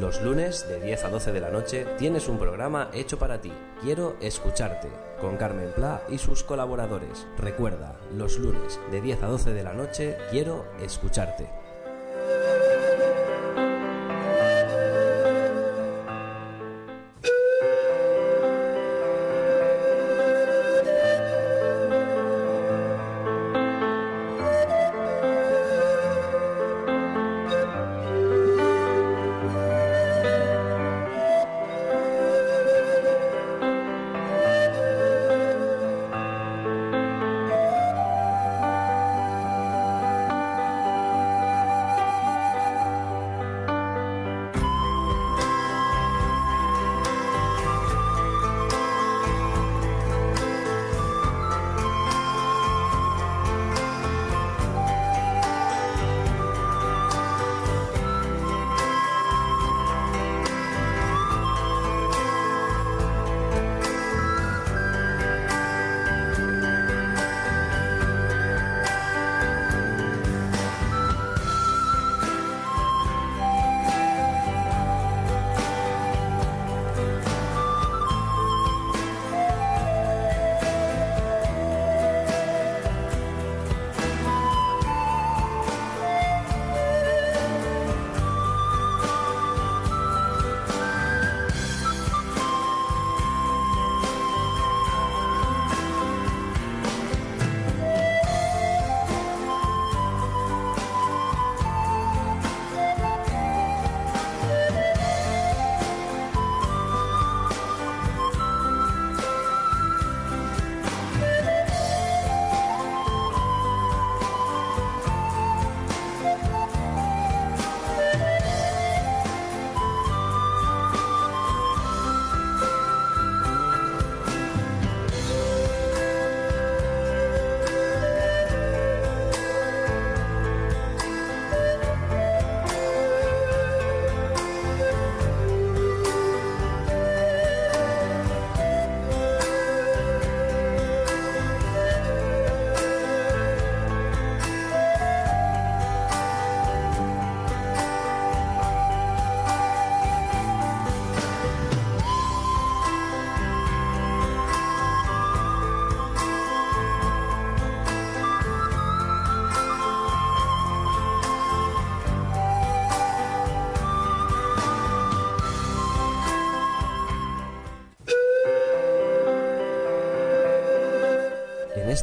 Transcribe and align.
Los 0.00 0.20
lunes 0.22 0.68
de 0.68 0.80
10 0.80 1.04
a 1.04 1.08
12 1.08 1.30
de 1.30 1.40
la 1.40 1.50
noche 1.50 1.86
tienes 1.98 2.26
un 2.26 2.36
programa 2.36 2.90
hecho 2.92 3.16
para 3.16 3.40
ti. 3.40 3.52
Quiero 3.80 4.16
escucharte 4.20 4.88
con 5.20 5.36
Carmen 5.36 5.70
Pla 5.72 6.02
y 6.08 6.18
sus 6.18 6.42
colaboradores. 6.42 7.28
Recuerda, 7.38 7.94
los 8.12 8.36
lunes 8.38 8.80
de 8.90 9.00
10 9.00 9.22
a 9.22 9.26
12 9.28 9.52
de 9.52 9.62
la 9.62 9.72
noche 9.72 10.16
quiero 10.32 10.64
escucharte. 10.82 11.63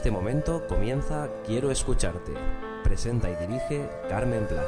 Este 0.01 0.09
momento 0.09 0.66
comienza 0.67 1.29
Quiero 1.45 1.69
escucharte. 1.69 2.34
Presenta 2.84 3.29
y 3.29 3.35
dirige 3.35 3.88
Carmen 4.09 4.47
Pla. 4.47 4.63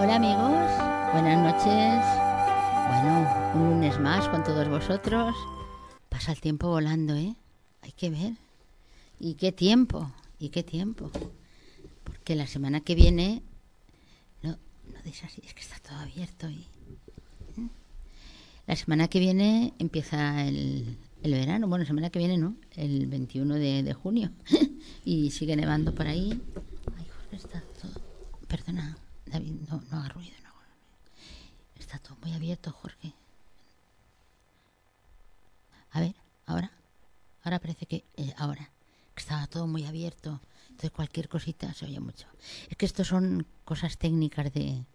Hola 0.00 0.16
amigos, 0.16 0.66
buenas 1.12 1.38
noches. 1.38 2.04
Bueno, 2.88 3.52
un 3.54 3.70
lunes 3.70 4.00
más 4.00 4.28
con 4.30 4.42
todos 4.42 4.68
vosotros. 4.68 5.36
Pasa 6.08 6.32
el 6.32 6.40
tiempo 6.40 6.66
volando, 6.66 7.14
¿eh? 7.14 7.36
Hay 7.82 7.92
que 7.92 8.10
ver. 8.10 8.32
¿Y 9.20 9.34
qué 9.34 9.52
tiempo? 9.52 10.10
¿Y 10.40 10.48
qué 10.48 10.64
tiempo? 10.64 11.12
La 12.36 12.46
semana 12.46 12.80
que 12.80 12.94
viene... 12.94 13.42
No, 14.42 14.50
no 14.50 15.02
deis 15.02 15.24
así, 15.24 15.42
es 15.44 15.52
que 15.52 15.62
está 15.62 15.78
todo 15.80 15.98
abierto 15.98 16.48
y... 16.48 16.60
¿eh? 17.56 17.68
La 18.68 18.76
semana 18.76 19.08
que 19.08 19.18
viene 19.18 19.74
empieza 19.80 20.46
el, 20.46 20.96
el 21.24 21.32
verano. 21.32 21.66
Bueno, 21.66 21.84
semana 21.84 22.08
que 22.10 22.20
viene 22.20 22.38
no, 22.38 22.54
el 22.76 23.08
21 23.08 23.54
de, 23.54 23.82
de 23.82 23.94
junio. 23.94 24.30
y 25.04 25.32
sigue 25.32 25.56
nevando 25.56 25.92
por 25.92 26.06
ahí. 26.06 26.40
Ay, 26.96 27.06
Jorge, 27.08 27.36
está 27.36 27.60
todo... 27.82 28.00
Perdona, 28.46 28.96
David, 29.26 29.52
no, 29.68 29.82
no 29.90 29.98
haga 29.98 30.10
ruido, 30.10 30.34
no. 30.44 30.50
Está 31.80 31.98
todo 31.98 32.16
muy 32.22 32.32
abierto, 32.32 32.70
Jorge. 32.70 33.12
A 35.90 36.00
ver, 36.00 36.14
ahora. 36.46 36.70
Ahora 37.42 37.58
parece 37.58 37.86
que... 37.86 38.04
eh, 38.16 38.32
ahora. 38.36 38.70
Estaba 39.16 39.48
todo 39.48 39.66
muy 39.66 39.84
abierto. 39.84 40.40
Entonces 40.70 40.90
cualquier 40.92 41.28
cosita 41.28 41.72
se 41.74 41.84
oye 41.84 42.00
mucho. 42.00 42.26
Es 42.68 42.76
que 42.76 42.86
esto 42.86 43.04
son 43.04 43.46
cosas 43.64 43.98
técnicas 43.98 44.52
de, 44.52 44.86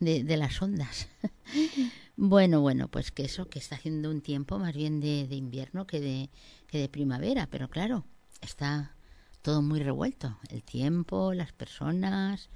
de, 0.00 0.24
de 0.24 0.36
las 0.36 0.60
ondas. 0.60 1.08
bueno, 2.16 2.60
bueno, 2.60 2.88
pues 2.88 3.12
que 3.12 3.24
eso, 3.24 3.48
que 3.48 3.60
está 3.60 3.76
haciendo 3.76 4.10
un 4.10 4.22
tiempo 4.22 4.58
más 4.58 4.74
bien 4.74 5.00
de, 5.00 5.28
de 5.28 5.36
invierno 5.36 5.86
que 5.86 6.00
de, 6.00 6.30
que 6.66 6.78
de 6.78 6.88
primavera. 6.88 7.46
Pero 7.46 7.68
claro, 7.68 8.04
está 8.40 8.94
todo 9.42 9.62
muy 9.62 9.80
revuelto. 9.80 10.36
El 10.48 10.62
tiempo, 10.62 11.32
las 11.32 11.52
personas... 11.52 12.48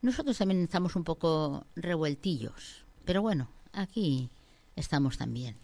Nosotros 0.00 0.38
también 0.38 0.62
estamos 0.62 0.94
un 0.94 1.02
poco 1.02 1.66
revueltillos, 1.74 2.84
pero 3.04 3.20
bueno, 3.20 3.48
aquí 3.72 4.30
estamos 4.76 5.18
también, 5.18 5.56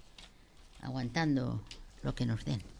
aguantando 0.80 1.62
lo 2.02 2.16
que 2.16 2.26
nos 2.26 2.44
den. 2.44 2.73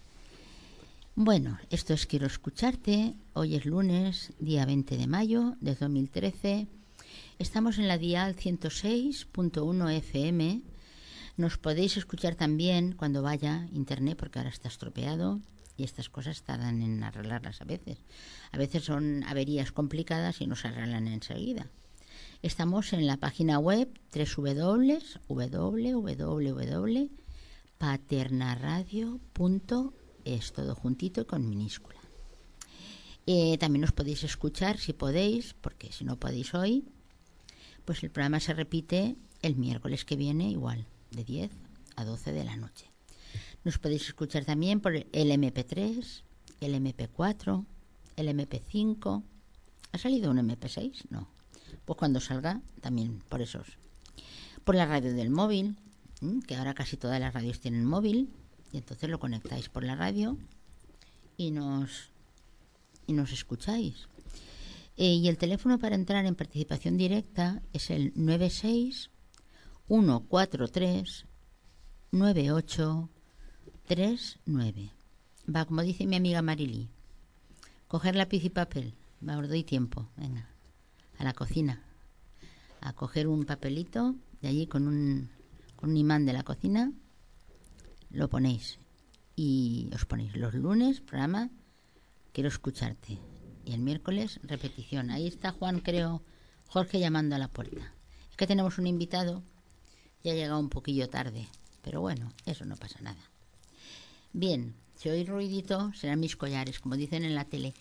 Bueno, 1.17 1.61
esto 1.71 1.95
es 1.95 2.07
Quiero 2.07 2.27
escucharte. 2.27 3.15
Hoy 3.35 3.55
es 3.55 3.67
lunes, 3.67 4.33
día 4.41 4.67
20 4.67 4.97
de 4.97 5.07
mayo 5.07 5.55
de 5.61 5.77
2013. 5.77 6.67
Estamos 7.39 7.79
en 7.79 7.87
la 7.87 7.99
dial 7.99 8.35
106.1 8.35 9.93
FM. 9.93 10.63
Nos 11.37 11.57
podéis 11.57 11.97
escuchar 11.99 12.35
también 12.35 12.97
cuando 12.97 13.23
vaya 13.23 13.69
internet, 13.73 14.19
porque 14.19 14.41
ahora 14.41 14.51
está 14.51 14.67
estropeado 14.67 15.39
y 15.77 15.85
estas 15.85 16.09
cosas 16.09 16.43
tardan 16.43 16.83
en 16.83 17.05
arreglarlas 17.05 17.61
a 17.61 17.65
veces. 17.65 17.99
A 18.51 18.59
veces 18.59 18.83
son 18.83 19.23
averías 19.23 19.71
complicadas 19.71 20.41
y 20.41 20.49
no 20.49 20.57
se 20.57 20.67
arreglan 20.67 21.07
enseguida. 21.07 21.71
Estamos 22.43 22.93
en 22.93 23.07
la 23.07 23.19
página 23.19 23.61
web 23.61 23.89
www.paternaradio.es, 30.25 30.53
todo 30.53 30.75
juntito 30.75 31.21
y 31.23 31.25
con 31.25 31.49
minúscula. 31.49 31.99
Eh, 33.27 33.57
también 33.59 33.85
os 33.85 33.93
podéis 33.93 34.23
escuchar 34.25 34.79
si 34.79 34.93
podéis, 34.93 35.55
porque 35.55 35.93
si 35.93 36.05
no 36.05 36.17
podéis 36.17 36.55
hoy, 36.55 36.85
pues 37.85 38.03
el 38.03 38.11
programa 38.11 38.41
se 38.41 38.53
repite 38.53 39.17
el 39.43 39.57
miércoles 39.57 40.05
que 40.05 40.17
viene 40.17 40.51
igual, 40.51 40.87
de 41.11 41.25
10 41.25 41.51
a 41.97 42.05
12 42.05 42.33
de 42.33 42.45
la 42.45 42.57
noche. 42.57 42.91
Nos 43.65 43.79
podéis 43.79 44.09
escuchar 44.09 44.45
también 44.45 44.81
por 44.81 44.95
el 44.95 45.07
MP3, 45.13 46.23
el 46.61 46.75
MP4, 46.75 47.65
el 48.17 48.29
MP5. 48.29 49.23
¿Ha 49.93 49.99
salido 49.99 50.31
un 50.31 50.39
MP6? 50.39 51.05
No. 51.09 51.29
Pues 51.87 51.99
cuando 51.99 52.21
salga, 52.21 52.61
también 52.81 53.21
por 53.29 53.41
esos. 53.41 53.79
Por 54.65 54.75
la 54.75 54.87
radio 54.87 55.15
del 55.15 55.31
móvil, 55.31 55.77
que 56.47 56.57
ahora 56.57 56.75
casi 56.75 56.97
todas 56.97 57.21
las 57.21 57.33
radios 57.33 57.61
tienen 57.61 57.85
móvil, 57.85 58.31
y 58.75 58.79
entonces 58.79 59.09
lo 59.09 59.21
conectáis 59.21 59.69
por 59.69 59.85
la 59.85 59.95
radio 59.95 60.37
y 61.37 61.53
nos, 61.53 62.11
y 63.07 63.13
nos 63.13 63.31
escucháis. 63.31 64.09
Eh, 64.97 65.15
y 65.15 65.29
el 65.29 65.39
teléfono 65.39 65.79
para 65.79 65.95
entrar 65.95 66.27
en 66.27 66.35
participación 66.35 66.97
directa 66.97 67.63
es 67.73 67.91
el 67.91 68.13
96 68.17 69.13
143 69.87 71.27
9839. 72.11 74.91
Va, 75.55 75.67
como 75.67 75.83
dice 75.83 76.09
mi 76.09 76.17
amiga 76.17 76.43
Marily, 76.43 76.89
coger 77.87 78.17
lápiz 78.17 78.45
y 78.45 78.51
papel. 78.51 78.95
Va, 79.27 79.39
os 79.39 79.49
doy 79.49 79.63
tiempo. 79.63 80.09
Venga, 80.17 80.49
a 81.19 81.23
la 81.23 81.33
cocina. 81.33 81.81
A 82.81 82.93
coger 82.93 83.29
un 83.29 83.45
papelito 83.45 84.17
de 84.43 84.49
allí 84.49 84.67
con 84.67 84.89
un, 84.89 85.31
con 85.77 85.91
un 85.91 85.97
imán 85.97 86.27
de 86.27 86.33
la 86.33 86.43
cocina. 86.43 86.93
Lo 88.15 88.29
ponéis. 88.29 88.79
Y 89.35 89.91
os 89.93 90.07
ponéis 90.07 90.37
los 90.37 90.55
lunes, 90.55 91.01
programa 91.01 91.51
Quiero 92.33 92.49
escucharte 92.49 93.19
y 93.65 93.73
el 93.73 93.81
miércoles 93.81 94.41
repetición. 94.43 95.11
Ahí 95.11 95.27
está 95.27 95.51
Juan, 95.51 95.81
creo, 95.81 96.23
Jorge 96.69 97.01
llamando 97.01 97.35
a 97.35 97.39
la 97.39 97.49
puerta. 97.49 97.93
Es 98.31 98.37
que 98.37 98.47
tenemos 98.47 98.79
un 98.79 98.87
invitado 98.87 99.43
y 100.23 100.31
ha 100.31 100.35
llegado 100.35 100.59
un 100.59 100.69
poquillo 100.69 101.09
tarde, 101.09 101.49
pero 101.83 102.01
bueno, 102.01 102.33
eso 102.47 102.65
no 102.65 102.77
pasa 102.77 103.01
nada. 103.03 103.31
Bien, 104.33 104.75
si 104.97 105.09
oís 105.09 105.29
ruidito, 105.29 105.93
serán 105.95 106.21
mis 106.21 106.37
collares, 106.37 106.81
como 106.81 106.97
dicen 106.97 107.25
en 107.25 107.35
la 107.35 107.45
tele. 107.45 107.75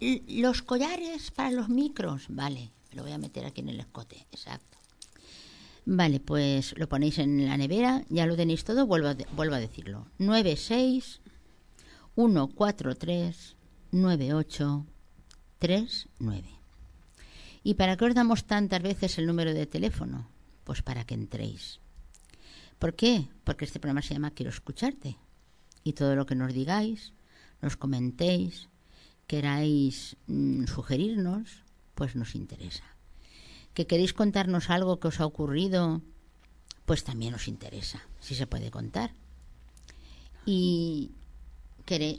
Los 0.00 0.62
collares 0.62 1.30
para 1.30 1.50
los 1.50 1.68
micros, 1.68 2.26
vale, 2.28 2.70
lo 2.92 3.02
voy 3.02 3.12
a 3.12 3.18
meter 3.18 3.44
aquí 3.44 3.60
en 3.60 3.70
el 3.70 3.80
escote, 3.80 4.26
exacto. 4.32 4.79
Vale, 5.92 6.20
pues 6.20 6.78
lo 6.78 6.88
ponéis 6.88 7.18
en 7.18 7.48
la 7.48 7.56
nevera, 7.56 8.04
ya 8.10 8.24
lo 8.24 8.36
tenéis 8.36 8.62
todo, 8.62 8.86
vuelvo 8.86 9.08
a, 9.08 9.16
vuelvo 9.34 9.56
a 9.56 9.58
decirlo. 9.58 10.06
96 10.18 11.20
143 12.14 13.56
9839. 13.90 16.48
¿Y 17.64 17.74
para 17.74 17.96
qué 17.96 18.04
os 18.04 18.14
damos 18.14 18.44
tantas 18.44 18.80
veces 18.80 19.18
el 19.18 19.26
número 19.26 19.52
de 19.52 19.66
teléfono? 19.66 20.28
Pues 20.62 20.80
para 20.80 21.04
que 21.04 21.14
entréis. 21.14 21.80
¿Por 22.78 22.94
qué? 22.94 23.26
Porque 23.42 23.64
este 23.64 23.80
programa 23.80 24.02
se 24.02 24.14
llama 24.14 24.30
Quiero 24.30 24.50
escucharte. 24.50 25.16
Y 25.82 25.94
todo 25.94 26.14
lo 26.14 26.24
que 26.24 26.36
nos 26.36 26.54
digáis, 26.54 27.14
nos 27.60 27.76
comentéis, 27.76 28.68
queráis 29.26 30.16
mm, 30.28 30.66
sugerirnos, 30.66 31.64
pues 31.96 32.14
nos 32.14 32.36
interesa. 32.36 32.84
Que 33.74 33.86
queréis 33.86 34.12
contarnos 34.12 34.70
algo 34.70 34.98
que 35.00 35.08
os 35.08 35.20
ha 35.20 35.26
ocurrido, 35.26 36.02
pues 36.86 37.04
también 37.04 37.32
nos 37.32 37.48
interesa, 37.48 38.02
si 38.20 38.34
se 38.34 38.46
puede 38.46 38.70
contar. 38.70 39.12
Y, 40.44 41.12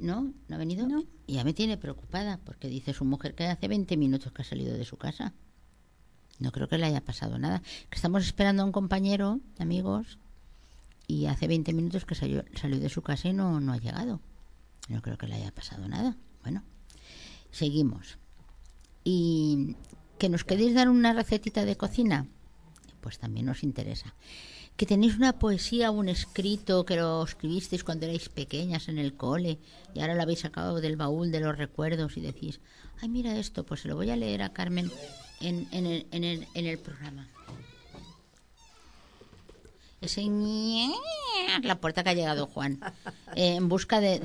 ¿No? 0.01 0.33
¿No 0.49 0.55
ha 0.55 0.59
venido? 0.59 0.85
Y 1.27 1.35
ya 1.35 1.45
me 1.45 1.53
tiene 1.53 1.77
preocupada 1.77 2.39
porque 2.43 2.67
dice 2.67 2.93
su 2.93 3.05
mujer 3.05 3.35
que 3.35 3.47
hace 3.47 3.69
20 3.69 3.95
minutos 3.95 4.33
que 4.33 4.41
ha 4.41 4.45
salido 4.45 4.77
de 4.77 4.83
su 4.83 4.97
casa. 4.97 5.33
No 6.39 6.51
creo 6.51 6.67
que 6.67 6.77
le 6.77 6.87
haya 6.87 6.99
pasado 6.99 7.37
nada. 7.39 7.61
Que 7.89 7.95
estamos 7.95 8.25
esperando 8.25 8.63
a 8.63 8.65
un 8.65 8.73
compañero, 8.73 9.39
amigos, 9.59 10.19
y 11.07 11.27
hace 11.27 11.47
20 11.47 11.71
minutos 11.71 12.03
que 12.03 12.15
salió, 12.15 12.43
salió 12.55 12.79
de 12.79 12.89
su 12.89 13.01
casa 13.01 13.29
y 13.29 13.33
no, 13.33 13.61
no 13.61 13.71
ha 13.71 13.77
llegado. 13.77 14.19
No 14.89 15.01
creo 15.01 15.17
que 15.17 15.27
le 15.27 15.35
haya 15.35 15.51
pasado 15.51 15.87
nada. 15.87 16.17
Bueno, 16.41 16.63
seguimos. 17.51 18.17
¿Y 19.05 19.77
que 20.21 20.29
nos 20.29 20.43
queréis 20.43 20.75
dar 20.75 20.87
una 20.87 21.13
recetita 21.13 21.65
de 21.65 21.75
cocina? 21.75 22.27
Pues 23.01 23.17
también 23.17 23.47
nos 23.47 23.63
interesa 23.63 24.13
que 24.77 24.85
tenéis 24.85 25.15
una 25.17 25.33
poesía, 25.33 25.89
un 25.89 26.09
escrito 26.09 26.85
que 26.85 26.95
lo 26.95 27.23
escribisteis 27.23 27.83
cuando 27.83 28.05
erais 28.05 28.29
pequeñas 28.29 28.87
en 28.87 28.99
el 28.99 29.15
cole 29.15 29.57
y 29.95 29.99
ahora 29.99 30.13
lo 30.13 30.21
habéis 30.21 30.41
sacado 30.41 30.79
del 30.79 30.95
baúl 30.95 31.31
de 31.31 31.39
los 31.39 31.57
recuerdos 31.57 32.17
y 32.17 32.21
decís, 32.21 32.61
ay, 33.01 33.09
mira 33.09 33.35
esto, 33.35 33.63
pues 33.63 33.81
se 33.81 33.87
lo 33.87 33.95
voy 33.95 34.11
a 34.11 34.15
leer 34.15 34.43
a 34.43 34.53
Carmen 34.53 34.91
en, 35.39 35.67
en, 35.71 35.85
el, 35.87 36.07
en, 36.11 36.23
el, 36.23 36.47
en 36.53 36.65
el 36.67 36.77
programa. 36.77 37.27
Ese 40.01 40.23
la 41.63 41.79
puerta 41.79 42.03
que 42.03 42.09
ha 42.11 42.13
llegado 42.13 42.47
Juan, 42.47 42.79
eh, 43.35 43.55
en 43.55 43.69
busca 43.69 44.01
de, 44.01 44.19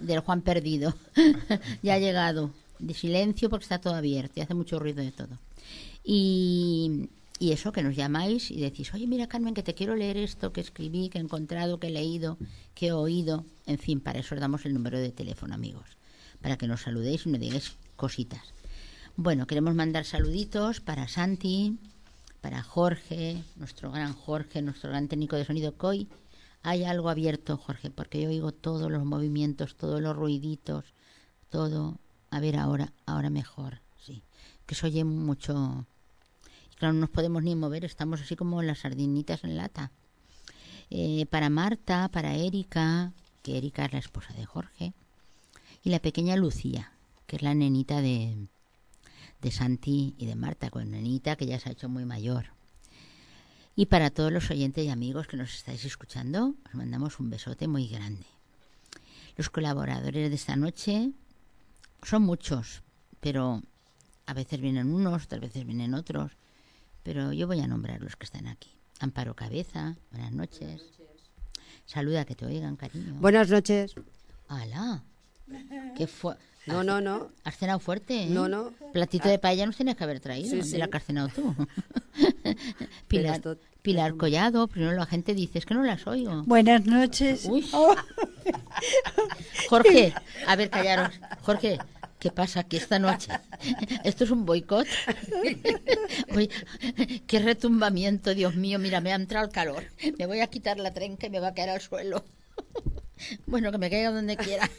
del 0.00 0.20
Juan 0.20 0.42
perdido. 0.42 0.94
ya 1.82 1.94
ha 1.94 1.98
llegado. 1.98 2.52
De 2.78 2.94
silencio 2.94 3.48
porque 3.48 3.64
está 3.64 3.80
todo 3.80 3.94
abierto 3.94 4.34
y 4.36 4.42
hace 4.42 4.54
mucho 4.54 4.78
ruido 4.78 5.02
de 5.02 5.12
todo. 5.12 5.38
Y, 6.04 7.08
y 7.38 7.52
eso, 7.52 7.72
que 7.72 7.82
nos 7.82 7.96
llamáis 7.96 8.50
y 8.50 8.60
decís, 8.60 8.94
oye, 8.94 9.06
mira 9.06 9.26
Carmen, 9.26 9.54
que 9.54 9.62
te 9.62 9.74
quiero 9.74 9.94
leer 9.96 10.16
esto 10.16 10.52
que 10.52 10.60
escribí, 10.60 11.08
que 11.08 11.18
he 11.18 11.20
encontrado, 11.20 11.78
que 11.78 11.88
he 11.88 11.90
leído, 11.90 12.38
que 12.74 12.88
he 12.88 12.92
oído. 12.92 13.44
En 13.66 13.78
fin, 13.78 14.00
para 14.00 14.20
eso 14.20 14.34
os 14.34 14.40
damos 14.40 14.64
el 14.64 14.74
número 14.74 14.98
de 14.98 15.10
teléfono, 15.10 15.54
amigos. 15.54 15.96
Para 16.40 16.56
que 16.56 16.66
nos 16.66 16.82
saludéis 16.82 17.26
y 17.26 17.30
nos 17.30 17.40
digáis 17.40 17.76
cositas. 17.96 18.42
Bueno, 19.16 19.46
queremos 19.46 19.74
mandar 19.74 20.04
saluditos 20.04 20.80
para 20.80 21.08
Santi, 21.08 21.78
para 22.40 22.62
Jorge, 22.62 23.42
nuestro 23.56 23.90
gran 23.90 24.12
Jorge, 24.12 24.62
nuestro 24.62 24.90
gran 24.90 25.08
técnico 25.08 25.36
de 25.36 25.44
sonido 25.44 25.76
COI. 25.76 26.08
Hay 26.62 26.84
algo 26.84 27.10
abierto, 27.10 27.56
Jorge, 27.56 27.90
porque 27.90 28.20
yo 28.20 28.28
oigo 28.28 28.52
todos 28.52 28.90
los 28.90 29.04
movimientos, 29.04 29.76
todos 29.76 30.00
los 30.00 30.16
ruiditos, 30.16 30.84
todo. 31.50 31.98
A 32.30 32.40
ver 32.40 32.56
ahora, 32.56 32.92
ahora 33.06 33.30
mejor, 33.30 33.80
sí. 34.04 34.22
Que 34.66 34.74
se 34.74 34.86
oye 34.86 35.04
mucho 35.04 35.86
Claro, 36.76 36.92
no 36.92 37.00
nos 37.00 37.10
podemos 37.10 37.42
ni 37.42 37.54
mover, 37.54 37.84
estamos 37.84 38.20
así 38.20 38.36
como 38.36 38.62
las 38.62 38.80
sardinitas 38.80 39.44
en 39.44 39.56
lata. 39.56 39.90
Eh, 40.90 41.24
para 41.30 41.48
Marta, 41.48 42.08
para 42.08 42.34
Erika, 42.34 43.12
que 43.42 43.56
Erika 43.56 43.86
es 43.86 43.92
la 43.94 43.98
esposa 43.98 44.34
de 44.34 44.44
Jorge, 44.44 44.92
y 45.82 45.90
la 45.90 46.00
pequeña 46.00 46.36
Lucía, 46.36 46.92
que 47.26 47.36
es 47.36 47.42
la 47.42 47.54
nenita 47.54 48.02
de, 48.02 48.36
de 49.40 49.50
Santi 49.50 50.14
y 50.18 50.26
de 50.26 50.36
Marta, 50.36 50.68
con 50.68 50.90
nenita 50.90 51.36
que 51.36 51.46
ya 51.46 51.58
se 51.58 51.70
ha 51.70 51.72
hecho 51.72 51.88
muy 51.88 52.04
mayor. 52.04 52.50
Y 53.74 53.86
para 53.86 54.10
todos 54.10 54.30
los 54.30 54.50
oyentes 54.50 54.84
y 54.84 54.90
amigos 54.90 55.26
que 55.26 55.38
nos 55.38 55.54
estáis 55.54 55.84
escuchando, 55.84 56.54
os 56.66 56.74
mandamos 56.74 57.20
un 57.20 57.30
besote 57.30 57.68
muy 57.68 57.88
grande. 57.88 58.26
Los 59.36 59.48
colaboradores 59.48 60.28
de 60.28 60.34
esta 60.34 60.56
noche 60.56 61.12
son 62.06 62.22
muchos, 62.22 62.82
pero 63.20 63.62
a 64.26 64.34
veces 64.34 64.60
vienen 64.60 64.92
unos, 64.92 65.24
otras 65.24 65.40
veces 65.40 65.64
vienen 65.64 65.94
otros 65.94 66.32
pero 67.06 67.32
yo 67.32 67.46
voy 67.46 67.60
a 67.60 67.68
nombrar 67.68 68.02
los 68.02 68.16
que 68.16 68.24
están 68.24 68.48
aquí. 68.48 68.68
Amparo 68.98 69.36
Cabeza, 69.36 69.94
buenas 70.10 70.32
noches. 70.32 70.82
Saluda, 71.84 72.24
que 72.24 72.34
te 72.34 72.44
oigan, 72.44 72.74
cariño. 72.74 73.14
Buenas 73.20 73.48
noches. 73.48 73.94
¡Hala! 74.48 75.04
¿Qué 75.96 76.08
fue? 76.08 76.34
No, 76.66 76.82
no, 76.82 77.00
no. 77.00 77.30
¿Has 77.44 77.58
cenado 77.58 77.78
fuerte? 77.78 78.24
¿eh? 78.24 78.26
No, 78.28 78.48
no. 78.48 78.72
Platito 78.92 79.28
de 79.28 79.38
paella 79.38 79.66
nos 79.66 79.76
tienes 79.76 79.94
que 79.94 80.02
haber 80.02 80.18
traído. 80.18 80.50
Sí, 80.50 80.62
sí. 80.68 80.78
la 80.78 80.88
que 80.88 80.96
has 80.96 81.04
cenado 81.04 81.28
tú. 81.28 81.54
Pilar, 83.06 83.40
Pilar 83.82 84.16
Collado, 84.16 84.66
primero 84.66 84.90
la 84.96 85.06
gente 85.06 85.32
dice, 85.32 85.60
es 85.60 85.64
que 85.64 85.74
no 85.74 85.84
las 85.84 86.08
oigo. 86.08 86.42
Buenas 86.42 86.86
noches. 86.86 87.46
Uy. 87.48 87.64
Jorge, 89.68 90.12
a 90.44 90.56
ver, 90.56 90.70
callaros. 90.70 91.14
Jorge, 91.42 91.78
¿Qué 92.18 92.30
pasa 92.30 92.60
aquí 92.60 92.76
esta 92.76 92.98
noche? 92.98 93.30
¿Esto 94.04 94.24
es 94.24 94.30
un 94.30 94.46
boicot? 94.46 94.86
Qué 97.26 97.38
retumbamiento, 97.38 98.34
Dios 98.34 98.56
mío, 98.56 98.78
mira, 98.78 99.00
me 99.00 99.12
ha 99.12 99.16
entrado 99.16 99.46
el 99.46 99.52
calor. 99.52 99.84
Me 100.18 100.26
voy 100.26 100.40
a 100.40 100.46
quitar 100.46 100.78
la 100.78 100.92
trenca 100.92 101.26
y 101.26 101.30
me 101.30 101.40
va 101.40 101.48
a 101.48 101.54
caer 101.54 101.70
al 101.70 101.80
suelo. 101.80 102.24
Bueno, 103.46 103.72
que 103.72 103.78
me 103.78 103.90
caiga 103.90 104.10
donde 104.10 104.36
quiera. 104.36 104.70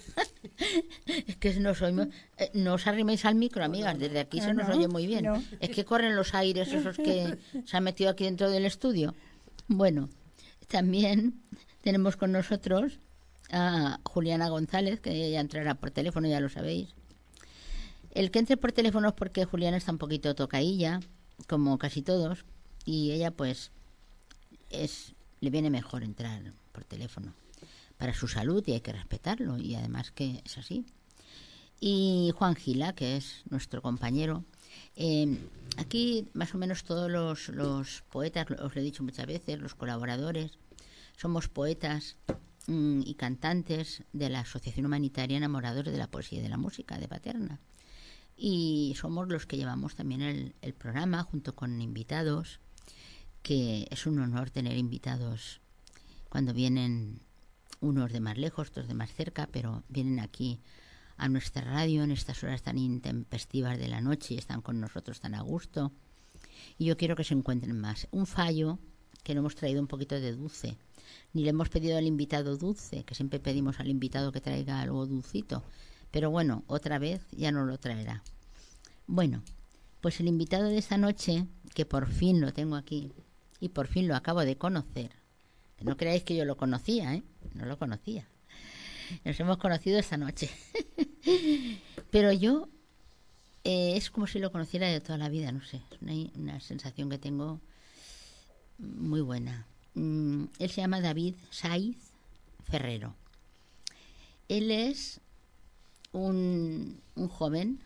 Es 1.28 1.38
que 1.38 1.54
no 1.60 1.74
soy 1.76 1.96
eh, 2.38 2.50
no 2.54 2.74
os 2.76 2.88
arriméis 2.88 3.26
al 3.26 3.36
micro, 3.36 3.64
amigas, 3.64 3.98
desde 3.98 4.20
aquí 4.20 4.42
se 4.42 4.54
nos 4.54 4.70
oye 4.70 4.88
muy 4.88 5.06
bien. 5.08 5.28
Es 5.60 5.70
que 5.70 5.86
corren 5.86 6.16
los 6.16 6.34
aires 6.34 6.72
esos 6.72 6.98
que 6.98 7.38
se 7.66 7.78
han 7.78 7.84
metido 7.84 8.10
aquí 8.10 8.26
dentro 8.26 8.50
del 8.50 8.66
estudio. 8.66 9.16
Bueno, 9.68 10.10
también 10.68 11.42
tenemos 11.82 12.16
con 12.16 12.32
nosotros 12.32 13.00
a 13.52 14.00
Juliana 14.04 14.50
González, 14.50 15.00
que 15.00 15.32
ya 15.32 15.40
entrará 15.40 15.76
por 15.76 15.92
teléfono, 15.92 16.28
ya 16.28 16.40
lo 16.40 16.50
sabéis. 16.50 16.97
El 18.18 18.32
que 18.32 18.40
entre 18.40 18.58
por 18.58 18.72
teléfono 18.72 19.10
es 19.10 19.14
porque 19.14 19.46
Juliana 19.46 19.78
está 19.78 19.92
un 19.92 20.00
poquito 20.00 20.34
tocailla, 20.34 21.02
como 21.46 21.78
casi 21.78 22.02
todos, 22.02 22.46
y 22.84 23.12
ella 23.12 23.30
pues 23.30 23.70
es 24.72 25.14
le 25.40 25.52
viene 25.52 25.70
mejor 25.70 26.02
entrar 26.02 26.42
por 26.72 26.84
teléfono 26.84 27.36
para 28.00 28.16
su 28.16 28.28
salud 28.28 28.64
y 28.66 28.72
hay 28.72 28.82
que 28.82 28.92
respetarlo 28.92 29.60
y 29.60 29.76
además 29.76 30.10
que 30.10 30.42
es 30.44 30.58
así. 30.58 30.84
Y 31.80 32.32
Juan 32.36 32.56
Gila, 32.56 32.94
que 32.94 33.18
es 33.18 33.44
nuestro 33.52 33.84
compañero, 33.84 34.44
eh, 34.96 35.38
aquí 35.78 36.28
más 36.34 36.56
o 36.56 36.58
menos 36.58 36.86
todos 36.86 37.12
los, 37.50 38.04
poetas, 38.10 38.48
os 38.50 38.74
lo 38.74 38.82
he 38.82 38.84
dicho 38.84 39.04
muchas 39.04 39.28
veces, 39.28 39.60
los 39.60 39.76
colaboradores, 39.76 40.58
Somos 41.18 41.50
poetas 41.50 42.16
mm, 42.66 43.02
y 43.06 43.14
cantantes 43.14 44.02
de 44.12 44.30
la 44.30 44.40
Asociación 44.40 44.88
Humanitaria 44.88 45.38
Enamorados 45.38 45.86
de 45.86 45.98
la 45.98 46.08
Poesía 46.08 46.40
y 46.40 46.42
de 46.42 46.50
la 46.50 46.58
Música 46.58 46.98
de 46.98 47.08
Paterna. 47.08 47.60
Y 48.38 48.94
somos 48.96 49.28
los 49.28 49.48
que 49.48 49.58
llevamos 49.58 49.96
también 49.96 50.54
el, 50.62 50.74
programa 50.76 51.24
junto 51.24 51.56
con 51.56 51.82
invitados, 51.82 52.60
que 53.42 53.88
es 53.90 54.06
un 54.06 54.20
honor 54.20 54.52
tener 54.52 54.78
invitados 54.78 55.60
cuando 56.30 56.54
vienen 56.54 57.20
unos 57.82 58.12
de 58.12 58.20
más 58.20 58.38
lejos, 58.38 58.70
otros 58.70 58.88
de 58.88 58.94
más 58.94 59.12
cerca, 59.12 59.50
pero 59.52 59.84
vienen 59.90 60.20
aquí 60.20 60.60
a 61.18 61.30
nuestra 61.30 61.64
radio 61.64 62.04
en 62.04 62.12
estas 62.12 62.44
horas 62.44 62.62
tan 62.62 62.78
intempestivas 62.78 63.80
de 63.80 63.88
la 63.88 64.02
noche 64.02 64.36
y 64.36 64.38
están 64.38 64.62
con 64.62 64.80
nosotros 64.80 65.20
tan 65.20 65.34
a 65.34 65.42
gusto. 65.42 65.92
Y 66.78 66.86
yo 66.86 66.96
quiero 66.96 67.16
que 67.16 67.24
se 67.24 67.34
encuentren 67.34 67.80
más. 67.80 68.08
Un 68.12 68.28
fallo 68.28 68.78
que 69.24 69.34
no 69.34 69.40
hemos 69.40 69.56
traído 69.56 69.82
un 69.82 69.88
poquito 69.88 70.16
de 70.16 70.32
dulce, 70.34 70.78
ni 71.34 71.44
le 71.44 71.50
hemos 71.50 71.70
pedido 71.70 71.98
al 71.98 72.06
invitado 72.06 72.56
dulce, 72.56 73.04
que 73.04 73.16
siempre 73.16 73.40
pedimos 73.40 73.80
al 73.80 73.90
invitado 73.90 74.32
que 74.32 74.42
traiga 74.42 74.80
algo 74.80 75.08
dulcito. 75.08 75.64
Pero 76.12 76.32
bueno, 76.32 76.64
otra 76.68 77.00
vez 77.00 77.22
ya 77.32 77.52
no 77.52 77.66
lo 77.66 77.78
traerá. 77.78 78.24
Bueno, 79.08 79.44
pues 80.02 80.20
el 80.20 80.28
invitado 80.28 80.66
de 80.66 80.78
esta 80.78 80.98
noche, 80.98 81.46
que 81.74 81.86
por 81.86 82.08
fin 82.08 82.42
lo 82.42 82.54
tengo 82.54 82.76
aquí 82.76 83.12
y 83.60 83.70
por 83.70 83.88
fin 83.88 84.08
lo 84.08 84.16
acabo 84.16 84.42
de 84.42 84.58
conocer, 84.58 85.12
no 85.82 85.98
creáis 85.98 86.24
que 86.24 86.36
yo 86.36 86.46
lo 86.46 86.58
conocía, 86.58 87.14
¿eh? 87.14 87.24
No 87.54 87.66
lo 87.66 87.78
conocía. 87.78 88.28
Nos 89.24 89.40
hemos 89.40 89.58
conocido 89.58 90.00
esta 90.00 90.18
noche. 90.18 90.50
Pero 92.12 92.32
yo 92.32 92.68
eh, 93.64 93.96
es 93.96 94.10
como 94.10 94.28
si 94.28 94.40
lo 94.40 94.52
conociera 94.52 94.88
de 94.88 95.02
toda 95.02 95.18
la 95.18 95.30
vida, 95.30 95.52
no 95.52 95.64
sé. 95.64 95.82
Es 95.92 96.02
una, 96.02 96.14
una 96.36 96.60
sensación 96.60 97.10
que 97.10 97.18
tengo 97.18 97.62
muy 98.78 99.22
buena. 99.22 99.68
Mm, 99.94 100.46
él 100.60 100.70
se 100.70 100.82
llama 100.82 101.02
David 101.02 101.36
Saiz 101.50 101.98
Ferrero. 102.64 103.16
Él 104.48 104.72
es 104.72 105.22
un, 106.20 107.02
un 107.16 107.28
joven, 107.28 107.80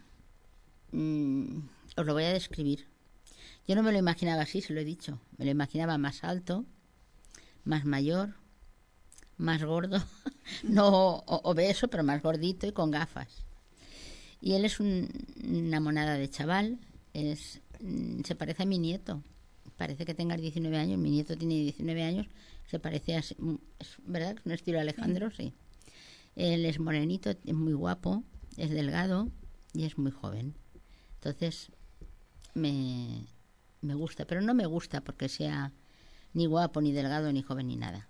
mm, 0.92 1.60
os 1.98 2.06
lo 2.06 2.14
voy 2.14 2.24
a 2.24 2.34
describir. 2.34 2.88
Yo 3.68 3.76
no 3.76 3.84
me 3.84 3.92
lo 3.92 4.00
imaginaba 4.00 4.42
así, 4.42 4.62
se 4.62 4.74
lo 4.74 4.80
he 4.80 4.86
dicho. 4.86 5.20
Me 5.38 5.46
lo 5.46 5.52
imaginaba 5.52 5.98
más 5.98 6.24
alto, 6.24 6.66
más 7.64 7.86
mayor, 7.86 8.36
más 9.38 9.64
gordo, 9.64 10.04
no 10.64 11.24
obeso, 11.28 11.88
pero 11.88 12.04
más 12.04 12.22
gordito 12.22 12.68
y 12.68 12.72
con 12.72 12.92
gafas. 12.92 13.46
Y 14.40 14.54
él 14.54 14.66
es 14.66 14.80
un, 14.80 15.10
una 15.44 15.80
monada 15.80 16.16
de 16.16 16.30
chaval, 16.30 16.80
es, 17.14 17.62
mm, 17.80 18.22
se 18.24 18.36
parece 18.36 18.64
a 18.64 18.66
mi 18.66 18.80
nieto. 18.80 19.24
Parece 19.78 20.06
que 20.06 20.14
tenga 20.14 20.38
19 20.38 20.78
años, 20.78 21.00
mi 21.00 21.10
nieto 21.10 21.36
tiene 21.38 21.56
19 21.56 22.04
años, 22.04 22.28
se 22.70 22.80
parece 22.80 23.16
a... 23.16 23.20
Es, 23.20 23.36
¿Verdad? 24.06 24.36
Es 24.38 24.46
un 24.46 24.52
estilo 24.52 24.80
Alejandro, 24.80 25.32
sí. 25.32 25.54
Él 26.36 26.66
es 26.66 26.80
morenito, 26.80 27.30
es 27.30 27.54
muy 27.54 27.74
guapo, 27.74 28.24
es 28.58 28.70
delgado 28.70 29.30
y 29.74 29.86
es 29.86 29.98
muy 29.98 30.12
joven. 30.12 30.56
Entonces, 31.16 31.72
me, 32.54 33.26
me 33.82 33.94
gusta, 33.94 34.26
pero 34.26 34.42
no 34.42 34.54
me 34.54 34.66
gusta 34.66 35.02
porque 35.02 35.30
sea 35.30 35.72
ni 36.34 36.46
guapo, 36.46 36.82
ni 36.82 36.92
delgado, 36.92 37.32
ni 37.32 37.42
joven, 37.42 37.68
ni 37.68 37.76
nada. 37.76 38.08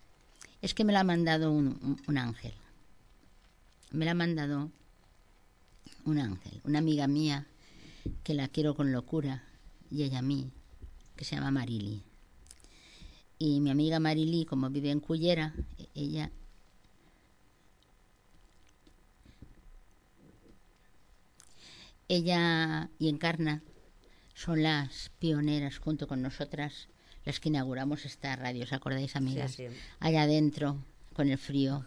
Es 0.62 0.74
que 0.74 0.84
me 0.84 0.94
la 0.94 1.02
ha 1.02 1.04
mandado 1.04 1.52
un, 1.52 2.00
un, 2.08 2.18
ángel. 2.18 2.54
Me 3.92 4.06
la 4.06 4.12
ha 4.12 4.16
mandado 4.16 4.70
un 6.06 6.20
ángel, 6.20 6.62
una 6.64 6.80
amiga 6.80 7.08
mía 7.08 7.48
que 8.24 8.34
la 8.34 8.48
quiero 8.48 8.76
con 8.76 8.92
locura 8.92 9.44
y 9.90 10.04
ella 10.04 10.20
a 10.20 10.24
mí, 10.24 10.52
que 11.16 11.26
se 11.26 11.36
llama 11.36 11.52
Marili. 11.52 12.04
Y 13.40 13.60
mi 13.60 13.72
amiga 13.72 14.00
Marili, 14.00 14.46
como 14.46 14.70
vive 14.70 14.92
en 14.92 15.00
Cullera, 15.00 15.54
ella 15.96 16.32
ella 22.12 22.90
y 23.00 23.08
Encarna 23.08 23.64
son 24.34 24.64
las 24.64 25.12
pioneras 25.20 25.78
junto 25.78 26.08
con 26.08 26.22
nosotras 26.22 26.90
las 27.24 27.40
que 27.40 27.50
inauguramos 27.50 28.06
esta 28.06 28.36
radio, 28.36 28.64
¿os 28.64 28.74
acordáis, 28.74 29.16
amigas? 29.16 29.52
Sí, 29.52 29.68
sí. 29.70 29.76
Allá 30.00 30.24
adentro, 30.24 30.84
con 31.14 31.30
el 31.30 31.38
frío, 31.38 31.86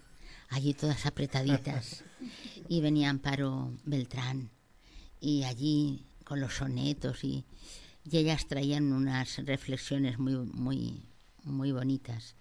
allí 0.49 0.73
todas 0.73 1.05
apretaditas. 1.05 2.05
y 2.69 2.81
venía 2.81 3.11
Amparo 3.11 3.77
Beltrán, 3.85 4.51
y 5.21 5.45
allí 5.45 6.07
con 6.25 6.41
los 6.41 6.55
sonetos, 6.55 7.23
y, 7.25 7.45
y 8.11 8.17
ellas 8.17 8.47
traían 8.47 8.93
unas 8.93 9.45
reflexiones 9.45 10.19
muy, 10.19 10.37
muy, 10.37 11.03
muy 11.43 11.71
bonitas 11.73 12.35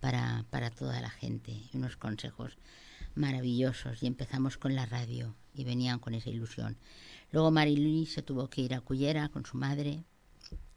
para, 0.00 0.44
para 0.50 0.70
toda 0.70 1.00
la 1.00 1.10
gente, 1.10 1.52
y 1.52 1.76
unos 1.76 1.96
consejos 1.96 2.56
maravillosos. 3.14 4.02
Y 4.02 4.06
empezamos 4.06 4.56
con 4.56 4.74
la 4.74 4.86
radio, 4.86 5.36
y 5.54 5.64
venían 5.64 5.98
con 5.98 6.14
esa 6.14 6.30
ilusión. 6.30 6.78
Luego 7.30 7.50
Marilui 7.50 8.06
se 8.06 8.22
tuvo 8.22 8.48
que 8.48 8.62
ir 8.62 8.74
a 8.74 8.80
Cullera 8.80 9.28
con 9.28 9.44
su 9.44 9.56
madre, 9.56 10.04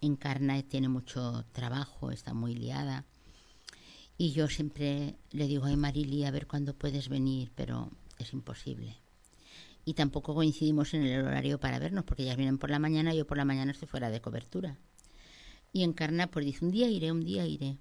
Encarna 0.01 0.61
tiene 0.63 0.89
mucho 0.89 1.45
trabajo, 1.51 2.11
está 2.11 2.33
muy 2.33 2.55
liada. 2.55 3.05
Y 4.17 4.31
yo 4.31 4.47
siempre 4.47 5.15
le 5.31 5.47
digo, 5.47 5.65
ay 5.65 5.77
Marili, 5.77 6.25
a 6.25 6.31
ver 6.31 6.47
cuándo 6.47 6.73
puedes 6.73 7.07
venir, 7.07 7.51
pero 7.55 7.91
es 8.17 8.33
imposible. 8.33 8.97
Y 9.85 9.93
tampoco 9.93 10.35
coincidimos 10.35 10.93
en 10.93 11.03
el 11.03 11.25
horario 11.25 11.59
para 11.59 11.79
vernos, 11.79 12.03
porque 12.03 12.23
ellas 12.23 12.37
vienen 12.37 12.57
por 12.57 12.69
la 12.69 12.79
mañana, 12.79 13.13
yo 13.13 13.25
por 13.25 13.37
la 13.37 13.45
mañana 13.45 13.71
estoy 13.71 13.87
fuera 13.87 14.09
de 14.09 14.21
cobertura. 14.21 14.77
Y 15.73 15.83
Encarna 15.83 16.27
pues 16.27 16.45
dice, 16.45 16.65
un 16.65 16.71
día 16.71 16.89
iré, 16.89 17.11
un 17.11 17.23
día 17.23 17.45
iré. 17.45 17.77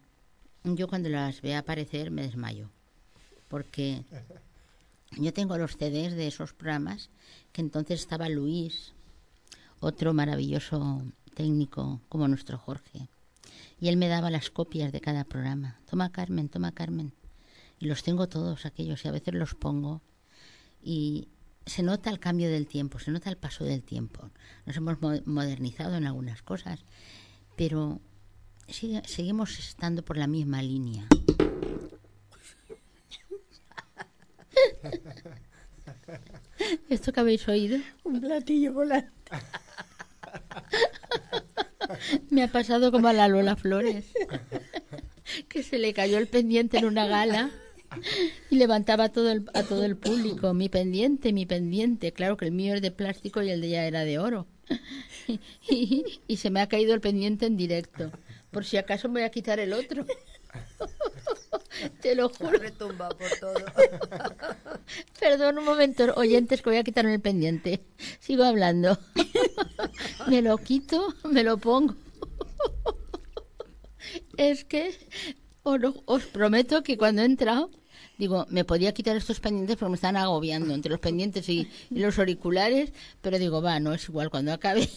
Yo 0.65 0.89
cuando 0.89 1.09
las 1.09 1.41
vea 1.41 1.59
aparecer 1.59 2.11
me 2.11 2.23
desmayo, 2.23 2.71
porque 3.49 4.05
yo 5.17 5.33
tengo 5.33 5.59
los 5.59 5.77
CDs 5.77 6.15
de 6.15 6.27
esos 6.27 6.53
programas, 6.53 7.11
que 7.53 7.61
entonces 7.61 8.01
estaba 8.01 8.29
Luis, 8.29 8.93
otro 9.81 10.15
maravilloso 10.15 11.03
técnico 11.35 12.01
como 12.09 12.29
nuestro 12.29 12.59
Jorge. 12.59 13.09
Y 13.81 13.89
él 13.89 13.97
me 13.97 14.09
daba 14.09 14.31
las 14.31 14.51
copias 14.51 14.93
de 14.93 15.01
cada 15.01 15.25
programa. 15.25 15.81
Toma 15.89 16.13
Carmen, 16.13 16.49
toma 16.49 16.73
Carmen. 16.73 17.13
Y 17.79 17.87
los 17.87 18.03
tengo 18.03 18.29
todos 18.29 18.67
aquellos 18.67 19.05
y 19.05 19.09
a 19.09 19.13
veces 19.13 19.35
los 19.35 19.55
pongo. 19.55 20.03
Y 20.83 21.29
se 21.65 21.83
nota 21.83 22.11
el 22.11 22.21
cambio 22.21 22.51
del 22.51 22.67
tiempo, 22.67 22.99
se 22.99 23.11
nota 23.11 23.31
el 23.31 23.39
paso 23.39 23.65
del 23.65 23.83
tiempo. 23.83 24.31
Nos 24.67 24.77
hemos 24.77 25.01
mo 25.01 25.13
modernizado 25.25 25.97
en 25.97 26.07
algunas 26.07 26.43
cosas, 26.43 26.85
pero 27.57 28.01
sigue, 28.69 29.03
seguimos 29.07 29.59
estando 29.59 30.05
por 30.05 30.19
la 30.19 30.27
misma 30.27 30.63
línea. 30.63 31.07
¿Esto 36.89 37.13
que 37.13 37.21
habéis 37.21 37.47
oído? 37.49 37.79
Un 38.05 38.21
platillo 38.21 38.73
volante. 38.73 39.11
Me 42.31 42.43
ha 42.43 42.49
pasado 42.49 42.93
como 42.93 43.09
a 43.09 43.13
la 43.13 43.29
Lola 43.29 43.57
Flores, 43.57 44.07
que 45.49 45.63
se 45.63 45.79
le 45.79 45.93
cayó 45.93 46.19
el 46.19 46.29
pendiente 46.29 46.79
en 46.79 46.85
una 46.85 47.07
gala 47.07 47.51
y 48.51 48.57
levantaba 48.57 49.09
todo 49.09 49.31
el, 49.31 49.51
a 49.55 49.63
todo 49.63 49.85
el 49.85 49.97
público. 49.97 50.55
Mi 50.55 50.69
pendiente, 50.69 51.33
mi 51.33 51.47
pendiente. 51.47 52.13
Claro 52.13 52.37
que 52.37 52.45
el 52.45 52.53
mío 52.53 52.75
es 52.75 52.83
de 52.83 52.91
plástico 52.91 53.43
y 53.43 53.51
el 53.51 53.61
de 53.61 53.69
ella 53.69 53.87
era 53.87 54.05
de 54.05 54.19
oro. 54.19 54.47
Y, 55.27 55.41
y, 55.69 56.21
y 56.27 56.37
se 56.37 56.51
me 56.51 56.61
ha 56.61 56.69
caído 56.69 56.95
el 56.95 57.01
pendiente 57.01 57.47
en 57.47 57.57
directo. 57.57 58.13
Por 58.51 58.65
si 58.65 58.77
acaso 58.77 59.09
me 59.09 59.21
voy 59.21 59.27
a 59.27 59.31
quitar 59.31 59.59
el 59.59 59.73
otro. 59.73 60.07
Te 62.01 62.15
lo 62.15 62.29
juro. 62.29 62.59
Retumba 62.59 63.09
por 63.11 63.29
todo. 63.39 63.55
Perdón 65.21 65.59
un 65.59 65.65
momento, 65.65 66.13
oyentes, 66.17 66.63
que 66.63 66.71
voy 66.71 66.79
a 66.79 66.85
quitarme 66.85 67.15
el 67.15 67.21
pendiente. 67.21 67.81
Sigo 68.21 68.45
hablando. 68.45 68.99
Me 70.29 70.43
lo 70.43 70.59
quito, 70.59 71.15
me 71.25 71.43
lo 71.43 71.57
pongo. 71.59 71.95
Es 74.37 74.65
que 74.65 74.95
os, 75.63 75.81
os 76.05 76.25
prometo 76.27 76.83
que 76.83 76.97
cuando 76.97 77.23
he 77.23 77.25
entrado, 77.25 77.71
digo, 78.19 78.47
me 78.51 78.65
podía 78.65 78.93
quitar 78.93 79.17
estos 79.17 79.41
pendientes 79.41 79.77
porque 79.77 79.91
me 79.91 79.95
están 79.97 80.17
agobiando 80.17 80.75
entre 80.75 80.91
los 80.91 81.01
pendientes 81.01 81.49
y, 81.49 81.69
y 81.91 81.99
los 81.99 82.19
auriculares, 82.19 82.93
pero 83.23 83.39
digo, 83.39 83.63
va, 83.63 83.81
no 83.81 83.93
es 83.95 84.09
igual 84.09 84.31
cuando 84.31 84.53
acabe. 84.53 84.89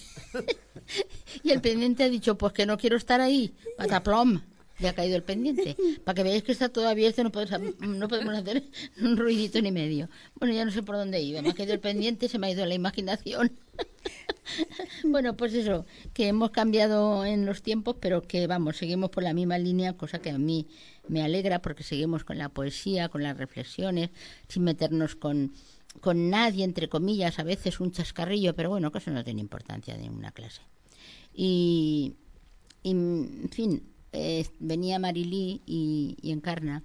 Y 1.43 1.51
el 1.51 1.61
pendiente 1.61 2.03
ha 2.03 2.09
dicho, 2.09 2.37
pues 2.37 2.53
que 2.53 2.65
no 2.65 2.77
quiero 2.77 2.97
estar 2.97 3.21
ahí, 3.21 3.53
pataplom 3.77 4.41
le 4.79 4.89
ha 4.89 4.93
caído 4.93 5.15
el 5.15 5.23
pendiente. 5.23 5.75
Para 6.03 6.15
que 6.15 6.23
veáis 6.23 6.43
que 6.43 6.51
está 6.51 6.69
todo 6.69 6.87
abierto, 6.87 7.23
no 7.23 7.31
podemos, 7.31 7.79
no 7.79 8.07
podemos 8.07 8.35
hacer 8.35 8.63
un 9.01 9.17
ruidito 9.17 9.61
ni 9.61 9.71
medio. 9.71 10.09
Bueno, 10.35 10.53
ya 10.53 10.65
no 10.65 10.71
sé 10.71 10.83
por 10.83 10.95
dónde 10.95 11.21
iba. 11.21 11.41
Me 11.41 11.49
ha 11.49 11.53
caído 11.53 11.73
el 11.73 11.79
pendiente, 11.79 12.27
se 12.27 12.39
me 12.39 12.47
ha 12.47 12.51
ido 12.51 12.65
la 12.65 12.73
imaginación. 12.73 13.51
bueno, 15.03 15.35
pues 15.35 15.53
eso, 15.53 15.85
que 16.13 16.27
hemos 16.27 16.51
cambiado 16.51 17.25
en 17.25 17.45
los 17.45 17.61
tiempos, 17.61 17.95
pero 17.99 18.21
que 18.21 18.47
vamos, 18.47 18.77
seguimos 18.77 19.09
por 19.09 19.23
la 19.23 19.33
misma 19.33 19.57
línea, 19.57 19.93
cosa 19.93 20.19
que 20.19 20.29
a 20.29 20.37
mí 20.37 20.67
me 21.07 21.23
alegra 21.23 21.61
porque 21.61 21.83
seguimos 21.83 22.23
con 22.23 22.37
la 22.37 22.49
poesía, 22.49 23.09
con 23.09 23.23
las 23.23 23.37
reflexiones, 23.37 24.09
sin 24.47 24.63
meternos 24.63 25.15
con, 25.15 25.53
con 26.01 26.29
nadie, 26.29 26.63
entre 26.63 26.87
comillas, 26.89 27.39
a 27.39 27.43
veces 27.43 27.79
un 27.79 27.91
chascarrillo, 27.91 28.55
pero 28.55 28.69
bueno, 28.69 28.91
que 28.91 28.99
eso 28.99 29.11
no 29.11 29.23
tiene 29.23 29.41
importancia 29.41 29.95
en 29.95 30.13
una 30.13 30.31
clase. 30.31 30.61
Y, 31.33 32.15
y 32.83 32.91
en 32.91 33.49
fin, 33.51 33.92
venía 34.59 34.99
Marilí 34.99 35.61
y, 35.65 36.17
y 36.21 36.31
Encarna 36.31 36.83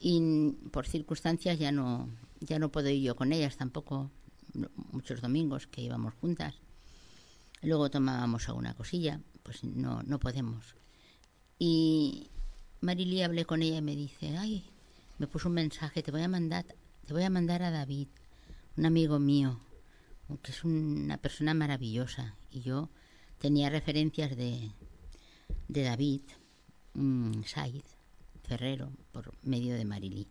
y 0.00 0.52
por 0.70 0.86
circunstancias 0.86 1.58
ya 1.58 1.72
no 1.72 2.08
ya 2.40 2.58
no 2.58 2.70
puedo 2.70 2.90
ir 2.90 3.02
yo 3.02 3.16
con 3.16 3.32
ellas 3.32 3.56
tampoco 3.56 4.10
muchos 4.92 5.20
domingos 5.20 5.66
que 5.66 5.82
íbamos 5.82 6.14
juntas. 6.14 6.54
Luego 7.62 7.90
tomábamos 7.90 8.48
alguna 8.48 8.74
cosilla 8.74 9.20
pues 9.42 9.64
no 9.64 10.02
no 10.02 10.18
podemos. 10.18 10.74
Y 11.58 12.28
Marilí 12.80 13.22
hablé 13.22 13.44
con 13.44 13.62
ella 13.62 13.78
y 13.78 13.82
me 13.82 13.96
dice 13.96 14.36
ay 14.36 14.64
me 15.18 15.26
puso 15.26 15.48
un 15.48 15.54
mensaje 15.54 16.02
te 16.02 16.10
voy 16.10 16.22
a 16.22 16.28
mandar 16.28 16.66
te 17.06 17.12
voy 17.12 17.22
a 17.22 17.30
mandar 17.30 17.62
a 17.62 17.70
David 17.70 18.08
un 18.76 18.86
amigo 18.86 19.18
mío 19.18 19.60
que 20.42 20.50
es 20.50 20.64
una 20.64 21.18
persona 21.18 21.54
maravillosa 21.54 22.34
y 22.50 22.60
yo 22.62 22.88
tenía 23.38 23.70
referencias 23.70 24.36
de 24.36 24.70
de 25.68 25.82
David 25.82 26.22
mm, 26.94 27.42
Saiz 27.44 27.84
Ferrero 28.42 28.92
por 29.12 29.32
medio 29.42 29.74
de 29.74 29.84
Marilí. 29.84 30.28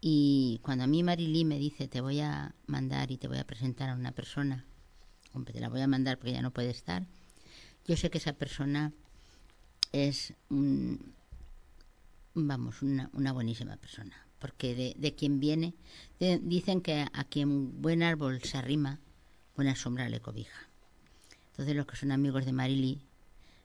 Y 0.00 0.60
cuando 0.62 0.84
a 0.84 0.86
mí 0.86 1.02
Marilí 1.02 1.44
me 1.44 1.58
dice 1.58 1.88
te 1.88 2.00
voy 2.00 2.20
a 2.20 2.54
mandar 2.66 3.10
y 3.10 3.18
te 3.18 3.28
voy 3.28 3.38
a 3.38 3.46
presentar 3.46 3.90
a 3.90 3.94
una 3.94 4.12
persona 4.12 4.64
te 5.40 5.60
la 5.60 5.68
voy 5.68 5.80
a 5.80 5.86
mandar 5.86 6.18
porque 6.18 6.32
ya 6.32 6.42
no 6.42 6.50
puede 6.50 6.70
estar. 6.70 7.06
Yo 7.86 7.96
sé 7.96 8.10
que 8.10 8.18
esa 8.18 8.34
persona 8.34 8.92
es 9.92 10.34
vamos 12.34 12.82
una, 12.82 13.10
una 13.12 13.32
buenísima 13.32 13.76
persona 13.76 14.14
porque 14.38 14.74
de, 14.74 14.94
de 14.98 15.14
quien 15.14 15.40
viene 15.40 15.74
dicen 16.18 16.80
que 16.80 17.06
a 17.12 17.24
quien 17.24 17.80
buen 17.80 18.02
árbol 18.02 18.42
se 18.42 18.58
arrima 18.58 19.00
buena 19.56 19.74
sombra 19.74 20.08
le 20.08 20.20
cobija. 20.20 20.68
Entonces 21.50 21.74
los 21.76 21.86
que 21.86 21.96
son 21.96 22.12
amigos 22.12 22.44
de 22.44 22.52
Marilí 22.52 23.00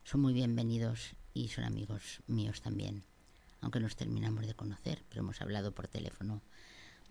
son 0.03 0.21
muy 0.21 0.33
bienvenidos 0.33 1.15
y 1.43 1.47
son 1.49 1.63
amigos 1.63 2.21
míos 2.27 2.61
también 2.61 3.03
aunque 3.61 3.79
nos 3.79 3.95
terminamos 3.95 4.45
de 4.45 4.53
conocer 4.53 5.03
pero 5.09 5.21
hemos 5.21 5.41
hablado 5.41 5.73
por 5.73 5.87
teléfono 5.87 6.41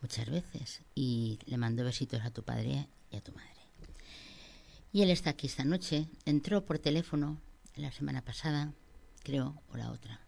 muchas 0.03 0.29
veces 0.29 0.83
y 0.95 1.39
le 1.47 1.57
mando 1.57 1.85
besitos 1.85 2.21
a 2.23 2.31
tu 2.31 2.43
padre 2.43 2.89
y 3.11 3.17
a 3.17 3.21
tu 3.21 3.33
madre 3.33 3.51
y 4.93 5.03
él 5.03 5.11
está 5.11 5.31
aquí 5.31 5.47
esta 5.47 5.65
noche 5.65 6.09
entró 6.25 6.65
por 6.65 6.79
teléfono 6.79 7.41
la 7.77 7.91
semana 7.93 8.23
pasada 8.23 8.73
creo 9.23 9.61
o 9.73 9.77
la 9.77 9.91
otra 9.91 10.21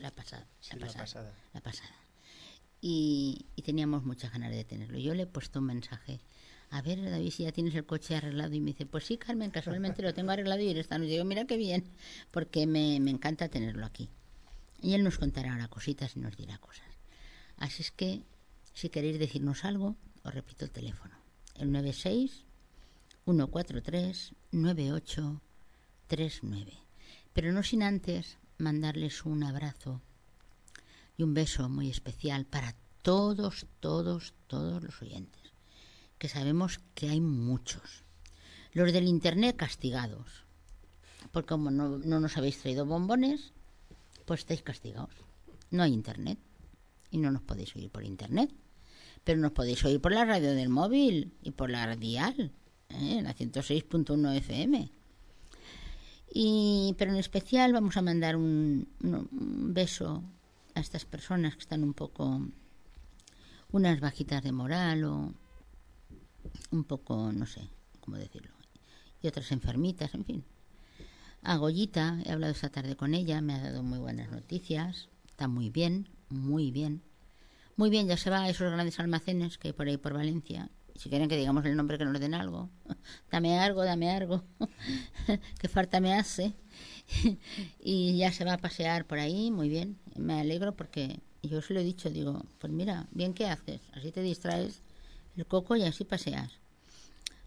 la 0.00 0.10
pasada 0.10 0.46
Sí, 0.60 0.76
la 0.78 0.86
pasada. 0.86 1.32
la 1.52 1.60
pasada. 1.60 1.90
Y, 2.80 3.46
y 3.56 3.62
teníamos 3.62 4.04
muchas 4.04 4.32
ganas 4.32 4.52
de 4.52 4.62
tenerlo. 4.64 4.96
Yo 4.98 5.12
le 5.14 5.24
he 5.24 5.26
puesto 5.26 5.58
un 5.58 5.64
mensaje. 5.66 6.20
A 6.70 6.82
ver, 6.82 7.02
David, 7.02 7.30
si 7.30 7.44
ya 7.44 7.52
tienes 7.52 7.74
el 7.74 7.86
coche 7.86 8.16
arreglado. 8.16 8.52
Y 8.54 8.60
me 8.60 8.72
dice, 8.72 8.84
pues 8.86 9.04
sí, 9.04 9.16
Carmen, 9.16 9.50
casualmente 9.50 10.02
lo 10.02 10.12
tengo 10.12 10.32
arreglado 10.32 10.60
y 10.60 10.68
esta 10.70 10.98
noche. 10.98 11.12
Digo, 11.12 11.24
mira 11.24 11.46
qué 11.46 11.56
bien, 11.56 11.84
porque 12.30 12.66
me, 12.66 13.00
me 13.00 13.10
encanta 13.10 13.48
tenerlo 13.48 13.86
aquí. 13.86 14.10
Y 14.80 14.94
él 14.94 15.02
nos 15.02 15.18
contará 15.18 15.52
ahora 15.52 15.66
cositas 15.68 16.16
y 16.16 16.20
nos 16.20 16.36
dirá 16.36 16.58
cosas. 16.58 16.86
Así 17.56 17.82
es 17.82 17.90
que, 17.90 18.22
si 18.74 18.90
queréis 18.90 19.18
decirnos 19.18 19.64
algo, 19.64 19.96
os 20.22 20.34
repito 20.34 20.64
el 20.64 20.70
teléfono. 20.70 21.16
El 21.54 21.72
96 21.72 22.44
143 23.24 24.34
9839. 24.52 26.72
Pero 27.32 27.52
no 27.52 27.62
sin 27.62 27.82
antes 27.82 28.36
mandarles 28.58 29.24
un 29.24 29.42
abrazo 29.44 30.02
y 31.16 31.22
un 31.22 31.32
beso 31.34 31.68
muy 31.68 31.90
especial 31.90 32.46
para 32.46 32.74
todos, 33.02 33.66
todos, 33.80 34.34
todos 34.46 34.82
los 34.82 35.02
oyentes, 35.02 35.37
que 36.18 36.28
sabemos 36.28 36.80
que 36.94 37.08
hay 37.08 37.20
muchos. 37.20 38.04
Los 38.72 38.92
del 38.92 39.08
Internet 39.08 39.56
castigados, 39.56 40.44
porque 41.32 41.48
como 41.48 41.70
no, 41.70 41.98
no 41.98 42.20
nos 42.20 42.36
habéis 42.36 42.58
traído 42.58 42.86
bombones, 42.86 43.52
pues 44.26 44.40
estáis 44.40 44.62
castigados. 44.62 45.14
No 45.70 45.82
hay 45.82 45.92
Internet 45.92 46.38
y 47.10 47.18
no 47.18 47.30
nos 47.30 47.42
podéis 47.42 47.74
oír 47.76 47.90
por 47.90 48.04
Internet, 48.04 48.52
pero 49.24 49.40
nos 49.40 49.52
podéis 49.52 49.84
oír 49.84 50.00
por 50.00 50.12
la 50.12 50.24
radio 50.24 50.54
del 50.54 50.68
móvil 50.68 51.32
y 51.42 51.52
por 51.52 51.70
la 51.70 51.86
radial, 51.86 52.52
¿eh? 52.90 53.20
la 53.22 53.34
106.1 53.34 54.36
FM. 54.36 54.90
Y, 56.32 56.94
pero 56.98 57.12
en 57.12 57.18
especial 57.18 57.72
vamos 57.72 57.96
a 57.96 58.02
mandar 58.02 58.36
un, 58.36 58.88
beso 59.00 60.22
a 60.74 60.80
estas 60.80 61.04
personas 61.04 61.54
que 61.54 61.62
están 61.62 61.82
un 61.82 61.94
poco, 61.94 62.42
unas 63.72 64.00
bajitas 64.00 64.42
de 64.42 64.52
moral 64.52 65.04
o 65.04 65.34
un 66.70 66.84
poco, 66.84 67.32
no 67.32 67.46
sé 67.46 67.68
cómo 68.00 68.16
decirlo, 68.16 68.52
y 69.22 69.28
otras 69.28 69.52
enfermitas, 69.52 70.14
en 70.14 70.24
fin. 70.24 70.44
A 71.42 71.56
Goyita, 71.56 72.20
he 72.24 72.32
hablado 72.32 72.52
esta 72.52 72.68
tarde 72.68 72.96
con 72.96 73.14
ella, 73.14 73.40
me 73.40 73.54
ha 73.54 73.60
dado 73.60 73.82
muy 73.82 73.98
buenas 73.98 74.30
noticias, 74.30 75.08
está 75.26 75.48
muy 75.48 75.70
bien, 75.70 76.08
muy 76.28 76.70
bien. 76.70 77.02
Muy 77.76 77.90
bien, 77.90 78.08
ya 78.08 78.16
se 78.16 78.28
va 78.28 78.42
a 78.42 78.48
esos 78.48 78.72
grandes 78.72 78.98
almacenes 78.98 79.56
que 79.56 79.68
hay 79.68 79.72
por 79.72 79.86
ahí 79.86 79.96
por 79.96 80.12
Valencia. 80.12 80.68
Si 80.96 81.08
quieren 81.08 81.28
que 81.28 81.36
digamos 81.36 81.64
el 81.64 81.76
nombre, 81.76 81.96
que 81.96 82.04
nos 82.04 82.18
den 82.18 82.34
algo. 82.34 82.68
Dame 83.30 83.56
algo, 83.60 83.84
dame 83.84 84.10
algo. 84.10 84.42
que 85.60 85.68
falta 85.68 86.00
me 86.00 86.14
hace. 86.14 86.54
y 87.80 88.18
ya 88.18 88.32
se 88.32 88.44
va 88.44 88.54
a 88.54 88.58
pasear 88.58 89.06
por 89.06 89.20
ahí, 89.20 89.52
muy 89.52 89.68
bien. 89.68 89.96
Me 90.16 90.40
alegro 90.40 90.74
porque 90.74 91.20
yo 91.44 91.62
se 91.62 91.72
lo 91.72 91.80
he 91.80 91.84
dicho, 91.84 92.10
digo, 92.10 92.44
pues 92.58 92.72
mira, 92.72 93.06
bien 93.12 93.32
que 93.32 93.46
haces. 93.46 93.80
Así 93.92 94.10
te 94.10 94.22
distraes 94.22 94.82
el 95.38 95.46
coco 95.46 95.76
y 95.76 95.84
así 95.84 96.04
paseas. 96.04 96.50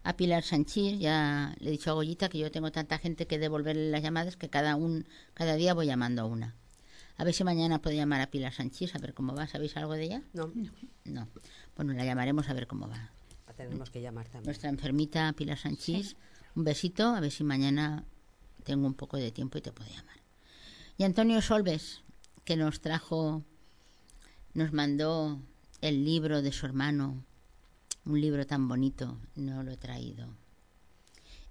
A 0.02 0.16
Pilar 0.16 0.42
Sanchís 0.42 0.98
ya 0.98 1.54
le 1.60 1.68
he 1.68 1.70
dicho 1.72 1.90
a 1.90 1.94
Goyita 1.94 2.28
que 2.28 2.38
yo 2.38 2.50
tengo 2.50 2.72
tanta 2.72 2.98
gente 2.98 3.26
que 3.26 3.38
devolverle 3.38 3.90
las 3.90 4.02
llamadas 4.02 4.36
que 4.36 4.48
cada 4.48 4.74
un 4.74 5.06
cada 5.34 5.54
día 5.54 5.74
voy 5.74 5.86
llamando 5.86 6.22
a 6.22 6.24
una. 6.24 6.56
A 7.18 7.24
ver 7.24 7.34
si 7.34 7.44
mañana 7.44 7.80
puedo 7.80 7.94
llamar 7.94 8.20
a 8.20 8.26
Pilar 8.28 8.52
Sanchís 8.52 8.94
a 8.94 8.98
ver 8.98 9.14
cómo 9.14 9.34
va. 9.34 9.46
¿Sabéis 9.46 9.76
algo 9.76 9.92
de 9.92 10.04
ella? 10.04 10.22
No, 10.32 10.50
No. 11.04 11.28
Bueno, 11.76 11.92
la 11.92 12.04
llamaremos 12.04 12.48
a 12.48 12.54
ver 12.54 12.66
cómo 12.66 12.88
va. 12.88 13.10
la 13.46 13.52
tenemos 13.52 13.90
que 13.90 14.00
llamar 14.00 14.24
también. 14.24 14.46
Nuestra 14.46 14.70
enfermita 14.70 15.32
Pilar 15.34 15.58
Sanchís, 15.58 16.16
un 16.56 16.64
besito, 16.64 17.14
a 17.14 17.20
ver 17.20 17.30
si 17.30 17.44
mañana 17.44 18.04
tengo 18.64 18.86
un 18.86 18.94
poco 18.94 19.18
de 19.18 19.30
tiempo 19.30 19.58
y 19.58 19.60
te 19.60 19.70
puedo 19.70 19.90
llamar. 19.90 20.16
Y 20.96 21.04
Antonio 21.04 21.40
Solves, 21.42 22.02
que 22.44 22.56
nos 22.56 22.80
trajo, 22.80 23.44
nos 24.54 24.72
mandó 24.72 25.40
el 25.80 26.04
libro 26.04 26.42
de 26.42 26.52
su 26.52 26.66
hermano, 26.66 27.24
un 28.04 28.20
libro 28.20 28.46
tan 28.46 28.66
bonito, 28.66 29.16
no 29.36 29.62
lo 29.62 29.70
he 29.70 29.76
traído. 29.76 30.26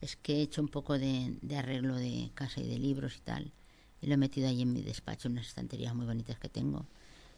Es 0.01 0.15
que 0.15 0.37
he 0.37 0.41
hecho 0.41 0.61
un 0.61 0.67
poco 0.67 0.97
de, 0.97 1.37
de 1.41 1.57
arreglo 1.57 1.95
de 1.95 2.31
casa 2.33 2.59
y 2.59 2.67
de 2.67 2.77
libros 2.77 3.15
y 3.17 3.21
tal, 3.21 3.53
y 4.01 4.07
lo 4.07 4.15
he 4.15 4.17
metido 4.17 4.47
ahí 4.47 4.61
en 4.61 4.73
mi 4.73 4.81
despacho, 4.81 5.29
unas 5.29 5.47
estanterías 5.47 5.95
muy 5.95 6.05
bonitas 6.05 6.39
que 6.39 6.49
tengo. 6.49 6.87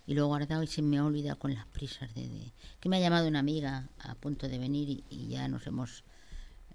Y 0.08 0.16
lo 0.16 0.24
he 0.24 0.26
guardado 0.26 0.64
y 0.64 0.68
se 0.68 0.82
me 0.82 0.98
ha 0.98 1.06
olvidado 1.06 1.38
con 1.38 1.54
las 1.54 1.66
prisas 1.68 2.14
de, 2.16 2.52
que 2.80 2.90
me 2.90 2.98
ha 2.98 3.00
llamado 3.00 3.28
una 3.28 3.40
amiga 3.40 3.90
a 4.00 4.16
punto 4.16 4.48
de 4.48 4.58
venir 4.58 5.04
y, 5.10 5.28
ya 5.28 5.48
nos 5.48 5.68
hemos 5.68 6.04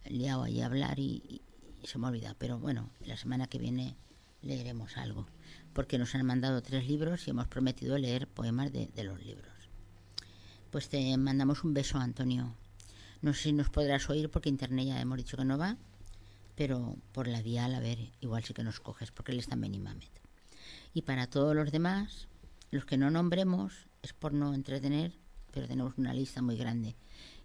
liado 0.09 0.45
ahí 0.45 0.61
a 0.61 0.67
hablar 0.67 0.99
y, 0.99 1.43
se 1.85 1.99
me 1.99 2.07
ha 2.07 2.11
olvidado. 2.11 2.37
Pero 2.39 2.59
bueno, 2.59 2.91
la 3.05 3.17
semana 3.17 3.47
que 3.47 3.59
viene 3.59 3.97
leeremos 4.43 4.97
algo, 4.97 5.27
porque 5.73 5.99
nos 5.99 6.15
han 6.15 6.25
mandado 6.25 6.63
tres 6.63 6.87
libros 6.87 7.27
y 7.27 7.31
hemos 7.31 7.49
prometido 7.49 7.99
leer 7.99 8.29
poemas 8.29 8.73
de 8.73 9.05
los 9.05 9.23
libros. 9.25 9.58
Pues 10.71 10.91
te 10.91 11.17
mandamos 11.17 11.65
un 11.65 11.73
beso, 11.73 11.97
Antonio. 11.97 12.55
No 13.23 13.33
sé 13.33 13.45
si 13.45 13.53
nos 13.55 13.71
podrás 13.71 14.11
oír 14.11 14.29
porque 14.29 14.51
internet 14.51 14.89
ya 14.89 15.01
hemos 15.01 15.17
dicho 15.17 15.39
que 15.39 15.45
no 15.47 15.57
va, 15.57 15.79
pero 16.57 16.95
por 17.13 17.27
la 17.27 17.41
dial, 17.41 17.75
a 17.75 17.81
ver, 17.81 18.13
igual 18.21 18.45
sí 18.45 18.53
que 18.53 18.63
nos 18.63 18.79
coges, 18.79 19.11
porque 19.11 19.33
él 19.33 19.39
está 19.39 19.55
en. 19.55 19.99
Y 20.93 21.03
para 21.03 21.27
todos 21.27 21.57
los 21.57 21.73
demás, 21.73 22.29
los 22.71 22.85
que 22.85 22.99
no 22.99 23.11
nombremos, 23.11 23.87
es 24.03 24.13
por 24.13 24.35
no 24.35 24.53
entretener, 24.53 25.15
pero 25.53 25.67
tenemos 25.67 25.97
una 25.97 26.13
lista 26.13 26.43
muy 26.43 26.59
grande. 26.59 26.97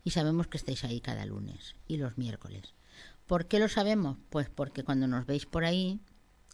Y 0.03 0.11
sabemos 0.11 0.47
que 0.47 0.57
estáis 0.57 0.83
ahí 0.83 0.99
cada 0.99 1.25
lunes 1.25 1.75
y 1.87 1.95
los 1.95 2.17
miércoles. 2.17 2.73
¿Por 3.25 3.45
qué 3.45 3.57
lo 3.57 3.69
sabemos? 3.69 4.17
Pues 4.31 4.49
porque 4.49 4.83
cuando 4.83 5.07
nos 5.07 5.25
veis 5.25 5.45
por 5.45 5.63
ahí, 5.63 6.01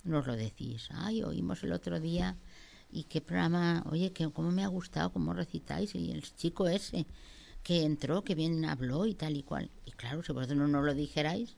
nos 0.03 0.27
lo 0.27 0.35
decís. 0.35 0.89
Ay, 0.91 1.23
oímos 1.23 1.63
el 1.63 1.71
otro 1.71 1.99
día 1.99 2.37
y 2.91 3.03
qué 3.03 3.21
programa, 3.21 3.83
oye, 3.89 4.11
que 4.11 4.29
cómo 4.31 4.51
me 4.51 4.63
ha 4.63 4.67
gustado, 4.67 5.11
cómo 5.11 5.33
recitáis, 5.33 5.93
y 5.95 6.11
el 6.11 6.23
chico 6.35 6.67
ese 6.67 7.05
que 7.63 7.83
entró, 7.83 8.23
que 8.23 8.35
bien 8.35 8.65
habló 8.65 9.05
y 9.05 9.13
tal 9.13 9.35
y 9.37 9.43
cual. 9.43 9.69
Y 9.85 9.91
claro, 9.91 10.23
si 10.23 10.31
vosotros 10.31 10.57
no 10.57 10.67
nos 10.67 10.85
lo 10.85 10.93
dijerais, 10.93 11.55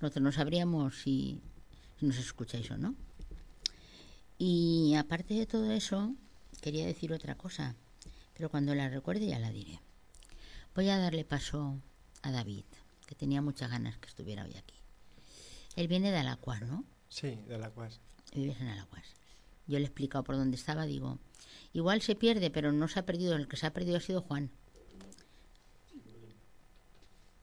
nosotros 0.00 0.22
no 0.22 0.32
sabríamos 0.32 1.00
si, 1.00 1.40
si 1.98 2.06
nos 2.06 2.18
escucháis 2.18 2.70
o 2.70 2.78
no. 2.78 2.94
Y 4.38 4.94
aparte 4.94 5.34
de 5.34 5.46
todo 5.46 5.70
eso, 5.70 6.14
quería 6.62 6.86
decir 6.86 7.12
otra 7.12 7.34
cosa, 7.34 7.74
pero 8.34 8.48
cuando 8.48 8.74
la 8.74 8.88
recuerde 8.88 9.26
ya 9.26 9.38
la 9.38 9.50
diré. 9.50 9.80
Voy 10.74 10.88
a 10.88 10.98
darle 10.98 11.24
paso 11.24 11.78
a 12.22 12.30
David, 12.30 12.64
que 13.06 13.14
tenía 13.14 13.42
muchas 13.42 13.70
ganas 13.70 13.98
que 13.98 14.08
estuviera 14.08 14.44
hoy 14.44 14.56
aquí. 14.56 14.74
Él 15.76 15.88
viene 15.88 16.10
de 16.10 16.18
Alacuas, 16.18 16.62
¿no? 16.62 16.84
Sí, 17.08 17.38
de 17.48 17.58
la 17.58 17.70
cuas. 17.70 18.00
Vives 18.34 18.60
en 18.60 18.68
Alacuas. 18.68 19.19
Yo 19.70 19.78
le 19.78 19.84
he 19.84 19.86
explicado 19.86 20.24
por 20.24 20.36
dónde 20.36 20.56
estaba, 20.56 20.84
digo, 20.84 21.18
igual 21.72 22.02
se 22.02 22.16
pierde, 22.16 22.50
pero 22.50 22.72
no 22.72 22.88
se 22.88 22.98
ha 22.98 23.06
perdido, 23.06 23.36
el 23.36 23.48
que 23.48 23.56
se 23.56 23.66
ha 23.66 23.72
perdido 23.72 23.96
ha 23.96 24.00
sido 24.00 24.20
Juan. 24.20 24.50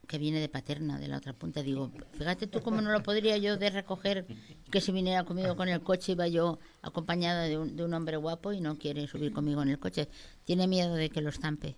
que 0.08 0.18
viene 0.18 0.40
de 0.40 0.48
Paterna, 0.48 0.98
de 0.98 1.08
la 1.10 1.18
otra 1.18 1.34
punta. 1.34 1.62
Digo, 1.62 1.92
fíjate 2.14 2.48
tú 2.48 2.62
cómo 2.62 2.82
no 2.82 2.92
lo 2.92 3.04
podría 3.04 3.38
yo 3.38 3.58
de 3.58 3.70
recoger, 3.70 4.26
que 4.72 4.80
si 4.80 4.92
viniera 4.92 5.26
conmigo 5.26 5.56
con 5.56 5.68
el 5.68 5.82
coche 5.82 6.14
iba 6.14 6.28
yo 6.28 6.60
acompañada 6.82 7.44
de 7.44 7.58
un, 7.58 7.76
de 7.76 7.84
un 7.84 7.94
hombre 7.94 8.16
guapo 8.16 8.54
y 8.54 8.62
no 8.62 8.78
quiere 8.78 9.06
subir 9.08 9.34
conmigo 9.34 9.62
en 9.62 9.70
el 9.70 9.80
coche. 9.80 10.08
Tiene 10.46 10.68
miedo 10.68 10.96
de 10.96 11.10
que 11.10 11.22
lo 11.22 11.30
estampe. 11.30 11.76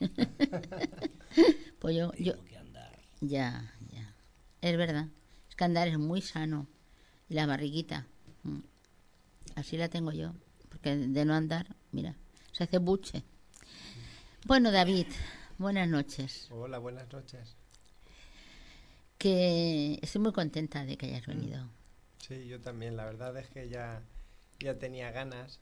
pues 1.78 1.96
yo, 1.96 2.12
yo, 2.18 2.32
Tengo 2.32 2.44
que 2.44 2.56
andar. 2.56 2.98
ya, 3.20 3.72
ya. 3.92 4.14
Es 4.60 4.76
verdad. 4.76 5.06
Es 5.48 5.54
que 5.54 5.64
andar 5.64 5.86
es 5.86 5.98
muy 5.98 6.22
sano. 6.22 6.66
Y 7.28 7.34
la 7.34 7.46
barriguita. 7.46 8.06
mm. 8.42 8.69
Así 9.56 9.76
la 9.76 9.88
tengo 9.88 10.12
yo. 10.12 10.32
Porque 10.68 10.96
de 10.96 11.24
no 11.24 11.34
andar, 11.34 11.76
mira, 11.92 12.16
se 12.52 12.64
hace 12.64 12.78
buche. 12.78 13.24
Bueno, 14.46 14.70
David, 14.70 15.06
buenas 15.58 15.88
noches. 15.88 16.48
Hola, 16.50 16.78
buenas 16.78 17.12
noches. 17.12 17.56
Que 19.18 19.98
estoy 20.00 20.20
muy 20.22 20.32
contenta 20.32 20.84
de 20.84 20.96
que 20.96 21.06
hayas 21.06 21.26
venido. 21.26 21.68
Sí, 22.18 22.46
yo 22.46 22.60
también. 22.60 22.96
La 22.96 23.04
verdad 23.04 23.36
es 23.36 23.48
que 23.48 23.68
ya, 23.68 24.02
ya 24.60 24.78
tenía 24.78 25.10
ganas, 25.10 25.60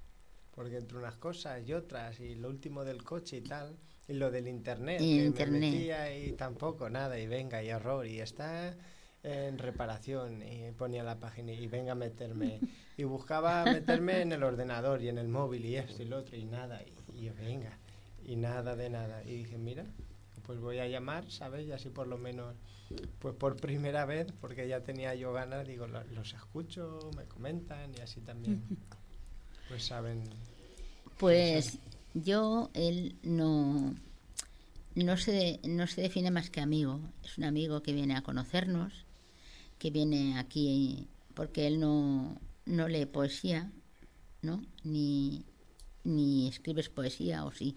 porque 0.54 0.76
entre 0.76 0.98
unas 0.98 1.16
cosas 1.16 1.66
y 1.66 1.72
otras, 1.72 2.20
y 2.20 2.34
lo 2.36 2.48
último 2.48 2.84
del 2.84 3.02
coche 3.02 3.38
y 3.38 3.40
tal, 3.40 3.76
y 4.06 4.12
lo 4.12 4.30
del 4.30 4.46
internet, 4.46 5.00
Y 5.00 5.18
que 5.18 5.24
internet. 5.24 5.60
me 5.60 5.70
metía 5.70 6.16
y 6.16 6.32
tampoco, 6.32 6.88
nada, 6.88 7.18
y 7.18 7.26
venga, 7.26 7.62
y 7.62 7.68
error, 7.70 8.06
y 8.06 8.20
está 8.20 8.76
en 9.22 9.58
reparación, 9.58 10.42
y 10.42 10.70
ponía 10.72 11.02
la 11.02 11.18
página, 11.18 11.52
y 11.52 11.66
venga 11.66 11.92
a 11.92 11.96
meterme, 11.96 12.60
y 12.96 13.04
buscaba 13.04 13.64
meterme 13.66 14.20
en 14.22 14.32
el 14.32 14.42
ordenador 14.42 15.02
y 15.02 15.08
en 15.08 15.18
el 15.18 15.28
móvil, 15.28 15.64
y 15.64 15.76
esto 15.76 16.02
y 16.02 16.06
lo 16.06 16.18
otro, 16.18 16.36
y 16.36 16.44
nada, 16.44 16.80
y, 17.14 17.26
y 17.26 17.28
venga, 17.30 17.76
y 18.24 18.36
nada 18.36 18.76
de 18.76 18.90
nada. 18.90 19.22
Y 19.24 19.38
dije, 19.38 19.58
mira, 19.58 19.84
pues 20.46 20.60
voy 20.60 20.78
a 20.78 20.86
llamar, 20.88 21.30
¿sabes? 21.30 21.66
Y 21.66 21.72
así 21.72 21.90
por 21.90 22.06
lo 22.06 22.16
menos, 22.16 22.54
pues 23.18 23.34
por 23.34 23.56
primera 23.56 24.04
vez, 24.06 24.32
porque 24.40 24.66
ya 24.68 24.80
tenía 24.80 25.14
yo 25.14 25.32
ganas, 25.32 25.66
digo, 25.66 25.86
lo- 25.86 26.04
los 26.04 26.32
escucho, 26.32 26.98
me 27.16 27.24
comentan 27.24 27.92
y 27.96 28.00
así 28.00 28.20
también, 28.20 28.62
pues 29.68 29.84
saben. 29.84 30.22
Pues 31.18 31.78
yo, 32.14 32.70
él 32.74 33.16
no, 33.22 33.94
no, 34.94 35.16
se, 35.16 35.60
no 35.64 35.86
se 35.86 36.02
define 36.02 36.30
más 36.30 36.48
que 36.50 36.60
amigo. 36.60 37.00
Es 37.24 37.36
un 37.38 37.44
amigo 37.44 37.82
que 37.82 37.92
viene 37.92 38.16
a 38.16 38.22
conocernos, 38.22 39.04
que 39.78 39.90
viene 39.90 40.38
aquí 40.38 41.08
porque 41.34 41.66
él 41.66 41.78
no, 41.80 42.40
no 42.66 42.88
lee 42.88 43.06
poesía, 43.06 43.70
¿no? 44.42 44.62
Ni, 44.84 45.44
ni 46.04 46.48
escribes 46.48 46.88
poesía, 46.88 47.44
o 47.44 47.52
sí. 47.52 47.76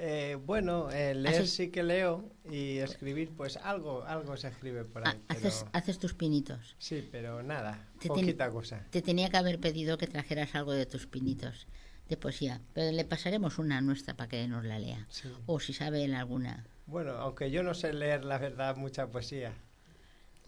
Eh, 0.00 0.36
bueno, 0.46 0.90
eh, 0.92 1.14
leer 1.14 1.42
Haces- 1.42 1.46
sí 1.50 1.68
que 1.70 1.82
leo 1.82 2.30
y 2.48 2.78
escribir, 2.78 3.30
pues 3.36 3.56
algo, 3.56 4.04
algo 4.04 4.36
se 4.36 4.48
escribe 4.48 4.84
por 4.84 5.06
Ah, 5.06 5.10
ahí. 5.10 5.20
pero- 5.26 5.48
haces, 5.48 5.66
haces 5.72 5.98
tus 5.98 6.14
pinitos. 6.14 6.76
Sí, 6.78 7.08
pero 7.10 7.42
nada, 7.42 7.88
Te 7.98 8.06
poquita 8.08 8.48
cosa. 8.50 8.84
Te 8.90 9.02
tenía 9.02 9.28
que 9.28 9.38
haber 9.38 9.58
pedido 9.58 9.98
que 9.98 10.06
trajeras 10.06 10.54
algo 10.54 10.72
de 10.72 10.86
tus 10.86 11.06
pinitos 11.08 11.66
de 12.08 12.16
poesía, 12.16 12.60
pero 12.74 12.92
le 12.92 13.04
pasaremos 13.04 13.58
una 13.58 13.80
nuestra 13.80 14.14
para 14.16 14.28
que 14.28 14.46
nos 14.46 14.64
la 14.64 14.78
lea. 14.78 15.06
Sí. 15.10 15.28
O 15.46 15.58
si 15.58 15.72
sabe 15.72 16.04
él 16.04 16.14
alguna. 16.14 16.64
Bueno, 16.86 17.12
aunque 17.16 17.50
yo 17.50 17.62
no 17.62 17.74
sé 17.74 17.92
leer, 17.92 18.24
la 18.24 18.38
verdad, 18.38 18.76
mucha 18.76 19.08
poesía. 19.08 19.52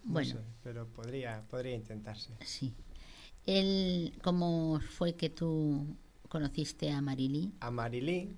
No 0.05 0.13
Bueno. 0.15 0.35
sé, 0.35 0.39
pero 0.63 0.87
podría, 0.89 1.43
podría 1.49 1.75
intentarse. 1.75 2.33
Sí. 2.45 2.75
Él, 3.47 4.13
¿Cómo 4.23 4.81
fue 4.81 5.15
que 5.17 5.31
tú 5.31 5.97
conociste 6.29 6.91
a 6.91 7.01
Marilí? 7.03 7.53
A 7.61 7.71
Marilí, 7.71 8.37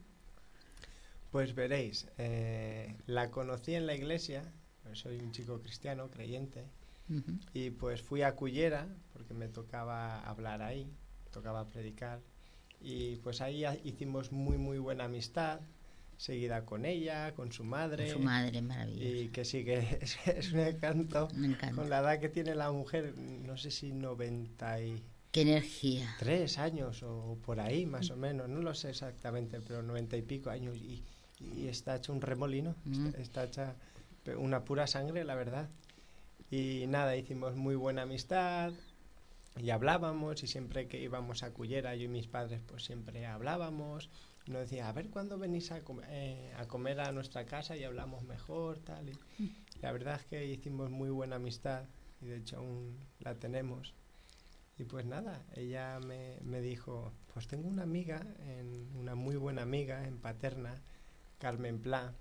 pues 1.30 1.54
veréis, 1.54 2.06
eh, 2.18 2.94
la 3.06 3.30
conocí 3.30 3.74
en 3.74 3.86
la 3.86 3.94
iglesia, 3.94 4.42
soy 4.92 5.18
un 5.18 5.32
chico 5.32 5.60
cristiano, 5.60 6.10
creyente, 6.10 6.64
y 7.54 7.70
pues 7.70 8.02
fui 8.02 8.22
a 8.22 8.36
Cullera, 8.36 8.88
porque 9.12 9.34
me 9.34 9.48
tocaba 9.48 10.20
hablar 10.20 10.62
ahí, 10.62 10.88
tocaba 11.32 11.68
predicar, 11.68 12.20
y 12.80 13.16
pues 13.16 13.40
ahí 13.40 13.64
hicimos 13.84 14.32
muy, 14.32 14.58
muy 14.58 14.78
buena 14.78 15.04
amistad, 15.04 15.60
seguida 16.22 16.64
con 16.64 16.84
ella, 16.84 17.34
con 17.34 17.50
su 17.52 17.64
madre, 17.64 18.08
Su 18.10 18.20
madre, 18.20 18.62
maravillosa. 18.62 19.04
y 19.24 19.28
que 19.28 19.44
sí 19.44 19.64
que 19.64 19.78
es, 20.00 20.16
es 20.28 20.52
un 20.52 20.60
encanto. 20.60 21.28
Me. 21.34 21.56
Con 21.74 21.90
la 21.90 21.98
edad 21.98 22.20
que 22.20 22.28
tiene 22.28 22.54
la 22.54 22.70
mujer, 22.70 23.14
no 23.18 23.56
sé 23.56 23.70
si 23.72 23.92
93 23.92 25.00
Qué 25.32 25.40
energía. 25.40 26.14
años 26.58 27.02
o 27.02 27.38
por 27.44 27.58
ahí 27.58 27.86
más 27.86 28.10
o 28.10 28.16
menos, 28.16 28.48
no 28.48 28.60
lo 28.60 28.74
sé 28.74 28.90
exactamente, 28.90 29.60
pero 29.60 29.82
90 29.82 30.16
y 30.18 30.22
pico 30.22 30.50
años 30.50 30.76
y, 30.76 31.02
y 31.40 31.66
está 31.68 31.96
hecho 31.96 32.12
un 32.12 32.20
remolino, 32.20 32.76
Mm. 32.84 33.06
está, 33.08 33.20
está 33.20 33.44
hecha 33.44 33.76
una 34.36 34.64
pura 34.64 34.86
sangre, 34.86 35.24
la 35.24 35.34
verdad. 35.34 35.68
Y 36.50 36.84
nada, 36.86 37.16
hicimos 37.16 37.56
muy 37.56 37.74
buena 37.74 38.02
amistad 38.02 38.72
y 39.58 39.70
hablábamos 39.70 40.42
y 40.44 40.46
siempre 40.46 40.86
que 40.86 41.00
íbamos 41.02 41.42
a 41.42 41.50
Cullera, 41.52 41.96
yo 41.96 42.04
y 42.04 42.08
mis 42.08 42.28
padres 42.28 42.60
pues 42.66 42.84
siempre 42.84 43.26
hablábamos. 43.26 44.08
Nos 44.46 44.62
decía, 44.62 44.88
a 44.88 44.92
ver 44.92 45.08
cuándo 45.08 45.38
venís 45.38 45.70
a, 45.72 45.82
com- 45.82 46.00
eh, 46.08 46.52
a 46.56 46.66
comer 46.66 47.00
a 47.00 47.12
nuestra 47.12 47.46
casa 47.46 47.76
y 47.76 47.84
hablamos 47.84 48.24
mejor, 48.24 48.78
tal. 48.80 49.08
Y, 49.08 49.12
la 49.80 49.92
verdad 49.92 50.20
es 50.20 50.26
que 50.26 50.46
hicimos 50.46 50.90
muy 50.90 51.10
buena 51.10 51.36
amistad 51.36 51.84
y 52.20 52.26
de 52.26 52.36
hecho 52.38 52.58
aún 52.58 52.98
la 53.20 53.34
tenemos. 53.34 53.94
Y 54.78 54.84
pues 54.84 55.06
nada, 55.06 55.44
ella 55.54 56.00
me, 56.00 56.38
me 56.42 56.60
dijo, 56.60 57.12
pues 57.32 57.46
tengo 57.46 57.68
una 57.68 57.82
amiga, 57.82 58.20
en, 58.48 58.88
una 58.96 59.14
muy 59.14 59.36
buena 59.36 59.62
amiga 59.62 60.04
en 60.06 60.18
Paterna, 60.18 60.80
Carmen 61.38 61.78
Pla, 61.80 62.12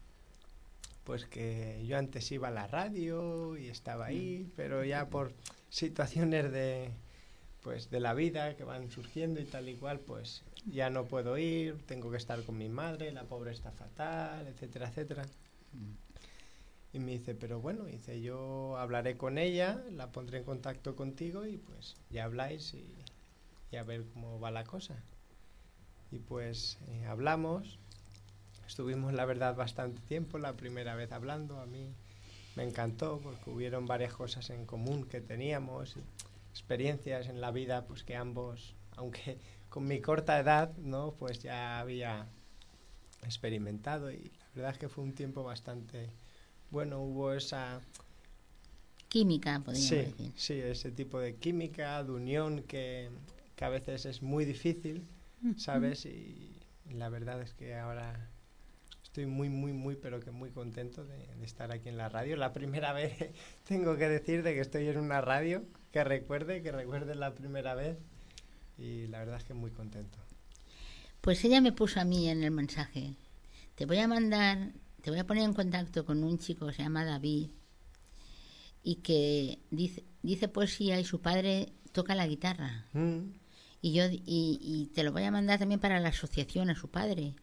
pues 1.03 1.25
que 1.25 1.83
yo 1.85 1.97
antes 1.97 2.31
iba 2.31 2.49
a 2.49 2.51
la 2.51 2.67
radio 2.67 3.57
y 3.57 3.67
estaba 3.67 4.05
ahí, 4.07 4.51
pero 4.55 4.83
ya 4.83 5.09
por 5.09 5.33
situaciones 5.69 6.51
de 6.51 6.91
pues 7.61 7.89
de 7.91 7.99
la 7.99 8.13
vida 8.13 8.55
que 8.55 8.63
van 8.63 8.89
surgiendo 8.89 9.39
y 9.39 9.45
tal 9.45 9.69
y 9.69 9.75
cual, 9.75 9.99
pues 9.99 10.43
ya 10.65 10.89
no 10.89 11.05
puedo 11.05 11.37
ir, 11.37 11.85
tengo 11.85 12.11
que 12.11 12.17
estar 12.17 12.43
con 12.43 12.57
mi 12.57 12.69
madre, 12.69 13.11
la 13.11 13.23
pobre 13.23 13.51
está 13.51 13.71
fatal, 13.71 14.47
etcétera, 14.47 14.89
etcétera. 14.89 15.25
Y 16.93 16.99
me 16.99 17.11
dice, 17.11 17.35
pero 17.35 17.61
bueno, 17.61 17.85
dice, 17.85 18.21
yo 18.21 18.77
hablaré 18.77 19.17
con 19.17 19.37
ella, 19.37 19.81
la 19.91 20.11
pondré 20.11 20.39
en 20.39 20.43
contacto 20.43 20.95
contigo 20.95 21.45
y 21.45 21.57
pues 21.57 21.95
ya 22.09 22.25
habláis 22.25 22.73
y, 22.73 22.95
y 23.71 23.77
a 23.77 23.83
ver 23.83 24.05
cómo 24.13 24.39
va 24.39 24.51
la 24.51 24.65
cosa. 24.65 25.01
Y 26.11 26.19
pues 26.19 26.77
eh, 26.89 27.05
hablamos, 27.05 27.79
estuvimos 28.67 29.13
la 29.13 29.25
verdad 29.25 29.55
bastante 29.55 30.01
tiempo, 30.01 30.37
la 30.37 30.53
primera 30.53 30.95
vez 30.95 31.11
hablando, 31.13 31.59
a 31.61 31.65
mí 31.65 31.93
me 32.55 32.63
encantó 32.63 33.19
porque 33.23 33.49
hubieron 33.49 33.85
varias 33.85 34.13
cosas 34.13 34.49
en 34.49 34.65
común 34.65 35.05
que 35.05 35.21
teníamos, 35.21 35.95
experiencias 36.49 37.27
en 37.27 37.39
la 37.39 37.51
vida 37.51 37.85
pues 37.85 38.03
que 38.03 38.17
ambos, 38.17 38.75
aunque 38.97 39.37
con 39.71 39.87
mi 39.87 40.01
corta 40.01 40.37
edad, 40.37 40.75
¿no? 40.77 41.15
Pues 41.17 41.39
ya 41.39 41.79
había 41.79 42.27
experimentado 43.23 44.11
y 44.11 44.25
la 44.25 44.45
verdad 44.53 44.71
es 44.73 44.77
que 44.77 44.89
fue 44.89 45.03
un 45.03 45.13
tiempo 45.13 45.43
bastante 45.43 46.09
bueno, 46.71 47.01
hubo 47.01 47.33
esa 47.33 47.81
Química, 49.07 49.61
podríamos 49.63 49.89
sí, 49.89 49.95
decir. 49.95 50.31
sí, 50.35 50.53
ese 50.53 50.91
tipo 50.91 51.19
de 51.19 51.35
química, 51.35 52.03
de 52.03 52.11
unión 52.11 52.63
que, 52.63 53.09
que 53.55 53.65
a 53.65 53.69
veces 53.69 54.05
es 54.05 54.21
muy 54.21 54.45
difícil, 54.45 55.05
¿sabes? 55.57 56.05
Y, 56.05 56.57
la 56.93 57.09
verdad 57.09 57.41
es 57.41 57.53
que 57.53 57.75
ahora 57.75 58.29
estoy 59.03 59.25
muy, 59.25 59.49
muy, 59.49 59.73
muy, 59.73 59.95
pero 59.95 60.19
que 60.19 60.31
muy 60.31 60.51
contento 60.51 61.05
de, 61.05 61.17
de 61.17 61.45
estar 61.45 61.71
aquí 61.71 61.89
en 61.89 61.97
la 61.97 62.07
radio. 62.07 62.37
La 62.37 62.53
primera 62.53 62.93
vez 62.93 63.13
tengo 63.67 63.97
que 63.97 64.07
decir 64.07 64.43
de 64.43 64.53
que 64.53 64.61
estoy 64.61 64.87
en 64.87 64.97
una 64.97 65.21
radio, 65.21 65.63
que 65.91 66.03
recuerde, 66.05 66.61
que 66.61 66.71
recuerde 66.71 67.15
la 67.15 67.33
primera 67.33 67.75
vez. 67.75 67.97
Y 68.77 69.07
la 69.07 69.19
verdad 69.19 69.37
es 69.37 69.43
que 69.43 69.53
muy 69.53 69.71
contento. 69.71 70.17
Pues 71.21 71.43
ella 71.45 71.61
me 71.61 71.71
puso 71.71 71.99
a 71.99 72.05
mí 72.05 72.29
en 72.29 72.43
el 72.43 72.51
mensaje, 72.51 73.15
te 73.75 73.85
voy 73.85 73.97
a 73.99 74.07
mandar, 74.07 74.71
te 75.03 75.11
voy 75.11 75.19
a 75.19 75.27
poner 75.27 75.43
en 75.43 75.53
contacto 75.53 76.03
con 76.05 76.23
un 76.23 76.39
chico 76.39 76.65
que 76.67 76.73
se 76.73 76.81
llama 76.83 77.05
David 77.05 77.49
y 78.83 78.95
que 78.95 79.59
dice, 79.69 80.03
dice 80.23 80.47
poesía 80.47 80.99
y 80.99 81.05
su 81.05 81.21
padre 81.21 81.73
toca 81.91 82.15
la 82.15 82.25
guitarra. 82.27 82.85
Mm, 82.93 83.33
Y 83.81 83.93
yo 83.93 84.05
y, 84.09 84.21
y 84.25 84.89
te 84.95 85.03
lo 85.03 85.11
voy 85.11 85.23
a 85.23 85.31
mandar 85.31 85.59
también 85.59 85.79
para 85.79 85.99
la 85.99 86.09
asociación 86.09 86.69
a 86.71 86.75
su 86.75 86.89
padre. 86.89 87.35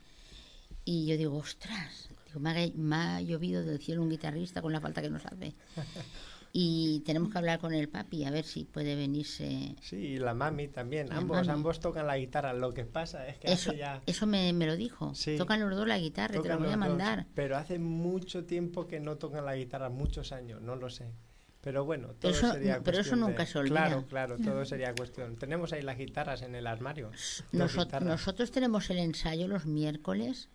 Y 0.85 1.07
yo 1.07 1.17
digo, 1.17 1.37
ostras, 1.37 2.09
digo, 2.27 2.41
me, 2.41 2.51
ha, 2.51 2.71
me 2.75 2.97
ha 2.97 3.21
llovido 3.21 3.63
del 3.63 3.79
cielo 3.79 4.03
un 4.03 4.11
guitarrista 4.11 4.61
con 4.63 4.73
la 4.73 4.81
falta 4.81 5.03
que 5.03 5.11
nos 5.11 5.25
hace. 5.27 5.55
Y 6.61 7.01
tenemos 7.07 7.31
que 7.31 7.39
hablar 7.39 7.61
con 7.61 7.73
el 7.73 7.89
papi 7.89 8.25
a 8.25 8.31
ver 8.33 8.45
si 8.45 8.65
puede 8.65 8.97
venirse. 8.97 9.77
Sí, 9.81 9.95
y 9.97 10.19
la 10.19 10.35
mami 10.35 10.67
también. 10.67 11.09
La 11.09 11.19
ambos, 11.19 11.37
mami. 11.37 11.51
ambos 11.51 11.79
tocan 11.79 12.05
la 12.09 12.19
guitarra. 12.19 12.53
Lo 12.53 12.75
que 12.75 12.85
pasa 12.85 13.29
es 13.29 13.39
que 13.39 13.53
Eso, 13.53 13.71
hace 13.71 13.79
ya... 13.79 14.03
eso 14.07 14.27
me, 14.27 14.53
me 14.53 14.67
lo 14.67 14.75
dijo. 14.77 15.15
Sí. 15.15 15.37
Tocan 15.37 15.61
los 15.61 15.71
dos 15.77 15.87
la 15.87 15.99
guitarra, 16.01 16.35
y 16.37 16.43
te 16.43 16.49
lo 16.49 16.55
Tocan 16.55 16.59
voy 16.59 16.67
a 16.67 16.71
dos, 16.71 16.79
mandar. 16.81 17.27
pero 17.37 17.57
hace 17.57 17.79
mucho 17.79 18.45
tiempo 18.45 18.89
que 18.89 18.99
no 18.99 19.17
tocan 19.19 19.45
la 19.45 19.55
guitarra, 19.55 19.89
muchos 19.89 20.33
años, 20.33 20.61
no 20.61 20.75
lo 20.75 20.91
sé. 20.91 21.13
Pero 21.61 21.85
bueno, 21.85 22.09
todo 22.09 22.17
Pero 22.21 22.35
eso- 22.35 22.53
sería 22.53 22.81
pero 22.83 22.99
eso 22.99 23.11
cuestión 23.11 23.21
nunca 23.21 23.45
de- 23.45 23.51
se 23.53 23.59
olvida. 23.61 23.75
Claro, 23.87 24.07
claro, 24.09 24.37
todo 24.39 24.65
sería 24.65 24.93
cuestión. 24.97 25.37
Tenemos 25.37 25.73
ahí 25.73 25.83
las 25.83 25.97
guitarras 25.97 26.43
en 26.43 26.57
el 26.57 26.67
armario. 26.67 27.13
Nosot- 27.53 27.85
guitarras. 27.85 28.09
nosotros 28.09 28.51
tenemos 28.51 28.91
el 28.91 28.99
ensayo 28.99 29.47
los 29.47 29.65
miércoles 29.67 30.49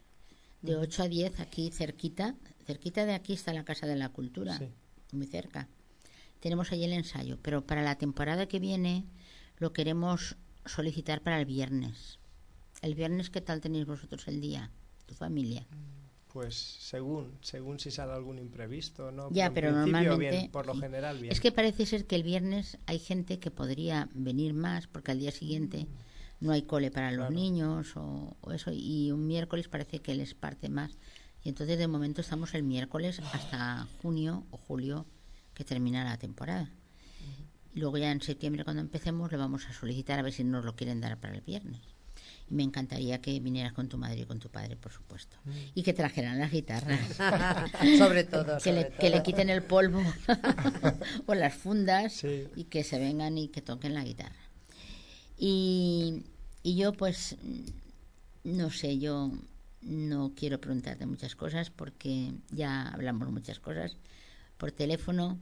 de 0.62 0.76
8 0.76 1.04
a 1.04 1.08
10 1.08 1.40
aquí 1.40 1.72
cerquita, 1.72 2.36
cerquita 2.68 3.06
de 3.06 3.14
aquí 3.14 3.32
está 3.34 3.54
la 3.54 3.64
Casa 3.64 3.88
de 3.88 3.96
la 3.96 4.10
Cultura, 4.10 4.58
Sí. 4.58 4.68
muy 5.14 5.28
cerca. 5.28 5.70
Tenemos 6.44 6.74
allí 6.74 6.84
el 6.84 6.92
ensayo, 6.92 7.40
pero 7.42 7.66
para 7.66 7.84
la 7.84 7.96
temporada 7.98 8.48
que 8.48 8.60
viene 8.60 9.06
lo 9.60 9.72
queremos 9.72 10.36
solicitar 10.66 11.22
para 11.22 11.40
el 11.40 11.46
viernes. 11.46 12.20
El 12.82 12.96
viernes, 12.96 13.30
¿qué 13.30 13.40
tal 13.40 13.62
tenéis 13.62 13.86
vosotros 13.86 14.28
el 14.28 14.42
día? 14.42 14.70
Tu 15.06 15.16
familia. 15.16 15.66
Pues 16.34 16.54
según, 16.58 17.32
según 17.40 17.80
si 17.80 17.92
sale 17.92 18.12
algún 18.12 18.40
imprevisto, 18.40 19.10
¿no? 19.10 19.32
Ya, 19.32 19.54
pero 19.54 19.72
normalmente, 19.72 20.18
bien, 20.32 20.52
por 20.52 20.68
lo 20.68 20.74
sí. 20.74 20.82
general 20.82 21.18
bien. 21.18 21.32
Es 21.32 21.40
que 21.40 21.54
parece 21.54 21.86
ser 21.86 22.08
que 22.08 22.18
el 22.18 22.24
viernes 22.24 22.78
hay 22.88 23.00
gente 23.00 23.40
que 23.40 23.50
podría 23.50 24.10
venir 24.14 24.54
más 24.54 24.88
porque 24.88 25.12
al 25.12 25.20
día 25.20 25.32
siguiente 25.32 25.88
no 26.42 26.52
hay 26.52 26.64
cole 26.64 26.92
para 26.92 27.12
los 27.12 27.28
Claro. 27.28 27.36
niños 27.36 27.96
o, 27.96 28.36
o 28.42 28.52
eso 28.52 28.72
y 28.74 29.14
un 29.14 29.28
miércoles 29.28 29.70
parece 29.70 30.00
que 30.00 30.14
les 30.14 30.34
parte 30.34 30.68
más. 30.68 30.98
Y 31.42 31.48
entonces 31.48 31.78
de 31.78 31.88
momento 31.88 32.20
estamos 32.20 32.54
el 32.54 32.64
miércoles 32.64 33.22
hasta 33.32 33.88
junio 34.02 34.46
o 34.52 34.58
julio 34.58 35.06
que 35.54 35.64
termina 35.64 36.04
la 36.04 36.18
temporada. 36.18 36.70
Y 37.76 37.80
luego 37.80 37.98
ya 37.98 38.12
en 38.12 38.22
septiembre 38.22 38.64
cuando 38.64 38.82
empecemos 38.82 39.32
le 39.32 39.38
vamos 39.38 39.66
a 39.68 39.74
solicitar 39.74 40.20
a 40.20 40.22
ver 40.22 40.32
si 40.34 40.44
nos 40.44 40.64
lo 40.64 40.76
quieren 40.76 41.02
dar 41.02 41.20
para 41.20 41.34
el 41.34 41.42
viernes. 41.42 41.82
Y 42.50 42.54
me 42.54 42.64
encantaría 42.64 43.20
que 43.22 43.40
vinieras 43.40 43.74
con 43.74 43.88
tu 43.90 43.98
madre 43.98 44.22
y 44.22 44.26
con 44.26 44.40
tu 44.40 44.50
padre, 44.50 44.76
por 44.76 44.92
supuesto. 44.92 45.38
Y 45.74 45.82
que 45.82 45.94
trajeran 45.94 46.38
las 46.40 46.52
guitarras. 46.52 47.00
sobre 47.98 48.26
todo. 48.26 48.58
que, 48.60 48.72
le, 48.74 48.90
que 48.92 49.24
quiten 49.24 49.50
el 49.50 49.64
polvo 49.64 50.04
o 51.26 51.34
las 51.34 51.54
fundas 51.56 52.14
Sí. 52.14 52.48
y 52.56 52.66
que 52.66 52.84
se 52.84 53.00
vengan 53.00 53.38
y 53.38 53.48
que 53.48 53.62
toquen 53.62 53.94
la 53.96 54.04
guitarra. 54.04 54.36
Y, 55.38 56.24
y 56.62 56.76
yo 56.76 56.94
pues 56.94 57.38
mm, 57.42 58.56
no 58.58 58.70
sé, 58.70 59.00
yo 59.00 59.32
no 59.82 60.34
quiero 60.36 60.60
preguntarte 60.62 61.06
muchas 61.06 61.36
cosas 61.36 61.70
porque 61.70 62.34
ya 62.52 62.90
hablamos 62.90 63.30
muchas 63.32 63.60
cosas 63.60 63.98
por 64.64 64.72
teléfono, 64.72 65.38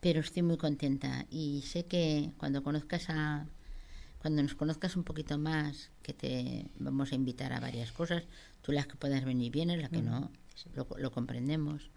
pero 0.00 0.20
estoy 0.20 0.42
muy 0.42 0.56
contenta. 0.56 1.26
Y 1.28 1.60
sé 1.66 1.84
que 1.84 2.32
cuando 2.38 2.62
conozcas 2.62 3.10
a 3.10 3.46
cuando 4.22 4.42
nos 4.42 4.54
conozcas 4.54 4.96
un 4.96 5.04
poquito 5.04 5.36
más, 5.36 5.90
que 6.02 6.14
te 6.14 6.70
vamos 6.78 7.12
a 7.12 7.14
invitar 7.14 7.52
a 7.52 7.60
varias 7.60 7.92
cosas, 7.92 8.22
tú 8.62 8.72
las 8.72 8.86
que 8.86 8.96
puedas 8.96 9.22
venir 9.26 9.52
vienes, 9.52 9.82
la 9.82 9.90
que 9.90 10.00
no, 10.00 10.30
lo, 10.74 10.88
lo 10.96 11.10
comprendemos. 11.12 11.90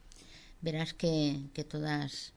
Verás 0.60 0.94
que, 0.94 1.40
que 1.54 1.64
todas 1.64 2.34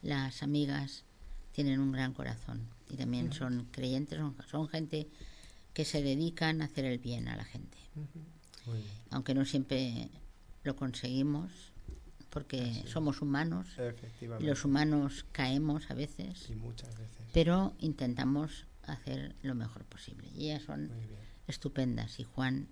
las 0.00 0.42
amigas 0.42 1.04
tienen 1.52 1.80
un 1.80 1.92
gran 1.92 2.14
corazón 2.14 2.66
y 2.88 2.96
también 2.96 3.30
son 3.34 3.68
creyentes, 3.72 4.18
son, 4.18 4.34
son 4.50 4.68
gente 4.68 5.06
que 5.74 5.84
se 5.84 6.02
dedican 6.02 6.62
a 6.62 6.64
hacer 6.64 6.86
el 6.86 6.98
bien 6.98 7.28
a 7.28 7.36
la 7.36 7.44
gente. 7.44 7.76
Aunque 9.10 9.34
no 9.34 9.44
siempre 9.44 10.08
lo 10.62 10.76
conseguimos, 10.76 11.73
porque 12.34 12.82
somos 12.86 13.22
humanos 13.22 13.68
y 14.40 14.44
los 14.44 14.64
humanos 14.64 15.24
caemos 15.32 15.90
a 15.90 15.94
veces, 15.94 16.50
Y 16.50 16.56
muchas 16.56 16.90
veces. 16.98 17.24
pero 17.32 17.74
intentamos 17.78 18.66
hacer 18.82 19.34
lo 19.42 19.54
mejor 19.54 19.84
posible. 19.84 20.28
Y 20.34 20.50
ellas 20.50 20.64
son 20.64 20.90
estupendas 21.46 22.18
y 22.18 22.24
Juan 22.24 22.68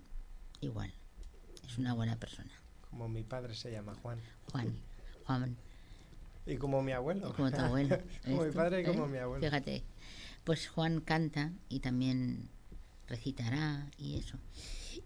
igual. 0.59 0.93
Es 1.65 1.77
una 1.77 1.93
buena 1.93 2.17
persona. 2.17 2.51
Como 2.89 3.07
mi 3.07 3.23
padre 3.23 3.55
se 3.55 3.71
llama 3.71 3.95
Juan. 3.95 4.19
Juan, 4.51 4.75
Juan, 5.25 5.55
Y 6.45 6.57
como 6.57 6.83
mi 6.83 6.91
abuelo. 6.91 7.33
como 7.33 7.49
tu 7.49 7.57
abuelo. 7.57 7.97
como 8.25 8.43
mi 8.43 8.51
padre 8.51 8.81
y 8.81 8.83
¿Eh? 8.83 8.87
como 8.87 9.07
mi 9.07 9.17
abuelo. 9.17 9.43
Fíjate, 9.43 9.83
pues 10.43 10.67
Juan 10.67 10.99
canta 10.99 11.53
y 11.69 11.79
también 11.79 12.49
recitará 13.07 13.89
y 13.97 14.17
eso. 14.17 14.37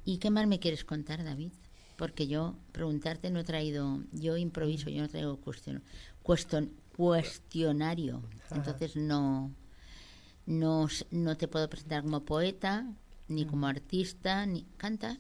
¿Y 0.04 0.17
qué 0.17 0.32
más 0.32 0.48
me 0.48 0.60
quieres 0.60 0.84
contar, 0.84 1.24
David? 1.24 1.52
Porque 1.98 2.28
yo 2.28 2.56
preguntarte 2.72 3.30
no 3.32 3.40
he 3.40 3.44
traído, 3.44 4.02
yo 4.14 4.38
improviso, 4.38 4.90
yo 4.90 5.02
no 5.02 5.10
traigo 5.10 5.38
cuestión, 5.38 5.84
cuestion- 6.24 6.72
cuestionario. 6.96 8.22
Entonces 8.52 8.96
no, 8.96 9.52
no, 10.46 10.88
no 11.12 11.38
te 11.38 11.48
puedo 11.48 11.70
presentar 11.70 12.04
como 12.04 12.24
poeta, 12.24 12.86
ni 13.28 13.46
como 13.46 13.68
artista, 13.68 14.46
ni 14.46 14.64
cantas. 14.78 15.18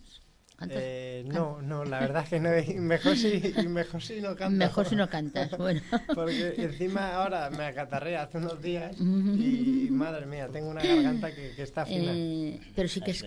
¿Cantas? 0.55 0.77
Eh, 0.81 1.23
no, 1.27 1.61
no, 1.61 1.83
la 1.85 1.99
verdad 1.99 2.23
es 2.23 2.29
que 2.29 2.39
no. 2.39 2.49
Mejor 2.81 3.15
si, 3.17 3.53
mejor 3.67 4.01
si 4.01 4.21
no 4.21 4.35
canto. 4.35 4.57
Mejor 4.57 4.85
si 4.87 4.95
no 4.95 5.07
cantas. 5.09 5.55
Bueno, 5.57 5.81
Porque 6.15 6.55
encima 6.57 7.15
ahora 7.15 7.49
me 7.51 7.65
acatarré 7.65 8.17
hace 8.17 8.37
unos 8.37 8.59
días 8.61 8.95
y 8.99 9.89
madre 9.91 10.25
mía, 10.25 10.47
tengo 10.51 10.69
una 10.69 10.83
garganta 10.83 11.33
que, 11.35 11.53
que 11.55 11.61
está 11.63 11.85
fina. 11.85 12.11
eh, 12.15 12.59
pero 12.75 12.87
sí 12.89 13.01
que 13.01 13.11
es- 13.11 13.25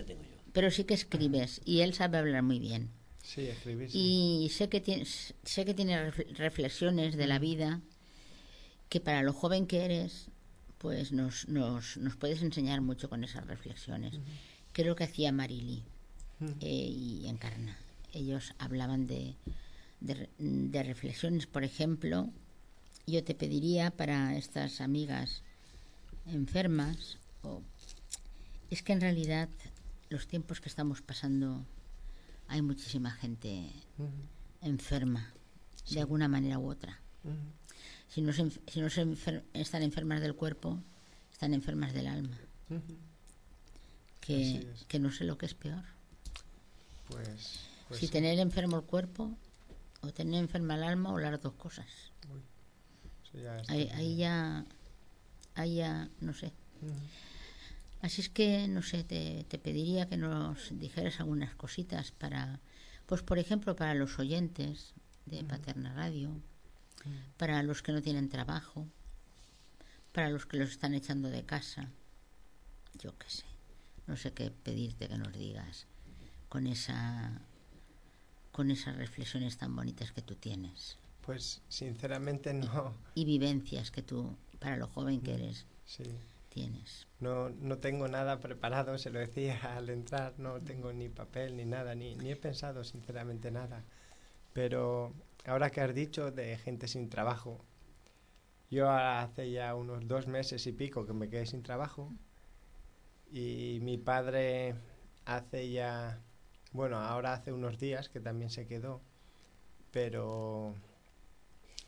pero 0.51 0.71
sí 0.71 0.83
que 0.83 0.93
escribes 0.93 1.61
y 1.63 1.79
él 1.81 1.93
sabe 1.93 2.17
hablar 2.17 2.43
muy 2.43 2.59
bien. 2.59 2.89
Sí, 3.33 3.41
escribir. 3.47 3.89
sí. 3.91 3.97
Y 4.45 4.49
sé 4.49 4.67
que 4.69 4.81
tienes, 4.81 5.33
sé 5.43 5.63
que 5.65 5.75
refle- 5.75 6.35
reflexiones 6.35 7.15
de 7.15 7.27
la 7.27 7.39
vida 7.39 7.79
que 8.89 8.99
para 8.99 9.21
lo 9.23 9.31
joven 9.33 9.67
que 9.67 9.85
eres, 9.85 10.27
pues 10.77 11.11
nos, 11.11 11.47
nos, 11.47 11.97
nos 11.97 12.15
puedes 12.17 12.41
enseñar 12.41 12.81
mucho 12.81 13.09
con 13.09 13.23
esas 13.23 13.45
reflexiones. 13.47 14.15
Creo 14.73 14.95
que 14.95 15.03
hacía 15.05 15.31
Marili 15.31 15.83
Mm. 16.39 16.45
eh, 16.59 16.67
y 16.89 17.27
Encarna. 17.27 17.77
Ellos 18.13 18.53
hablaban 18.57 19.05
de, 19.05 19.35
de, 19.99 20.27
de 20.39 20.83
reflexiones, 20.83 21.45
por 21.45 21.63
ejemplo, 21.63 22.29
yo 23.05 23.23
te 23.23 23.35
pediría 23.35 23.91
para 23.91 24.35
estas 24.35 24.81
amigas 24.81 25.43
enfermas, 26.25 27.17
o- 27.43 27.61
es 28.71 28.81
que 28.81 28.91
en 28.93 29.01
realidad 29.01 29.49
los 30.09 30.27
tiempos 30.27 30.61
que 30.61 30.69
estamos 30.69 31.01
pasando 31.01 31.63
hay 32.51 32.61
muchísima 32.61 33.11
gente 33.11 33.71
enferma, 34.61 35.33
de 35.89 36.01
alguna 36.01 36.27
manera 36.27 36.59
u 36.59 36.69
otra. 36.69 36.99
Si 38.09 38.21
no, 38.21 38.33
se, 38.33 38.51
si 38.67 38.81
no 38.81 38.89
se 38.89 39.05
enfer- 39.05 39.43
están 39.53 39.83
enfermas 39.83 40.19
del 40.19 40.35
cuerpo, 40.35 40.77
están 41.31 41.53
enfermas 41.53 41.93
del 41.93 42.07
alma, 42.07 42.37
que, 44.19 44.35
Así 44.35 44.67
es. 44.73 44.83
que 44.85 44.99
no 44.99 45.11
sé 45.11 45.23
lo 45.23 45.37
que 45.37 45.45
es 45.45 45.53
peor. 45.53 45.83
Pues, 47.07 47.59
pues 47.87 47.99
si 48.01 48.07
sí. 48.07 48.11
tener 48.11 48.37
enfermo 48.39 48.77
el 48.77 48.83
cuerpo 48.83 49.31
o 50.01 50.11
tener 50.11 50.41
enferma 50.41 50.75
el 50.75 50.83
alma 50.83 51.13
o 51.13 51.19
las 51.19 51.41
dos 51.41 51.53
cosas. 51.53 51.87
Ya 53.33 53.61
Ahí, 53.69 53.89
ahí 53.93 54.17
ya, 54.17 54.65
ahí 55.55 55.75
ya, 55.75 56.09
no 56.19 56.33
sé. 56.33 56.51
Así 58.01 58.21
es 58.21 58.29
que, 58.29 58.67
no 58.67 58.81
sé, 58.81 59.03
te, 59.03 59.45
te 59.47 59.59
pediría 59.59 60.09
que 60.09 60.17
nos 60.17 60.77
dijeras 60.79 61.19
algunas 61.19 61.53
cositas 61.55 62.11
para, 62.11 62.59
pues 63.05 63.21
por 63.21 63.37
ejemplo, 63.37 63.75
para 63.75 63.93
los 63.93 64.17
oyentes 64.17 64.93
de 65.25 65.43
Paterna 65.43 65.93
Radio, 65.93 66.31
para 67.37 67.61
los 67.63 67.81
que 67.83 67.91
no 67.91 68.01
tienen 68.01 68.29
trabajo, 68.29 68.87
para 70.11 70.29
los 70.29 70.45
que 70.45 70.57
los 70.57 70.71
están 70.71 70.93
echando 70.93 71.29
de 71.29 71.45
casa, 71.45 71.89
yo 72.99 73.17
qué 73.17 73.29
sé, 73.29 73.45
no 74.07 74.17
sé 74.17 74.33
qué 74.33 74.51
pedirte 74.51 75.07
que 75.07 75.17
nos 75.17 75.33
digas 75.33 75.87
con 76.49 76.67
esa 76.67 77.41
con 78.51 78.69
esas 78.69 78.97
reflexiones 78.97 79.57
tan 79.57 79.73
bonitas 79.73 80.11
que 80.11 80.21
tú 80.21 80.35
tienes. 80.35 80.97
Pues 81.21 81.61
sinceramente 81.69 82.53
no. 82.53 82.93
y 83.15 83.23
vivencias 83.23 83.91
que 83.91 84.01
tú, 84.01 84.35
para 84.59 84.75
lo 84.75 84.87
joven 84.87 85.21
que 85.21 85.35
eres, 85.35 85.65
Sí. 85.85 86.03
Tienes. 86.51 87.07
No, 87.19 87.49
no 87.49 87.79
tengo 87.79 88.07
nada 88.07 88.39
preparado, 88.39 88.97
se 88.97 89.09
lo 89.09 89.19
decía 89.19 89.59
al 89.77 89.89
entrar, 89.89 90.37
no 90.37 90.61
tengo 90.61 90.93
ni 90.93 91.09
papel 91.09 91.57
ni 91.57 91.65
nada, 91.65 91.95
ni, 91.95 92.15
ni 92.15 92.31
he 92.31 92.35
pensado 92.35 92.83
sinceramente 92.83 93.49
nada. 93.51 93.83
Pero 94.53 95.13
ahora 95.45 95.71
que 95.71 95.81
has 95.81 95.95
dicho 95.95 96.31
de 96.31 96.57
gente 96.57 96.87
sin 96.87 97.09
trabajo, 97.09 97.65
yo 98.69 98.89
hace 98.89 99.51
ya 99.51 99.75
unos 99.75 100.07
dos 100.07 100.27
meses 100.27 100.67
y 100.67 100.73
pico 100.73 101.05
que 101.05 101.13
me 101.13 101.29
quedé 101.29 101.45
sin 101.45 101.63
trabajo 101.63 102.11
y 103.31 103.79
mi 103.81 103.97
padre 103.97 104.75
hace 105.25 105.71
ya, 105.71 106.21
bueno, 106.73 106.97
ahora 106.97 107.33
hace 107.33 107.53
unos 107.53 107.79
días 107.79 108.09
que 108.09 108.19
también 108.19 108.49
se 108.49 108.67
quedó, 108.67 109.01
pero 109.91 110.75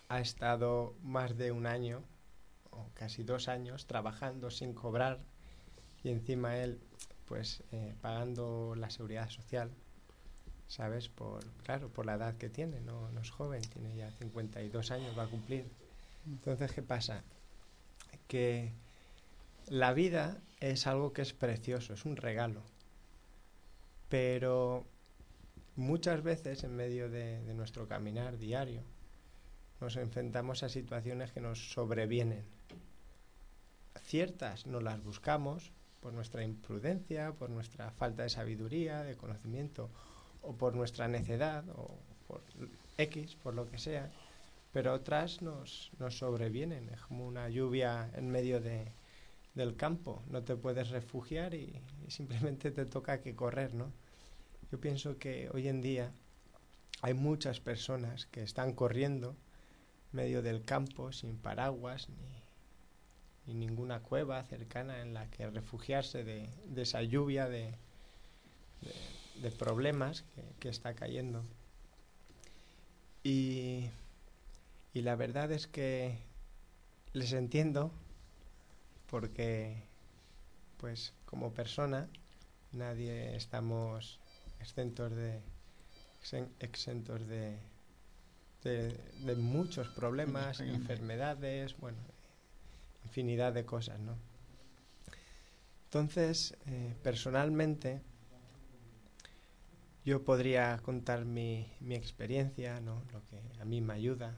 ha 0.09 0.19
estado 0.21 0.95
más 1.01 1.37
de 1.37 1.51
un 1.51 1.65
año 1.67 2.03
o 2.73 2.89
casi 2.93 3.23
dos 3.23 3.47
años 3.47 3.85
trabajando 3.85 4.49
sin 4.49 4.73
cobrar 4.73 5.19
y 6.03 6.09
encima 6.09 6.57
él 6.57 6.79
pues 7.25 7.63
eh, 7.71 7.93
pagando 8.01 8.75
la 8.75 8.89
seguridad 8.89 9.29
social 9.29 9.71
sabes 10.67 11.09
por 11.09 11.45
claro 11.63 11.89
por 11.89 12.05
la 12.05 12.15
edad 12.15 12.35
que 12.37 12.49
tiene 12.49 12.81
no, 12.81 13.09
no 13.11 13.21
es 13.21 13.29
joven 13.31 13.61
tiene 13.61 13.95
ya 13.95 14.11
52 14.11 14.91
años 14.91 15.17
va 15.17 15.23
a 15.23 15.27
cumplir. 15.27 15.65
Entonces 16.25 16.71
qué 16.71 16.81
pasa 16.81 17.23
que 18.27 18.71
la 19.67 19.93
vida 19.93 20.37
es 20.59 20.87
algo 20.87 21.13
que 21.13 21.21
es 21.21 21.33
precioso 21.33 21.93
es 21.93 22.05
un 22.05 22.15
regalo 22.15 22.61
pero 24.09 24.85
muchas 25.75 26.21
veces 26.23 26.63
en 26.63 26.75
medio 26.75 27.09
de, 27.09 27.41
de 27.43 27.53
nuestro 27.53 27.87
caminar 27.87 28.37
diario 28.37 28.81
nos 29.79 29.95
enfrentamos 29.97 30.63
a 30.63 30.69
situaciones 30.69 31.31
que 31.31 31.41
nos 31.41 31.71
sobrevienen 31.73 32.43
ciertas 34.01 34.65
no 34.65 34.79
las 34.79 35.03
buscamos 35.03 35.71
por 36.01 36.13
nuestra 36.13 36.43
imprudencia, 36.43 37.31
por 37.33 37.49
nuestra 37.49 37.91
falta 37.91 38.23
de 38.23 38.29
sabiduría, 38.29 39.03
de 39.03 39.15
conocimiento, 39.15 39.89
o 40.41 40.53
por 40.53 40.75
nuestra 40.75 41.07
necedad, 41.07 41.63
o 41.69 41.97
por 42.27 42.41
X, 42.97 43.35
por 43.35 43.53
lo 43.53 43.69
que 43.69 43.77
sea, 43.77 44.11
pero 44.73 44.93
otras 44.93 45.41
nos, 45.41 45.91
nos 45.99 46.17
sobrevienen, 46.17 46.89
es 46.89 47.01
como 47.01 47.27
una 47.27 47.47
lluvia 47.47 48.09
en 48.15 48.29
medio 48.29 48.59
de, 48.59 48.91
del 49.55 49.75
campo, 49.75 50.23
no 50.27 50.43
te 50.43 50.55
puedes 50.55 50.89
refugiar 50.89 51.53
y, 51.53 51.81
simplemente 52.07 52.71
te 52.71 52.85
toca 52.85 53.21
que 53.21 53.35
correr, 53.35 53.73
¿no? 53.73 53.91
Yo 54.71 54.79
pienso 54.79 55.17
que 55.17 55.49
hoy 55.53 55.67
en 55.67 55.81
día 55.81 56.11
hay 57.01 57.13
muchas 57.13 57.59
personas 57.59 58.25
que 58.25 58.43
están 58.43 58.73
corriendo 58.73 59.29
en 60.11 60.17
medio 60.17 60.41
del 60.41 60.65
campo 60.65 61.11
sin 61.11 61.37
paraguas 61.37 62.09
ni, 62.09 62.42
ni 63.45 63.53
ninguna 63.53 63.99
cueva 64.01 64.41
cercana 64.43 65.01
en 65.01 65.13
la 65.13 65.29
que 65.29 65.49
refugiarse 65.49 66.23
de, 66.23 66.49
de 66.65 66.81
esa 66.81 67.01
lluvia 67.03 67.47
de, 67.49 67.75
de, 68.81 69.41
de 69.41 69.51
problemas 69.51 70.23
que, 70.35 70.43
que 70.59 70.69
está 70.69 70.93
cayendo. 70.93 71.43
Y, 73.23 73.89
y 74.93 75.01
la 75.01 75.15
verdad 75.15 75.51
es 75.51 75.67
que 75.67 76.17
les 77.13 77.31
entiendo 77.33 77.91
porque, 79.09 79.83
pues, 80.77 81.13
como 81.25 81.53
persona, 81.53 82.09
nadie 82.71 83.35
estamos 83.35 84.19
exentos 84.59 85.11
de, 85.15 85.41
exen- 86.23 86.49
exentos 86.59 87.27
de, 87.27 87.59
de, 88.63 88.93
de 89.25 89.35
muchos 89.35 89.87
problemas, 89.89 90.57
problemas. 90.57 90.81
enfermedades, 90.81 91.77
bueno, 91.77 91.97
infinidad 93.05 93.53
de 93.53 93.65
cosas, 93.65 93.99
¿no? 93.99 94.17
Entonces, 95.85 96.55
eh, 96.65 96.95
personalmente, 97.03 98.01
yo 100.05 100.23
podría 100.23 100.77
contar 100.83 101.23
mi, 101.25 101.71
mi 101.79 101.95
experiencia, 101.95 102.81
¿no? 102.81 103.03
Lo 103.13 103.23
que 103.25 103.41
a 103.61 103.65
mí 103.65 103.79
me 103.81 103.93
ayuda. 103.93 104.37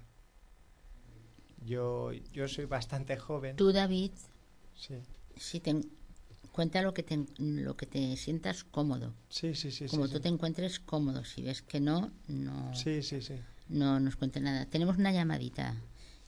Yo, 1.66 2.12
yo 2.34 2.48
soy 2.48 2.66
bastante 2.66 3.18
joven. 3.18 3.56
Tú, 3.56 3.72
David, 3.72 4.12
Sí, 4.76 4.96
si 5.38 5.60
te 5.62 5.74
cuenta 6.52 6.82
lo 6.82 6.94
que 6.94 7.02
te, 7.04 7.26
lo 7.40 7.76
que 7.78 7.86
te 7.86 8.16
sientas 8.18 8.64
cómodo. 8.66 9.14
sí, 9.30 9.56
sí, 9.56 9.72
sí. 9.72 9.88
Como 9.88 10.06
sí, 10.06 10.12
tú 10.12 10.18
sí. 10.18 10.24
te 10.24 10.30
encuentres 10.30 10.80
cómodo. 10.80 11.24
Si 11.24 11.42
ves 11.42 11.62
que 11.62 11.80
no, 11.80 12.12
no, 12.28 12.74
Sí, 12.76 13.02
sí, 13.02 13.22
sí. 13.22 13.36
no 13.70 14.00
nos 14.00 14.18
cuente 14.18 14.42
nada. 14.42 14.66
Tenemos 14.66 14.98
una 14.98 15.12
llamadita 15.14 15.76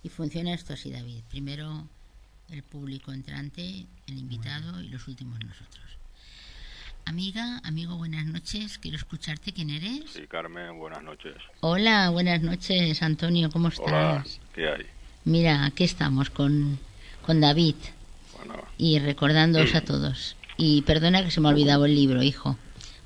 y 0.01 0.09
funciona 0.09 0.53
esto 0.53 0.73
así, 0.73 0.91
David. 0.91 1.23
Primero 1.29 1.87
el 2.49 2.63
público 2.63 3.11
entrante, 3.11 3.85
el 4.07 4.17
invitado 4.17 4.81
y 4.81 4.87
los 4.89 5.07
últimos 5.07 5.39
nosotros. 5.39 5.83
Amiga, 7.05 7.61
amigo, 7.63 7.95
buenas 7.95 8.25
noches. 8.25 8.77
Quiero 8.79 8.97
escucharte. 8.97 9.53
¿Quién 9.53 9.69
eres? 9.69 10.11
Sí, 10.11 10.27
Carmen, 10.27 10.77
buenas 10.77 11.03
noches. 11.03 11.35
Hola, 11.61 12.09
buenas 12.09 12.41
noches, 12.41 13.01
Antonio. 13.01 13.49
¿Cómo 13.49 13.69
estás? 13.69 13.87
Hola, 13.87 14.25
¿qué 14.53 14.67
hay? 14.69 14.85
Mira, 15.23 15.65
aquí 15.65 15.83
estamos 15.83 16.29
con, 16.29 16.79
con 17.25 17.39
David 17.41 17.75
Bueno, 18.37 18.61
y 18.77 18.99
recordándoos 18.99 19.73
a 19.75 19.81
todos. 19.81 20.35
Y 20.57 20.81
perdona 20.83 21.23
que 21.23 21.31
se 21.31 21.39
me 21.39 21.47
ha 21.47 21.51
olvidado 21.51 21.85
el 21.85 21.95
libro, 21.95 22.23
hijo. 22.23 22.57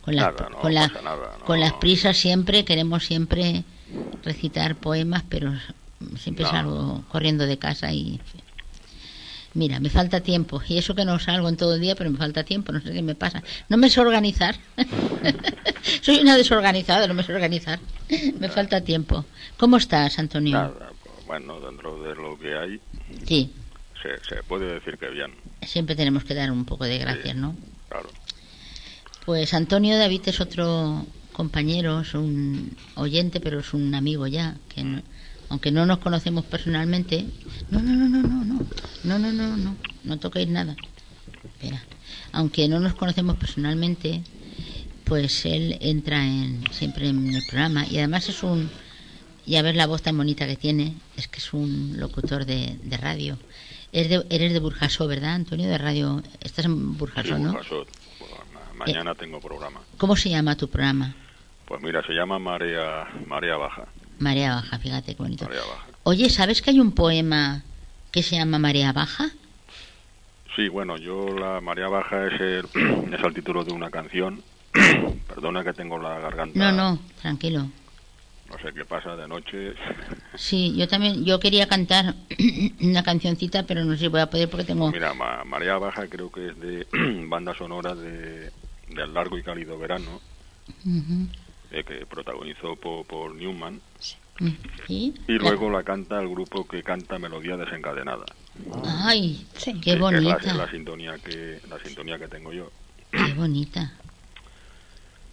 Con 0.01 0.15
las, 0.15 0.33
Nada, 0.33 0.49
no 0.49 0.57
con 0.59 0.73
la- 0.73 0.87
pasa 0.87 1.01
nada, 1.03 1.37
no. 1.39 1.45
con 1.45 1.59
las 1.59 1.73
prisas 1.73 2.17
siempre, 2.17 2.65
queremos 2.65 3.05
siempre 3.05 3.63
recitar 4.23 4.75
poemas, 4.75 5.23
pero 5.29 5.53
siempre 6.17 6.43
No. 6.45 6.49
salgo 6.51 7.03
corriendo 7.09 7.45
de 7.45 7.59
casa 7.59 7.93
y... 7.93 8.19
Mira, 9.53 9.79
me 9.79 9.89
falta 9.89 10.21
tiempo. 10.21 10.61
Y 10.67 10.77
eso 10.77 10.95
que 10.95 11.03
no 11.03 11.19
salgo 11.19 11.49
en 11.49 11.57
todo 11.57 11.75
el 11.75 11.81
día, 11.81 11.95
pero 11.95 12.09
me 12.09 12.17
falta 12.17 12.43
tiempo. 12.43 12.71
No 12.71 12.79
sé 12.79 12.93
qué 12.93 13.01
me 13.01 13.15
pasa. 13.15 13.43
No 13.67 13.77
me 13.77 13.89
sé 13.89 13.99
organizar. 13.99 14.55
Soy 16.01 16.19
una 16.19 16.37
desorganizada, 16.37 17.07
no 17.07 17.13
me 17.13 17.23
sé 17.23 17.33
organizar. 17.33 17.79
Me 18.39 18.47
falta 18.49 18.81
tiempo. 18.81 19.25
¿Cómo 19.57 19.77
estás, 19.77 20.19
Antonio? 20.19 20.53
nada, 20.57 20.91
bueno, 21.25 21.59
dentro 21.59 22.01
de 22.01 22.15
lo 22.15 22.37
que 22.39 22.55
hay, 22.55 22.81
Sí, 23.25 23.53
se, 24.01 24.09
se 24.35 24.41
puede 24.43 24.73
decir 24.73 24.97
que 24.97 25.09
bien, 25.09 25.33
siempre 25.61 25.95
tenemos 25.95 26.23
que 26.23 26.33
dar 26.33 26.51
un 26.51 26.65
poco 26.65 26.85
de 26.85 26.97
gracias, 26.97 27.35
¿no? 27.35 27.55
claro. 27.89 28.09
Pues 29.25 29.53
Antonio 29.53 29.97
David 29.97 30.21
es 30.27 30.41
otro 30.41 31.05
compañero, 31.33 32.01
es 32.01 32.13
un 32.13 32.75
oyente, 32.95 33.39
pero 33.39 33.59
es 33.59 33.73
un 33.73 33.93
amigo 33.95 34.27
ya, 34.27 34.55
que 34.73 34.83
no- 34.83 35.01
aunque 35.51 35.69
no 35.71 35.85
nos 35.85 35.99
conocemos 35.99 36.45
personalmente. 36.45 37.25
No, 37.69 37.81
no, 37.81 37.91
no, 37.93 38.07
no, 38.07 38.21
no, 38.21 38.43
no, 38.45 38.59
no, 39.03 39.19
no, 39.19 39.31
no, 39.31 39.57
no, 39.57 39.75
no 40.05 40.17
toquéis 40.17 40.47
nada. 40.47 40.75
Espera. 41.43 41.83
Aunque 42.31 42.67
no 42.69 42.79
nos 42.79 42.93
conocemos 42.95 43.35
personalmente, 43.35 44.23
pues 45.03 45.45
él 45.45 45.77
entra 45.81 46.25
en, 46.25 46.63
siempre 46.71 47.09
en 47.09 47.33
el 47.35 47.41
programa 47.49 47.85
y 47.85 47.97
además 47.97 48.29
es 48.29 48.41
un, 48.43 48.69
y 49.45 49.57
a 49.57 49.61
ver 49.61 49.75
la 49.75 49.87
voz 49.87 50.01
tan 50.01 50.15
bonita 50.15 50.47
que 50.47 50.55
tiene, 50.55 50.93
es 51.17 51.27
que 51.27 51.39
es 51.39 51.51
un 51.53 51.95
locutor 51.99 52.45
de, 52.45 52.79
de 52.81 52.97
radio. 52.97 53.37
Eres 53.91 54.09
de, 54.09 54.25
eres 54.29 54.53
de 54.53 54.59
Burjasó, 54.59 55.05
¿verdad, 55.07 55.33
Antonio? 55.33 55.67
De 55.69 55.77
radio. 55.77 56.23
Estás 56.39 56.63
en 56.63 56.97
Burjasó, 56.97 57.35
Sí, 57.35 57.41
¿no? 57.43 57.51
Ma- 57.53 58.85
mañana 58.85 59.13
tengo 59.15 59.41
programa. 59.41 59.81
¿Cómo 59.97 60.15
se 60.15 60.29
llama 60.29 60.55
tu 60.55 60.69
programa? 60.69 61.13
Pues 61.65 61.81
mira, 61.81 62.01
se 62.07 62.13
llama 62.13 62.39
Marea, 62.39 63.05
Marea 63.27 63.57
Baja. 63.57 63.87
Marea 64.21 64.55
Baja, 64.55 64.77
fíjate 64.79 65.15
qué 65.15 65.23
bonito. 65.23 65.45
Marea 65.45 65.61
Baja. 65.65 65.87
Oye, 66.03 66.29
¿sabes 66.29 66.61
que 66.61 66.69
hay 66.71 66.79
un 66.79 66.91
poema 66.93 67.63
que 68.11 68.23
se 68.23 68.35
llama 68.37 68.59
Marea 68.59 68.93
Baja? 68.93 69.29
Sí, 70.55 70.67
bueno, 70.69 70.97
yo 70.97 71.33
la 71.37 71.59
Marea 71.61 71.87
Baja 71.87 72.27
es 72.27 72.39
el, 72.39 72.65
es 73.13 73.23
el 73.23 73.33
título 73.33 73.63
de 73.63 73.71
una 73.71 73.89
canción. 73.89 74.41
Perdona 75.27 75.63
que 75.63 75.73
tengo 75.73 75.97
la 75.97 76.19
garganta. 76.19 76.59
No, 76.59 76.71
no, 76.71 76.99
tranquilo. 77.21 77.67
No 78.49 78.57
sé 78.59 78.73
qué 78.73 78.85
pasa 78.85 79.15
de 79.15 79.27
noche. 79.27 79.73
Sí, 80.33 80.73
yo 80.77 80.87
también, 80.87 81.25
yo 81.25 81.41
quería 81.41 81.67
cantar 81.67 82.15
una 82.81 83.03
cancioncita, 83.03 83.63
pero 83.63 83.83
no 83.83 83.91
sé 83.93 83.99
si 83.99 84.07
voy 84.07 84.21
a 84.21 84.29
poder 84.29 84.49
porque 84.49 84.63
tengo... 84.63 84.89
Mira, 84.89 85.13
Ma- 85.13 85.43
Marea 85.43 85.77
Baja 85.77 86.07
creo 86.07 86.31
que 86.31 86.47
es 86.47 86.57
de 86.59 86.87
banda 87.27 87.53
sonora 87.53 87.93
de, 87.95 88.49
del 88.87 89.13
largo 89.13 89.37
y 89.37 89.43
cálido 89.43 89.77
verano, 89.77 90.21
Ujú, 90.85 91.27
eh, 91.71 91.83
que 91.83 92.05
protagonizó 92.05 92.75
por, 92.75 93.05
por 93.05 93.33
Newman. 93.35 93.81
¿Sí? 94.87 95.13
Y 95.27 95.33
luego 95.33 95.69
la 95.69 95.83
canta 95.83 96.19
el 96.19 96.27
grupo 96.29 96.67
que 96.67 96.81
canta 96.83 97.19
Melodía 97.19 97.57
Desencadenada. 97.57 98.25
La- 98.83 99.07
Ay, 99.07 99.45
Sí. 99.55 99.73
qué 99.75 99.79
que 99.81 99.91
es 99.93 99.99
la- 99.99 100.01
bonita, 100.01 100.37
es 100.37 100.55
la, 100.55 100.69
sintonía 100.69 101.17
que 101.19 101.61
la 101.69 101.79
sintonía 101.79 102.17
que 102.17 102.27
tengo 102.27 102.51
yo. 102.51 102.71
qué 103.11 103.33
bonita. 103.33 103.91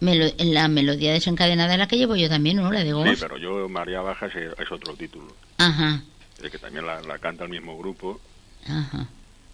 Melo- 0.01 0.31
la 0.37 0.67
melodía 0.69 1.11
desencadenada 1.11 1.73
es 1.73 1.79
la 1.79 1.87
que 1.87 1.97
llevo 1.97 2.15
yo 2.15 2.29
también, 2.29 2.57
¿no? 2.57 2.71
La 2.71 2.79
de 2.81 2.85
Sí, 2.87 2.91
Ghost. 2.93 3.21
pero 3.21 3.37
yo 3.37 3.67
María 3.67 4.01
Baja 4.01 4.27
es, 4.27 4.35
es 4.35 4.71
otro 4.71 4.95
título, 4.95 5.35
Ajá, 5.57 6.01
eh, 6.41 6.49
que 6.49 6.57
también 6.57 6.85
la, 6.85 7.01
la 7.01 7.19
canta 7.19 7.43
el 7.43 7.49
mismo 7.49 7.77
grupo, 7.77 8.21
ajá. 8.65 9.07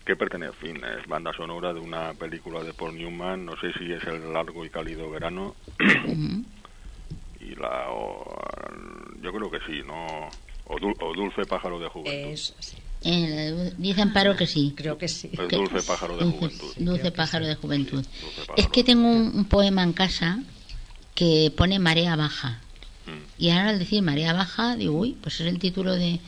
que 0.05 0.15
pertenece, 0.15 0.53
en 0.67 0.75
fin, 0.75 0.83
es 0.85 1.07
banda 1.07 1.33
sonora 1.33 1.73
de 1.73 1.79
una 1.79 2.13
película 2.13 2.61
de 2.63 2.73
Paul 2.73 2.95
Newman, 2.95 3.43
no 3.45 3.53
sé 3.59 3.73
si 3.73 3.91
es 3.91 4.03
el 4.03 4.31
largo 4.33 4.63
y 4.63 4.69
cálido 4.69 5.09
verano, 5.09 5.55
ujú. 5.79 6.45
Y 7.51 7.55
la 7.55 7.89
o- 7.91 8.25
yo 9.21 9.31
creo 9.31 9.49
que 9.51 9.59
sí, 9.67 9.81
no 9.85 10.29
o, 10.67 10.75
Dul- 10.77 10.95
o 11.01 11.13
Dulce 11.13 11.45
Pájaro 11.45 11.79
de 11.79 11.87
Juventud. 11.89 12.31
Eso, 12.33 12.53
sí. 12.59 12.75
Eh, 13.03 13.73
dice 13.77 14.01
Amparo 14.01 14.35
que 14.35 14.47
sí. 14.47 14.73
Creo 14.75 14.97
que 14.97 15.07
sí. 15.07 15.29
Es 15.31 15.39
que- 15.47 15.55
Dulce 15.57 15.81
Pájaro 15.83 16.17
de 16.17 16.23
Dulce, 16.23 16.37
Juventud. 16.39 16.73
dulce 16.77 17.11
pájaro 17.11 17.45
sí. 17.45 17.49
de 17.49 17.55
juventud. 17.55 18.05
Es 18.57 18.67
que 18.69 18.83
tengo 18.83 19.07
un, 19.07 19.31
un 19.35 19.45
poema 19.45 19.83
en 19.83 19.93
casa 19.93 20.39
que 21.13 21.51
pone 21.55 21.77
marea 21.77 22.15
baja. 22.15 22.59
Mm. 23.05 23.43
Y 23.43 23.49
ahora 23.51 23.69
al 23.69 23.79
decir 23.79 24.01
marea 24.01 24.33
baja, 24.33 24.75
digo, 24.75 24.97
uy, 24.97 25.15
pues 25.21 25.39
es 25.39 25.47
el 25.47 25.59
título 25.59 25.93
de, 25.93 26.19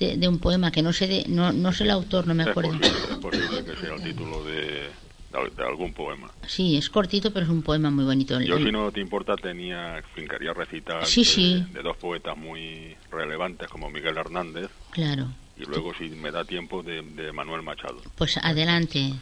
de, 0.00 0.16
de 0.16 0.28
un 0.28 0.38
poema 0.38 0.70
que 0.72 0.80
no 0.82 0.92
sé 0.94 1.06
de, 1.06 1.24
no, 1.28 1.52
no 1.52 1.72
sé 1.72 1.84
el 1.84 1.90
autor, 1.90 2.26
no 2.26 2.34
me 2.34 2.44
Es 2.44 2.48
acuerdo. 2.48 2.70
posible, 2.78 2.88
es 3.10 3.18
posible 3.18 3.64
que 3.64 3.76
sea 3.80 3.94
el 3.94 4.02
título 4.02 4.42
de, 4.44 4.88
de, 5.32 5.64
algún 5.64 5.92
poema. 5.94 6.30
Sí, 6.46 6.76
es 6.76 6.90
cortito, 6.90 7.32
pero 7.32 7.44
es 7.46 7.50
un 7.50 7.62
poema 7.62 7.90
muy 7.90 8.04
bonito. 8.04 8.40
Yo, 8.40 8.58
si 8.58 8.70
no 8.70 8.90
te 8.92 9.00
importa, 9.00 9.34
tenía, 9.36 9.98
en 9.98 10.04
fin, 10.14 10.28
quería 10.28 10.52
recitar 10.52 11.06
Sí, 11.06 11.20
de, 11.22 11.26
sí. 11.30 11.66
de 11.72 11.82
dos 11.82 11.96
poetas 11.96 12.36
muy 12.36 12.96
relevantes 13.10 13.68
como 13.68 13.88
Miguel 13.90 14.16
Hernández 14.18 14.70
Claro, 14.90 15.28
y 15.56 15.64
luego, 15.64 15.92
si 15.94 16.08
me 16.10 16.30
da 16.30 16.44
tiempo, 16.44 16.82
de, 16.82 17.02
de 17.02 17.32
Manuel 17.32 17.62
Machado. 17.62 18.00
pues 18.16 18.36
adelante. 18.38 19.12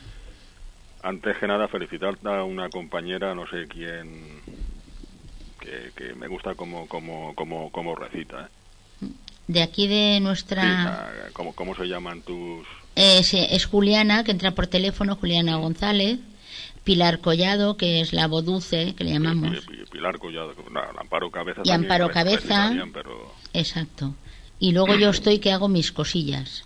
Antes 1.02 1.38
que 1.38 1.46
nada, 1.46 1.66
felicitarte 1.68 2.28
a 2.28 2.44
una 2.44 2.68
compañera, 2.68 3.34
no 3.34 3.46
sé 3.46 3.66
quién, 3.68 4.40
que, 5.60 5.92
que 5.96 6.14
me 6.14 6.28
gusta 6.28 6.54
como, 6.54 6.86
como, 6.88 7.34
como, 7.34 7.70
como 7.72 7.94
recita. 7.94 8.42
¿eh? 9.02 9.06
De 9.46 9.62
aquí 9.62 9.86
de 9.88 10.16
Sí, 10.18 10.22
nuestra... 10.24 10.62
ah, 11.08 11.12
¿cómo, 11.32 11.54
¿Cómo 11.54 11.74
se 11.74 11.84
llaman 11.86 12.20
tus...? 12.22 12.66
Se- 13.22 13.54
es 13.54 13.64
Juliana, 13.66 14.24
que 14.24 14.30
entra 14.32 14.50
por 14.52 14.66
teléfono, 14.66 15.16
Juliana 15.16 15.56
González. 15.56 16.18
Pilar 16.84 17.20
Collado, 17.20 17.76
que 17.76 18.00
es 18.00 18.12
la 18.14 18.26
voz 18.26 18.44
dulce, 18.46 18.94
que 18.96 19.04
le 19.04 19.12
llamamos. 19.12 19.50
Pi- 19.60 19.76
Pi- 19.76 19.84
Pilar 19.92 20.18
Collado, 20.18 20.54
no, 20.70 20.80
Amparo 20.98 21.30
Cabeza 21.30 21.60
Y 21.64 21.70
Amparo 21.70 22.10
Cabeza. 22.10 22.72
pero 22.92 23.34
Exacto. 23.52 24.14
Y 24.58 24.72
luego 24.72 24.94
yo 24.96 25.10
estoy 25.10 25.38
que 25.40 25.52
hago 25.52 25.68
mis 25.68 25.92
cosillas. 25.92 26.64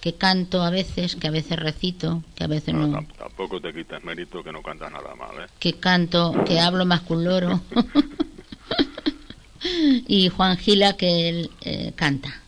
Que 0.00 0.14
canto 0.14 0.62
a 0.62 0.70
veces, 0.70 1.16
que 1.16 1.26
a 1.26 1.32
veces 1.32 1.58
recito, 1.58 2.22
que 2.36 2.44
a 2.44 2.46
veces 2.46 2.72
no, 2.72 2.86
no. 2.86 2.98
tam- 3.00 3.12
tampoco 3.18 3.60
te 3.60 3.72
quites 3.74 4.02
mérito 4.04 4.44
que 4.44 4.52
no 4.52 4.62
cantas 4.62 4.92
nada 4.92 5.12
mal, 5.16 5.30
¿eh? 5.44 5.48
Que 5.58 5.72
canto, 5.74 6.32
que 6.46 6.60
hablo 6.60 6.86
más 6.86 7.00
que 7.00 7.12
un 7.14 7.24
loro. 7.24 7.60
y 10.06 10.28
Juan 10.28 10.56
Gila 10.56 10.92
que 10.96 11.28
él 11.28 11.50
eh, 11.62 11.92
canta. 11.96 12.40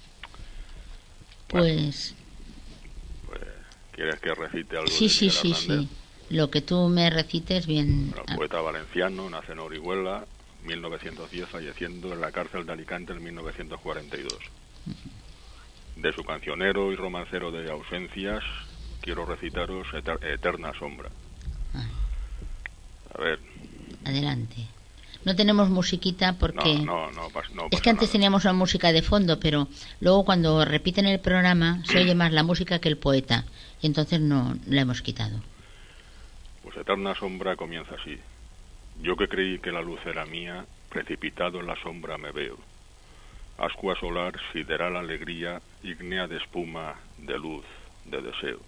Pues 1.49 2.15
Pues, 2.15 2.15
¿Quieres 4.01 4.19
que 4.21 4.35
recite 4.35 4.79
algo 4.79 4.89
sí, 4.89 5.05
de 5.05 5.11
sí, 5.11 5.29
sí, 5.29 5.51
Hernández? 5.51 5.89
sí. 5.91 6.35
Lo 6.35 6.51
que 6.51 6.63
tú 6.63 6.89
me 6.89 7.11
recites 7.11 7.67
bien. 7.67 8.09
Bueno, 8.09 8.25
poeta 8.35 8.59
valenciano, 8.63 9.29
nace 9.29 9.53
en 9.53 9.59
Orihuela, 9.59 10.25
1910, 10.65 11.47
falleciendo 11.51 12.11
en 12.15 12.23
la 12.23 12.33
cárcel 12.33 12.65
de 12.65 12.73
Alicante 12.73 13.13
en 13.13 13.23
1942. 13.23 14.33
De 15.97 16.13
su 16.15 16.25
cancionero 16.25 16.91
y 16.93 16.97
romancero 16.97 17.51
de 17.53 17.71
ausencias, 17.71 18.43
quiero 19.03 19.27
recitaros 19.27 19.87
Eter- 19.93 20.25
Eterna 20.25 20.73
Sombra. 20.79 21.11
Ah, 21.75 21.85
A 23.17 23.21
ver, 23.21 23.39
adelante. 24.07 24.67
No 25.27 25.37
tenemos 25.37 25.69
musiquita 25.69 26.39
porque... 26.39 26.79
no, 26.79 27.11
no, 27.11 27.13
no, 27.13 27.29
pas- 27.29 27.51
no 27.51 27.65
Es 27.65 27.71
pasa 27.73 27.83
que 27.83 27.91
antes 27.91 28.09
nada. 28.09 28.13
teníamos 28.13 28.45
una 28.45 28.55
música 28.55 28.93
de 28.93 29.03
fondo, 29.03 29.39
pero 29.39 29.69
luego 30.01 30.25
cuando 30.25 30.65
repiten 30.65 31.05
el 31.05 31.21
programa 31.21 31.83
se 31.85 31.99
oye 32.03 32.15
más 32.15 32.33
la 32.33 32.43
música 32.45 32.79
que 32.79 32.89
el 32.89 32.97
poeta. 32.97 33.45
Y 33.81 33.87
entonces 33.87 34.21
no 34.21 34.55
la 34.67 34.83
hemos 34.83 35.03
quitado. 35.03 35.41
Pues 36.63 36.77
Eterna 36.77 37.15
Sombra 37.15 37.57
comienza 37.57 37.95
así. 37.95 38.19
Yo 39.01 39.17
que 39.17 39.29
creí 39.29 39.59
que 39.59 39.73
la 39.73 39.81
luz 39.81 40.01
era 40.05 40.27
mía, 40.27 40.67
precipitado 40.91 41.61
en 41.61 41.67
la 41.67 41.77
sombra 41.77 42.19
me 42.19 42.33
veo. 42.33 42.59
Ascua 43.57 43.95
solar, 43.97 44.35
sideral 44.53 44.97
alegría, 44.97 45.63
ígnea 45.83 46.27
de 46.27 46.37
espuma, 46.37 46.97
de 47.19 47.39
luz, 47.39 47.65
de 48.05 48.21
deseo. 48.21 48.61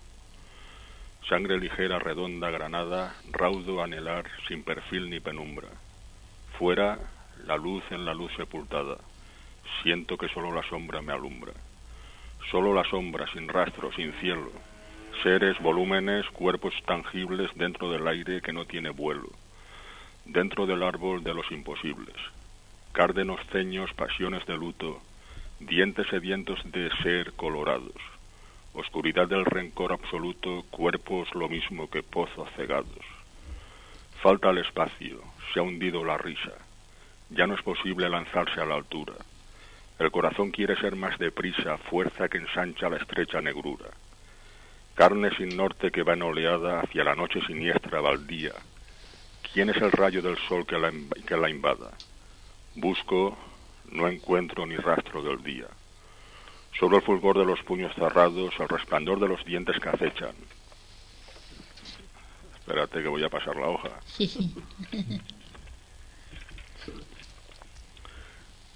Sangre 1.28 1.58
ligera, 1.58 1.98
redonda, 1.98 2.50
granada, 2.50 3.14
raudo 3.30 3.82
anhelar, 3.82 4.26
sin 4.48 4.62
perfil 4.64 5.10
ni 5.10 5.20
penumbra. 5.20 5.68
Fuera, 6.58 6.98
la 7.46 7.56
luz 7.56 7.84
en 7.90 8.04
la 8.04 8.14
luz 8.14 8.32
sepultada. 8.36 8.96
Siento 9.82 10.16
que 10.16 10.28
solo 10.28 10.52
la 10.52 10.62
sombra 10.68 11.00
me 11.02 11.12
alumbra. 11.12 11.52
Solo 12.50 12.74
la 12.74 12.84
sombra, 12.84 13.26
sin 13.32 13.48
rastro, 13.48 13.92
sin 13.92 14.12
cielo. 14.14 14.50
Seres, 15.20 15.56
volúmenes, 15.60 16.26
cuerpos 16.30 16.74
tangibles 16.84 17.50
dentro 17.54 17.92
del 17.92 18.08
aire 18.08 18.40
que 18.40 18.52
no 18.52 18.64
tiene 18.64 18.90
vuelo. 18.90 19.28
Dentro 20.24 20.66
del 20.66 20.82
árbol 20.82 21.22
de 21.22 21.32
los 21.32 21.48
imposibles. 21.52 22.16
Cárdenos 22.92 23.40
ceños, 23.52 23.92
pasiones 23.94 24.44
de 24.46 24.56
luto, 24.56 25.00
dientes 25.60 26.08
sedientos 26.08 26.60
de 26.72 26.90
ser 27.02 27.34
colorados. 27.34 27.94
Oscuridad 28.74 29.28
del 29.28 29.44
rencor 29.44 29.92
absoluto, 29.92 30.64
cuerpos 30.70 31.32
lo 31.34 31.48
mismo 31.48 31.88
que 31.88 32.02
pozos 32.02 32.48
cegados. 32.56 33.04
Falta 34.20 34.50
el 34.50 34.58
espacio, 34.58 35.20
se 35.52 35.60
ha 35.60 35.62
hundido 35.62 36.04
la 36.04 36.18
risa. 36.18 36.52
Ya 37.30 37.46
no 37.46 37.54
es 37.54 37.62
posible 37.62 38.08
lanzarse 38.08 38.60
a 38.60 38.66
la 38.66 38.74
altura. 38.74 39.14
El 39.98 40.10
corazón 40.10 40.50
quiere 40.50 40.74
ser 40.76 40.96
más 40.96 41.16
deprisa, 41.18 41.78
fuerza 41.78 42.28
que 42.28 42.38
ensancha 42.38 42.88
la 42.88 42.96
estrecha 42.96 43.40
negrura. 43.40 43.86
Carne 44.94 45.30
sin 45.36 45.56
norte 45.56 45.90
que 45.90 46.02
va 46.02 46.12
en 46.14 46.22
oleada 46.22 46.80
hacia 46.80 47.04
la 47.04 47.14
noche 47.14 47.40
siniestra 47.46 48.00
baldía. 48.00 48.52
¿Quién 49.52 49.70
es 49.70 49.76
el 49.76 49.90
rayo 49.92 50.22
del 50.22 50.36
sol 50.48 50.66
que 50.66 50.78
la, 50.78 50.90
inv- 50.90 51.24
que 51.24 51.36
la 51.36 51.48
invada? 51.50 51.92
Busco, 52.74 53.36
no 53.90 54.08
encuentro 54.08 54.66
ni 54.66 54.76
rastro 54.76 55.22
del 55.22 55.42
día. 55.42 55.66
Solo 56.78 56.96
el 56.98 57.02
fulgor 57.02 57.38
de 57.38 57.44
los 57.44 57.62
puños 57.62 57.94
cerrados, 57.94 58.54
el 58.58 58.68
resplandor 58.68 59.20
de 59.20 59.28
los 59.28 59.44
dientes 59.44 59.78
que 59.78 59.88
acechan. 59.88 60.34
Espérate 62.58 63.02
que 63.02 63.08
voy 63.08 63.24
a 63.24 63.28
pasar 63.28 63.56
la 63.56 63.68
hoja. 63.68 63.90
Sí, 64.06 64.26
sí. 64.28 64.54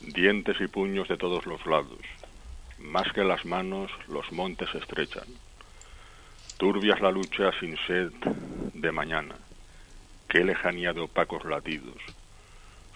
Dientes 0.01 0.57
y 0.61 0.67
puños 0.67 1.09
de 1.09 1.17
todos 1.17 1.47
los 1.47 1.65
lados. 1.67 1.99
Más 2.79 3.11
que 3.13 3.25
las 3.25 3.45
manos, 3.45 3.91
los 4.09 4.31
montes 4.33 4.69
se 4.71 4.79
Turbias 6.59 7.01
la 7.03 7.11
lucha 7.11 7.51
sin 7.61 7.77
sed 7.87 8.11
de 8.73 8.91
mañana. 8.91 9.35
Qué 10.29 10.43
lejanía 10.43 10.95
de 10.95 11.01
opacos 11.01 11.45
latidos. 11.45 11.99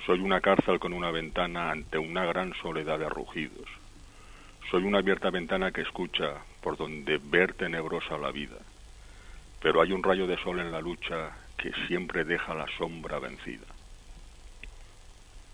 Soy 0.07 0.21
una 0.21 0.41
cárcel 0.41 0.79
con 0.79 0.95
una 0.95 1.11
ventana 1.11 1.71
ante 1.71 1.99
una 1.99 2.25
gran 2.25 2.55
soledad 2.63 2.99
de 2.99 3.09
rugidos. 3.09 3.69
Soy 4.71 4.85
una 4.85 4.99
abierta 4.99 5.29
ventana 5.31 5.73
que 5.73 5.83
escucha 5.83 6.37
por 6.63 6.79
donde 6.79 7.19
ver 7.23 7.53
tenebrosa 7.53 8.17
la 8.17 8.31
vida. 8.31 8.57
Pero 9.61 9.83
hay 9.83 9.93
un 9.93 10.03
rayo 10.03 10.27
de 10.27 10.39
sol 10.39 10.59
en 10.61 10.73
la 10.73 10.81
lucha 10.81 11.33
que 11.59 11.71
siempre 11.87 12.25
deja 12.25 12.55
la 12.55 12.67
sombra 12.79 13.19
vencida. 13.19 13.67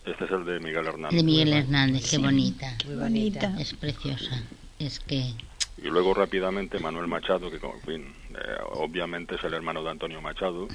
Este 0.04 0.26
es 0.26 0.30
el 0.30 0.44
de 0.44 0.60
Miguel 0.60 0.86
Hernández. 0.86 1.16
De 1.16 1.24
Miguel 1.24 1.52
Hernández, 1.52 2.08
qué 2.08 2.18
bonita. 2.18 2.76
Muy 2.86 2.94
bonita. 2.94 3.56
Es 3.58 3.74
preciosa. 3.74 4.44
Es 4.78 5.00
que... 5.00 5.32
Y 5.78 5.82
luego 5.88 6.14
rápidamente 6.14 6.78
Manuel 6.78 7.06
Machado, 7.06 7.50
que 7.50 7.56
en 7.56 7.80
fin, 7.82 8.14
eh, 8.30 8.56
obviamente 8.70 9.34
es 9.34 9.44
el 9.44 9.52
hermano 9.54 9.82
de 9.82 9.90
Antonio 9.90 10.20
Machado, 10.22 10.66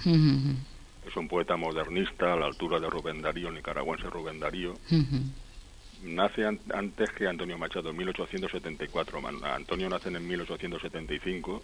es 1.08 1.16
un 1.18 1.28
poeta 1.28 1.58
modernista 1.58 2.34
a 2.34 2.36
la 2.36 2.46
altura 2.46 2.80
de 2.80 2.88
Rubén 2.90 3.22
Darío, 3.22 3.48
el 3.50 3.56
nicaragüense 3.56 4.08
Rubén 4.10 4.40
Darío. 4.40 4.78
Nace 6.04 6.46
an- 6.46 6.60
antes 6.74 7.12
que 7.14 7.28
Antonio 7.28 7.58
Machado, 7.58 7.90
en 7.90 7.98
1874. 7.98 9.22
Man- 9.22 9.44
Antonio 9.44 9.90
nace 9.90 10.10
en 10.10 10.26
1875 10.28 11.64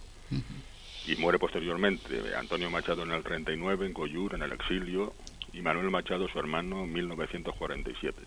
y 1.08 1.16
muere 1.16 1.40
posteriormente. 1.40 2.36
Antonio 2.36 2.70
Machado 2.70 3.04
en 3.04 3.12
el 3.12 3.24
39, 3.24 3.86
en 3.86 3.94
Coyur, 3.94 4.34
en 4.36 4.42
el 4.44 4.52
exilio, 4.52 5.14
y 5.54 5.62
Manuel 5.62 5.90
Machado, 5.90 6.28
su 6.28 6.38
hermano, 6.40 6.84
en 6.84 6.94
1947. 6.94 8.22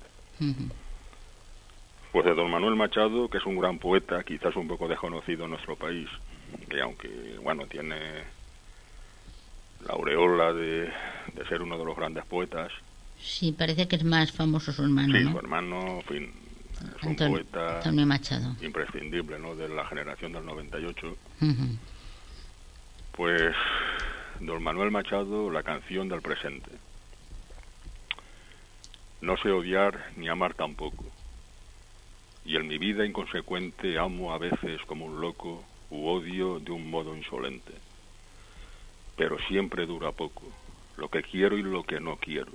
Pues 2.12 2.24
de 2.24 2.34
don 2.34 2.50
Manuel 2.50 2.74
Machado, 2.74 3.28
que 3.28 3.38
es 3.38 3.46
un 3.46 3.58
gran 3.58 3.78
poeta, 3.78 4.22
quizás 4.24 4.56
un 4.56 4.66
poco 4.66 4.88
desconocido 4.88 5.44
en 5.44 5.50
nuestro 5.50 5.76
país, 5.76 6.08
que 6.68 6.80
aunque, 6.80 7.08
bueno, 7.42 7.66
tiene 7.66 7.96
la 9.86 9.92
aureola 9.94 10.52
de, 10.52 10.90
de 11.34 11.46
ser 11.48 11.62
uno 11.62 11.78
de 11.78 11.84
los 11.84 11.96
grandes 11.96 12.24
poetas, 12.26 12.70
Sí, 13.22 13.52
parece 13.52 13.86
que 13.86 13.96
es 13.96 14.04
más 14.04 14.32
famoso 14.32 14.72
su 14.72 14.82
hermano, 14.82 15.14
sí, 15.18 15.22
¿no? 15.24 15.32
su 15.32 15.38
hermano, 15.38 15.96
en 15.98 16.02
fin, 16.04 16.32
es 16.96 17.02
un 17.02 17.10
Antonio, 17.10 17.34
poeta 17.34 17.76
Antonio 17.76 18.06
Machado. 18.06 18.56
imprescindible, 18.62 19.38
¿no?, 19.38 19.54
de 19.54 19.68
la 19.68 19.84
generación 19.84 20.32
del 20.32 20.46
98. 20.46 21.06
Ujú. 21.42 21.76
Pues 23.12 23.54
don 24.40 24.62
Manuel 24.62 24.90
Machado, 24.90 25.50
la 25.50 25.62
canción 25.62 26.08
del 26.08 26.22
presente. 26.22 26.70
No 29.20 29.36
sé 29.36 29.50
odiar 29.50 30.12
ni 30.16 30.30
amar 30.30 30.54
tampoco. 30.54 31.04
Y 32.44 32.56
en 32.56 32.66
mi 32.66 32.78
vida 32.78 33.04
inconsecuente 33.04 33.98
amo 33.98 34.32
a 34.32 34.38
veces 34.38 34.80
como 34.86 35.06
un 35.06 35.20
loco 35.20 35.64
u 35.90 36.08
odio 36.08 36.58
de 36.58 36.72
un 36.72 36.90
modo 36.90 37.16
insolente. 37.16 37.72
Pero 39.16 39.38
siempre 39.48 39.86
dura 39.86 40.12
poco, 40.12 40.42
lo 40.96 41.08
que 41.08 41.22
quiero 41.22 41.58
y 41.58 41.62
lo 41.62 41.82
que 41.82 42.00
no 42.00 42.16
quiero. 42.16 42.52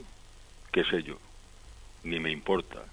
¿Qué 0.72 0.84
sé 0.86 1.04
yo? 1.04 1.18
Ni 2.04 2.20
me 2.20 2.32
importa. 2.32 2.84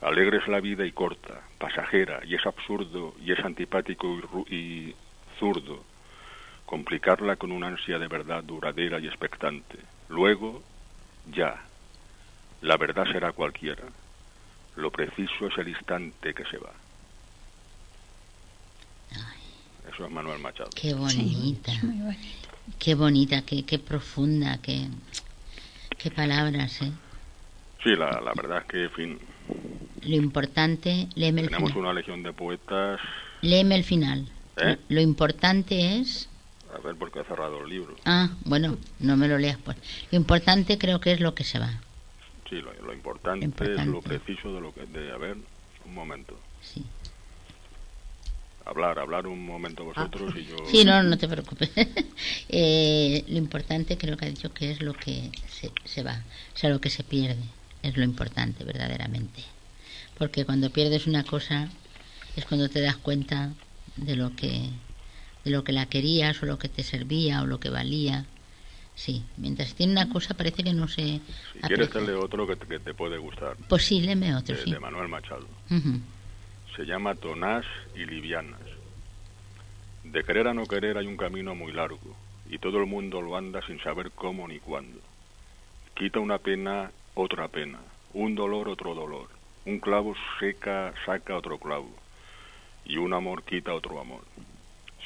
Alegre 0.00 0.38
es 0.38 0.48
la 0.48 0.60
vida 0.60 0.86
y 0.86 0.92
corta, 0.92 1.42
pasajera, 1.58 2.20
y 2.24 2.34
es 2.34 2.46
absurdo 2.46 3.14
y 3.20 3.32
es 3.32 3.40
antipático 3.40 4.06
y, 4.48 4.54
y 4.54 4.94
zurdo 5.38 5.84
complicarla 6.68 7.36
con 7.36 7.50
una 7.50 7.68
ansia 7.68 7.98
de 7.98 8.08
verdad 8.08 8.44
duradera 8.44 9.00
y 9.00 9.06
expectante. 9.06 9.78
Luego, 10.10 10.62
ya, 11.32 11.62
la 12.60 12.76
verdad 12.76 13.06
será 13.10 13.32
cualquiera. 13.32 13.84
Lo 14.78 14.90
preciso 14.92 15.48
es 15.48 15.58
el 15.58 15.68
instante 15.68 16.32
que 16.32 16.44
se 16.44 16.56
va. 16.58 16.70
Eso 19.92 20.04
es 20.04 20.10
Manuel 20.12 20.38
Machado. 20.40 20.70
Qué 20.74 20.94
bonita. 20.94 21.72
Muy 21.82 21.96
bonito. 21.98 22.48
Qué 22.78 22.94
bonita, 22.94 23.42
qué, 23.42 23.64
qué 23.64 23.78
profunda, 23.78 24.58
qué, 24.62 24.86
qué 25.96 26.10
palabras, 26.10 26.80
¿eh? 26.82 26.92
Sí, 27.82 27.90
la, 27.96 28.20
la 28.20 28.32
verdad 28.36 28.58
es 28.58 28.64
que, 28.66 28.84
en 28.84 28.90
fin, 28.90 29.18
Lo 30.02 30.14
importante, 30.16 31.08
léeme 31.16 31.40
el 31.40 31.46
tenemos 31.48 31.70
final. 31.72 31.84
una 31.86 31.94
legión 31.94 32.22
de 32.22 32.32
poetas. 32.32 33.00
Léeme 33.40 33.74
el 33.74 33.84
final. 33.84 34.28
¿Eh? 34.58 34.76
Lo 34.90 35.00
importante 35.00 35.98
es... 35.98 36.28
A 36.74 36.78
ver, 36.86 36.94
porque 36.96 37.20
he 37.20 37.24
cerrado 37.24 37.62
el 37.64 37.70
libro. 37.70 37.96
Ah, 38.04 38.28
bueno, 38.44 38.76
no 39.00 39.16
me 39.16 39.26
lo 39.26 39.38
leas 39.38 39.56
pues. 39.64 39.76
Lo 40.12 40.18
importante 40.18 40.76
creo 40.78 41.00
que 41.00 41.12
es 41.12 41.20
lo 41.20 41.34
que 41.34 41.44
se 41.44 41.58
va. 41.58 41.80
Sí, 42.48 42.56
lo, 42.56 42.72
lo 42.72 42.92
importante, 42.92 43.46
es 43.46 43.86
lo 43.86 44.00
preciso 44.00 44.54
de 44.54 44.60
lo 44.60 44.72
que... 44.72 44.86
De, 44.86 45.12
a 45.12 45.16
ver, 45.16 45.36
un 45.84 45.94
momento. 45.94 46.38
Sí. 46.62 46.84
Hablar, 48.64 48.98
hablar 48.98 49.26
un 49.26 49.44
momento 49.44 49.84
vosotros 49.84 50.34
y 50.36 50.44
yo... 50.44 50.56
Sí, 50.70 50.84
no, 50.84 51.02
no 51.02 51.16
te 51.18 51.28
preocupes. 51.28 51.70
Eh, 52.50 53.24
lo 53.28 53.36
importante 53.36 53.98
creo 53.98 54.16
que 54.16 54.24
ha 54.24 54.28
dicho 54.28 54.52
que 54.54 54.70
es 54.70 54.80
lo 54.80 54.94
que 54.94 55.30
se, 55.48 55.70
se 55.84 56.02
va, 56.02 56.22
o 56.54 56.56
sea, 56.56 56.70
lo 56.70 56.80
que 56.80 56.88
se 56.88 57.04
pierde. 57.04 57.42
Es 57.82 57.96
lo 57.96 58.04
importante, 58.04 58.64
verdaderamente. 58.64 59.42
Porque 60.16 60.44
cuando 60.44 60.70
pierdes 60.70 61.06
una 61.06 61.24
cosa 61.24 61.68
es 62.36 62.44
cuando 62.46 62.68
te 62.68 62.80
das 62.80 62.96
cuenta 62.96 63.52
de 63.96 64.16
lo 64.16 64.34
que 64.34 64.70
de 65.44 65.50
lo 65.50 65.64
que 65.64 65.72
la 65.72 65.86
querías 65.86 66.42
o 66.42 66.46
lo 66.46 66.58
que 66.58 66.68
te 66.68 66.82
servía 66.82 67.42
o 67.42 67.46
lo 67.46 67.60
que 67.60 67.70
valía. 67.70 68.24
Sí, 68.98 69.24
mientras 69.36 69.76
tiene 69.76 69.92
una 69.92 70.08
cosa 70.08 70.34
parece 70.34 70.64
que 70.64 70.72
no 70.72 70.88
se 70.88 71.20
Si 71.52 71.60
quieres 71.68 71.88
te 71.88 72.00
leo 72.00 72.20
otro 72.24 72.48
que 72.48 72.56
te, 72.56 72.66
que 72.66 72.80
te 72.80 72.94
puede 72.94 73.16
gustar, 73.16 73.56
Pues 73.68 73.84
sí, 73.84 74.00
léeme 74.00 74.34
otro, 74.34 74.56
de, 74.56 74.64
sí. 74.64 74.72
de 74.72 74.80
Manuel 74.80 75.06
Machado. 75.06 75.46
Se 76.74 76.84
llama 76.84 77.14
Tonás 77.14 77.64
y 77.94 78.04
Livianas. 78.04 78.58
De 80.02 80.24
querer 80.24 80.48
a 80.48 80.52
no 80.54 80.66
querer 80.66 80.98
hay 80.98 81.06
un 81.06 81.16
camino 81.16 81.54
muy 81.54 81.70
largo 81.72 82.16
y 82.50 82.58
todo 82.58 82.78
el 82.78 82.86
mundo 82.86 83.22
lo 83.22 83.36
anda 83.36 83.64
sin 83.68 83.80
saber 83.80 84.10
cómo 84.10 84.48
ni 84.48 84.58
cuándo. 84.58 84.98
Quita 85.94 86.18
una 86.18 86.38
pena, 86.38 86.90
otra 87.14 87.46
pena, 87.46 87.78
un 88.14 88.34
dolor, 88.34 88.68
otro 88.68 88.96
dolor. 88.96 89.28
Un 89.64 89.78
clavo 89.78 90.16
seca, 90.40 90.92
saca 91.06 91.36
otro 91.36 91.58
clavo 91.58 91.94
y 92.84 92.96
un 92.96 93.12
amor 93.14 93.44
quita 93.44 93.72
otro 93.74 94.00
amor. 94.00 94.24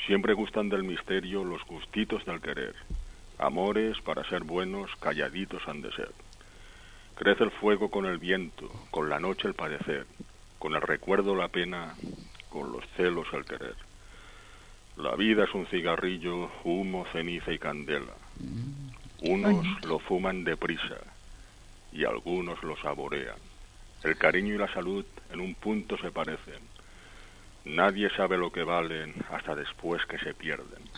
Siempre 0.06 0.32
gustan 0.32 0.70
del 0.70 0.82
misterio 0.82 1.44
los 1.44 1.62
gustitos 1.66 2.24
del 2.24 2.40
querer. 2.40 2.74
Amores, 3.42 4.00
para 4.02 4.22
ser 4.28 4.44
buenos, 4.44 4.88
calladitos 5.00 5.66
han 5.66 5.82
de 5.82 5.90
ser. 5.90 6.12
Crece 7.16 7.42
el 7.42 7.50
fuego 7.50 7.90
con 7.90 8.06
el 8.06 8.18
viento, 8.18 8.70
con 8.92 9.10
la 9.10 9.18
noche 9.18 9.48
el 9.48 9.54
padecer, 9.54 10.06
con 10.60 10.76
el 10.76 10.80
recuerdo 10.80 11.34
la 11.34 11.48
pena, 11.48 11.96
con 12.48 12.70
los 12.70 12.84
celos 12.96 13.26
el 13.32 13.44
querer. 13.44 13.74
La 14.96 15.16
vida 15.16 15.42
es 15.42 15.54
un 15.54 15.66
cigarrillo, 15.66 16.52
humo, 16.62 17.04
ceniza 17.12 17.50
y 17.50 17.58
candela. 17.58 18.14
Unos 19.22 19.66
lo 19.86 19.98
fuman 19.98 20.44
deprisa 20.44 20.98
y 21.92 22.04
algunos 22.04 22.62
lo 22.62 22.76
saborean. 22.76 23.38
El 24.04 24.16
cariño 24.18 24.54
y 24.54 24.58
la 24.58 24.72
salud 24.72 25.04
en 25.32 25.40
un 25.40 25.56
punto 25.56 25.98
se 25.98 26.12
parecen. 26.12 26.62
Nadie 27.64 28.08
sabe 28.10 28.38
lo 28.38 28.52
que 28.52 28.62
valen 28.62 29.14
hasta 29.32 29.56
después 29.56 30.06
que 30.06 30.18
se 30.18 30.32
pierden. 30.32 30.88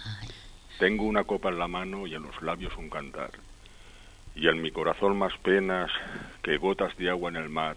Tengo 0.78 1.04
una 1.04 1.24
copa 1.24 1.48
en 1.50 1.58
la 1.58 1.68
mano 1.68 2.06
y 2.06 2.14
en 2.14 2.22
los 2.22 2.40
labios 2.42 2.72
un 2.76 2.88
cantar. 2.90 3.30
Y 4.34 4.48
en 4.48 4.60
mi 4.60 4.70
corazón 4.72 5.16
más 5.16 5.32
penas 5.42 5.90
que 6.42 6.56
gotas 6.56 6.96
de 6.96 7.08
agua 7.10 7.30
en 7.30 7.36
el 7.36 7.48
mar 7.48 7.76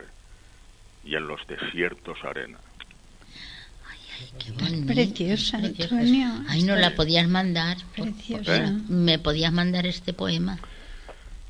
y 1.03 1.15
en 1.15 1.27
los 1.27 1.45
desiertos 1.47 2.17
arena. 2.23 2.57
Qué 4.39 4.51
bonito, 4.51 4.87
Preciosa. 4.87 5.57
Antonio. 5.57 6.27
Ay, 6.49 6.63
no 6.63 6.75
la 6.75 6.95
podías 6.95 7.27
mandar. 7.29 7.77
por- 7.95 8.11
Preciosa. 8.11 8.65
¿Eh? 8.69 8.71
Me 8.89 9.19
podías 9.19 9.53
mandar 9.53 9.85
este 9.85 10.13
poema. 10.13 10.57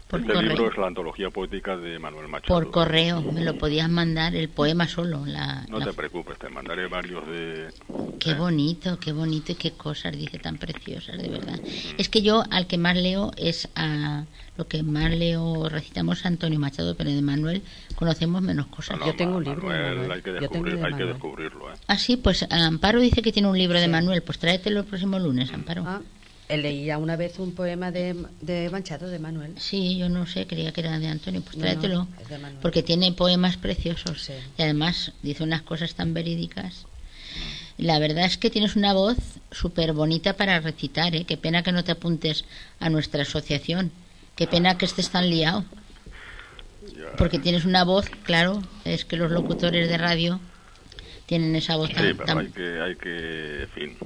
Por 0.08 0.22
este 0.22 0.34
correo. 0.34 0.50
libro 0.50 0.72
es 0.72 0.78
la 0.78 0.88
antología 0.88 1.30
poética 1.30 1.76
de 1.76 2.00
Manuel 2.00 2.30
Machado. 2.30 2.54
Por 2.54 2.72
correo, 2.72 3.22
me 3.22 3.42
lo 3.44 3.58
podías 3.58 3.90
mandar 3.90 4.36
el 4.36 4.48
poema 4.48 4.88
solo. 4.88 5.26
La, 5.26 5.66
No 5.70 5.80
la- 5.80 5.86
te 5.88 5.94
preocupes, 5.94 6.38
te 6.40 6.48
mandaré 6.50 6.88
varios 6.88 7.28
de... 7.28 7.68
Qué 8.20 8.34
bonito, 8.34 8.98
qué 9.00 9.12
bonito 9.12 9.52
y 9.52 9.56
qué 9.56 9.72
cosas 9.74 10.18
dice 10.18 10.40
tan 10.40 10.58
preciosas, 10.58 11.18
de 11.22 11.28
verdad. 11.28 11.60
Es 11.98 12.10
que 12.10 12.22
yo 12.22 12.44
al 12.50 12.66
que 12.66 12.78
más 12.78 12.96
leo 12.96 13.32
es 13.38 13.70
a 13.76 14.24
lo 14.58 14.68
que 14.68 14.82
más 14.82 15.12
leo, 15.12 15.70
recitamos 15.70 16.26
a 16.26 16.30
Antonio 16.30 16.58
Machado, 16.60 16.96
pero 16.96 17.12
de 17.12 17.22
Manuel 17.22 17.62
conocemos 17.96 18.42
menos 18.42 18.68
cosas. 18.68 18.98
No, 19.00 19.06
Yo 19.06 19.16
tengo 19.16 19.38
un 19.38 19.44
libro 19.44 19.70
de 19.70 19.78
Manuel. 19.80 20.12
Hay 20.12 20.22
que, 20.22 20.32
Yo 20.42 20.50
tengo 20.50 20.66
descubrir- 20.66 20.80
de 20.80 20.86
hay 20.88 20.94
que 20.94 21.04
descubrirlo, 21.04 21.72
¿eh? 21.72 21.76
Ah, 21.88 21.98
sí, 22.00 22.18
pues 22.18 22.44
Amparo 22.50 23.00
dice 23.02 23.22
que 23.22 23.32
tiene 23.32 23.50
un 23.50 23.58
libro 23.58 23.80
de 23.80 23.88
Manuel, 23.88 24.24
pues 24.24 24.40
tráetelo 24.40 24.80
el 24.80 24.86
próximo 24.88 25.20
lunes, 25.20 25.54
Amparo. 25.54 25.84
Ah, 25.86 26.02
eh, 26.02 26.08
leía 26.50 26.98
una 26.98 27.18
vez 27.18 27.40
un 27.40 27.54
poema 27.54 27.92
de, 27.92 28.16
de 28.42 28.70
Manchado, 28.70 29.10
de 29.10 29.20
Manuel. 29.20 29.54
Sí, 29.60 29.98
yo 29.98 30.08
no 30.08 30.26
sé, 30.26 30.48
creía 30.48 30.72
que 30.72 30.80
era 30.82 30.98
de 30.98 31.08
Antonio, 31.08 31.42
pues 31.42 31.58
tráetelo. 31.58 32.06
no, 32.06 32.22
es 32.22 32.30
de 32.30 32.38
Manuel. 32.38 32.62
porque 32.62 32.84
tiene 32.84 33.12
poemas 33.12 33.58
preciosos 33.58 34.22
Sí. 34.22 34.34
y 34.58 34.62
además 34.62 35.12
dice 35.24 35.44
unas 35.44 35.64
cosas 35.64 35.94
tan 35.96 36.14
verídicas. 36.14 36.86
La 37.78 38.00
verdad 38.00 38.26
es 38.26 38.38
que 38.38 38.50
tienes 38.50 38.76
una 38.76 38.94
voz 38.94 39.18
súper 39.52 39.94
bonita 39.94 40.34
para 40.34 40.60
recitar, 40.62 41.14
¿eh? 41.16 41.26
Qué 41.26 41.38
pena 41.38 41.64
que 41.64 41.72
no 41.72 41.84
te 41.84 41.92
apuntes 41.92 42.46
a 42.80 42.90
nuestra 42.90 43.24
asociación. 43.24 43.92
Qué 44.36 44.48
pena 44.48 44.78
que 44.78 44.86
estés 44.86 45.10
tan 45.12 45.30
liado. 45.30 45.66
Porque 47.18 47.40
tienes 47.40 47.66
una 47.66 47.84
voz, 47.84 48.10
claro, 48.24 48.62
es 48.86 49.04
que 49.06 49.18
los 49.18 49.32
locutores 49.32 49.90
de 49.90 49.98
radio 49.98 50.40
tienen 51.26 51.56
esa 51.56 51.76
voz 51.76 51.90
Sí, 51.90 51.96
tan... 51.96 52.04
pero 52.18 52.26
tan- 52.26 52.38
hay 52.40 52.48
que, 52.48 52.80
hay 52.82 52.96
que, 52.96 53.62
en 53.64 53.70
fin, 53.70 53.98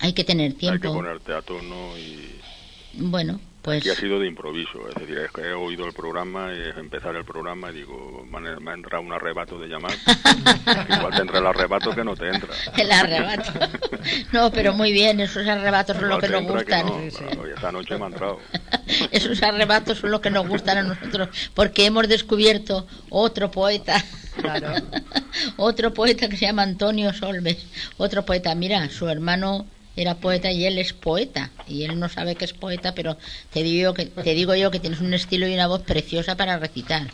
hay 0.00 0.12
que 0.14 0.24
tener 0.24 0.46
hay 0.46 0.52
que 0.52 0.58
tiempo. 0.58 0.94
ponerte 0.94 1.32
a 1.32 1.42
tono 1.42 1.96
y... 1.96 2.40
Bueno, 2.94 3.38
pues... 3.62 3.84
Y 3.84 3.90
ha 3.90 3.94
sido 3.94 4.18
de 4.18 4.26
improviso, 4.26 4.88
es 4.88 4.94
decir, 4.94 5.18
es 5.18 5.30
que 5.30 5.42
he 5.42 5.52
oído 5.52 5.84
el 5.86 5.92
programa, 5.92 6.50
es 6.52 6.76
empezar 6.78 7.14
el 7.14 7.24
programa 7.24 7.70
y 7.70 7.74
digo, 7.74 8.26
me 8.30 8.70
ha, 8.70 8.74
entrado 8.74 9.04
un 9.04 9.12
arrebato 9.12 9.58
de 9.58 9.68
llamar. 9.68 9.92
Que 9.92 10.94
igual 10.96 11.14
te 11.14 11.20
entra 11.20 11.38
el 11.38 11.46
arrebato 11.46 11.94
que 11.94 12.02
no 12.02 12.16
te 12.16 12.28
entra. 12.28 12.48
El 12.76 12.90
arrebato. 12.90 13.52
No, 14.32 14.50
pero 14.50 14.72
muy 14.72 14.92
bien, 14.92 15.20
esos 15.20 15.46
arrebatos 15.46 15.96
son 15.96 16.08
lo 16.08 16.16
Igual 16.16 16.30
que 16.30 16.40
nos 16.40 16.52
gustan. 16.52 16.86
no, 16.86 17.42
hoy 17.42 17.50
esta 17.54 17.70
noche 17.70 17.98
me 17.98 18.04
ha 18.04 18.08
entrado. 18.08 18.38
Esos 19.10 19.42
arrebatos 19.42 19.98
son 19.98 20.10
los 20.10 20.20
que 20.20 20.30
nos 20.30 20.48
gustan 20.48 20.78
a 20.78 20.82
nosotros, 20.82 21.28
porque 21.54 21.84
hemos 21.84 22.08
descubierto 22.08 22.86
otro 23.10 23.50
poeta. 23.50 24.02
Claro. 24.40 24.72
otro 25.56 25.92
poeta 25.92 26.28
que 26.28 26.36
se 26.36 26.46
llama 26.46 26.62
Antonio 26.62 27.12
Solves. 27.12 27.66
Otro 27.98 28.24
poeta. 28.24 28.54
Mira, 28.54 28.88
su 28.88 29.08
hermano 29.08 29.66
era 29.96 30.14
poeta 30.16 30.50
y 30.50 30.64
él 30.64 30.78
es 30.78 30.92
poeta. 30.92 31.50
Y 31.66 31.84
él 31.84 31.98
no 31.98 32.08
sabe 32.08 32.36
que 32.36 32.44
es 32.44 32.52
poeta, 32.52 32.94
pero 32.94 33.16
te 33.52 33.62
digo 33.62 33.82
yo 33.90 33.94
que, 33.94 34.06
te 34.06 34.34
digo 34.34 34.54
yo 34.54 34.70
que 34.70 34.80
tienes 34.80 35.00
un 35.00 35.14
estilo 35.14 35.46
y 35.48 35.54
una 35.54 35.66
voz 35.66 35.82
preciosa 35.82 36.36
para 36.36 36.58
recitar. 36.58 37.08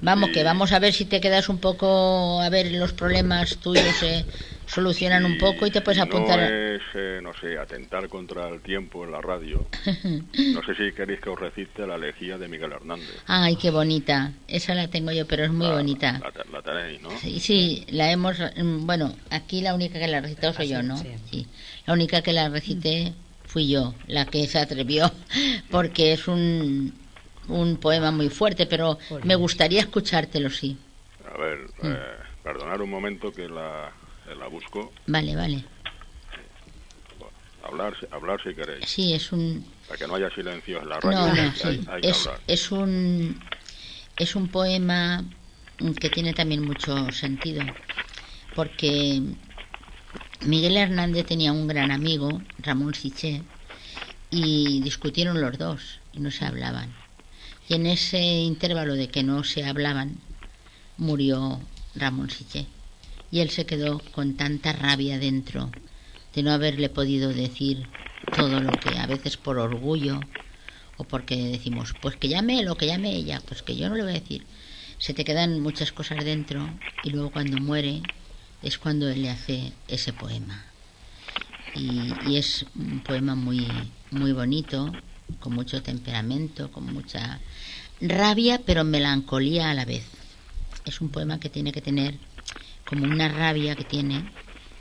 Vamos, 0.00 0.30
que 0.30 0.42
vamos 0.42 0.72
a 0.72 0.78
ver 0.78 0.92
si 0.92 1.04
te 1.04 1.20
quedas 1.20 1.48
un 1.48 1.58
poco, 1.58 2.40
a 2.40 2.48
ver 2.48 2.72
los 2.72 2.92
problemas 2.92 3.56
tuyos 3.58 3.94
se 3.96 4.24
solucionan 4.66 5.24
un 5.24 5.38
poco 5.38 5.66
y 5.66 5.70
te 5.70 5.80
puedes 5.82 6.00
apuntar. 6.00 6.38
No 6.40 6.46
es, 6.46 6.82
eh, 6.94 7.20
no 7.22 7.32
sé, 7.40 7.58
atentar 7.58 8.08
contra 8.08 8.48
el 8.48 8.60
tiempo 8.62 9.04
en 9.04 9.12
la 9.12 9.20
radio. 9.20 9.64
No 10.52 10.62
sé 10.64 10.74
si 10.74 10.92
queréis 10.94 11.20
que 11.20 11.28
os 11.30 11.38
recite 11.38 11.86
la 11.86 11.96
elegía 11.96 12.38
de 12.38 12.48
Miguel 12.48 12.72
Hernández. 12.72 13.14
Ay, 13.26 13.56
qué 13.56 13.70
bonita. 13.70 14.32
Esa 14.48 14.74
la 14.74 14.88
tengo 14.88 15.12
yo, 15.12 15.26
pero 15.26 15.44
es 15.44 15.50
muy 15.52 15.66
La- 15.68 15.74
bonita. 15.74 16.20
La, 16.20 16.32
la 16.52 16.62
tenéis, 16.62 17.00
¿no? 17.02 17.10
Sí, 17.20 17.38
sí, 17.40 17.84
la 17.90 18.10
hemos. 18.10 18.38
mm, 18.38 18.86
Bueno, 18.86 19.14
aquí 19.30 19.60
la 19.60 19.74
única 19.74 19.98
que 19.98 20.08
la 20.08 20.20
recitó 20.20 20.52
soy 20.52 20.68
yo, 20.68 20.82
¿no? 20.82 20.96
sí. 21.30 21.46
La 21.86 21.92
única 21.92 22.22
que 22.22 22.32
la 22.32 22.48
recité 22.48 23.12
fui 23.46 23.68
yo, 23.68 23.94
la 24.06 24.26
que 24.26 24.46
se 24.46 24.58
atrevió, 24.58 25.10
porque 25.70 26.12
es 26.12 26.26
un, 26.28 26.94
un 27.48 27.76
poema 27.76 28.10
muy 28.10 28.28
fuerte, 28.30 28.66
pero 28.66 28.98
me 29.22 29.34
gustaría 29.34 29.80
escuchártelo, 29.80 30.50
sí. 30.50 30.76
A 31.32 31.36
ver, 31.38 31.58
Mm. 31.82 31.86
eh, 31.86 31.98
perdonar 32.42 32.80
un 32.80 32.90
momento 32.90 33.32
que 33.32 33.48
la, 33.48 33.92
eh, 34.28 34.34
la 34.38 34.46
busco. 34.48 34.92
Vale, 35.06 35.34
vale. 35.36 35.64
Hablar, 37.62 37.94
si- 37.98 38.06
hablar 38.10 38.40
si 38.42 38.54
queréis. 38.54 38.84
Sí, 38.88 39.14
es 39.14 39.32
un. 39.32 39.64
Para 39.88 39.98
que 39.98 40.06
no 40.06 40.14
haya 40.16 40.28
silencio 40.30 40.80
en 40.82 40.88
la 40.88 41.00
radio. 41.00 41.18
No, 41.18 41.34
no, 41.34 41.42
hay, 41.42 41.50
sí. 41.52 41.66
hay- 41.68 41.84
hay 41.88 42.00
que 42.02 42.08
Es, 42.10 42.26
hablar. 42.26 42.40
es 42.46 42.72
un. 42.72 43.40
Es 44.18 44.36
un 44.36 44.48
poema 44.48 45.24
que 45.98 46.10
tiene 46.10 46.34
también 46.34 46.62
mucho 46.62 47.10
sentido, 47.10 47.62
porque 48.54 49.20
Miguel 50.44 50.76
Hernández 50.76 51.24
tenía 51.24 51.52
un 51.52 51.66
gran 51.66 51.90
amigo, 51.90 52.42
Ramón 52.58 52.94
Siché, 52.94 53.42
y 54.30 54.82
discutieron 54.82 55.40
los 55.40 55.56
dos 55.56 56.00
y 56.12 56.20
no 56.20 56.30
se 56.30 56.44
hablaban. 56.44 56.92
Y 57.66 57.74
en 57.74 57.86
ese 57.86 58.20
intervalo 58.20 58.94
de 58.94 59.08
que 59.08 59.22
no 59.22 59.42
se 59.42 59.64
hablaban, 59.64 60.16
murió 60.98 61.60
Ramón 61.94 62.28
Siché. 62.28 62.66
Y 63.30 63.40
él 63.40 63.48
se 63.48 63.64
quedó 63.64 64.00
con 64.12 64.34
tanta 64.36 64.74
rabia 64.74 65.18
dentro 65.18 65.72
de 66.34 66.42
no 66.42 66.52
haberle 66.52 66.90
podido 66.90 67.32
decir 67.32 67.86
todo 68.32 68.60
lo 68.60 68.78
que 68.78 68.98
a 68.98 69.06
veces 69.06 69.38
por 69.38 69.58
orgullo 69.58 70.26
o 70.98 71.04
porque 71.04 71.36
decimos, 71.36 71.94
pues 71.98 72.16
que 72.16 72.28
llame 72.28 72.60
él 72.60 72.68
o 72.68 72.76
que 72.76 72.86
llame 72.86 73.16
ella, 73.16 73.40
pues 73.46 73.62
que 73.62 73.76
yo 73.76 73.88
no 73.88 73.94
le 73.94 74.02
voy 74.02 74.12
a 74.12 74.20
decir. 74.20 74.44
Se 74.98 75.14
te 75.14 75.24
quedan 75.24 75.60
muchas 75.60 75.90
cosas 75.92 76.22
dentro 76.22 76.68
y 77.02 77.10
luego 77.10 77.30
cuando 77.30 77.58
muere 77.58 78.02
es 78.64 78.78
cuando 78.78 79.08
él 79.08 79.22
le 79.22 79.30
hace 79.30 79.72
ese 79.88 80.12
poema. 80.12 80.64
Y, 81.74 82.12
y 82.26 82.36
es 82.38 82.66
un 82.74 83.00
poema 83.00 83.34
muy, 83.34 83.66
muy 84.10 84.32
bonito, 84.32 84.90
con 85.40 85.54
mucho 85.54 85.82
temperamento, 85.82 86.72
con 86.72 86.92
mucha 86.92 87.40
rabia, 88.00 88.60
pero 88.64 88.84
melancolía 88.84 89.70
a 89.70 89.74
la 89.74 89.84
vez. 89.84 90.04
Es 90.86 91.00
un 91.00 91.10
poema 91.10 91.38
que 91.38 91.50
tiene 91.50 91.72
que 91.72 91.80
tener 91.80 92.18
como 92.86 93.04
una 93.04 93.28
rabia 93.28 93.76
que 93.76 93.84
tiene 93.84 94.24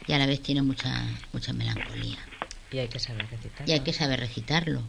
y 0.07 0.13
a 0.13 0.17
la 0.17 0.25
vez 0.25 0.41
tiene 0.41 0.61
mucha, 0.61 1.05
mucha 1.31 1.53
melancolía. 1.53 2.17
Y 2.71 2.79
hay 2.79 2.88
que 2.88 2.99
saber 2.99 3.29
recitar. 3.29 3.69
Y 3.69 3.71
hay 3.73 3.79
que 3.81 3.93
saber 3.93 4.19
recitarlo. 4.19 4.81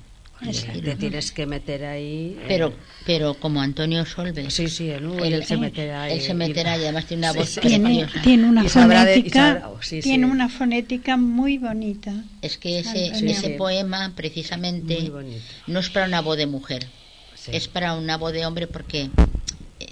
Y 0.45 0.53
decirlo. 0.53 0.83
Te 0.83 0.97
tienes 0.97 1.33
que 1.33 1.47
meter 1.47 1.85
ahí. 1.85 2.37
eh, 2.41 2.45
Pero, 2.49 2.73
pero 3.07 3.35
como 3.35 3.61
Antonio 3.61 4.05
Solves. 4.07 4.53
Sí, 4.53 4.69
sí, 4.69 4.91
él, 4.91 5.05
¿no? 5.05 5.23
él 5.25 5.45
se 5.45 5.57
meterá 5.57 6.03
ahí. 6.05 6.13
él 6.15 6.21
se 6.21 6.35
meterá 6.35 6.77
y 6.79 6.83
además 6.83 7.07
tiene 7.07 7.21
una 7.27 7.33
Sí, 7.33 7.39
voz 7.39 7.49
sí. 7.51 7.61
Tiene, 7.61 8.07
tiene 8.23 8.45
una 8.49 8.65
Y 8.65 8.69
sabrá 8.69 9.05
de- 9.05 9.13
y 9.13 9.15
fonética, 9.23 9.41
sabrá- 9.55 9.69
oh, 9.71 9.83
sí, 9.83 10.03
sí. 10.03 10.09
tiene 10.09 10.27
una 10.27 10.49
fonética 10.49 11.17
muy 11.17 11.59
bonita. 11.59 12.13
Es 12.43 12.59
que 12.59 12.79
ese, 12.81 13.07
ese 13.07 13.35
Sí. 13.35 13.55
poema, 13.59 14.13
precisamente, 14.15 15.11
no 15.67 15.81
es 15.81 15.91
para 15.91 16.07
una 16.07 16.21
voz 16.21 16.37
de 16.37 16.47
mujer, 16.47 16.87
Sí. 17.35 17.51
es 17.55 17.69
para 17.69 17.95
una 17.95 18.17
voz 18.17 18.33
de 18.33 18.47
hombre 18.47 18.67
porque... 18.67 19.11
eh, 19.81 19.87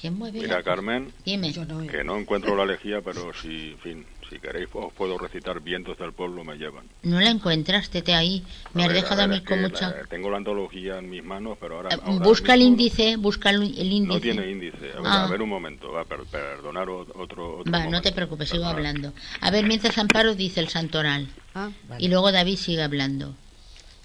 ¿Quién 0.00 0.14
mueve 0.14 0.40
Mira, 0.40 0.56
la- 0.58 0.62
Carmen, 0.62 1.12
Dime. 1.24 1.52
Que 1.90 2.04
no 2.04 2.18
encuentro 2.18 2.54
la 2.54 2.64
elegía, 2.64 3.00
pero 3.02 3.32
si, 3.40 3.70
en 3.72 3.78
fin, 3.78 4.06
Si 4.28 4.40
queréis, 4.40 4.68
os 4.72 4.92
puedo 4.92 5.16
recitar 5.18 5.60
Vientos 5.60 5.96
del 5.98 6.12
Pueblo 6.12 6.42
me 6.42 6.56
llevan. 6.56 6.84
No 7.04 7.20
la 7.20 7.30
encuentras, 7.30 7.90
tete 7.90 8.12
ahí. 8.14 8.42
Me 8.74 8.82
A 8.82 8.86
has 8.86 8.92
ver, 8.92 9.02
dejado 9.02 9.22
a 9.22 9.26
ver, 9.28 9.36
mí 9.38 9.42
es 9.44 9.48
con 9.48 9.62
mucha... 9.62 9.90
la- 9.90 10.04
tengo 10.06 10.30
la 10.30 10.38
antología 10.38 10.98
en 10.98 11.08
mis 11.10 11.22
manos, 11.24 11.56
pero 11.60 11.76
ahora. 11.76 11.90
Eh, 11.94 11.98
ahora 12.02 12.24
busca 12.24 12.54
el 12.54 12.62
índice, 12.62 13.16
busca 13.16 13.50
el, 13.50 13.62
el 13.78 13.92
índice. 13.92 14.14
No 14.14 14.20
tiene 14.20 14.50
índice. 14.50 14.76
A 14.96 15.00
ver, 15.00 15.06
Ah. 15.06 15.24
a 15.24 15.30
ver 15.30 15.42
un 15.42 15.48
momento, 15.48 15.92
va, 15.92 16.04
per- 16.04 16.24
perdonar 16.24 16.88
otro. 16.90 17.22
otro 17.22 17.58
Va, 17.72 17.78
no 17.78 17.84
momento. 17.84 18.02
te 18.02 18.12
preocupes, 18.12 18.48
sigo 18.48 18.64
Perdonad. 18.64 18.78
hablando. 18.90 19.12
A 19.40 19.50
ver, 19.52 19.64
mientras 19.64 19.96
Amparo 19.98 20.34
dice 20.34 20.58
el 20.60 20.68
santoral. 20.68 21.28
Ah, 21.54 21.70
vale. 21.88 22.04
Y 22.04 22.08
luego 22.08 22.32
David 22.32 22.56
sigue 22.56 22.82
hablando. 22.82 23.34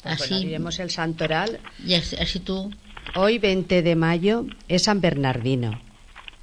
Pues 0.04 0.22
Así, 0.22 0.46
diremos 0.46 0.80
el 0.80 0.92
santoral. 0.92 1.60
y 1.86 1.96
así, 1.96 2.16
así 2.18 2.40
tú. 2.40 2.72
Hoy, 3.16 3.40
20 3.40 3.82
de 3.82 3.96
mayo, 3.96 4.46
es 4.68 4.84
San 4.84 5.02
Bernardino, 5.02 5.82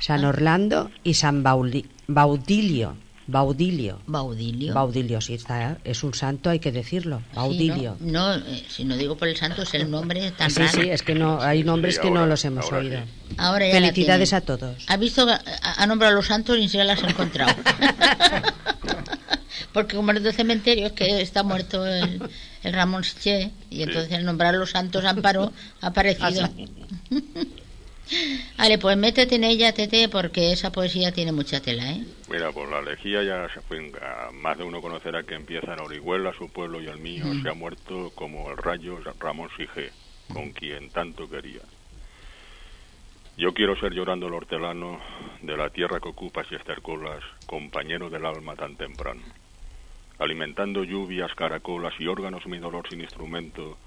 San 0.00 0.24
Ah. 0.24 0.28
Orlando 0.30 0.90
y 1.04 1.14
San 1.14 1.44
Bauli- 1.44 1.86
Baudilio. 2.08 2.96
Baudilio. 3.30 4.00
Baudilio. 4.06 4.72
Baudilio, 4.72 5.20
sí, 5.20 5.34
está, 5.34 5.76
es 5.84 6.02
un 6.02 6.14
santo, 6.14 6.48
hay 6.48 6.60
que 6.60 6.72
decirlo. 6.72 7.18
Sí, 7.18 7.36
Baudilio. 7.36 7.96
no, 8.00 8.38
no, 8.38 8.46
eh, 8.46 8.64
si 8.70 8.84
no 8.86 8.96
digo 8.96 9.18
por 9.18 9.28
el 9.28 9.36
santo, 9.36 9.60
es 9.62 9.74
el 9.74 9.90
nombre 9.90 10.30
tan 10.30 10.50
Sí, 10.50 10.60
raro. 10.60 10.72
sí, 10.82 10.88
es 10.88 11.02
que 11.02 11.14
no 11.14 11.38
hay 11.42 11.62
nombres 11.62 11.96
Sí, 11.96 12.00
que 12.00 12.10
no 12.10 12.20
ahora- 12.20 12.30
los 12.30 12.44
hemos 12.46 12.64
ahora 12.64 12.78
oído. 12.78 13.00
sí. 13.00 13.34
Ahora 13.36 13.66
ya 13.66 13.72
Felicidades 13.74 14.32
a 14.32 14.40
todos. 14.40 14.82
Ha 14.88 14.96
visto, 14.96 15.26
ha, 15.28 15.86
nombrado 15.86 16.14
a 16.14 16.16
los 16.16 16.26
santos 16.26 16.56
y 16.56 16.60
ni 16.60 16.68
siquiera 16.68 16.86
las 16.86 17.02
ha 17.04 17.10
encontrado. 17.10 17.54
Porque 19.74 19.94
como 19.96 20.10
en 20.12 20.24
los 20.24 20.34
cementerios 20.34 20.92
que 20.92 21.20
está 21.20 21.42
muerto 21.42 21.86
el, 21.86 22.22
el 22.62 22.72
Ramón 22.72 23.04
Siché 23.04 23.50
y 23.68 23.82
entonces 23.82 24.10
al 24.14 24.24
nombrar 24.24 24.54
a 24.54 24.58
los 24.58 24.70
santos 24.70 25.04
Amparo 25.04 25.52
ha 25.82 25.86
aparecido. 25.88 26.48
vale, 28.56 28.78
pues 28.78 28.96
métete 28.96 29.36
en 29.36 29.44
ella, 29.44 29.72
Tete, 29.72 30.08
porque 30.08 30.52
esa 30.52 30.72
poesía 30.72 31.12
tiene 31.12 31.32
mucha 31.32 31.60
tela, 31.60 31.90
¿eh? 31.90 32.04
Mira, 32.28 32.52
pues 32.52 32.68
la 32.70 32.82
lejía 32.82 33.22
ya 33.22 33.48
se 33.52 33.60
fue. 33.60 33.92
Más 34.32 34.58
de 34.58 34.64
uno 34.64 34.80
conocerá 34.80 35.22
que 35.22 35.34
empieza 35.34 35.74
en 35.74 35.80
Orihuela, 35.80 36.32
su 36.32 36.50
pueblo 36.50 36.80
y 36.80 36.86
el 36.86 36.98
mío. 36.98 37.24
Mm. 37.26 37.42
Se 37.42 37.48
ha 37.48 37.54
muerto 37.54 38.10
como 38.14 38.50
el 38.50 38.56
rayo 38.56 38.98
Ramón 39.18 39.48
Sige, 39.56 39.90
con 40.32 40.50
quien 40.52 40.90
tanto 40.90 41.28
quería. 41.28 41.60
Yo 43.36 43.54
quiero 43.54 43.78
ser 43.78 43.92
llorando 43.92 44.26
el 44.26 44.34
hortelano 44.34 45.00
de 45.42 45.56
la 45.56 45.70
tierra 45.70 46.00
que 46.00 46.08
ocupas 46.08 46.46
y 46.50 46.56
estercolas, 46.56 47.22
compañero 47.46 48.10
del 48.10 48.26
alma 48.26 48.56
tan 48.56 48.74
temprano. 48.76 49.22
Alimentando 50.18 50.82
lluvias, 50.82 51.32
caracolas 51.36 51.94
y 52.00 52.08
órganos 52.08 52.46
mi 52.46 52.58
dolor 52.58 52.88
sin 52.88 53.00
instrumento, 53.00 53.78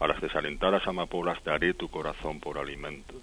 a 0.00 0.08
las 0.08 0.20
desalentadas 0.20 0.86
amapolas 0.86 1.42
daré 1.44 1.74
tu 1.74 1.88
corazón 1.88 2.40
por 2.40 2.58
alimento. 2.58 3.14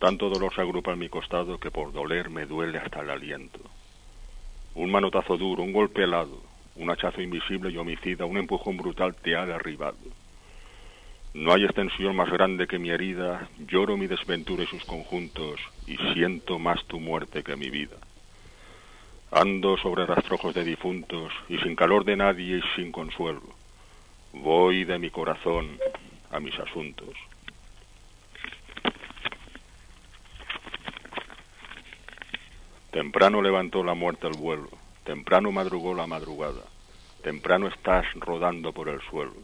Tanto 0.00 0.30
dolor 0.30 0.54
se 0.54 0.62
agrupa 0.62 0.92
en 0.92 0.98
mi 0.98 1.10
costado 1.10 1.60
que 1.60 1.70
por 1.70 1.92
doler 1.92 2.30
me 2.30 2.46
duele 2.46 2.78
hasta 2.78 3.00
el 3.00 3.10
aliento. 3.10 3.60
Un 4.74 4.90
manotazo 4.90 5.36
duro, 5.36 5.62
un 5.62 5.74
golpe 5.74 6.04
helado, 6.04 6.42
un 6.76 6.88
hachazo 6.90 7.20
invisible 7.20 7.70
y 7.70 7.76
homicida, 7.76 8.24
un 8.24 8.38
empujón 8.38 8.78
brutal 8.78 9.14
te 9.14 9.36
ha 9.36 9.44
derribado. 9.44 9.98
No 11.34 11.52
hay 11.52 11.64
extensión 11.64 12.16
más 12.16 12.30
grande 12.30 12.66
que 12.66 12.78
mi 12.78 12.88
herida, 12.88 13.50
lloro 13.58 13.98
mi 13.98 14.06
desventura 14.06 14.62
y 14.62 14.66
sus 14.68 14.86
conjuntos, 14.86 15.60
y 15.86 15.98
siento 16.14 16.58
más 16.58 16.82
tu 16.86 16.98
muerte 16.98 17.42
que 17.42 17.56
mi 17.56 17.68
vida. 17.68 17.98
Ando 19.30 19.76
sobre 19.76 20.06
rastrojos 20.06 20.54
de 20.54 20.64
difuntos, 20.64 21.30
y 21.46 21.58
sin 21.58 21.76
calor 21.76 22.06
de 22.06 22.16
nadie 22.16 22.56
y 22.56 22.62
sin 22.74 22.90
consuelo. 22.90 23.42
Voy 24.32 24.84
de 24.84 24.98
mi 24.98 25.10
corazón 25.10 25.78
a 26.30 26.40
mis 26.40 26.58
asuntos. 26.58 27.14
Temprano 32.90 33.40
levantó 33.40 33.84
la 33.84 33.94
muerte 33.94 34.26
el 34.26 34.36
vuelo, 34.36 34.68
temprano 35.04 35.52
madrugó 35.52 35.94
la 35.94 36.08
madrugada, 36.08 36.64
temprano 37.22 37.68
estás 37.68 38.04
rodando 38.16 38.72
por 38.72 38.88
el 38.88 39.00
suelo. 39.02 39.36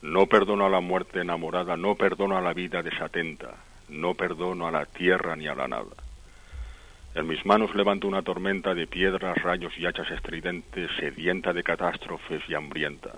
No 0.00 0.26
perdono 0.26 0.64
a 0.64 0.70
la 0.70 0.80
muerte 0.80 1.20
enamorada, 1.20 1.76
no 1.76 1.96
perdono 1.96 2.34
a 2.34 2.40
la 2.40 2.54
vida 2.54 2.82
desatenta, 2.82 3.56
no 3.90 4.14
perdono 4.14 4.66
a 4.66 4.70
la 4.70 4.86
tierra 4.86 5.36
ni 5.36 5.46
a 5.48 5.54
la 5.54 5.68
nada. 5.68 5.96
En 7.14 7.26
mis 7.26 7.44
manos 7.44 7.74
levanto 7.74 8.08
una 8.08 8.22
tormenta 8.22 8.74
de 8.74 8.86
piedras, 8.86 9.36
rayos 9.42 9.76
y 9.76 9.84
hachas 9.84 10.10
estridentes, 10.10 10.90
sedienta 10.98 11.52
de 11.52 11.62
catástrofes 11.62 12.42
y 12.48 12.54
hambrienta. 12.54 13.10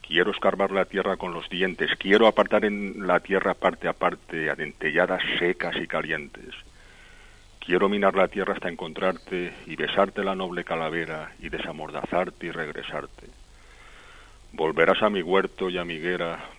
Quiero 0.00 0.30
escarbar 0.30 0.70
la 0.70 0.86
tierra 0.86 1.18
con 1.18 1.34
los 1.34 1.50
dientes, 1.50 1.90
quiero 1.98 2.26
apartar 2.26 2.64
en 2.64 3.06
la 3.06 3.20
tierra 3.20 3.52
parte 3.52 3.86
a 3.86 3.92
parte, 3.92 4.48
adentelladas 4.48 5.22
secas 5.38 5.76
y 5.76 5.86
calientes. 5.86 6.54
Quiero 7.66 7.88
minar 7.88 8.14
la 8.14 8.28
tierra 8.28 8.52
hasta 8.52 8.68
encontrarte 8.68 9.54
y 9.64 9.74
besarte 9.74 10.22
la 10.22 10.34
noble 10.34 10.64
calavera 10.64 11.32
y 11.38 11.48
desamordazarte 11.48 12.48
y 12.48 12.50
regresarte. 12.50 13.28
Volverás 14.52 15.02
a 15.02 15.08
mi 15.08 15.22
huerto 15.22 15.70
y 15.70 15.78
a 15.78 15.84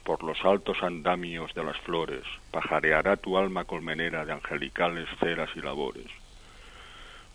por 0.04 0.24
los 0.24 0.44
altos 0.44 0.82
andamios 0.82 1.54
de 1.54 1.64
las 1.64 1.78
flores, 1.82 2.24
pajareará 2.50 3.18
tu 3.18 3.38
alma 3.38 3.66
colmenera 3.66 4.26
de 4.26 4.34
angelicales 4.34 5.08
ceras 5.20 5.50
y 5.56 5.62
labores. 5.62 6.08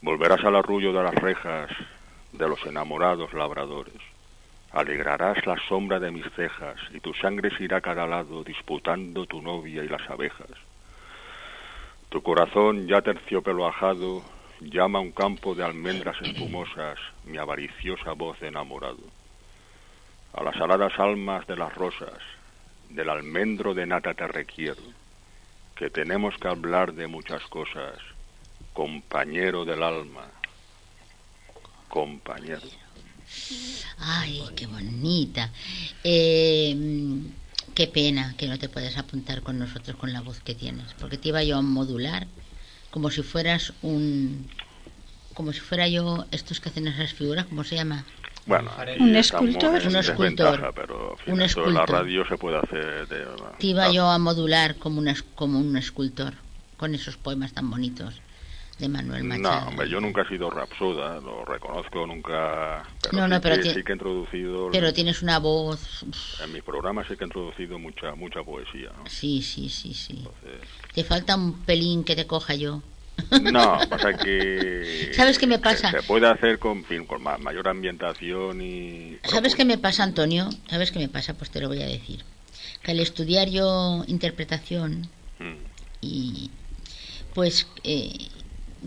Volverás 0.02 0.44
al 0.44 0.56
arrullo 0.56 0.92
de 0.92 1.04
las 1.04 1.14
rejas 1.14 1.70
de 2.32 2.48
los 2.48 2.66
enamorados 2.66 3.32
labradores. 3.34 4.02
Alegrarás 4.72 5.46
la 5.46 5.56
sombra 5.68 6.00
de 6.00 6.10
mis 6.10 6.28
cejas 6.32 6.76
y 6.92 6.98
tu 6.98 7.14
sangre 7.14 7.56
se 7.56 7.64
irá 7.64 7.76
a 7.76 7.80
cada 7.80 8.08
lado 8.08 8.42
disputando 8.42 9.26
tu 9.26 9.40
novia 9.40 9.84
y 9.84 9.88
las 9.88 10.10
abejas. 10.10 10.69
Tu 12.10 12.20
corazón 12.22 12.88
ya 12.88 13.02
terciopelo 13.02 13.68
ajado 13.68 14.22
llama 14.60 14.98
a 14.98 15.02
un 15.02 15.12
campo 15.12 15.54
de 15.54 15.64
almendras 15.64 16.20
espumosas 16.20 16.98
mi 17.24 17.38
avariciosa 17.38 18.12
voz 18.14 18.42
enamorado. 18.42 19.04
A 20.34 20.42
las 20.42 20.56
aladas 20.56 20.92
almas 20.98 21.46
de 21.46 21.56
las 21.56 21.72
rosas, 21.72 22.18
del 22.88 23.08
almendro 23.10 23.74
de 23.74 23.86
nata 23.86 24.12
te 24.14 24.26
requiero, 24.26 24.82
que 25.76 25.88
tenemos 25.88 26.34
que 26.36 26.48
hablar 26.48 26.94
de 26.94 27.06
muchas 27.06 27.44
cosas, 27.44 27.96
compañero 28.72 29.64
del 29.64 29.82
alma, 29.82 30.26
compañero. 31.88 32.66
Ay, 33.98 34.42
qué 34.56 34.66
bonita. 34.66 35.52
Eh, 36.02 36.74
qué 37.74 37.86
pena 37.86 38.34
que 38.36 38.46
no 38.48 38.58
te 38.58 38.68
puedas 38.68 38.96
apuntar 38.98 39.42
con 39.42 39.58
nosotros 39.58 39.96
con 39.96 40.12
la 40.12 40.20
voz 40.20 40.40
que 40.40 40.54
tienes, 40.54 40.86
porque 40.98 41.18
te 41.18 41.28
iba 41.28 41.42
yo 41.42 41.56
a 41.56 41.62
modular 41.62 42.26
como 42.90 43.10
si 43.10 43.22
fueras 43.22 43.72
un... 43.82 44.48
como 45.34 45.52
si 45.52 45.60
fuera 45.60 45.88
yo 45.88 46.26
estos 46.32 46.60
que 46.60 46.68
hacen 46.70 46.88
esas 46.88 47.12
figuras, 47.12 47.46
¿cómo 47.46 47.64
se 47.64 47.76
llama? 47.76 48.04
Bueno, 48.46 48.70
Un 48.98 49.14
escultor. 49.16 49.80
Un 49.86 49.96
escultor. 49.96 50.72
pero 50.74 51.16
fin, 51.24 51.34
Un 51.34 51.38
de 51.38 51.40
la 51.40 51.46
escultor. 51.46 51.90
radio 51.90 52.26
se 52.26 52.36
puede 52.36 52.56
hacer 52.58 53.06
de... 53.06 53.26
Te 53.58 53.66
iba 53.68 53.84
Ah, 53.84 53.92
yo 53.92 54.10
a 54.10 54.18
modular 54.18 54.76
como, 54.76 55.02
es- 55.04 55.22
como 55.22 55.58
un 55.60 55.76
escultor, 55.76 56.34
con 56.76 56.94
esos 56.94 57.16
poemas 57.16 57.52
tan 57.52 57.70
bonitos 57.70 58.14
de 58.80 58.88
Manuel 58.88 59.24
Machado. 59.24 59.60
No, 59.62 59.68
hombre, 59.68 59.88
yo 59.88 60.00
nunca 60.00 60.22
he 60.22 60.28
sido 60.28 60.50
rapsoda, 60.50 61.20
lo 61.20 61.44
reconozco, 61.44 62.06
nunca... 62.06 62.84
Pero 63.02 63.16
No, 63.18 63.24
sí 63.26 63.30
no, 63.30 63.40
pero 63.40 63.56
que, 63.56 63.62
ti- 63.62 63.74
sí 63.74 63.82
que 63.84 63.92
he 63.92 63.94
introducido... 63.94 64.68
Pero 64.72 64.92
tienes 64.92 65.22
una 65.22 65.38
voz... 65.38 66.04
En 66.42 66.52
mis 66.52 66.62
programas 66.62 67.06
sí 67.06 67.16
que 67.16 67.24
he 67.24 67.26
introducido 67.26 67.78
mucha 67.78 68.14
mucha 68.14 68.42
poesía, 68.42 68.90
¿no? 68.96 69.04
Sí, 69.08 69.42
sí, 69.42 69.68
sí, 69.68 69.92
sí. 69.92 70.14
Entonces, 70.16 70.68
Te 70.94 71.04
falta 71.04 71.36
un 71.36 71.64
pelín 71.66 72.02
que 72.02 72.16
te 72.16 72.26
coja 72.26 72.54
yo. 72.54 72.82
No, 73.42 73.84
pasa 73.90 74.14
que... 74.14 75.12
¿Sabes 75.16 75.38
qué 75.38 75.46
me 75.46 75.58
pasa? 75.58 75.90
Se, 75.90 76.02
puede 76.02 76.26
hacer 76.26 76.58
con, 76.58 76.82
fin, 76.86 77.04
con 77.04 77.22
ma- 77.22 77.36
mayor 77.36 77.68
ambientación 77.68 78.62
y... 78.62 79.18
¿Sabes 79.24 79.54
qué 79.54 79.66
me 79.66 79.76
pasa, 79.76 80.02
Antonio? 80.02 80.48
¿Sabes 80.70 80.90
qué 80.92 80.98
me 80.98 81.08
pasa? 81.08 81.34
Pues 81.34 81.50
te 81.50 81.60
lo 81.60 81.68
voy 81.68 81.82
a 81.82 81.86
decir. 81.86 82.24
Que 82.82 82.92
al 82.92 83.00
estudiar 83.00 83.48
yo 83.50 84.02
interpretación 84.06 85.08
Mm, 85.38 85.56
y 86.02 86.50
pues 87.34 87.66
eh, 87.84 88.28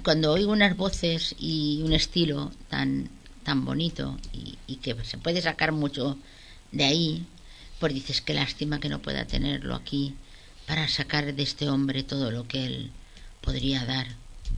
cuando 0.04 0.32
oigo 0.34 0.52
unas 0.52 0.76
voces 0.78 1.36
y 1.40 1.82
un 1.84 1.94
estilo 1.94 2.52
tan 2.70 3.10
tan 3.44 3.66
bonito 3.66 4.18
y, 4.32 4.58
y 4.68 4.78
que 4.78 4.96
se 5.04 5.18
puede 5.18 5.42
sacar 5.42 5.74
mucho 5.74 6.18
de 6.72 6.86
ahí, 6.86 7.26
pues 7.80 7.94
dices 7.94 8.22
qué 8.22 8.34
lástima 8.34 8.80
que 8.80 8.88
no 8.88 9.00
pueda 9.00 9.26
tenerlo 9.26 9.76
aquí 9.76 10.16
para 10.66 10.88
sacar 10.88 11.34
de 11.36 11.44
este 11.44 11.68
hombre 11.70 12.04
todo 12.04 12.32
lo 12.32 12.48
que 12.48 12.66
él 12.66 12.92
podría 13.42 13.84
dar. 13.86 14.08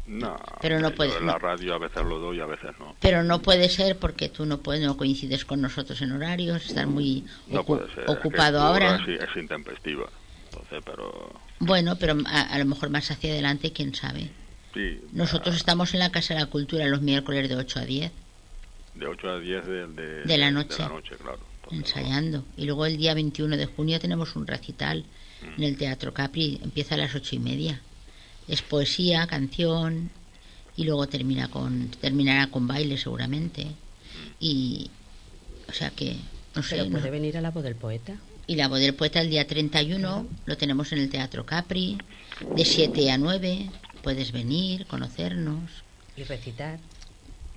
No, 0.06 0.38
Pero 0.62 0.80
no 0.80 0.92
puede- 0.92 1.18
En 1.18 1.26
la 1.26 1.40
radio 1.40 1.74
a 1.74 1.80
veces 1.80 2.04
lo 2.06 2.20
doy, 2.20 2.40
a 2.40 2.46
veces 2.46 2.70
no. 2.80 2.96
Pero 3.00 3.24
no 3.24 3.42
puede 3.42 3.70
ser 3.70 3.98
porque 3.98 4.30
tú 4.30 4.46
no 4.46 4.60
puedes, 4.60 4.86
no 4.86 4.98
coincides 4.98 5.46
con 5.46 5.62
nosotros 5.62 6.00
en 6.04 6.12
horarios, 6.12 6.64
estás 6.68 6.86
muy 6.86 7.26
No 7.48 7.62
ocu- 7.64 7.80
puede 7.80 7.88
ser. 7.96 8.00
es 8.02 8.06
que 8.06 8.12
ocupado 8.12 8.60
ahora. 8.62 9.04
sí 9.04 9.14
es 9.14 9.36
intempestiva. 9.36 10.08
Entonces, 10.52 10.84
pero... 10.86 11.34
Bueno, 11.58 11.96
pero 11.96 12.16
a, 12.28 12.42
a 12.42 12.60
lo 12.60 12.66
mejor 12.66 12.92
más 12.92 13.10
hacia 13.10 13.32
adelante, 13.32 13.72
quién 13.74 13.96
sabe. 13.96 14.30
Sí, 14.76 15.00
Nosotros 15.14 15.56
estamos 15.56 15.94
en 15.94 16.00
la 16.02 16.12
Casa 16.12 16.34
de 16.36 16.42
la 16.42 16.46
Cultura 16.48 16.86
los 16.88 17.02
miércoles 17.02 17.48
de 17.50 17.56
8 17.56 17.80
a 17.80 17.86
10, 17.86 18.12
de 18.96 19.08
8 19.08 19.30
a 19.30 19.40
10 19.40 19.66
de, 19.66 19.88
de, 19.88 20.24
De 20.24 20.38
la 20.38 20.52
noche. 20.52 20.76
De 20.76 20.84
la 20.84 20.90
noche, 20.90 21.16
claro. 21.16 21.40
Entonces, 21.64 21.96
ensayando. 21.98 22.44
Y 22.58 22.66
luego 22.66 22.86
el 22.86 22.98
día 22.98 23.14
21 23.16 23.58
de 23.58 23.66
junio 23.66 24.00
tenemos 24.00 24.36
un 24.36 24.46
recital 24.46 25.04
en 25.58 25.64
el 25.64 25.78
Teatro 25.78 26.14
Capri, 26.14 26.60
empieza 26.64 26.96
a 26.96 26.98
las 26.98 27.16
ocho 27.16 27.36
y 27.36 27.40
media. 27.40 27.82
Es 28.48 28.62
poesía, 28.62 29.26
canción 29.28 30.12
y 30.78 30.84
luego 30.84 31.08
termina 31.08 31.48
con 31.50 31.88
terminará 32.02 32.48
con 32.48 32.68
baile 32.68 32.98
seguramente 32.98 33.68
y 34.40 34.92
o 35.70 35.72
sea 35.74 35.90
que 35.90 36.18
no 36.54 36.62
sé 36.62 36.76
Pero 36.76 36.90
no- 36.90 36.98
puede 37.00 37.10
venir 37.12 37.38
a 37.38 37.42
la 37.42 37.50
voz 37.52 37.64
del 37.64 37.76
poeta. 37.76 38.18
y 38.46 38.56
la 38.56 38.68
voz 38.68 38.80
del 38.82 38.94
poeta 38.94 39.22
el 39.22 39.30
día 39.30 39.48
31 39.48 40.28
lo 40.46 40.58
tenemos 40.58 40.92
en 40.92 41.00
el 41.00 41.10
Teatro 41.10 41.46
Capri 41.46 41.98
de 42.56 42.66
7 42.66 43.10
a 43.12 43.18
9 43.18 43.70
puedes 44.06 44.32
venir 44.32 44.86
conocernos 44.86 45.84
Y 46.16 46.24
recitar. 46.24 46.78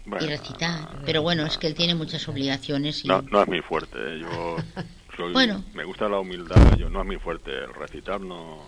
Bueno, 0.06 0.24
y 0.24 0.28
recitar 0.30 1.02
pero 1.04 1.20
bueno 1.20 1.44
es 1.44 1.58
que 1.58 1.66
él 1.66 1.74
tiene 1.74 1.94
muchas 1.94 2.26
obligaciones 2.26 3.04
y 3.04 3.08
No, 3.08 3.20
no 3.20 3.42
es 3.42 3.48
mi 3.48 3.60
fuerte. 3.60 3.98
¿eh? 4.00 4.18
Yo 4.20 4.56
soy, 5.16 5.32
Bueno. 5.34 5.62
me 5.74 5.84
gusta 5.84 6.08
la 6.08 6.18
humildad. 6.18 6.74
Yo 6.78 6.88
no 6.88 7.02
es 7.02 7.06
mi 7.06 7.18
fuerte. 7.18 7.50
El 7.52 7.74
recitar 7.74 8.18
no. 8.22 8.64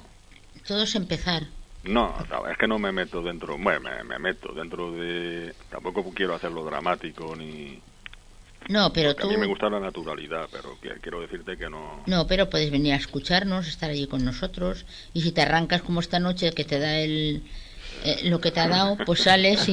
todo 0.68 0.82
es 0.82 0.94
empezar 0.94 1.44
No, 1.84 2.14
es 2.50 2.58
que 2.58 2.68
no 2.68 2.78
me 2.78 2.92
meto 2.92 3.22
dentro. 3.22 3.56
Bueno, 3.56 3.80
me, 3.80 4.04
me 4.04 4.18
meto 4.18 4.52
dentro 4.52 4.92
de. 4.92 5.54
Tampoco 5.70 6.12
quiero 6.14 6.34
hacerlo 6.34 6.62
dramático 6.66 7.34
ni. 7.34 7.80
no 8.68 8.92
pero 8.92 9.08
porque 9.12 9.22
tú 9.22 9.28
a 9.28 9.32
mí 9.32 9.38
me 9.38 9.46
gusta 9.46 9.70
la 9.70 9.80
naturalidad, 9.80 10.46
pero 10.52 10.76
quiero 11.00 11.22
decirte 11.22 11.56
que 11.56 11.70
no. 11.70 12.02
No, 12.06 12.26
pero 12.26 12.50
puedes 12.50 12.70
venir 12.70 12.92
a 12.92 12.96
escucharnos, 12.96 13.66
estar 13.66 13.88
allí 13.88 14.06
con 14.06 14.22
nosotros. 14.26 14.84
Y 15.14 15.22
si 15.22 15.32
te 15.32 15.40
arrancas 15.40 15.80
como 15.80 16.00
esta 16.00 16.18
noche 16.18 16.52
que 16.52 16.64
te 16.66 16.78
da 16.78 16.98
el 16.98 17.42
eh, 18.04 18.20
lo 18.24 18.40
que 18.40 18.50
te 18.50 18.60
ha 18.60 18.68
dado, 18.68 18.96
pues 19.06 19.20
sales 19.22 19.68
y, 19.68 19.72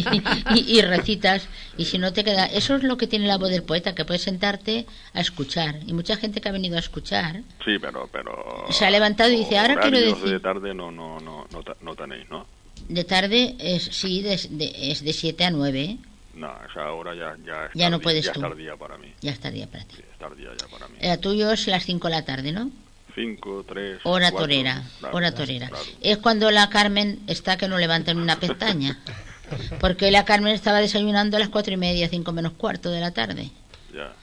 y- 0.56 0.78
y 0.78 0.82
recitas. 0.82 1.48
Y 1.78 1.86
si 1.86 1.98
no 1.98 2.14
te 2.14 2.24
queda, 2.24 2.46
eso 2.46 2.76
es 2.76 2.84
lo 2.84 2.98
que 2.98 3.08
tiene 3.08 3.28
la 3.28 3.38
voz 3.38 3.50
del 3.50 3.64
poeta, 3.64 3.96
que 3.96 4.06
puedes 4.06 4.22
sentarte 4.24 4.86
a 5.14 5.22
escuchar. 5.22 5.76
Y 5.86 5.94
mucha 5.94 6.16
gente 6.18 6.42
que 6.42 6.50
ha 6.50 6.52
venido 6.52 6.76
a 6.76 6.80
escuchar 6.80 7.42
Sí, 7.66 7.78
pero. 7.80 8.10
pero 8.12 8.66
Se 8.72 8.86
ha 8.86 8.92
levantado 8.92 9.30
y 9.32 9.38
dice, 9.38 9.58
"Ahora 9.58 9.80
quiero 9.80 10.00
decir". 10.00 10.30
de 10.30 10.40
tarde 10.40 10.74
no, 10.74 10.92
no, 10.92 11.20
no, 11.20 11.46
no, 11.52 11.64
no 11.82 11.96
tenéis, 11.96 12.30
¿no? 12.30 12.46
de 12.90 13.04
tarde, 13.04 13.56
es, 13.60 13.84
sí, 13.84 14.22
de, 14.22 14.38
de- 14.52 14.92
es 14.92 15.04
de 15.04 15.12
7 15.12 15.44
a 15.46 15.50
9. 15.52 15.98
No, 16.36 16.52
esa 16.72 16.92
hora 16.92 17.16
ya, 17.16 17.36
ya, 17.44 17.66
es 17.66 17.72
Ya 17.74 17.90
no 17.90 17.98
tardía- 17.98 18.04
puedes 18.04 18.26
ya 18.26 18.32
tú. 18.34 18.40
es 18.40 18.48
tardía 18.50 18.76
para 18.78 18.98
mí. 18.98 19.12
Ya 19.22 19.32
estaría 19.32 19.66
para 19.68 19.84
ti. 19.86 19.96
Sí, 19.98 20.04
es 20.12 20.18
tardía 20.20 20.50
ya 20.62 20.68
para 20.68 20.88
mí. 20.88 20.96
El 21.02 21.20
tuyo 21.20 21.52
es 21.52 21.66
las 21.68 21.84
5 21.84 22.08
de 22.08 22.14
la 22.14 22.24
tarde, 22.24 22.52
¿no? 22.52 22.70
Cinco, 23.18 23.65
tres. 23.68 23.99
Hora 24.03 24.30
cuatro, 24.30 24.47
torera, 24.47 24.84
claro, 24.99 25.15
hora 25.18 25.32
torera. 25.34 25.68
claro. 25.70 25.84
Es 26.01 26.18
cuando 26.20 26.51
la 26.51 26.70
Carmen 26.70 27.20
está 27.26 27.57
que 27.57 27.68
no 27.68 27.80
levanta 27.80 28.13
ni 28.13 28.22
una 28.22 28.39
pestaña. 28.39 28.99
Porque 29.80 30.11
la 30.11 30.24
Carmen 30.24 30.53
estaba 30.53 30.80
desayunando 30.82 31.36
a 31.38 31.39
las 31.39 31.49
cuatro 31.49 31.74
y 31.74 31.78
media, 31.78 32.07
cinco 32.09 32.32
menos 32.32 32.53
cuarto 32.53 32.91
de 32.91 32.99
la 32.99 33.11
tarde. 33.11 33.49
Ya. 33.93 34.13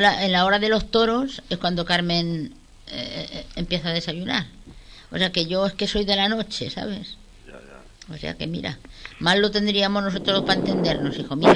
La- 0.00 0.24
en 0.24 0.32
la 0.32 0.44
hora 0.46 0.58
de 0.58 0.68
los 0.68 0.90
toros 0.90 1.42
es 1.48 1.58
cuando 1.58 1.84
Carmen 1.84 2.52
eh, 2.88 3.28
eh, 3.32 3.46
empieza 3.56 3.90
a 3.90 3.92
desayunar. 3.92 4.46
O 5.12 5.18
sea 5.18 5.30
que 5.30 5.46
yo 5.46 5.64
es 5.66 5.74
que 5.74 5.86
soy 5.86 6.04
de 6.04 6.16
la 6.16 6.28
noche, 6.28 6.70
¿sabes? 6.70 7.16
Ya, 7.46 7.52
ya. 7.52 8.14
O 8.14 8.18
sea 8.18 8.34
que 8.34 8.46
mira, 8.48 8.78
mal 9.20 9.40
lo 9.40 9.50
tendríamos 9.52 10.02
nosotros 10.02 10.42
para 10.42 10.58
entendernos, 10.58 11.18
hijo 11.20 11.36
mío. 11.36 11.54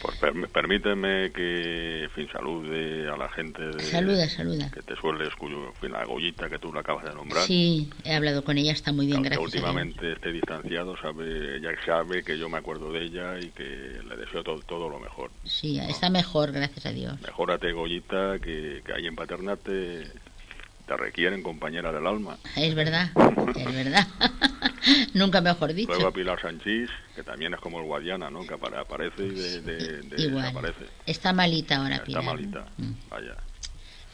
Pues 0.00 0.16
per- 0.18 0.48
permíteme 0.48 1.30
que, 1.32 2.08
fin, 2.14 2.28
salude 2.32 3.08
a 3.08 3.16
la 3.16 3.28
gente 3.30 3.60
de, 3.62 3.82
Saluda, 3.90 4.28
saluda. 4.28 4.70
que 4.70 4.82
te 4.82 4.96
suele 4.96 5.26
escuchar, 5.26 5.58
la 5.90 6.04
Goyita 6.04 6.48
que 6.48 6.58
tú 6.58 6.72
la 6.72 6.80
acabas 6.80 7.04
de 7.04 7.14
nombrar. 7.14 7.44
Sí, 7.44 7.90
he 8.04 8.14
hablado 8.14 8.42
con 8.44 8.56
ella, 8.58 8.72
está 8.72 8.92
muy 8.92 9.06
bien, 9.06 9.16
Aunque 9.18 9.30
gracias. 9.30 9.44
últimamente 9.54 10.12
esté 10.12 10.32
distanciado, 10.32 10.96
sabe, 10.98 11.56
ella 11.56 11.70
sabe 11.84 12.22
que 12.22 12.38
yo 12.38 12.48
me 12.48 12.58
acuerdo 12.58 12.92
de 12.92 13.04
ella 13.04 13.38
y 13.38 13.50
que 13.50 14.00
le 14.08 14.16
deseo 14.16 14.42
todo, 14.42 14.60
todo 14.62 14.88
lo 14.88 14.98
mejor. 15.00 15.30
Sí, 15.44 15.78
está 15.78 16.08
mejor, 16.10 16.52
gracias 16.52 16.86
a 16.86 16.92
Dios. 16.92 17.20
Mejórate, 17.20 17.72
Goyita, 17.72 18.38
que, 18.38 18.82
que 18.84 18.92
ahí 18.92 19.06
en 19.06 19.16
Paterna 19.16 19.56
te, 19.56 20.04
te 20.86 20.96
requieren 20.96 21.42
compañera 21.42 21.92
del 21.92 22.06
alma. 22.06 22.38
Es 22.56 22.74
verdad, 22.74 23.10
es 23.56 23.74
verdad. 23.74 24.06
Nunca 25.14 25.40
mejor 25.40 25.72
dicho. 25.74 25.90
Luego 25.92 26.08
a 26.08 26.12
Pilar 26.12 26.40
Sanchís, 26.40 26.90
que 27.14 27.22
también 27.22 27.54
es 27.54 27.60
como 27.60 27.78
el 27.80 27.84
Guadiana, 27.86 28.30
¿no? 28.30 28.46
Que 28.46 28.54
apare- 28.54 28.78
aparece 28.80 29.24
y 29.24 29.30
de, 29.30 29.60
de- 29.62 30.02
de- 30.02 30.22
Igual. 30.22 30.42
desaparece. 30.44 30.84
Está 31.06 31.32
malita 31.32 31.76
ahora, 31.76 31.94
Está 31.96 32.04
Pilar. 32.06 32.24
malita. 32.24 32.64
Mm. 32.78 32.92
Vaya. 33.10 33.36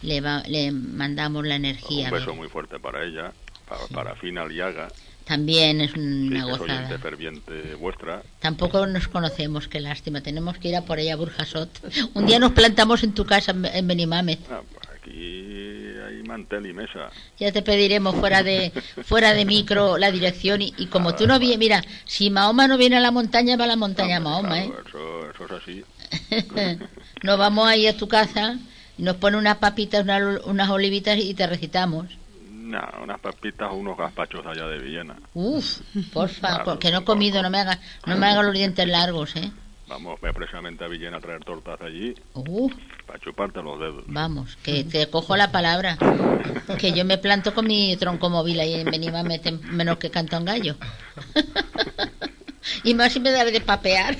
Le, 0.02 0.20
va- 0.20 0.42
le 0.46 0.70
mandamos 0.72 1.46
la 1.46 1.56
energía. 1.56 2.06
Un 2.06 2.12
beso 2.14 2.34
muy 2.34 2.48
fuerte 2.48 2.78
para 2.78 3.04
ella, 3.04 3.32
para, 3.68 3.86
para 3.88 4.16
Fina 4.16 4.44
Liaga, 4.46 4.88
También 5.24 5.80
es 5.80 5.92
sí, 5.92 5.98
una 5.98 6.44
oyente 6.46 6.64
gozada. 6.66 6.98
ferviente 6.98 7.74
vuestra. 7.76 8.22
Tampoco 8.40 8.86
nos 8.86 9.08
conocemos, 9.08 9.68
qué 9.68 9.80
lástima. 9.80 10.20
Tenemos 10.20 10.58
que 10.58 10.68
ir 10.68 10.76
a 10.76 10.82
por 10.82 10.98
ella 10.98 11.14
a 11.14 11.16
Burjasot. 11.16 11.70
Un 12.12 12.26
día 12.26 12.38
nos 12.38 12.52
plantamos 12.52 13.02
en 13.02 13.12
tu 13.14 13.24
casa 13.24 13.52
en 13.52 13.64
en 13.64 13.86
Benimame. 13.88 14.38
Ah, 14.50 14.60
pues 14.70 14.86
aquí 15.04 15.94
hay 16.06 16.22
mantel 16.22 16.66
y 16.66 16.72
mesa. 16.72 17.10
Ya 17.38 17.52
te 17.52 17.62
pediremos 17.62 18.14
fuera 18.16 18.42
de 18.42 18.72
fuera 19.04 19.34
de 19.34 19.44
micro 19.44 19.98
la 19.98 20.10
dirección 20.10 20.62
y, 20.62 20.72
y 20.78 20.86
como 20.86 21.14
tú 21.14 21.26
no 21.26 21.38
vienes, 21.38 21.58
mira, 21.58 21.84
si 22.04 22.30
Mahoma 22.30 22.66
no 22.68 22.78
viene 22.78 22.96
a 22.96 23.00
la 23.00 23.10
montaña, 23.10 23.56
va 23.56 23.64
a 23.64 23.68
la 23.68 23.76
montaña 23.76 24.16
Ah, 24.16 24.20
Mahoma, 24.20 24.60
¿eh? 24.62 24.72
eso, 24.86 25.30
eso 25.30 25.44
es 25.46 25.50
así. 25.52 25.84
Nos 27.22 27.38
vamos 27.38 27.66
ahí 27.68 27.86
a 27.86 27.96
tu 27.96 28.08
casa 28.08 28.58
y 28.96 29.02
nos 29.02 29.16
pone 29.16 29.36
unas 29.36 29.56
papitas, 29.56 30.04
unas, 30.04 30.44
unas 30.44 30.68
olivitas 30.70 31.18
y 31.18 31.34
te 31.34 31.46
recitamos. 31.46 32.06
No, 32.50 32.80
unas 33.02 33.20
papitas 33.20 33.70
o 33.70 33.74
unos 33.74 33.96
gazpachos 33.98 34.44
allá 34.46 34.66
de 34.68 34.78
Villena. 34.78 35.16
Uf, 35.34 35.80
porfa, 36.12 36.48
Claro, 36.48 36.64
porque 36.64 36.90
no 36.90 36.98
he 37.00 37.04
comido, 37.04 37.42
no 37.42 37.50
me 37.50 37.58
haga, 37.58 37.78
no 38.06 38.16
me 38.16 38.26
haga 38.26 38.42
los 38.42 38.54
dientes 38.54 38.86
largos, 38.88 39.34
¿eh? 39.36 39.50
Vamos 39.86 40.18
ve 40.20 40.32
precisamente 40.32 40.82
a 40.84 40.88
Villena 40.88 41.18
a 41.18 41.20
traer 41.20 41.44
tortas 41.44 41.78
allí 41.82 42.14
Uf, 42.32 42.72
para 43.06 43.18
chuparte 43.20 43.62
los 43.62 43.78
dedos. 43.78 44.04
vamos, 44.06 44.56
que 44.62 44.82
te 44.84 45.08
cojo 45.10 45.36
la 45.36 45.52
palabra. 45.52 45.98
Que 46.78 46.92
yo 46.92 47.04
me 47.04 47.18
planto 47.18 47.52
con 47.54 47.66
mi 47.66 47.94
tronco 47.98 48.30
móvil 48.30 48.60
ahí 48.60 48.74
en 48.74 48.90
Benimame, 48.90 49.42
tem- 49.42 49.60
menos 49.60 49.98
que 49.98 50.10
canto 50.10 50.38
un 50.38 50.44
gallo. 50.46 50.76
Y 52.82 52.94
más 52.94 53.12
si 53.12 53.20
me 53.20 53.30
da 53.30 53.44
de 53.44 53.60
papear. 53.60 54.16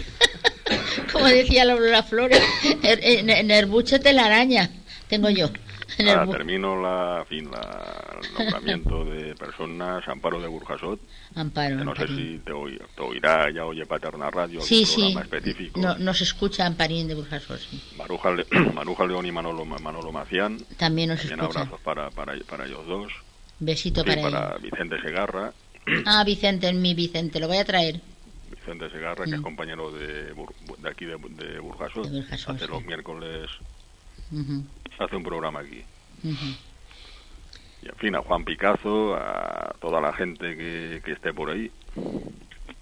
Como 1.13 1.27
decía 1.27 1.65
Lola 1.65 2.03
Flores, 2.03 2.43
en, 2.83 3.31
en 3.31 3.51
el 3.51 3.65
buche 3.67 3.99
telaraña 3.99 4.69
tengo 5.09 5.31
yo. 5.31 5.49
En 5.99 6.09
el 6.09 6.19
Ahora 6.19 6.33
termino 6.39 6.81
la, 6.81 7.25
fin, 7.29 7.51
la, 7.51 8.19
el 8.23 8.35
nombramiento 8.35 9.05
de 9.05 9.35
personas, 9.37 10.07
Amparo 10.09 10.41
de 10.41 10.49
Burjasot, 10.49 11.01
Amparo. 11.37 11.79
que 11.79 11.85
no 11.85 11.95
sé 11.95 12.03
Amparín. 12.03 12.17
si 12.17 12.39
te, 12.39 12.53
te 12.97 13.03
oirá, 13.03 13.51
ya 13.53 13.65
oye 13.65 13.87
Paterna 13.87 14.31
Radio, 14.31 14.61
Sí, 14.61 14.85
sí. 14.85 14.95
programa 15.15 15.23
específico. 15.23 15.81
No, 15.81 15.97
nos 15.99 16.21
escucha 16.21 16.67
Amparín 16.67 17.07
de 17.09 17.15
Burjasot, 17.15 17.59
sí. 17.61 17.81
Maruja, 17.97 18.31
Le- 18.33 18.47
Maruja 18.75 19.07
León 19.07 19.27
y 19.27 19.33
Manolo, 19.33 19.65
Manolo 19.65 20.11
Macián, 20.13 20.59
También 20.77 21.11
nos 21.11 21.21
también 21.21 21.41
escucha. 21.41 21.61
abrazos 21.61 21.81
para, 21.83 22.11
para, 22.11 22.35
para 22.49 22.67
ellos 22.67 22.87
dos. 22.87 23.13
Besito 23.61 24.03
Sí, 24.03 24.09
para, 24.09 24.23
para 24.23 24.39
ella. 24.49 24.57
Vicente 24.59 25.01
Segarra, 25.01 25.53
Ah, 26.07 26.25
Vicente, 26.25 26.73
mi 26.73 26.95
Vicente, 26.95 27.39
lo 27.39 27.47
voy 27.49 27.59
a 27.59 27.65
traer. 27.65 28.01
Vicente 28.51 28.91
Segarra, 28.91 29.25
que 29.27 29.35
es 29.37 29.41
compañero 29.41 29.91
de, 29.93 30.33
de 30.33 30.89
aquí 30.91 31.05
de, 31.05 31.17
de 31.19 31.59
Burjasot, 31.61 32.07
Mm. 32.09 32.11
De 32.13 32.21
Burjasot, 32.21 32.57
hace 32.57 32.67
los 32.67 32.85
miércoles, 32.85 33.49
Ujú, 34.33 34.65
hace 35.01 35.17
un 35.17 35.23
programa 35.25 35.61
aquí. 35.61 35.83
ujú. 36.23 36.55
Y 37.83 37.89
en 37.89 37.97
fin, 37.97 38.15
a 38.15 38.21
Juan 38.23 38.45
Picazo, 38.45 39.15
a 39.15 39.75
toda 39.81 40.01
la 40.01 40.13
gente 40.15 40.57
que, 40.57 41.03
que 41.05 41.13
esté 41.13 41.35
por 41.35 41.51
ahí, 41.51 41.71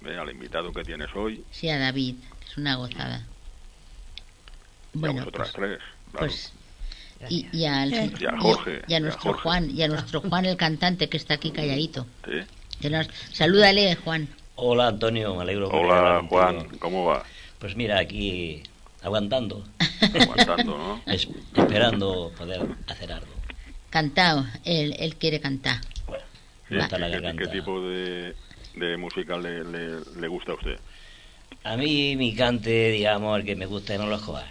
eh, 0.06 0.16
al 0.16 0.30
invitado 0.30 0.72
que 0.72 0.84
tienes 0.84 1.08
hoy, 1.16 1.42
Sí, 1.50 1.68
a 1.68 1.78
David, 1.78 2.16
que 2.40 2.46
es 2.46 2.56
una 2.56 2.76
gozada. 2.76 3.26
y 4.94 4.98
a 4.98 5.00
Bueno, 5.00 5.14
vosotras 5.24 5.50
pues, 5.54 5.68
tres. 5.70 5.78
claro. 6.12 6.26
pues 6.26 6.52
y, 7.30 7.46
y 7.52 7.64
al- 7.66 7.92
Eh. 7.92 8.12
Y 8.18 8.24
a 8.26 8.36
Jorge, 8.38 8.82
y 8.86 8.92
a 8.92 8.94
y 8.94 8.94
a 8.94 9.00
nuestro 9.00 9.30
Jorge. 9.32 9.42
Juan, 9.42 9.70
y 9.70 9.82
a 9.82 9.88
nuestro 9.88 10.20
Juan 10.20 10.44
el 10.44 10.56
cantante 10.56 11.08
que 11.08 11.16
está 11.16 11.34
aquí 11.34 11.50
calladito. 11.50 12.06
¿Sí? 12.24 12.40
Que 12.80 12.90
nos- 12.90 13.08
Salúdale, 13.32 13.94
Juan. 13.96 14.28
Hola 14.56 14.88
Antonio, 14.88 15.34
me 15.36 15.42
alegro 15.42 15.70
a 15.70 15.76
Hola 15.76 16.26
Juan. 16.28 16.68
¿cómo 16.78 17.06
va? 17.06 17.24
Pues 17.58 17.74
mira, 17.76 17.98
aquí 17.98 18.62
aguantando, 19.02 19.64
Aguantando, 20.14 20.78
¿no? 20.78 21.02
es- 21.12 21.28
esperando 21.56 22.32
poder 22.36 22.66
hacer 22.88 23.12
algo. 23.12 23.32
Cantado, 23.90 24.46
él, 24.64 24.94
él 24.98 25.16
quiere 25.16 25.40
cantar. 25.40 25.80
Bueno, 26.06 26.24
Sí, 26.68 26.74
me 26.74 26.80
gusta 26.80 26.98
la 26.98 27.10
¿qué, 27.10 27.20
qué- 27.20 27.36
qué 27.36 27.46
tipo 27.48 27.80
de, 27.82 28.34
de 28.76 28.96
música 28.96 29.36
le, 29.36 29.64
le, 29.64 30.00
le 30.20 30.28
gusta 30.28 30.52
a 30.52 30.54
usted? 30.54 30.78
A 31.64 31.76
mí 31.76 32.16
mi 32.16 32.34
cante, 32.34 32.90
digamos, 32.90 33.38
el 33.38 33.44
que 33.44 33.54
me 33.56 33.66
gusta 33.66 33.94
es 33.94 34.00
no 34.00 34.06
lo 34.06 34.18
jodas. 34.18 34.46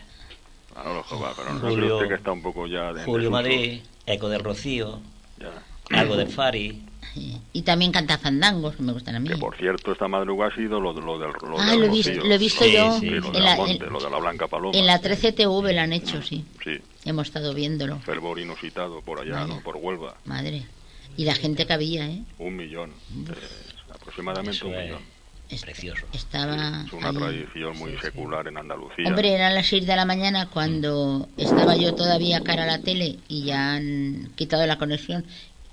Ah, 0.76 0.84
no 0.86 0.94
lo 0.94 1.04
joda, 1.04 1.34
pero 1.36 1.54
no 1.54 1.60
sé 1.60 1.68
Julio- 1.68 1.96
usted 1.98 2.08
que 2.10 2.16
está 2.16 2.32
un 2.32 2.42
poco 2.42 2.68
ya 2.68 2.94
de 2.94 3.04
Julio. 3.04 3.32
Madrid, 3.32 3.82
Eco 4.06 4.30
de 4.30 4.38
Rocío, 4.38 5.02
Ya. 5.40 5.52
algo 6.00 6.16
de 6.16 6.28
Fari. 6.28 6.82
Sí. 7.14 7.38
Y 7.54 7.64
también 7.64 7.92
canta 7.92 8.18
fandangos, 8.18 8.76
que 8.76 8.84
me 8.84 8.94
gustan 8.94 9.16
a 9.16 9.20
mí. 9.20 9.28
Que 9.28 9.36
por 9.38 9.56
cierto, 9.58 9.92
esta 9.92 10.08
madrugada 10.08 10.52
ha 10.52 10.56
sido 10.56 10.80
lo, 10.80 10.94
lo 10.94 11.20
del 11.20 11.32
lo 11.42 11.60
Ah, 11.60 11.72
del 11.72 11.80
lo 11.82 11.86
he 11.88 11.90
visto, 11.90 12.10
Rocío. 12.12 12.26
lo 12.28 12.34
he 12.34 12.38
visto 12.38 12.64
Sí, 12.64 12.72
yo. 12.74 12.92
sí, 12.94 13.00
Sí, 13.02 13.10
lo 13.10 13.28
en, 13.28 13.34
del 13.34 13.44
la, 13.44 13.56
monte, 13.58 13.86
en- 13.86 13.94
lo 13.94 14.00
de 14.00 14.10
la 14.10 14.18
Blanca 14.20 14.48
Paloma. 14.48 14.78
en 14.78 14.86
la 14.86 15.02
13TV 15.02 15.74
lo 15.74 15.82
han 15.82 15.92
hecho, 15.94 16.22
sí. 16.22 16.46
Sí, 16.64 16.80
Hemos 17.04 17.28
estado 17.28 17.54
viéndolo. 17.54 18.00
fervor 18.00 18.40
inusitado 18.40 19.02
por 19.02 19.20
allá, 19.20 19.42
Vaya. 19.42 19.48
¿no? 19.56 19.62
Por 19.62 19.76
Huelva. 19.78 20.16
Madre. 20.26 20.64
Y 21.18 21.26
la 21.26 21.36
gente 21.36 21.66
que 21.68 21.74
había, 21.74 22.08
¿eh? 22.10 22.22
Un 22.40 22.56
millón. 22.56 22.92
eh, 22.92 23.34
aproximadamente 23.94 24.52
Eso 24.56 24.68
un 24.68 24.74
es 24.76 24.84
millón. 24.86 25.02
Est- 25.50 25.66
precioso. 25.66 26.06
Estaba. 26.14 26.86
Es 26.86 26.94
una 26.94 27.10
ahí. 27.10 27.16
tradición 27.18 27.78
muy 27.78 27.98
secular 27.98 28.48
en 28.48 28.58
Andalucía. 28.58 29.06
Hombre, 29.06 29.34
eran 29.34 29.54
las 29.54 29.68
6 29.68 29.86
de 29.86 29.96
la 29.98 30.06
mañana 30.06 30.48
cuando 30.48 31.28
estaba 31.36 31.76
yo 31.76 31.94
todavía 31.94 32.40
cara 32.42 32.64
a 32.64 32.68
la 32.68 32.80
tele 32.80 33.18
y 33.28 33.44
ya 33.44 33.74
han 33.74 34.32
quitado 34.36 34.66
la 34.66 34.78
conexión 34.78 35.26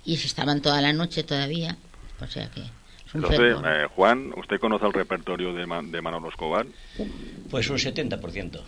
y 0.09 0.17
se 0.17 0.27
estaban 0.27 0.63
toda 0.63 0.81
la 0.81 0.93
noche 0.95 1.23
todavía. 1.23 1.77
O 2.21 2.27
sea 2.27 2.51
que 2.51 2.63
Es 2.63 3.15
un 3.15 3.23
Entonces, 3.25 3.57
eh, 3.65 3.87
Juan, 3.95 4.33
¿usted 4.37 4.59
conoce 4.59 4.87
el 4.87 4.93
repertorio 4.95 5.53
de, 5.53 5.67
Man- 5.67 5.91
de 5.93 6.01
Manolo 6.01 6.31
Escobar? 6.31 6.67
Pues 7.51 7.69
un 7.69 7.77
70%. 7.79 8.65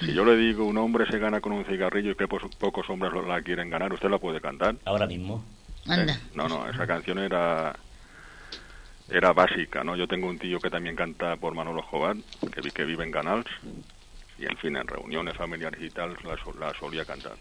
Si 0.00 0.12
yo 0.12 0.24
le 0.24 0.36
digo 0.36 0.64
un 0.66 0.76
hombre 0.76 1.06
se 1.06 1.18
gana 1.18 1.40
con 1.40 1.52
un 1.52 1.64
cigarrillo 1.64 2.10
y 2.10 2.14
que 2.14 2.28
pocos 2.28 2.90
hombres 2.90 3.10
lo- 3.12 3.26
la 3.26 3.40
quieren 3.40 3.70
ganar, 3.70 3.90
¿usted 3.92 4.10
la 4.10 4.18
puede 4.18 4.40
cantar? 4.42 4.76
Ahora 4.84 5.06
mismo. 5.06 5.44
Anda. 5.86 6.12
Eh, 6.14 6.18
No, 6.34 6.46
no, 6.48 6.68
esa 6.68 6.86
canción 6.86 7.18
era 7.18 7.74
era 9.08 9.32
básica, 9.32 9.82
¿no? 9.84 9.96
Yo 9.96 10.06
tengo 10.06 10.28
un 10.28 10.38
tío 10.38 10.60
que 10.60 10.70
también 10.70 10.94
canta 10.96 11.36
por 11.36 11.54
Manolo 11.54 11.80
Escobar, 11.80 12.16
que, 12.52 12.60
vi- 12.62 12.70
que 12.70 12.84
vive 12.84 13.04
en 13.04 13.10
Canals, 13.10 13.46
y 14.38 14.44
en 14.44 14.56
fin, 14.58 14.76
en 14.76 14.86
reuniones 14.86 15.36
familiares 15.36 15.80
y 15.82 15.90
tal, 15.90 16.16
la, 16.24 16.36
sol- 16.42 16.56
la 16.58 16.72
solía 16.78 17.04
cantar. 17.04 17.36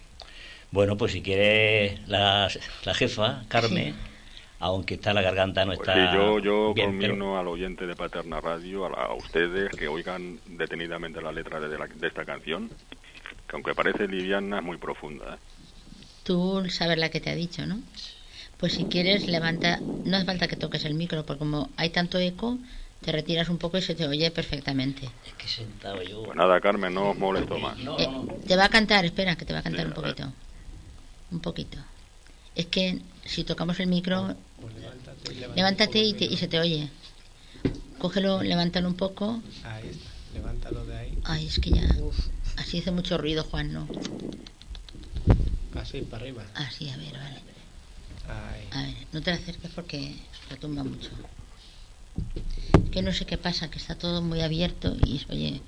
Bueno, 0.72 0.96
pues 0.98 1.12
si 1.12 1.22
quiere 1.22 2.00
la, 2.08 2.50
la 2.86 2.94
jefa, 2.94 3.44
Carmen, 3.50 3.94
aunque 4.60 4.94
está 4.94 5.14
la 5.14 5.22
garganta 5.22 5.66
no 5.66 5.74
Pues 5.76 5.82
está 5.90 6.12
sí, 6.12 6.18
yo, 6.18 6.40
yo 6.40 6.74
bien, 6.74 6.98
pero- 7.00 7.38
al 7.38 7.48
oyente 7.48 7.86
de 7.86 7.96
Paterna 7.96 8.40
Radio, 8.40 8.86
a, 8.86 8.90
la- 8.90 9.06
a 9.08 9.14
ustedes, 9.14 9.70
que 9.72 9.88
oigan 9.90 10.40
detenidamente 10.46 11.22
la 11.22 11.32
letra 11.34 11.60
de, 11.60 11.78
la- 11.78 11.88
de 11.88 12.08
esta 12.08 12.24
canción, 12.24 12.70
que 12.70 13.56
aunque 13.56 13.76
parece 13.76 14.08
liviana, 14.08 14.60
es 14.60 14.64
muy 14.64 14.78
profunda. 14.78 15.36
¿eh? 15.36 15.38
Tú 16.24 16.64
sabes 16.70 16.98
la 16.98 17.10
que 17.10 17.20
te 17.20 17.30
ha 17.32 17.36
dicho, 17.36 17.66
¿no? 17.66 17.80
Pues 18.58 18.74
si 18.74 18.86
quieres, 18.86 19.28
levanta. 19.28 19.82
No 20.06 20.18
hace 20.18 20.26
falta 20.26 20.48
que 20.48 20.56
toques 20.56 20.86
el 20.86 20.94
micro, 20.94 21.26
porque 21.26 21.40
como 21.40 21.70
hay 21.78 21.90
tanto 21.90 22.18
eco, 22.18 22.58
te 23.02 23.12
retiras 23.12 23.50
un 23.50 23.58
poco 23.58 23.78
y 23.78 23.82
se 23.82 23.94
te 23.96 24.08
oye 24.08 24.32
perfectamente. 24.32 25.06
Es 25.28 25.34
que 25.34 25.48
sentado 25.48 26.02
yo... 26.02 26.24
Pues 26.24 26.38
nada, 26.38 26.60
Carmen, 26.62 26.94
no 26.94 27.12
os 27.12 27.18
molesto 27.18 27.58
más. 27.60 27.78
No, 27.80 28.00
Eh, 28.00 28.08
no, 28.08 28.26
te 28.48 28.56
va 28.56 28.66
a 28.66 28.70
cantar, 28.70 29.04
espera, 29.06 29.36
que 29.36 29.46
te 29.46 29.54
va 29.54 29.60
a 29.60 29.64
cantar 29.64 29.82
Sí, 29.82 29.88
un 29.90 29.94
poquito. 29.94 30.32
Un 31.32 31.40
poquito. 31.40 31.78
Es 32.56 32.66
que 32.68 33.02
si 33.26 33.44
tocamos 33.44 33.80
el 33.80 33.88
micro, 33.88 34.36
Pues 34.60 34.76
levántate 35.38 36.00
un 36.00 36.06
y, 36.06 36.14
te- 36.14 36.26
y 36.26 36.38
se 36.38 36.48
te 36.48 36.60
oye. 36.60 36.90
Cógelo, 37.98 38.42
levántalo 38.44 38.88
un 38.88 38.96
poco. 38.96 39.42
Ahí 39.64 39.88
está, 39.88 40.10
levántalo 40.34 40.86
de 40.86 40.98
ahí. 40.98 41.18
Ay, 41.24 41.48
es 41.48 41.60
que 41.60 41.72
ya. 41.72 41.88
Así 42.58 42.80
hace 42.80 42.92
mucho 42.92 43.18
ruido, 43.18 43.44
Juan, 43.44 43.72
¿no? 43.72 43.88
Así, 45.76 46.02
para 46.02 46.24
arriba. 46.24 46.44
Así, 46.56 46.90
a 46.90 46.98
ver, 46.98 47.14
vale. 47.14 47.42
Ahí. 48.28 48.68
A 48.72 48.82
ver, 48.84 49.08
no 49.14 49.22
te 49.22 49.32
la 49.32 49.38
acerques 49.38 49.72
porque 49.72 50.16
retumba 50.50 50.84
mucho. 50.84 51.10
Que 52.92 53.02
no 53.02 53.14
sé 53.14 53.26
qué 53.26 53.38
pasa, 53.38 53.70
que 53.72 53.78
está 53.78 53.96
todo 53.96 54.22
muy 54.22 54.42
abierto 54.42 54.98
y 55.02 55.20
se 55.20 55.32
oye 55.32 55.62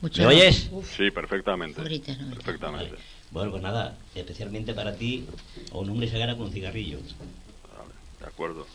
mucho. 0.00 0.22
¿Me 0.22 0.28
oyes? 0.28 0.68
Sí, 0.96 1.10
perfectamente. 1.10 1.82
Grites, 1.82 2.18
no. 2.20 2.30
Perfectamente. 2.30 2.92
Vale. 2.92 3.17
Bueno, 3.30 3.50
pues 3.50 3.62
nada, 3.62 3.96
especialmente 4.14 4.72
para 4.72 4.94
ti, 4.94 5.26
o 5.72 5.80
un 5.80 5.90
hombre 5.90 6.08
se 6.08 6.18
gana 6.18 6.34
con 6.36 6.46
un 6.46 6.52
cigarrillo. 6.52 6.98
Vale, 6.98 7.92
de 8.20 8.26
acuerdo. 8.26 8.66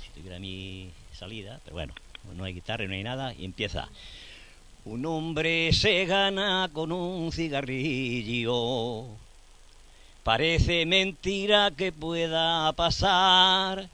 Si 0.00 0.10
tuviera 0.10 0.38
mi 0.38 0.90
salida, 1.12 1.60
pero 1.64 1.74
bueno, 1.74 1.94
no 2.36 2.44
hay 2.44 2.54
guitarra, 2.54 2.86
no 2.86 2.94
hay 2.94 3.02
nada, 3.02 3.34
y 3.34 3.44
empieza. 3.44 3.88
Un 4.84 5.04
hombre 5.06 5.72
se 5.72 6.04
gana 6.04 6.70
con 6.72 6.92
un 6.92 7.32
cigarrillo. 7.32 9.06
Parece 10.22 10.86
mentira 10.86 11.72
que 11.76 11.90
pueda 11.90 12.72
pasar 12.72 13.88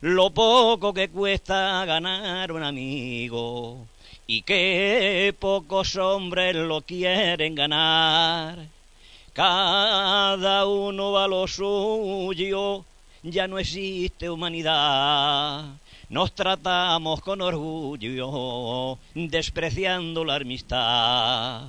lo 0.00 0.30
poco 0.30 0.94
que 0.94 1.08
cuesta 1.08 1.84
ganar 1.84 2.52
un 2.52 2.62
amigo 2.62 3.86
y 4.28 4.42
que 4.42 5.34
pocos 5.38 5.96
hombres 5.96 6.54
lo 6.54 6.82
quieren 6.82 7.56
ganar. 7.56 8.75
Cada 9.36 10.64
uno 10.64 11.12
va 11.12 11.24
a 11.24 11.28
lo 11.28 11.46
suyo, 11.46 12.86
ya 13.22 13.46
no 13.46 13.58
existe 13.58 14.30
humanidad. 14.30 15.76
Nos 16.08 16.34
tratamos 16.34 17.20
con 17.20 17.42
orgullo, 17.42 18.98
despreciando 19.14 20.24
la 20.24 20.36
amistad. 20.36 21.64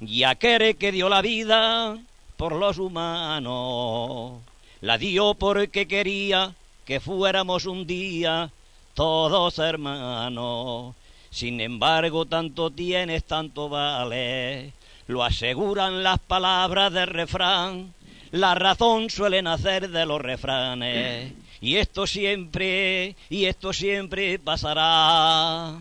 Y 0.00 0.22
aquel 0.22 0.76
que 0.76 0.92
dio 0.92 1.08
la 1.08 1.22
vida 1.22 1.98
por 2.36 2.52
los 2.52 2.78
humanos, 2.78 4.40
la 4.80 4.96
dio 4.96 5.34
porque 5.34 5.88
quería 5.88 6.54
que 6.84 7.00
fuéramos 7.00 7.66
un 7.66 7.84
día 7.84 8.48
todos 8.94 9.58
hermanos. 9.58 10.94
Sin 11.30 11.60
embargo, 11.60 12.26
tanto 12.26 12.70
tienes, 12.70 13.24
tanto 13.24 13.68
vale. 13.68 14.72
Lo 15.10 15.24
aseguran 15.24 16.04
las 16.04 16.20
palabras 16.20 16.92
del 16.92 17.08
refrán. 17.08 17.92
La 18.30 18.54
razón 18.54 19.10
suele 19.10 19.42
nacer 19.42 19.90
de 19.90 20.06
los 20.06 20.20
refranes. 20.20 21.32
Y 21.60 21.78
esto 21.78 22.06
siempre, 22.06 23.16
y 23.28 23.46
esto 23.46 23.72
siempre 23.72 24.38
pasará. 24.38 25.80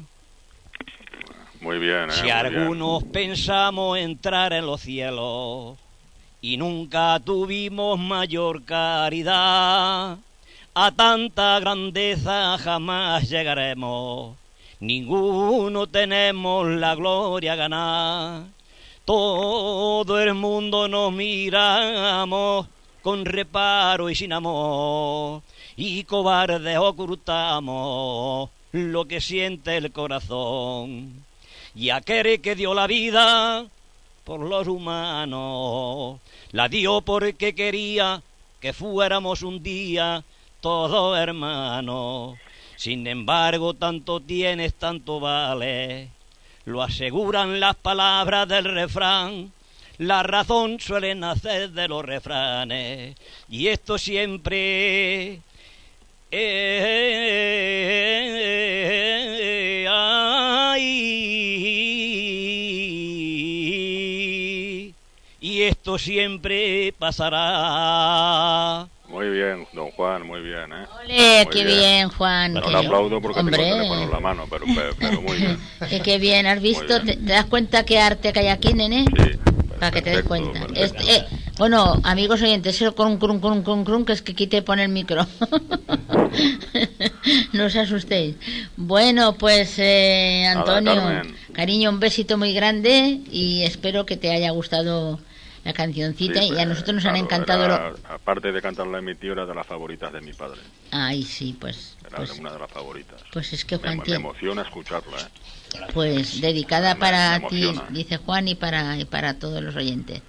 Muy 1.61 1.77
bien, 1.77 2.09
¿eh? 2.09 2.13
Si 2.13 2.21
Muy 2.21 2.31
bien. 2.31 2.37
algunos 2.37 3.03
pensamos 3.03 3.99
entrar 3.99 4.51
en 4.51 4.65
los 4.65 4.81
cielos 4.81 5.77
y 6.41 6.57
nunca 6.57 7.19
tuvimos 7.23 7.99
mayor 7.99 8.63
caridad, 8.65 10.17
a 10.73 10.91
tanta 10.95 11.59
grandeza 11.59 12.57
jamás 12.57 13.29
llegaremos. 13.29 14.35
Ninguno 14.79 15.85
tenemos 15.85 16.65
la 16.65 16.95
gloria 16.95 17.53
a 17.53 17.55
ganar. 17.55 18.58
Todo 19.09 20.21
el 20.21 20.35
mundo 20.35 20.87
nos 20.87 21.11
miramos 21.11 22.67
con 23.01 23.25
reparo 23.25 24.07
y 24.07 24.13
sin 24.13 24.31
amor. 24.31 25.41
Y 25.75 26.03
cobardes 26.03 26.77
ocultamos 26.77 28.51
lo 28.71 29.05
que 29.05 29.19
siente 29.19 29.77
el 29.77 29.91
corazón. 29.91 31.25
Y 31.73 31.89
aquel 31.89 32.39
que 32.39 32.53
dio 32.53 32.75
la 32.75 32.85
vida 32.85 33.65
por 34.25 34.41
los 34.41 34.67
humanos, 34.67 36.19
la 36.51 36.69
dio 36.69 37.01
porque 37.01 37.55
quería 37.55 38.21
que 38.59 38.73
fuéramos 38.73 39.41
un 39.41 39.63
día 39.63 40.23
todos 40.61 41.17
hermanos. 41.17 42.37
Sin 42.75 43.07
embargo, 43.07 43.73
tanto 43.73 44.19
tienes, 44.19 44.75
tanto 44.75 45.19
vale. 45.19 46.18
Lo 46.69 46.83
aseguran 46.83 47.59
las 47.59 47.75
palabras 47.75 48.47
del 48.47 48.65
refrán. 48.65 49.51
La 49.97 50.21
razón 50.21 50.79
suele 50.79 51.15
nacer 51.15 51.71
de 51.71 51.87
los 51.87 52.05
refranes. 52.05 53.15
Y 53.49 53.69
esto 53.69 53.97
siempre 53.97 55.39
y 65.41 65.61
esto 65.63 65.97
siempre 65.97 66.93
pasará. 66.99 68.87
Muy 69.19 69.31
bien, 69.31 69.67
don 69.73 69.91
Juan, 69.91 70.25
muy 70.25 70.39
bien, 70.39 70.71
¿eh? 70.71 70.85
¡Ole, 71.03 71.43
Muy 71.43 71.53
qué 71.53 71.65
bien, 71.65 72.07
Juan! 72.07 72.53
No 72.53 72.61
aplaudo 72.61 73.19
porque 73.19 73.41
Hombre, 73.41 73.57
tengo 73.57 73.69
el 73.69 73.81
teléfono 73.81 74.03
en 74.03 74.11
la 74.11 74.19
mano, 74.21 74.47
pero, 74.49 74.65
muy 75.21 75.35
bien. 75.35 75.59
qué 76.05 76.17
bien, 76.19 76.45
¿has 76.45 76.61
visto? 76.61 77.01
¿Te, 77.01 77.17
das 77.17 77.43
cuenta 77.43 77.83
qué 77.83 77.99
arte 77.99 78.31
que 78.31 78.39
hay 78.39 78.47
aquí, 78.47 78.73
nene? 78.73 79.03
Sí, 79.03 79.31
Para 79.77 79.91
que 79.91 80.01
te 80.01 80.11
des 80.11 80.23
cuenta. 80.23 80.67
Este, 80.73 81.17
eh, 81.17 81.25
bueno, 81.57 81.99
amigos 82.03 82.41
oyentes, 82.41 82.81
eso 82.81 82.95
con 82.95 83.09
un 83.09 83.17
crum, 83.17 83.41
crum, 83.41 83.61
crum, 83.61 83.83
crum, 83.83 84.05
que 84.05 84.13
es 84.13 84.21
que 84.21 84.33
quite 84.33 84.61
pone 84.61 84.83
el 84.83 84.89
micro. 84.89 85.27
no 87.51 87.65
os 87.65 87.75
asustéis. 87.75 88.37
Bueno, 88.77 89.33
pues 89.33 89.79
eh, 89.79 90.45
Antonio, 90.47 91.23
cariño, 91.51 91.89
un 91.89 91.99
besito 91.99 92.37
muy 92.37 92.53
grande 92.53 93.19
y 93.29 93.63
espero 93.63 94.05
que 94.05 94.15
te 94.15 94.31
haya 94.31 94.51
gustado 94.51 95.19
la 95.69 95.73
cancioncita 95.73 96.41
Sí, 96.41 96.49
y 96.51 96.57
a 96.59 96.65
nosotros 96.65 96.95
nos 96.95 97.05
han 97.05 97.11
claro, 97.13 97.25
encantado. 97.25 97.65
era- 97.65 97.89
lo- 97.91 97.97
Aparte 98.09 98.51
de 98.51 98.61
cantarla 98.61 98.97
en 98.97 99.05
mi 99.05 99.15
tío, 99.15 99.33
era 99.33 99.45
de 99.45 99.53
las 99.53 99.67
favoritas 99.67 100.11
de 100.11 100.19
mi 100.21 100.33
padre. 100.33 100.59
Ay, 100.91 101.21
sí, 101.23 101.55
pues, 101.59 101.95
Era 102.07 102.17
pues, 102.17 102.31
una 102.39 102.51
de 102.53 102.59
las 102.59 102.71
favoritas. 102.71 103.21
pues 103.31 103.53
es 103.53 103.65
que 103.65 103.75
Me, 103.77 103.83
Juan 103.83 103.97
me 103.99 104.03
tiene- 104.03 104.19
emociona 104.19 104.61
escucharla, 104.63 105.17
¿eh? 105.19 105.79
pues 105.93 106.41
dedicada 106.41 106.95
Me- 106.95 106.99
para 106.99 107.39
me 107.39 107.47
ti, 107.49 107.71
dice 107.91 108.17
Juan, 108.17 108.47
y 108.47 108.55
para, 108.55 108.97
y 108.97 109.05
para 109.05 109.37
todos 109.37 109.61
los 109.61 109.75
oyentes. 109.75 110.21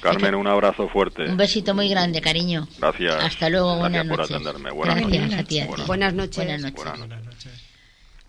Carmen, 0.00 0.34
un 0.34 0.46
abrazo 0.46 0.88
fuerte. 0.88 1.24
Un 1.24 1.36
besito 1.36 1.74
muy 1.74 1.88
grande, 1.88 2.20
cariño. 2.22 2.66
Gracias. 2.78 3.16
Hasta 3.22 3.50
luego, 3.50 3.76
buenas 3.78 4.06
Gracias 4.06 4.08
por 4.08 4.18
noches. 4.18 4.36
atenderme. 4.36 4.70
Buenas 4.70 4.96
Gracias 5.00 5.22
noches. 5.22 5.38
a 5.38 5.44
ti, 5.44 5.58
a 5.60 5.62
ti. 5.64 5.68
Buenas 5.68 5.86
Buenas 5.86 6.14
noches. 6.14 6.36
Buenas 6.36 6.60
noches. 6.62 6.74
Buenas 6.76 6.98
noches. 6.98 7.08
Buenas 7.08 7.24
noches. 7.26 7.52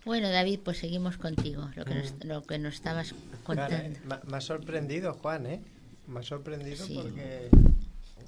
Bueno, 0.04 0.30
David, 0.30 0.60
pues 0.64 0.78
seguimos 0.78 1.16
contigo, 1.18 1.70
lo 1.76 1.84
que 1.84 1.94
nos, 1.94 2.14
lo 2.24 2.44
que 2.46 2.58
nos 2.58 2.74
estabas 2.74 3.08
Claro, 3.10 3.38
contando. 3.44 3.76
eh, 3.76 4.00
me- 4.04 4.30
me 4.30 4.36
ha 4.36 4.40
sorprendido, 4.40 5.12
Juan, 5.14 5.46
¿eh? 5.46 5.60
Me 6.08 6.20
ha 6.20 6.22
sorprendido 6.22 6.84
Sí. 6.84 6.94
porque... 6.94 7.48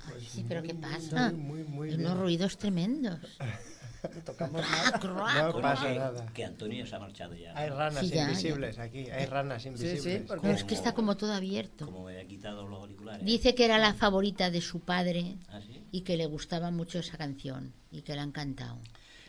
Ay, 0.07 0.27
sí, 0.29 0.45
pero 0.49 0.63
¿qué 0.63 0.75
pasa? 0.75 1.33
Muy, 1.33 1.63
muy, 1.63 1.65
muy 1.65 1.91
Hay 1.91 1.97
bien. 1.97 2.09
unos 2.11 2.21
ruidos 2.21 2.57
tremendos. 2.59 3.19
No 4.03 5.61
pasa 5.61 5.89
que, 5.93 5.99
nada. 5.99 6.27
que 6.33 6.43
Antonio 6.47 6.87
se 6.87 6.97
ha 6.97 6.99
marchado 6.99 7.35
ya. 7.35 7.53
Hay 7.55 7.69
ranas 7.69 8.01
Sí, 8.01 8.09
ya, 8.09 8.15
ya. 8.15 8.23
invisibles 8.31 8.79
aquí, 8.79 9.11
hay 9.11 9.27
ranas 9.27 9.67
invisibles. 9.67 10.23
porque- 10.27 10.47
No, 10.49 10.55
es 10.55 10.65
que 10.65 10.75
está 10.75 10.95
como 10.95 11.19
todo 11.19 11.35
abierto. 11.35 11.85
Como 11.85 12.07
me 12.07 12.19
ha 12.19 12.25
quitado 12.27 12.67
los 12.67 12.81
auriculares. 12.81 13.27
Dice 13.27 13.55
que 13.55 13.67
era 13.67 13.77
la 13.77 13.93
favorita 13.93 14.51
de 14.51 14.63
su 14.63 14.81
padre 14.81 15.37
¿Ah, 15.51 15.61
sí? 15.61 15.83
y 15.93 16.01
que 16.01 16.17
le 16.17 16.25
gustaba 16.25 16.71
mucho 16.71 16.99
esa 16.99 17.19
canción 17.19 17.75
y 17.91 18.01
que 18.01 18.15
la 18.17 18.23
han 18.23 18.33
cantado. 18.33 18.79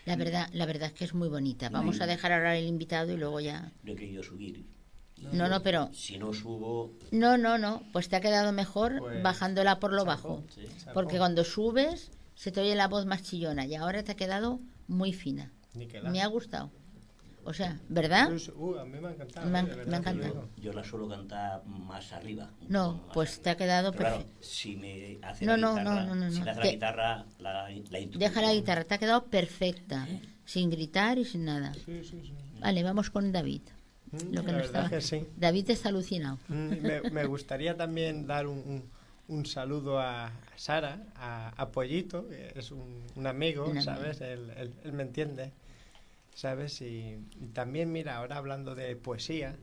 La 0.05 0.15
verdad, 0.15 0.47
la 0.53 0.65
verdad 0.65 0.87
es 0.87 0.93
que 0.93 1.03
es 1.03 1.13
muy 1.13 1.27
bonita. 1.27 1.67
Vamos 1.67 1.99
a 1.99 2.07
dejar 2.07 2.31
ahora 2.31 2.57
el 2.57 2.65
invitado 2.65 3.11
y 3.11 3.17
luego 3.17 3.41
ya. 3.41 3.73
No 3.83 3.91
he 3.91 3.95
querido 3.97 4.23
subir. 4.23 4.65
No, 5.31 5.47
no, 5.47 5.61
pero 5.63 5.89
Si 5.93 6.17
no 6.17 6.33
subo, 6.33 6.91
no, 7.11 7.37
no, 7.37 7.57
no. 7.57 7.83
Pues 7.93 8.09
te 8.09 8.15
ha 8.15 8.21
quedado 8.21 8.51
mejor 8.51 8.97
Pues, 8.99 9.21
bajándola 9.23 9.79
por 9.79 9.93
lo 9.93 10.05
bajo, 10.05 10.43
sí. 10.53 10.65
porque 10.93 11.17
cuando 11.17 11.43
subes 11.43 12.11
se 12.35 12.51
te 12.51 12.61
oye 12.61 12.75
la 12.75 12.87
voz 12.87 13.05
más 13.05 13.23
chillona 13.23 13.65
y 13.65 13.75
ahora 13.75 14.03
te 14.03 14.11
ha 14.13 14.15
quedado 14.15 14.59
muy 14.87 15.13
fina. 15.13 15.51
Me 16.03 16.21
ha 16.21 16.27
gustado. 16.27 16.71
O 17.43 17.53
sea, 17.53 17.79
¿verdad? 17.89 18.29
Sí, 18.37 18.51
uh, 18.55 18.75
a 18.77 18.85
mí 18.85 18.99
me 18.99 19.07
ha 19.07 19.11
encantado. 19.13 19.49
Me 19.49 19.59
ha- 19.59 19.61
eh, 19.63 19.83
me 19.87 19.95
ha 19.95 19.99
encantado. 19.99 20.47
yo 20.57 20.73
la 20.73 20.83
suelo 20.83 21.09
cantar 21.09 21.65
más 21.65 22.13
arriba. 22.13 22.51
No, 22.67 22.93
más 22.93 23.01
pues 23.13 23.29
arriba. 23.31 23.43
te 23.43 23.49
ha 23.49 23.57
quedado 23.57 23.91
claro, 23.93 24.15
perfecto. 24.17 24.37
si 24.47 24.75
me 24.75 25.17
hace 25.23 25.45
No, 25.45 25.53
la 25.53 25.57
no, 25.57 25.69
guitarra, 25.75 26.03
no, 26.03 26.15
no, 26.15 26.25
no, 26.25 26.31
si 26.31 26.41
me 26.41 26.51
hace 26.51 26.59
la 26.59 26.67
guitarra, 26.71 27.25
la, 27.39 27.69
la. 27.69 28.07
Deja 28.13 28.41
la 28.43 28.53
guitarra, 28.53 28.83
te 28.83 28.93
ha 28.93 28.97
quedado 28.99 29.23
perfecta, 29.25 30.07
sin 30.45 30.69
gritar 30.69 31.17
y 31.17 31.25
sin 31.25 31.45
nada. 31.45 31.73
Sí, 31.73 32.03
sí, 32.03 32.21
sí. 32.23 32.33
Vale, 32.59 32.83
vamos 32.83 33.09
con 33.09 33.31
David. 33.31 33.61
Mm, 34.11 34.33
Lo 34.35 34.41
que 34.41 34.47
la 34.47 34.51
no 34.53 34.57
verdad 34.57 34.65
estaba. 34.65 34.89
que 34.89 35.01
sí. 35.01 35.27
David 35.37 35.69
está 35.69 35.89
alucinado. 35.89 36.37
Mm, 36.49 36.53
Me, 36.81 37.01
me 37.11 37.25
gustaría 37.25 37.75
también 37.77 38.27
dar 38.27 38.47
un, 38.47 38.57
un- 38.59 39.01
un 39.27 39.45
saludo 39.45 39.99
a 39.99 40.31
Sara, 40.57 41.01
a, 41.15 41.49
a 41.55 41.71
Pollito, 41.71 42.27
que 42.27 42.51
es 42.55 42.71
un, 42.71 43.03
un 43.15 43.27
amigo. 43.27 43.73
¿sabes? 43.81 44.19
Él, 44.21 44.51
él- 44.57 44.73
él 44.83 44.91
me 44.93 45.03
entiende, 45.03 45.51
¿sabes? 46.35 46.81
Y, 46.81 47.17
y 47.39 47.47
también, 47.53 47.91
mira, 47.93 48.17
ahora 48.17 48.35
hablando 48.37 48.75
de 48.75 48.95
poesía, 48.97 49.55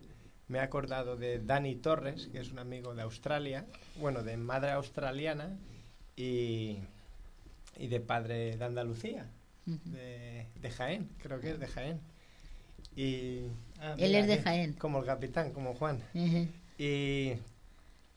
me 0.48 0.58
he 0.58 0.60
acordado 0.62 1.16
de 1.16 1.38
Dani 1.40 1.76
Torres, 1.76 2.28
que 2.32 2.40
es 2.40 2.50
un 2.50 2.58
amigo 2.58 2.94
de 2.94 3.02
Australia, 3.02 3.66
bueno, 4.00 4.22
de 4.22 4.38
madre 4.38 4.70
australiana 4.70 5.58
y, 6.16 6.78
y 7.76 7.86
de 7.88 8.00
padre 8.00 8.56
de 8.56 8.64
Andalucía, 8.64 9.26
de, 9.66 10.46
de 10.62 10.70
Jaén, 10.70 11.10
creo 11.22 11.40
que 11.40 11.50
es 11.50 11.60
de 11.60 11.66
Jaén. 11.66 12.00
Y, 13.00 13.42
ah, 13.80 13.94
Él 13.96 14.08
mira, 14.08 14.18
es 14.20 14.26
de 14.26 14.32
aquí, 14.34 14.42
Jaén. 14.42 14.72
Como 14.72 14.98
el 14.98 15.06
capitán, 15.06 15.52
como 15.52 15.74
Juan. 15.74 16.02
Ujú. 16.14 16.48
Y, 16.78 17.34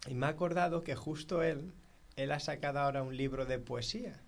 y 0.07 0.13
me 0.15 0.25
he 0.25 0.29
acordado 0.29 0.83
que 0.83 0.95
justo 0.95 1.43
él, 1.43 1.71
él 2.15 2.31
ha 2.31 2.39
sacado 2.39 2.79
ahora 2.79 3.03
un 3.03 3.15
libro 3.15 3.45
de 3.45 3.59
poesía. 3.59 4.19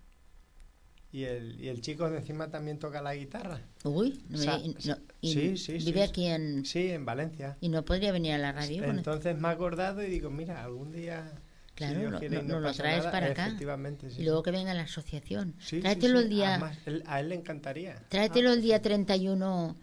Y 1.12 1.24
el, 1.24 1.60
y 1.60 1.70
el 1.70 1.82
chico 1.82 2.08
de 2.10 2.18
encima 2.18 2.50
también 2.50 2.78
toca 2.78 3.02
la 3.02 3.16
guitarra. 3.16 3.62
Uy, 3.84 4.24
no 4.30 4.38
Sa- 4.38 4.58
y- 4.60 4.76
no- 4.86 4.98
y 5.22 5.34
sí, 5.34 5.58
sí, 5.58 5.74
vive 5.74 6.04
sí. 6.04 6.10
aquí 6.10 6.26
en... 6.28 6.66
Sí, 6.66 6.90
en 6.92 7.04
Valencia. 7.06 7.58
Y 7.62 7.70
no 7.70 7.84
podría 7.86 8.12
venir 8.12 8.34
a 8.34 8.38
la 8.38 8.52
radio. 8.52 8.84
Entonces 8.84 9.36
me 9.40 9.48
he 9.48 9.52
acordado 9.52 10.04
y 10.04 10.08
digo, 10.10 10.30
mira, 10.30 10.64
algún 10.64 10.92
día... 10.92 11.32
si 11.70 11.74
Claro, 11.76 12.00
Dios 12.00 12.12
no- 12.14 12.20
quiere 12.20 12.44
no- 12.44 12.60
lo 12.60 12.72
traes 12.74 13.00
nada, 13.00 13.12
para 13.12 13.28
acá. 13.28 13.48
Efectivamente, 13.48 14.10
sí. 14.12 14.22
y 14.22 14.26
luego 14.26 14.42
que 14.44 14.52
venga 14.52 14.72
a 14.72 14.76
la 14.76 14.84
asociación. 14.84 15.56
Tráetelo 15.82 16.20
el 16.20 16.30
día... 16.30 16.50
Además, 16.52 16.78
él- 16.86 17.04
a 17.08 17.20
él 17.20 17.30
le 17.30 17.36
encantaría. 17.36 17.96
Tráetelo 18.10 18.50
Ah, 18.50 18.54
el 18.54 18.62
día 18.62 18.82
31 18.82 19.76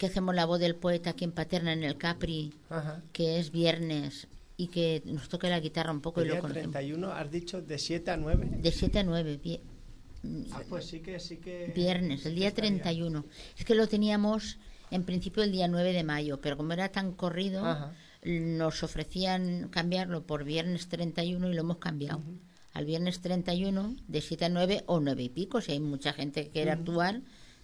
que 0.00 0.06
hacemos 0.06 0.34
la 0.34 0.46
voz 0.46 0.58
del 0.58 0.76
poeta 0.76 1.10
aquí 1.10 1.24
en 1.26 1.32
Paterna, 1.32 1.74
en 1.74 1.84
el 1.84 1.98
Capri, 1.98 2.54
Ajá. 2.70 3.02
que 3.12 3.38
es 3.38 3.52
viernes, 3.52 4.28
y 4.56 4.68
que 4.68 5.02
nos 5.04 5.28
toque 5.28 5.50
la 5.50 5.60
guitarra 5.60 5.92
un 5.92 6.00
poco 6.00 6.20
El 6.22 6.26
y 6.26 6.28
lo 6.30 6.34
día 6.36 6.40
conocemos. 6.40 6.72
31, 6.72 7.12
has 7.12 7.30
dicho, 7.30 7.60
de 7.60 7.78
7 7.78 8.10
a 8.10 8.16
9. 8.16 8.48
De 8.62 8.72
7 8.72 8.98
a 9.00 9.02
9, 9.04 9.38
vi- 9.44 9.60
Ah, 10.52 10.62
pues 10.70 10.86
sí 10.86 11.00
que, 11.00 11.20
sí 11.20 11.36
que... 11.36 11.70
viernes, 11.76 12.24
el 12.24 12.34
día 12.34 12.48
estaría. 12.48 12.70
31. 12.82 13.26
Es 13.58 13.64
que 13.66 13.74
lo 13.74 13.86
teníamos 13.88 14.56
en 14.90 15.04
principio 15.04 15.42
el 15.42 15.52
día 15.52 15.68
9 15.68 15.92
de 15.92 16.02
mayo, 16.02 16.40
pero 16.40 16.56
como 16.56 16.72
era 16.72 16.88
tan 16.88 17.12
corrido, 17.12 17.66
Ajá. 17.66 17.92
nos 18.24 18.82
ofrecían 18.82 19.68
cambiarlo 19.68 20.22
por 20.26 20.44
viernes 20.44 20.88
31 20.88 21.50
y 21.50 21.54
lo 21.54 21.60
hemos 21.60 21.76
cambiado. 21.76 22.22
Al 22.72 22.86
viernes 22.86 23.20
31 23.20 23.96
de 24.08 24.20
7 24.22 24.46
a 24.46 24.48
9 24.48 24.84
o 24.86 25.00
9 25.00 25.22
y 25.24 25.28
pico, 25.28 25.60
si 25.60 25.72
hay 25.72 25.80
mucha 25.80 26.14
gente 26.14 26.44
que 26.44 26.50
quiere 26.52 26.70
actuar. 26.70 27.20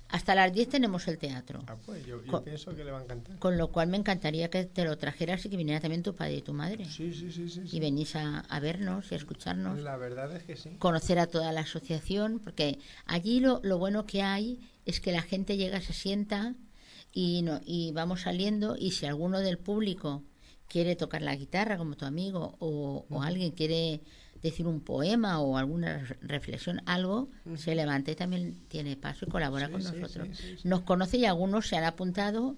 Hasta 0.09 0.35
las 0.35 0.53
10 0.53 0.69
tenemos 0.69 1.09
el 1.09 1.19
teatro. 1.19 1.63
Ah, 1.67 1.77
pues 1.85 2.05
yo, 2.07 2.23
yo 2.23 2.31
Co- 2.31 2.45
pienso 2.45 2.75
que 2.77 2.85
le 2.85 2.91
va 2.93 2.99
a 3.01 3.03
encantar. 3.03 3.39
Con 3.39 3.59
lo 3.59 3.73
cual 3.73 3.89
me 3.89 3.97
encantaría 3.97 4.49
que 4.51 4.65
te 4.65 4.85
lo 4.85 4.97
trajeras 4.97 5.45
y 5.45 5.49
que 5.51 5.57
viniera 5.57 5.81
también 5.81 6.03
tu 6.03 6.15
padre 6.15 6.37
y 6.37 6.43
tu 6.43 6.53
madre. 6.53 6.85
Sí, 6.85 7.13
sí, 7.13 7.33
sí, 7.33 7.49
sí. 7.49 7.63
sí. 7.67 7.77
Y 7.77 7.81
venís 7.81 8.15
a, 8.17 8.41
a 8.41 8.61
vernos 8.61 9.11
y 9.11 9.15
a 9.15 9.19
escucharnos, 9.19 9.81
La 9.81 9.97
verdad 9.97 10.35
es 10.37 10.45
que 10.45 10.57
sí. 10.57 10.71
conocer 10.79 11.19
a 11.19 11.27
toda 11.27 11.53
la 11.53 11.63
asociación, 11.63 12.39
porque 12.39 12.79
allí 13.07 13.41
lo, 13.41 13.61
lo 13.65 13.79
bueno 13.79 14.07
que 14.07 14.23
hay 14.23 14.61
es 14.85 15.01
que 15.01 15.13
la 15.13 15.23
gente 15.23 15.57
llega, 15.57 15.81
se 15.81 15.93
sienta 15.93 16.55
y, 17.13 17.43
no, 17.43 17.61
y 17.65 17.93
vamos 17.93 18.23
saliendo 18.23 18.77
y 18.79 18.93
si 18.93 19.07
alguno 19.07 19.41
del 19.41 19.59
público 19.59 20.23
quiere 20.69 20.97
tocar 20.97 21.23
la 21.23 21.35
guitarra 21.35 21.79
como 21.79 21.97
tu 21.97 22.05
amigo 22.05 22.57
o, 22.61 23.07
o 23.09 23.23
alguien 23.23 23.53
quiere 23.53 24.01
decir 24.43 24.67
un 24.67 24.81
poema 24.81 25.41
o 25.41 25.57
alguna 25.59 25.99
re- 25.99 26.19
reflexión, 26.23 26.81
algo, 26.87 27.29
se 27.57 27.75
levanta 27.75 28.11
y 28.11 28.15
también 28.17 28.61
tiene 28.69 28.97
paso 28.97 29.25
y 29.27 29.31
colabora 29.31 29.67
Sí, 29.67 29.73
con 29.73 29.83
nosotros. 29.83 30.29
sí, 30.33 30.35
sí, 30.35 30.57
sí. 30.59 30.69
Nos 30.69 30.83
conoce 30.83 31.17
y 31.19 31.25
algunos 31.25 31.67
se 31.69 31.77
han 31.77 31.85
apuntado 31.85 32.57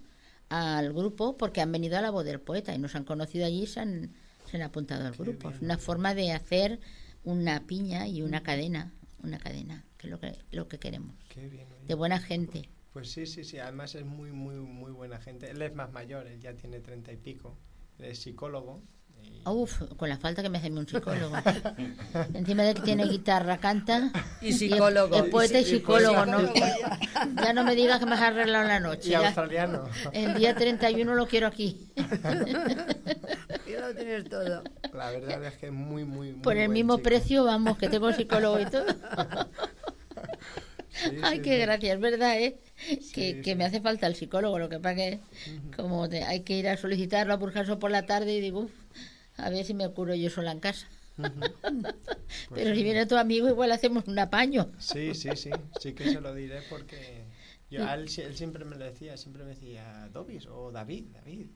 al 0.48 0.92
grupo 0.92 1.36
porque 1.36 1.60
han 1.60 1.72
venido 1.72 1.98
a 1.98 2.00
la 2.00 2.10
voz 2.10 2.24
del 2.24 2.40
poeta 2.40 2.74
y 2.74 2.78
nos 2.78 2.94
han 2.94 3.04
conocido 3.04 3.44
allí 3.46 3.62
y 3.62 3.66
se 3.66 3.80
han, 3.80 4.10
se 4.50 4.56
han 4.56 4.62
apuntado 4.62 5.06
al 5.06 5.14
grupo. 5.14 5.50
Es 5.50 5.60
una 5.60 5.78
forma 5.78 6.14
de 6.14 6.32
hacer 6.32 6.80
una 7.24 7.66
piña 7.66 8.08
y 8.08 8.22
una 8.22 8.42
cadena, 8.42 8.92
una 9.22 9.38
cadena, 9.38 9.84
que 9.98 10.06
es 10.06 10.10
lo 10.10 10.18
que, 10.20 10.38
lo 10.52 10.68
que 10.68 10.78
queremos. 10.78 11.14
Qué 11.28 11.48
bien. 11.48 11.66
oye. 11.70 11.86
De 11.86 11.94
buena 11.94 12.18
gente. 12.18 12.68
Pues 12.92 13.10
sí, 13.10 13.26
sí, 13.26 13.44
sí. 13.44 13.58
Además 13.58 13.94
es 13.94 14.04
muy, 14.06 14.32
muy, 14.32 14.54
muy 14.56 14.90
buena 14.92 15.20
gente. 15.20 15.50
Él 15.50 15.60
es 15.62 15.74
más 15.74 15.92
mayor, 15.92 16.26
él 16.26 16.40
ya 16.40 16.54
tiene 16.54 16.80
treinta 16.80 17.12
y 17.12 17.16
pico. 17.16 17.56
Él 17.98 18.06
es 18.06 18.18
psicólogo. 18.20 18.82
Y- 19.24 19.28
Uf, 19.48 19.82
con 19.96 20.10
la 20.10 20.18
falta 20.18 20.42
que 20.42 20.50
me 20.50 20.58
hace 20.58 20.70
un 20.70 20.86
psicólogo. 20.88 21.34
Encima 22.34 22.64
de 22.64 22.74
que 22.74 22.82
tiene 22.82 23.04
guitarra, 23.06 23.56
canta. 23.58 24.10
Y 24.42 24.52
psicólogo. 24.52 25.16
Es, 25.16 25.30
poeta 25.30 25.58
y 25.60 25.64
psicólogo, 25.64 26.26
¿no? 26.26 26.52
Ya 27.42 27.52
no 27.52 27.64
me 27.64 27.74
digas 27.74 27.98
que 27.98 28.06
me 28.06 28.14
has 28.14 28.20
arreglado 28.22 28.66
la 28.68 28.78
noche. 28.80 29.08
Y 29.08 29.12
ya. 29.12 29.26
australiano. 29.26 29.84
El 30.12 30.34
día 30.34 30.54
31 30.54 31.14
lo 31.14 31.26
quiero 31.26 31.46
aquí. 31.46 31.88
Ya 33.66 33.80
lo 33.80 33.94
tienes 33.94 34.28
todo. 34.28 34.62
La 34.92 35.10
verdad 35.10 35.44
es 35.44 35.56
que 35.56 35.66
es 35.66 35.72
muy, 35.72 36.04
muy, 36.04 36.32
muy 36.32 36.42
Por 36.42 36.54
el 36.56 36.66
buen 36.68 36.72
mismo 36.72 36.96
chico. 36.96 37.04
precio, 37.08 37.44
vamos, 37.44 37.78
que 37.78 37.88
tengo 37.88 38.12
psicólogo 38.12 38.60
y 38.60 38.66
todo. 38.66 38.84
Sí, 40.90 41.16
Ay, 41.22 41.36
sí, 41.36 41.42
qué 41.42 41.52
sí. 41.54 41.60
gracia, 41.60 41.94
es 41.94 42.00
verdad, 42.00 42.40
¿eh? 42.40 42.58
que, 43.14 43.40
que 43.40 43.54
me 43.54 43.64
hace 43.64 43.80
falta 43.80 44.08
el 44.08 44.16
psicólogo, 44.16 44.58
lo 44.58 44.68
que 44.68 44.80
pasa 44.80 44.96
que 44.96 45.20
como 45.76 46.08
te- 46.08 46.24
hay 46.24 46.40
que 46.40 46.54
ir 46.58 46.68
a 46.68 46.76
solicitarlo 46.76 47.32
a 47.32 47.36
Burjaso 47.36 47.78
por 47.78 47.92
la 47.92 48.04
tarde 48.04 48.32
y 48.34 48.40
digo, 48.40 48.62
"Uf, 48.62 48.72
a 49.38 49.50
ver 49.50 49.64
si 49.64 49.74
me 49.74 49.88
curo 49.90 50.14
yo 50.14 50.28
sola 50.30 50.52
en 50.52 50.60
casa. 50.60 50.86
Pero 52.54 52.74
si 52.74 52.82
viene 52.82 53.06
tu 53.06 53.16
amigo, 53.16 53.48
igual 53.48 53.72
hacemos 53.72 54.06
un 54.06 54.18
apaño. 54.18 54.70
Sí, 54.78 55.14
sí, 55.14 55.30
sí. 55.36 55.50
Sí 55.80 55.92
que 55.94 56.10
se 56.10 56.20
lo 56.20 56.34
diré 56.34 56.62
porque 56.70 57.24
yo, 57.70 57.86
a 57.86 57.94
él, 57.94 58.08
él 58.18 58.36
siempre 58.36 58.64
me 58.64 58.76
lo 58.76 58.84
decía, 58.84 59.16
siempre 59.16 59.42
me 59.44 59.50
decía, 59.50 60.08
Dobis 60.12 60.46
o 60.46 60.70
David, 60.70 61.06
David. 61.12 61.46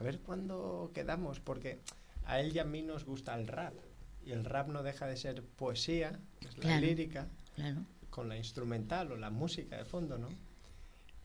A 0.00 0.04
ver 0.04 0.20
cuándo 0.20 0.90
quedamos, 0.94 1.40
porque 1.40 1.80
a 2.24 2.40
él 2.40 2.54
y 2.54 2.58
a 2.58 2.64
mí 2.64 2.82
nos 2.82 3.04
gusta 3.04 3.34
el 3.34 3.46
rap. 3.46 3.74
Y 4.24 4.32
el 4.32 4.44
rap 4.44 4.68
no 4.68 4.82
deja 4.82 5.06
de 5.06 5.16
ser 5.18 5.42
poesía, 5.42 6.18
que 6.40 6.48
es 6.48 6.56
la 6.56 6.62
Claro. 6.62 6.80
lírica, 6.86 7.28
Claro. 7.56 7.84
con 8.10 8.28
la 8.28 8.36
instrumental 8.38 9.12
o 9.12 9.16
la 9.16 9.28
música 9.30 9.76
de 9.76 9.84
fondo, 9.84 10.16
¿no? 10.18 10.28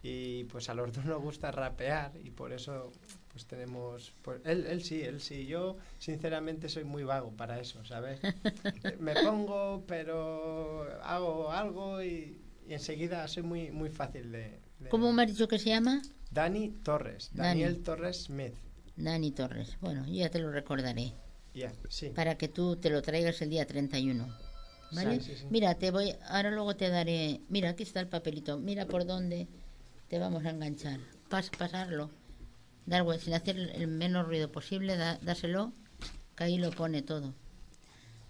Y 0.02 0.43
pues 0.45 0.70
a 0.70 0.74
los 0.74 0.91
dos 0.93 1.06
nos 1.06 1.22
gusta 1.22 1.52
rapear 1.52 2.12
y 2.24 2.30
por 2.32 2.52
eso 2.54 2.91
pues 3.32 3.46
tenemos... 3.46 4.14
Pues, 4.22 4.42
él, 4.46 4.66
él 4.68 4.84
sí, 4.84 5.02
él 5.02 5.22
sí. 5.22 5.46
Yo 5.46 5.78
sinceramente 5.98 6.70
soy 6.70 6.84
muy 6.84 7.04
vago 7.04 7.32
para 7.32 7.60
eso, 7.60 7.84
¿sabes? 7.86 8.20
Me 9.00 9.16
pongo, 9.16 9.84
pero 9.88 10.88
hago 11.04 11.52
algo 11.52 12.02
y, 12.04 12.42
y 12.68 12.74
enseguida 12.74 13.28
soy 13.28 13.44
muy, 13.44 13.72
muy 13.72 13.90
fácil 13.90 14.32
de... 14.32 14.60
de- 14.80 14.90
¿Cómo 14.90 15.12
me 15.14 15.24
has 15.24 15.30
dicho 15.30 15.48
que 15.48 15.60
se 15.60 15.70
llama? 15.70 16.02
Dani 16.32 16.70
Torres, 16.84 17.30
Dani. 17.34 17.62
Daniel 17.62 17.84
Torres 17.84 18.24
Smith. 18.24 18.56
Dani 18.96 19.32
Torres. 19.32 19.78
Bueno, 19.82 20.06
yo 20.06 20.14
ya 20.14 20.30
te 20.30 20.40
lo 20.40 20.52
recordaré. 20.52 21.14
Ya, 21.54 21.72
sí. 21.90 22.12
Para 22.16 22.38
que 22.38 22.48
tú 22.48 22.76
te 22.76 22.90
lo 22.90 23.02
traigas 23.02 23.42
el 23.42 23.50
día 23.50 23.66
31. 23.66 24.28
¿Vale? 24.92 25.20
Sí, 25.22 25.36
sí, 25.36 25.36
sí. 25.38 25.46
Mira, 25.50 25.76
te 25.76 25.92
voy, 25.92 26.16
ahora 26.28 26.52
luego 26.52 26.76
te 26.76 26.90
daré, 26.90 27.42
mira, 27.50 27.70
aquí 27.70 27.84
está 27.84 28.00
el 28.00 28.08
papelito, 28.08 28.58
mira 28.58 28.86
por 28.88 29.06
dónde 29.06 29.48
te 30.08 30.20
vamos 30.20 30.46
a 30.46 30.50
enganchar. 30.52 31.00
Pas, 31.30 31.50
pasarlo, 31.52 32.10
dar 32.90 33.06
sin 33.20 33.34
hacer 33.34 33.58
el 33.58 33.88
menos 33.88 34.26
ruido 34.26 34.52
posible, 34.52 34.98
da- 34.98 35.20
dáselo, 35.22 35.72
que 36.36 36.44
ahí 36.44 36.58
lo 36.58 36.72
pone 36.72 37.02
todo. 37.02 37.34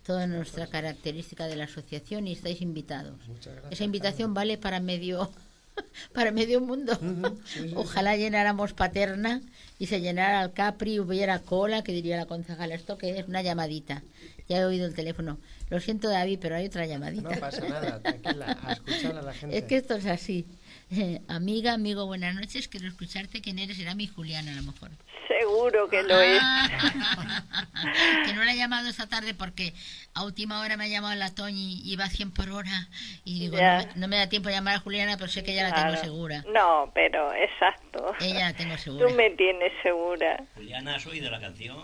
Toda 0.05 0.27
nuestra 0.27 0.67
característica 0.67 1.47
de 1.47 1.55
la 1.55 1.65
asociación 1.65 2.27
y 2.27 2.33
estáis 2.33 2.61
invitados. 2.61 3.15
Muchas 3.27 3.53
gracias, 3.53 3.71
Esa 3.73 3.83
invitación 3.83 4.33
vale 4.33 4.57
para 4.57 4.79
medio 4.79 5.29
para 6.13 6.31
medio 6.31 6.59
mundo. 6.61 6.93
sí, 7.45 7.69
sí, 7.69 7.73
Ojalá 7.75 8.17
llenáramos 8.17 8.73
Paterna 8.73 9.41
y 9.77 9.85
se 9.87 10.01
llenara 10.01 10.41
el 10.43 10.51
Capri, 10.51 10.99
hubiera 10.99 11.39
cola, 11.39 11.83
que 11.83 11.93
diría 11.93 12.17
la 12.17 12.25
concejala. 12.25 12.75
Esto 12.75 12.97
que 12.97 13.17
es 13.19 13.27
una 13.27 13.41
llamadita. 13.41 14.03
Ya 14.49 14.57
he 14.57 14.65
oído 14.65 14.87
el 14.87 14.95
teléfono. 14.95 15.37
Lo 15.69 15.79
siento, 15.79 16.09
David, 16.09 16.39
pero 16.41 16.55
hay 16.55 16.65
otra 16.65 16.85
llamadita. 16.87 17.29
No 17.29 17.39
pasa 17.39 17.61
nada, 17.69 17.99
tranquila, 18.01 18.57
a 18.63 18.73
escuchar 18.73 19.15
a 19.15 19.21
la 19.21 19.33
gente. 19.33 19.57
Es 19.57 19.63
que 19.65 19.77
esto 19.77 19.93
es 19.95 20.05
así. 20.07 20.45
Eh, 20.91 21.21
amiga, 21.27 21.73
amigo, 21.73 22.05
buenas 22.05 22.35
noches. 22.35 22.67
Quiero 22.67 22.87
escucharte. 22.87 23.41
¿Quién 23.41 23.59
eres? 23.59 23.79
Era 23.79 23.95
mi 23.95 24.07
Juliana, 24.07 24.51
a 24.51 24.55
lo 24.55 24.63
mejor. 24.63 24.89
seguro 25.27 25.89
que 25.89 26.03
lo 26.03 26.19
es. 26.19 26.39
Ah, 26.41 26.67
que 28.25 28.33
no 28.33 28.43
le 28.43 28.51
he 28.51 28.57
llamado 28.57 28.89
esta 28.89 29.07
tarde 29.07 29.33
porque 29.33 29.73
a 30.13 30.23
última 30.23 30.61
hora 30.61 30.77
me 30.77 30.85
ha 30.85 30.87
llamado 30.87 31.15
la 31.15 31.33
Toñi 31.33 31.81
y 31.83 31.93
iba 31.93 32.05
a 32.05 32.09
100 32.09 32.31
por 32.31 32.49
hora. 32.49 32.87
Y 33.23 33.39
digo, 33.39 33.57
no, 33.57 33.61
me, 33.61 33.87
no 33.95 34.07
me 34.07 34.17
da 34.17 34.29
tiempo 34.29 34.49
a 34.49 34.51
llamar 34.51 34.75
a 34.75 34.79
Juliana, 34.79 35.17
pero 35.17 35.29
sé 35.29 35.43
que 35.43 35.53
ya 35.53 35.69
la 35.69 35.75
tengo 35.75 35.95
segura. 35.97 36.43
No, 36.53 36.91
pero 36.93 37.33
exacto. 37.33 38.13
Ella 38.19 38.49
la 38.49 38.53
tengo 38.53 38.77
segura. 38.77 39.07
Tú 39.07 39.13
me 39.13 39.29
tienes 39.31 39.71
segura. 39.83 40.43
Juliana, 40.55 40.95
¿has 40.95 41.05
oído 41.05 41.29
la 41.29 41.39
canción? 41.39 41.77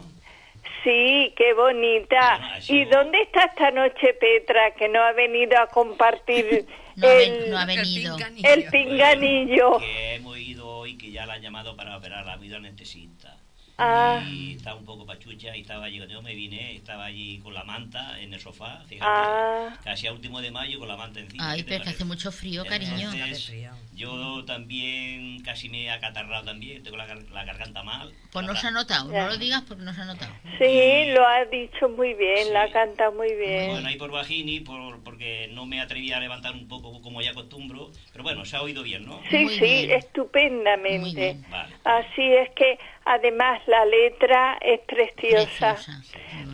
Sí, 0.83 1.33
qué 1.37 1.53
bonita. 1.53 2.35
Ah, 2.35 2.61
sí. 2.61 2.77
¿Y 2.77 2.85
dónde 2.85 3.21
está 3.21 3.45
esta 3.45 3.71
noche 3.71 4.13
Petra 4.13 4.71
que 4.71 4.87
no 4.87 5.01
ha 5.01 5.11
venido 5.13 5.57
a 5.59 5.67
compartir 5.67 6.65
No 6.95 7.07
ha, 7.07 7.13
el, 7.13 7.49
no 7.51 7.57
ha 7.57 7.65
venido. 7.65 8.17
el 8.43 8.65
pinganillo? 8.67 9.79
Que 9.79 10.15
hemos 10.15 10.37
ido 10.37 10.67
hoy, 10.67 10.97
que 10.97 11.11
ya 11.11 11.25
la 11.25 11.33
han 11.33 11.41
llamado 11.41 11.75
para 11.75 11.97
operar, 11.97 12.25
la 12.25 12.31
ha 12.31 12.35
habido 12.35 12.57
anestesista. 12.57 13.37
Ah. 13.77 14.23
Y 14.29 14.53
estaba 14.55 14.77
un 14.77 14.85
poco 14.85 15.05
pachucha 15.05 15.55
y 15.55 15.61
estaba 15.61 15.85
allí, 15.85 15.97
cuando 15.97 16.13
yo 16.13 16.21
me 16.21 16.33
vine, 16.33 16.75
estaba 16.75 17.05
allí 17.05 17.39
con 17.39 17.53
la 17.53 17.63
manta 17.63 18.19
en 18.21 18.33
el 18.33 18.39
sofá, 18.39 18.81
fíjate, 18.87 19.05
Ah. 19.05 19.77
casi 19.83 20.07
a 20.07 20.13
último 20.13 20.41
de 20.41 20.51
mayo 20.51 20.79
con 20.79 20.87
la 20.87 20.95
manta 20.95 21.19
encima. 21.19 21.51
Ay, 21.51 21.57
¿qué 21.59 21.63
te 21.63 21.69
pero 21.69 21.79
que 21.79 21.83
parece? 21.85 21.95
hace 21.97 22.05
mucho 22.05 22.31
frío, 22.31 22.63
cariño. 22.65 23.11
Entonces, 23.11 23.51
yo 23.93 24.43
también 24.45 25.41
casi 25.43 25.69
me 25.69 25.83
he 25.83 25.91
acatarrado 25.91 26.45
también, 26.45 26.83
tengo 26.83 26.97
la, 26.97 27.05
la 27.15 27.43
garganta 27.45 27.83
mal. 27.83 28.13
Pues 28.31 28.45
no 28.45 28.55
se 28.55 28.67
ha 28.67 28.71
notado, 28.71 29.11
no 29.11 29.27
lo 29.27 29.37
digas 29.37 29.63
porque 29.67 29.83
no 29.83 29.93
se 29.93 30.01
ha 30.01 30.05
notado. 30.05 30.33
Sí, 30.57 31.11
lo 31.13 31.25
has 31.27 31.49
dicho 31.51 31.89
muy 31.89 32.13
bien, 32.13 32.53
la 32.53 32.71
canta 32.71 33.11
muy 33.11 33.33
bien. 33.35 33.71
Bueno, 33.71 33.87
ahí 33.87 33.97
por 33.97 34.11
bajini, 34.11 34.61
por, 34.61 35.03
porque 35.03 35.49
no 35.51 35.65
me 35.65 35.81
atreví 35.81 36.11
a 36.13 36.19
levantar 36.19 36.53
un 36.53 36.67
poco 36.67 37.01
como 37.01 37.21
ya 37.21 37.31
acostumbro, 37.31 37.91
pero 38.11 38.23
bueno, 38.23 38.45
se 38.45 38.55
ha 38.55 38.61
oído 38.61 38.83
bien, 38.83 39.05
¿no? 39.05 39.21
Sí, 39.29 39.47
sí, 39.59 39.87
estupendamente. 39.91 41.37
Vale. 41.49 41.73
Así 41.83 42.21
es 42.21 42.49
que 42.55 42.77
además 43.05 43.61
la 43.67 43.85
letra 43.85 44.57
es 44.61 44.79
preciosa, 44.81 45.77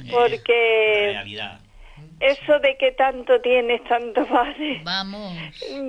porque 0.09 1.11
Realidad. 1.13 1.59
eso 2.19 2.59
de 2.59 2.77
que 2.77 2.91
tanto 2.91 3.39
tienes, 3.41 3.83
tanto 3.85 4.25
vale. 4.27 4.81
Vamos. 4.83 5.33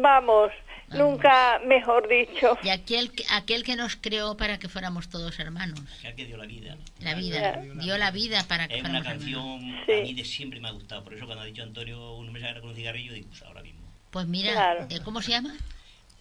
Vamos, 0.01 0.53
nunca 0.91 1.61
mejor 1.67 2.09
dicho. 2.09 2.57
Y 2.63 2.69
aquel, 2.71 3.13
que- 3.13 3.25
aquel 3.31 3.65
que 3.65 3.77
nos 3.77 3.97
creó 3.97 4.37
para 4.37 4.59
que 4.59 4.69
fuéramos 4.69 5.09
todos 5.09 5.39
hermanos. 5.39 5.81
Ya 6.03 6.15
que 6.15 6.25
dio 6.27 6.37
la 6.37 6.47
vida. 6.47 6.77
La 7.01 7.15
vida, 7.15 7.61
dio 7.77 7.99
la 7.99 8.11
vida 8.11 8.45
para 8.49 8.69
que 8.69 8.77
Es 8.77 8.81
una 8.85 9.01
fuéramos 9.03 9.25
hermanos. 9.27 9.59
canción 9.85 9.99
a 10.01 10.03
mí 10.03 10.15
de 10.15 10.25
siempre 10.25 10.61
me 10.61 10.69
ha 10.69 10.73
gustado, 10.73 11.03
por 11.05 11.15
eso 11.15 11.27
cuando 11.27 11.43
ha 11.43 11.47
dicho 11.47 11.63
Antonio 11.63 12.15
un 12.17 12.33
gana 12.33 12.61
con 12.61 12.71
un 12.71 12.77
cigarrillo, 12.77 13.13
digo, 13.13 13.29
pues 13.29 13.43
ahora 13.43 13.63
mismo. 13.63 13.81
Pues 14.11 14.27
mira, 14.27 14.53
Claro. 14.53 14.87
eh, 14.91 15.01
¿cómo 15.05 15.23
se 15.23 15.31
llama? 15.33 15.55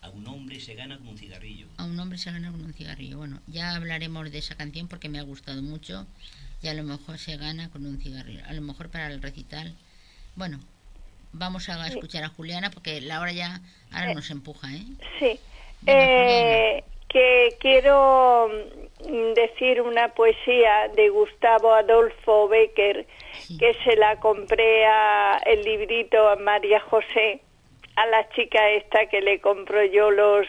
A 0.01 0.09
un 0.09 0.27
hombre 0.27 0.59
se 0.59 0.73
gana 0.73 0.97
con 0.97 1.09
un 1.09 1.17
cigarrillo. 1.17 1.67
A 1.77 1.85
un 1.85 1.99
hombre 1.99 2.17
se 2.17 2.31
gana 2.31 2.51
con 2.51 2.63
un 2.63 2.73
cigarrillo. 2.73 3.19
Bueno, 3.19 3.39
ya 3.45 3.75
hablaremos 3.75 4.31
de 4.31 4.39
esa 4.39 4.57
canción 4.57 4.87
porque 4.87 5.09
me 5.09 5.19
ha 5.19 5.23
gustado 5.23 5.61
mucho 5.61 6.07
y 6.63 6.69
a 6.69 6.73
lo 6.73 6.81
mejor 6.83 7.19
se 7.19 7.37
gana 7.37 7.69
con 7.69 7.85
un 7.85 7.99
cigarrillo. 7.99 8.41
A 8.47 8.53
lo 8.53 8.61
mejor 8.61 8.89
para 8.89 9.07
el 9.07 9.21
recital. 9.21 9.75
Bueno, 10.35 10.59
vamos 11.33 11.69
a 11.69 11.87
escuchar 11.87 12.23
a 12.23 12.29
Juliana 12.29 12.71
porque 12.71 12.99
la 12.99 13.21
hora 13.21 13.31
ya 13.31 13.61
ahora 13.91 14.15
nos 14.15 14.31
empuja, 14.31 14.73
¿eh? 14.73 14.85
Sí. 15.19 15.39
Eh, 15.85 16.83
que 17.07 17.55
quiero 17.59 18.49
mm, 19.07 19.33
decir 19.33 19.81
una 19.83 20.15
poesía 20.15 20.87
de 20.95 21.09
Gustavo 21.09 21.75
Adolfo 21.75 22.47
Becker 22.47 23.05
que 23.59 23.75
se 23.83 23.95
la 23.97 24.19
compré 24.19 24.85
a 24.87 25.39
el 25.45 25.61
librito 25.61 26.27
a 26.27 26.37
María 26.37 26.79
José 26.79 27.41
a 27.95 28.05
la 28.07 28.27
chica 28.29 28.69
esta 28.71 29.05
que 29.07 29.21
le 29.21 29.39
compro 29.39 29.83
yo 29.85 30.11
los 30.11 30.47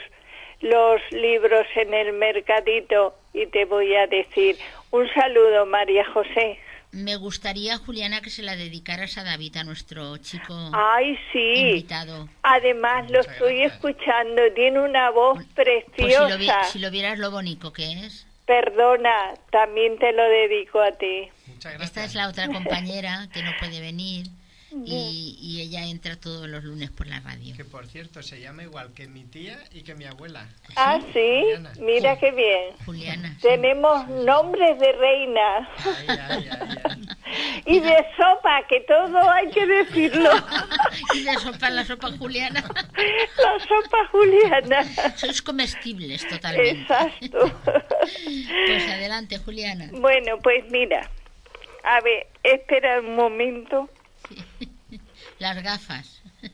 los 0.61 1.01
libros 1.11 1.67
en 1.75 1.93
el 1.93 2.13
mercadito 2.13 3.15
y 3.35 3.47
te 3.47 3.65
voy 3.65 3.95
a 3.97 4.07
decir 4.07 4.57
un 4.93 5.09
saludo 5.13 5.67
María 5.67 6.05
José 6.13 6.59
Me 6.93 7.17
gustaría, 7.17 7.79
Juliana, 7.79 8.21
que 8.21 8.29
se 8.31 8.43
la 8.43 8.55
dedicaras 8.55 9.17
a 9.19 9.25
David, 9.25 9.57
a 9.57 9.65
nuestro 9.65 10.17
chico 10.19 10.55
ay 10.73 11.19
sí 11.33 11.55
invitado. 11.55 12.29
además 12.43 13.11
lo 13.11 13.21
estoy 13.21 13.63
escuchando 13.63 14.41
tiene 14.55 14.79
una 14.81 15.11
voz 15.11 15.35
Pues 15.35 15.47
si 15.47 15.55
preciosa 15.55 16.29
lo, 16.29 16.39
vi- 16.39 16.51
si 16.71 16.79
lo 16.79 16.91
vieras 16.91 17.19
lo 17.19 17.31
bonito 17.31 17.73
que 17.73 17.93
es. 18.05 18.27
Perdona, 18.47 19.35
también 19.51 19.99
te 19.99 20.13
lo 20.13 20.23
dedico 20.25 20.81
a 20.81 20.91
ti. 20.93 21.29
Esta 21.81 22.05
es 22.05 22.15
la 22.15 22.29
otra 22.29 22.49
compañera 22.49 23.29
que 23.33 23.43
no 23.43 23.53
puede 23.59 23.81
venir 23.81 24.27
y, 24.85 25.37
y 25.41 25.61
ella 25.61 25.85
entra 25.85 26.17
todos 26.17 26.49
los 26.49 26.65
lunes 26.65 26.91
por 26.91 27.07
la 27.07 27.21
radio. 27.21 27.55
Que 27.57 27.65
por 27.65 27.87
cierto 27.87 28.23
se 28.23 28.41
llama 28.41 28.63
igual 28.63 28.93
que 28.95 29.07
mi 29.07 29.25
tía 29.25 29.59
y 29.73 29.83
que 29.83 29.95
mi 29.95 30.05
abuela. 30.05 30.49
Ah, 30.77 30.99
sí, 31.13 31.41
Juliana. 31.43 31.73
mira 31.81 32.19
qué 32.19 32.31
bien. 32.31 32.75
Juliana. 32.85 33.37
Tenemos 33.41 34.09
nombres 34.09 34.79
de 34.79 34.93
reina. 34.93 35.69
y 37.67 37.81
de 37.81 37.97
sopa, 38.17 38.67
que 38.69 38.81
todo 38.81 39.31
hay 39.31 39.51
que 39.51 39.67
decirlo. 39.67 40.31
y 41.15 41.23
de 41.23 41.35
sopa, 41.35 41.71
la 41.71 41.85
sopa 41.85 42.11
Juliana. 42.17 42.63
La 42.63 43.59
sopa 43.61 44.07
Juliana. 44.11 45.17
Sois 45.17 45.43
comestibles 45.43 46.27
totalmente. 46.29 46.83
Exacto. 46.83 47.61
Pues 47.63 48.89
adelante, 48.89 49.39
Juliana. 49.39 49.89
Bueno, 49.93 50.39
pues 50.43 50.65
mira. 50.71 51.11
A 51.85 52.01
ver, 52.01 52.29
espera 52.43 53.01
un 53.01 53.17
momento. 53.17 53.89
Las 55.39 55.63
gafas. 55.63 56.23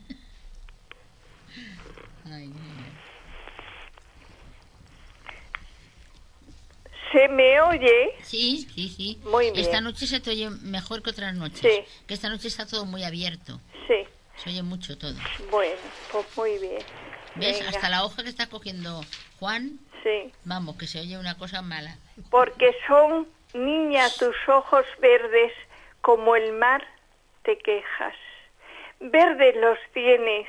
Ay. 2.25 2.53
¿Se 7.11 7.27
me 7.27 7.59
oye? 7.61 8.13
Sí, 8.21 8.67
sí, 8.73 8.89
sí. 8.89 9.19
Muy 9.23 9.51
bien. 9.51 9.65
Esta 9.65 9.81
noche 9.81 10.05
se 10.05 10.19
te 10.19 10.29
oye 10.29 10.49
mejor 10.49 11.01
que 11.01 11.09
otras 11.09 11.33
noches. 11.33 11.61
Sí. 11.61 11.83
Que 12.05 12.13
esta 12.13 12.29
noche 12.29 12.47
está 12.47 12.67
todo 12.67 12.85
muy 12.85 13.03
abierto. 13.03 13.59
Sí. 13.87 14.05
Se 14.35 14.51
oye 14.51 14.61
mucho 14.61 14.97
todo. 14.97 15.15
Bueno, 15.49 15.75
pues 16.11 16.25
muy 16.37 16.57
bien. 16.59 16.83
¿Ves? 17.35 17.59
Venga. 17.59 17.69
Hasta 17.69 17.89
la 17.89 18.03
hoja 18.03 18.23
que 18.23 18.29
está 18.29 18.47
cogiendo 18.47 19.01
Juan. 19.39 19.79
Sí. 20.03 20.31
Vamos, 20.45 20.77
que 20.77 20.87
se 20.87 20.99
oye 20.99 21.17
una 21.17 21.37
cosa 21.37 21.61
mala. 21.61 21.97
Porque 22.29 22.75
son, 22.87 23.27
niña, 23.53 24.07
tus 24.17 24.35
ojos 24.47 24.85
verdes 25.01 25.51
como 26.01 26.35
el 26.35 26.53
mar, 26.53 26.85
te 27.43 27.57
quejas. 27.57 28.15
Verdes 28.99 29.55
los 29.55 29.79
tienes, 29.93 30.47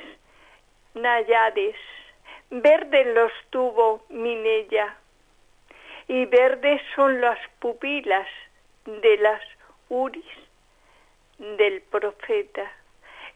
Nayades, 0.93 1.75
verdes 2.49 3.07
los 3.07 3.31
tuvo 3.49 4.03
Minella, 4.09 4.97
y 6.07 6.25
verdes 6.25 6.81
son 6.95 7.21
las 7.21 7.39
pupilas 7.59 8.27
de 8.85 9.17
las 9.17 9.41
uris 9.89 10.25
del 11.37 11.81
profeta. 11.81 12.71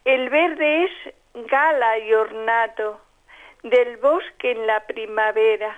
El 0.03 0.29
verde 0.29 0.83
es 0.83 1.15
gala 1.49 1.97
y 1.99 2.13
ornato 2.13 3.01
del 3.63 3.97
bosque 3.97 4.51
en 4.51 4.67
la 4.67 4.85
primavera, 4.85 5.75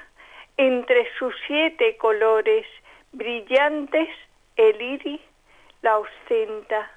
entre 0.58 1.08
sus 1.18 1.34
siete 1.46 1.96
colores 1.98 2.66
brillantes 3.12 4.10
el 4.56 4.82
iris 4.82 5.22
la 5.82 6.00
ostenta. 6.00 6.92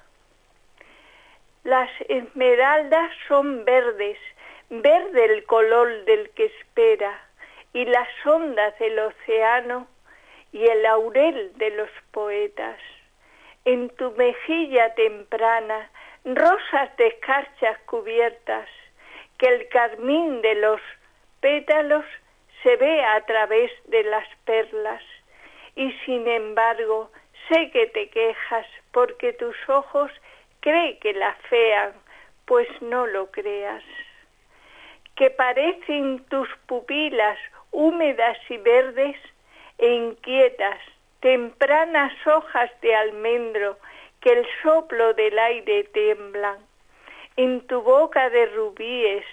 Las 1.63 1.89
esmeraldas 2.09 3.11
son 3.27 3.65
verdes, 3.65 4.17
verde 4.69 5.25
el 5.25 5.43
color 5.45 6.05
del 6.05 6.31
que 6.31 6.45
espera, 6.45 7.21
y 7.73 7.85
las 7.85 8.07
ondas 8.25 8.77
del 8.79 8.97
océano 8.97 9.87
y 10.51 10.65
el 10.65 10.81
laurel 10.81 11.53
de 11.57 11.69
los 11.71 11.89
poetas. 12.11 12.79
En 13.63 13.89
tu 13.91 14.11
mejilla 14.13 14.95
temprana, 14.95 15.89
rosas 16.25 16.97
de 16.97 17.07
escarchas 17.07 17.77
cubiertas, 17.85 18.67
que 19.37 19.47
el 19.47 19.69
carmín 19.69 20.41
de 20.41 20.55
los 20.55 20.81
pétalos 21.41 22.05
se 22.63 22.75
ve 22.77 23.03
a 23.03 23.21
través 23.25 23.71
de 23.85 24.03
las 24.03 24.27
perlas, 24.45 25.03
y 25.75 25.91
sin 26.05 26.27
embargo 26.27 27.11
sé 27.47 27.69
que 27.69 27.85
te 27.87 28.09
quejas 28.09 28.65
porque 28.91 29.33
tus 29.33 29.55
ojos 29.69 30.11
cree 30.61 30.97
que 30.99 31.13
la 31.13 31.33
fean, 31.49 31.93
pues 32.45 32.67
no 32.81 33.05
lo 33.07 33.29
creas. 33.31 33.83
Que 35.15 35.29
parecen 35.29 36.23
tus 36.29 36.49
pupilas 36.65 37.37
húmedas 37.71 38.37
y 38.49 38.57
verdes 38.57 39.17
e 39.77 39.87
inquietas, 39.87 40.79
tempranas 41.19 42.13
hojas 42.25 42.71
de 42.81 42.95
almendro 42.95 43.77
que 44.21 44.31
el 44.31 44.47
soplo 44.63 45.13
del 45.13 45.37
aire 45.37 45.83
tiemblan. 45.85 46.57
En 47.35 47.65
tu 47.67 47.81
boca 47.81 48.29
de 48.29 48.45
rubíes, 48.47 49.25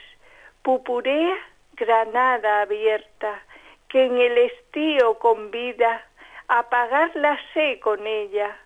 pupurea 0.63 1.37
granada 1.75 2.63
abierta, 2.63 3.43
que 3.89 4.05
en 4.05 4.19
el 4.19 4.39
estío 4.39 5.19
convida 5.19 6.05
a 6.49 6.61
apagar 6.61 7.15
la 7.17 7.39
sed 7.53 7.81
con 7.81 8.07
ella. 8.07 8.57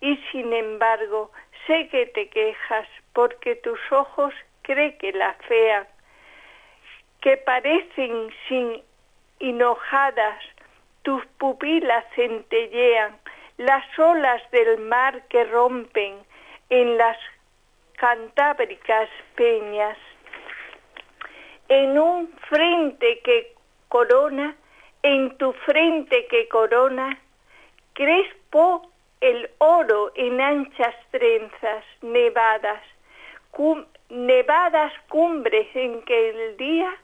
Y 0.00 0.16
sin 0.30 0.52
embargo, 0.52 1.32
sé 1.68 1.88
que 1.88 2.06
te 2.06 2.28
quejas 2.30 2.88
porque 3.12 3.54
tus 3.56 3.78
ojos 3.92 4.34
cree 4.62 4.96
que 4.96 5.12
la 5.12 5.34
fean, 5.46 5.86
que 7.20 7.36
parecen 7.36 8.30
sin 8.48 8.82
hinojadas 9.38 10.42
tus 11.02 11.24
pupilas 11.38 12.04
centellean 12.16 13.16
las 13.58 13.84
olas 13.98 14.42
del 14.50 14.78
mar 14.78 15.22
que 15.28 15.44
rompen 15.44 16.16
en 16.70 16.96
las 16.96 17.18
cantábricas 17.96 19.08
peñas. 19.34 19.98
En 21.68 21.98
un 21.98 22.32
frente 22.48 23.20
que 23.24 23.54
corona, 23.88 24.56
en 25.02 25.36
tu 25.38 25.52
frente 25.52 26.26
que 26.28 26.48
corona, 26.48 27.18
crespo 27.94 28.90
el 29.20 29.50
oro 29.58 30.12
en 30.14 30.40
anchas 30.40 30.94
trenzas 31.10 31.84
nevadas, 32.02 32.82
nevadas 34.08 34.92
cumbres 35.08 35.66
en 35.74 36.02
que 36.02 36.30
el 36.30 36.56
día 36.56 36.94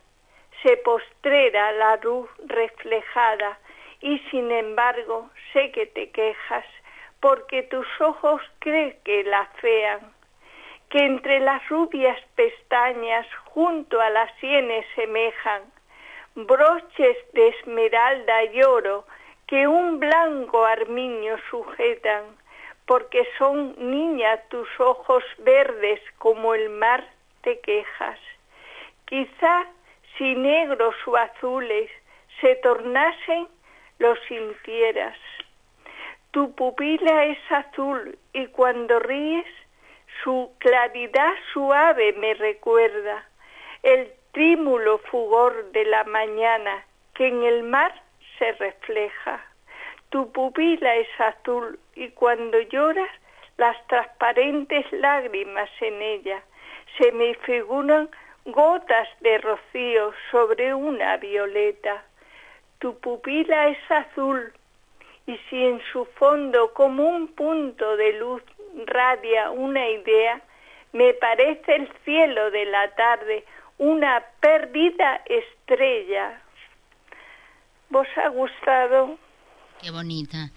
se 0.62 0.77
postrera 0.78 1.73
la 1.73 1.97
luz 1.97 2.28
reflejada 2.47 3.59
y 4.01 4.19
sin 4.31 4.51
embargo 4.51 5.31
sé 5.53 5.70
que 5.73 5.86
te 5.86 6.11
quejas 6.11 6.65
porque 7.20 7.62
tus 7.65 7.86
ojos 8.01 8.41
crees 8.59 8.97
que 9.03 9.24
la 9.24 9.47
fean, 9.61 10.12
que 10.91 11.05
entre 11.05 11.41
las 11.41 11.66
rubias 11.69 12.20
pestañas 12.36 13.27
junto 13.47 14.01
a 14.01 14.11
las 14.11 14.31
sienes 14.41 14.85
semejan 14.95 15.62
broches 16.35 17.16
de 17.32 17.49
esmeralda 17.49 18.45
y 18.45 18.62
oro 18.62 19.07
que 19.46 19.66
un 19.66 20.00
blanco 20.00 20.64
armiño 20.64 21.36
sujetan, 21.50 22.24
porque 22.86 23.26
son 23.38 23.74
niña 23.78 24.36
tus 24.48 24.68
ojos 24.78 25.24
verdes 25.38 26.00
como 26.18 26.54
el 26.54 26.70
mar 26.70 27.04
te 27.42 27.60
quejas. 27.60 28.18
Quizá 29.06 29.66
si 30.16 30.34
negros 30.34 30.94
o 31.06 31.16
azules 31.16 31.90
se 32.40 32.56
tornasen, 32.56 33.48
lo 33.98 34.16
sintieras. 34.28 35.16
Tu 36.30 36.54
pupila 36.54 37.24
es 37.24 37.38
azul 37.50 38.18
y 38.32 38.46
cuando 38.48 38.98
ríes, 38.98 39.46
su 40.22 40.52
claridad 40.58 41.32
suave 41.52 42.12
me 42.14 42.34
recuerda 42.34 43.24
el 43.82 44.12
trímulo 44.32 44.98
fugor 45.10 45.70
de 45.72 45.84
la 45.84 46.04
mañana 46.04 46.84
que 47.14 47.28
en 47.28 47.42
el 47.42 47.62
mar 47.62 48.03
se 48.39 48.52
refleja. 48.52 49.44
Tu 50.11 50.31
pupila 50.32 50.94
es 50.97 51.09
azul 51.19 51.78
y 51.94 52.09
cuando 52.11 52.61
lloras 52.61 53.11
las 53.56 53.77
transparentes 53.86 54.85
lágrimas 54.93 55.70
en 55.81 56.01
ella 56.02 56.43
se 56.98 57.12
me 57.12 57.35
figuran 57.47 58.09
gotas 58.44 59.09
de 59.20 59.39
rocío 59.39 60.12
sobre 60.31 60.74
una 60.74 61.16
violeta. 61.16 62.05
Tu 62.78 62.98
pupila 63.01 63.69
es 63.69 63.90
azul 63.90 64.52
y 65.27 65.39
si 65.48 65.65
en 65.65 65.81
su 65.93 66.05
fondo 66.05 66.73
como 66.74 67.09
un 67.09 67.28
punto 67.28 67.97
de 67.97 68.12
luz 68.15 68.43
radia 68.86 69.51
una 69.51 69.89
idea, 69.89 70.40
me 70.93 71.15
parece 71.15 71.74
el 71.74 71.89
cielo 72.05 72.51
de 72.51 72.66
la 72.66 72.94
tarde 72.94 73.44
una 73.78 74.23
perdida 74.40 75.23
estrella. 75.24 76.40
¿Vos 77.94 78.08
ha 78.16 78.28
gustado? 78.28 79.16
Qué 79.80 79.88
bonita. 79.92 80.50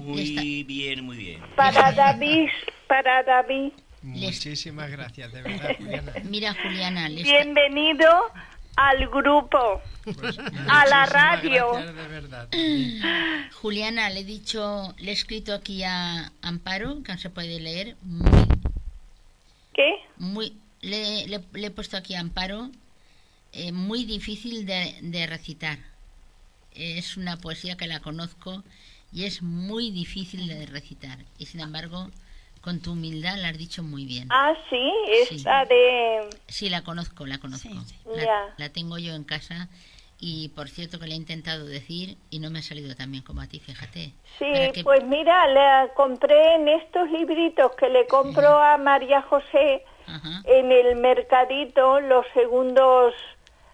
Muy 0.00 0.64
bien, 0.66 1.04
muy 1.04 1.16
bien. 1.16 1.40
Para 1.54 1.92
David, 1.92 2.48
para 2.88 3.22
David, 3.22 3.70
Muchísimas 4.02 4.90
gracias, 4.90 5.32
de 5.32 5.42
verdad, 5.42 5.76
Juliana. 5.78 6.12
Mira, 6.24 6.52
Juliana, 6.60 7.08
bienvenido 7.08 8.08
al 8.74 9.06
grupo, 9.10 9.80
Pues, 10.02 10.36
a 10.40 10.86
la 10.86 11.06
radio. 11.06 11.66
gracias, 11.70 11.94
de 11.94 12.08
verdad. 12.08 12.48
Juliana, 13.62 14.10
le 14.10 14.20
he 14.20 14.24
dicho, 14.24 14.92
le 14.98 15.10
he 15.10 15.14
escrito 15.14 15.54
aquí 15.54 15.84
a 15.84 16.32
Amparo, 16.42 17.00
que 17.04 17.12
no 17.12 17.18
se 17.18 17.30
puede 17.30 17.60
leer, 17.60 17.94
muy, 18.02 18.48
¿Qué? 19.72 19.88
muy, 20.16 20.58
le, 20.80 21.28
le- 21.28 21.44
le 21.52 21.66
he 21.68 21.70
puesto 21.70 21.96
aquí 21.96 22.16
a 22.16 22.20
Amparo, 22.20 22.70
eh, 23.52 23.70
muy 23.70 24.04
difícil 24.04 24.66
de, 24.66 24.96
de 25.00 25.28
recitar. 25.28 25.78
Es 26.74 27.16
una 27.16 27.36
poesía 27.36 27.76
que 27.76 27.86
la 27.86 28.00
conozco 28.00 28.62
y 29.12 29.24
es 29.24 29.42
muy 29.42 29.90
difícil 29.90 30.46
de 30.48 30.66
recitar. 30.66 31.18
Y 31.38 31.46
sin 31.46 31.60
embargo, 31.60 32.08
con 32.60 32.80
tu 32.80 32.92
humildad 32.92 33.36
la 33.38 33.48
has 33.48 33.58
dicho 33.58 33.82
muy 33.82 34.04
bien. 34.06 34.28
Ah, 34.30 34.54
sí, 34.70 34.90
esta 35.08 35.64
de... 35.66 36.30
Sí, 36.48 36.70
la 36.70 36.82
conozco, 36.82 37.26
la 37.26 37.38
conozco. 37.38 37.68
La, 38.06 38.24
Ya. 38.24 38.54
la 38.56 38.68
tengo 38.70 38.98
yo 38.98 39.14
en 39.14 39.24
casa 39.24 39.68
y 40.18 40.48
por 40.50 40.68
cierto 40.68 41.00
que 41.00 41.06
le 41.08 41.14
he 41.14 41.16
intentado 41.16 41.66
decir 41.66 42.16
y 42.30 42.38
no 42.38 42.48
me 42.50 42.60
ha 42.60 42.62
salido 42.62 42.94
tan 42.94 43.10
bien 43.10 43.24
como 43.24 43.40
a 43.40 43.48
ti, 43.48 43.58
fíjate. 43.58 44.12
Sí, 44.38 44.46
que- 44.72 44.82
pues 44.84 45.04
mira, 45.04 45.46
la 45.48 45.90
compré 45.96 46.54
en 46.54 46.68
estos 46.68 47.10
libritos 47.10 47.72
que 47.72 47.88
le 47.88 48.06
compro 48.06 48.56
a 48.62 48.78
María 48.78 49.20
José 49.22 49.84
Ajá. 50.06 50.42
en 50.44 50.70
el 50.70 50.96
mercadito 50.96 52.00
los 52.00 52.24
segundos 52.34 53.14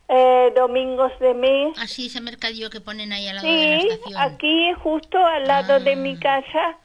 eh, 0.08 0.52
domingos 0.56 1.12
de 1.20 1.34
mes. 1.34 1.76
Ah, 1.78 1.86
sí, 1.86 2.06
ese 2.06 2.20
mercadillo 2.20 2.70
que 2.70 2.80
ponen 2.80 3.12
ahí 3.12 3.26
al 3.28 3.36
lado 3.36 3.48
de 3.48 3.54
la 3.76 3.80
Sí, 3.80 3.88
estación. 3.88 4.16
Ah. 4.20 4.24
aquí 4.24 4.72
justo 4.82 5.18
al 5.24 5.46
lado 5.46 5.80
de 5.80 5.96
mi 5.96 6.18
casa. 6.18 6.76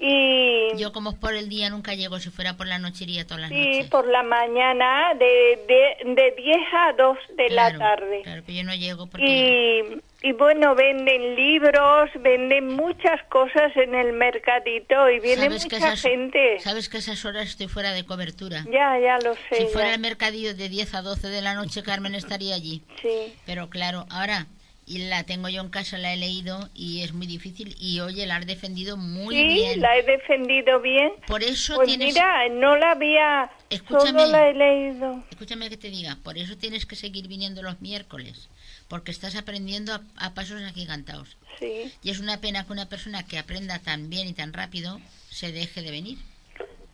Y 0.00 0.76
Yo 0.76 0.92
como 0.92 1.10
es 1.10 1.16
por 1.16 1.34
el 1.34 1.48
día 1.48 1.70
nunca 1.70 1.94
llego, 1.94 2.20
si 2.20 2.30
fuera 2.30 2.56
por 2.56 2.68
la 2.68 2.78
noche 2.78 3.02
iría 3.04 3.26
todas 3.26 3.40
las 3.40 3.50
sí, 3.50 3.56
noches. 3.66 3.90
por 3.90 4.06
la 4.06 4.22
mañana 4.22 5.12
de, 5.14 5.24
de, 5.66 6.14
de 6.14 6.34
10 6.36 6.56
a 6.72 6.92
2 6.92 7.18
de 7.36 7.50
la 7.50 7.76
tarde. 7.76 8.20
Claro, 8.22 8.42
pero 8.46 8.58
yo 8.58 8.64
no 8.64 8.74
llego 8.76 9.08
porque... 9.08 9.84
Y, 9.92 10.00
y 10.22 10.32
bueno, 10.32 10.74
venden 10.74 11.36
libros, 11.36 12.10
venden 12.20 12.74
muchas 12.74 13.22
cosas 13.28 13.76
en 13.76 13.94
el 13.94 14.12
mercadito 14.12 15.08
y 15.10 15.20
viene 15.20 15.44
¿Sabes 15.44 15.66
que 15.66 15.76
mucha 15.76 15.88
esas- 15.92 16.02
gente. 16.02 16.58
Sabes 16.58 16.88
que 16.88 16.96
a 16.96 17.00
esas 17.00 17.24
horas 17.24 17.48
estoy 17.48 17.68
fuera 17.68 17.92
de 17.92 18.04
cobertura. 18.04 18.64
Ya, 18.70 18.98
ya 18.98 19.18
lo 19.18 19.34
sé. 19.34 19.56
Si 19.58 19.66
fuera 19.66 19.94
el 19.94 20.00
mercadillo 20.00 20.54
de 20.54 20.68
10 20.68 20.94
a 20.94 21.02
12 21.02 21.28
de 21.28 21.40
la 21.42 21.54
noche, 21.54 21.82
Carmen 21.82 22.14
estaría 22.14 22.54
allí. 22.54 22.82
Sí. 23.00 23.32
Pero 23.46 23.70
claro, 23.70 24.06
ahora 24.10 24.46
y 24.90 25.06
la 25.06 25.22
tengo 25.24 25.50
yo 25.50 25.60
en 25.60 25.68
casa, 25.68 25.98
la 25.98 26.14
he 26.14 26.16
leído 26.16 26.70
y 26.74 27.02
es 27.02 27.12
muy 27.12 27.26
difícil. 27.26 27.76
Y 27.78 28.00
oye, 28.00 28.26
la 28.26 28.36
has 28.36 28.46
defendido 28.46 28.96
muy 28.96 29.36
sí, 29.36 29.44
bien. 29.44 29.80
la 29.82 29.96
he 29.98 30.02
defendido 30.02 30.80
bien. 30.80 31.12
Por 31.26 31.42
eso 31.42 31.76
Pues 31.76 31.88
tienes... 31.88 32.14
mira, 32.14 32.48
no 32.48 32.74
la 32.76 32.92
había, 32.92 33.50
Escúchame. 33.68 34.18
solo 34.20 34.32
la 34.32 34.48
he 34.48 34.54
leído. 34.54 35.22
Escúchame 35.30 35.68
que 35.68 35.76
te 35.76 35.90
diga, 35.90 36.16
por 36.24 36.38
eso 36.38 36.56
tienes 36.56 36.86
que 36.86 36.96
seguir 36.96 37.28
viniendo 37.28 37.62
los 37.62 37.80
miércoles, 37.82 38.48
porque 38.88 39.10
estás 39.10 39.36
aprendiendo 39.36 39.94
a, 39.94 40.02
a 40.16 40.34
pasos 40.34 40.62
agigantados. 40.62 41.36
Sí. 41.58 41.92
Y 42.02 42.10
es 42.10 42.18
una 42.20 42.40
pena 42.40 42.64
que 42.66 42.72
una 42.72 42.88
persona 42.88 43.24
que 43.24 43.38
aprenda 43.38 43.78
tan 43.78 44.08
bien 44.10 44.26
y 44.28 44.32
tan 44.32 44.52
rápido 44.52 45.00
se 45.30 45.52
deje 45.52 45.82
de 45.82 45.90
venir. 45.90 46.18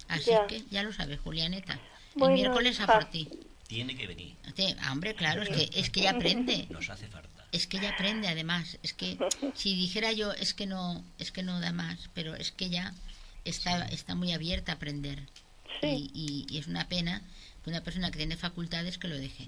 Así 0.09 0.31
Ya. 0.31 0.47
que 0.47 0.62
ya 0.71 0.83
lo 0.83 0.93
sabes, 0.93 1.21
Julianeta. 1.21 1.79
Bueno, 2.15 2.35
el 2.35 2.41
miércoles 2.43 2.81
a 2.81 2.87
por 2.87 3.05
ti. 3.07 3.29
Tiene 3.69 3.97
que 3.97 4.07
venir. 4.07 4.37
Ah, 4.81 4.93
hombre, 4.93 5.15
claro, 5.15 5.43
es 5.43 5.49
que, 5.49 5.71
es 5.81 5.91
que 5.91 6.01
ella 6.01 6.11
aprende. 6.11 6.66
Nos 6.71 6.91
hace 6.91 7.07
falta. 7.09 7.31
Es 7.53 7.66
que 7.66 7.79
ella 7.79 7.91
aprende 7.91 8.29
además. 8.29 8.79
Es 8.83 8.93
que 8.93 9.16
si 9.55 9.75
dijera 9.75 10.12
yo 10.12 10.33
es 10.33 10.55
que 10.55 10.66
no, 10.66 11.05
es 11.19 11.31
que 11.31 11.43
no 11.43 11.61
da 11.61 11.73
más, 11.73 12.11
pero 12.12 12.35
es 12.35 12.51
que 12.51 12.66
ella 12.66 12.93
está, 13.45 13.85
está 13.87 14.15
muy 14.16 14.33
abierta 14.33 14.73
a 14.73 14.75
aprender. 14.75 15.23
Y, 15.83 16.11
y- 16.15 16.47
y 16.49 16.59
es 16.59 16.66
una 16.66 16.89
pena 16.89 17.23
que 17.65 17.70
una 17.70 17.81
persona 17.82 18.11
que 18.11 18.19
tiene 18.19 18.36
facultades 18.36 18.99
que 18.99 19.09
lo 19.09 19.16
deje. 19.16 19.47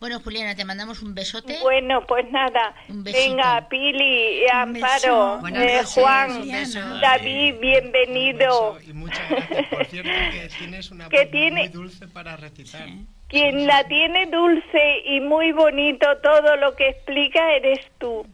Bueno, 0.00 0.20
Juliana, 0.20 0.54
te 0.56 0.64
mandamos 0.64 1.02
un 1.02 1.14
besote. 1.14 1.58
Bueno, 1.60 2.06
pues 2.06 2.24
nada. 2.30 2.74
Un. 2.88 3.04
Venga, 3.04 3.68
Pili, 3.68 4.48
Amparo, 4.50 5.38
eh, 5.46 5.50
noches, 5.50 5.92
Juan, 5.92 6.38
Juliana. 6.38 7.00
David, 7.02 7.56
bienvenido. 7.60 8.78
Y 8.80 8.94
muchas 8.94 9.28
gracias. 9.28 9.68
Por 9.68 9.84
cierto, 9.84 10.10
que 10.32 10.48
tienes 10.58 10.90
una 10.90 11.08
Que 11.10 11.24
voz 11.24 11.30
tiene- 11.30 11.60
muy 11.60 11.68
dulce 11.68 12.08
para 12.08 12.36
recitar. 12.36 12.88
Quien 13.28 13.66
la 13.66 13.84
tiene 13.84 14.26
dulce 14.26 15.00
y 15.04 15.20
muy 15.20 15.52
bonito 15.52 16.06
todo 16.22 16.56
lo 16.56 16.74
que 16.74 16.88
explica 16.88 17.52
eres 17.54 17.80
tú. 17.98 18.26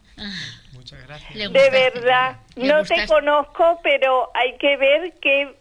Muchas 0.72 1.04
gracias. 1.06 1.52
De 1.52 1.70
verdad. 1.70 2.36
No 2.54 2.84
te 2.84 3.04
conozco, 3.06 3.80
pero 3.82 4.30
hay 4.34 4.56
que 4.58 4.76
ver 4.76 5.12
qué 5.20 5.56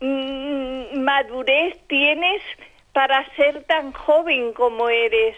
mm, 0.00 1.00
madurez 1.02 1.76
tienes 1.88 2.42
para 2.92 3.24
ser 3.36 3.64
tan 3.64 3.92
joven 3.92 4.52
como 4.52 4.88
eres. 4.88 5.36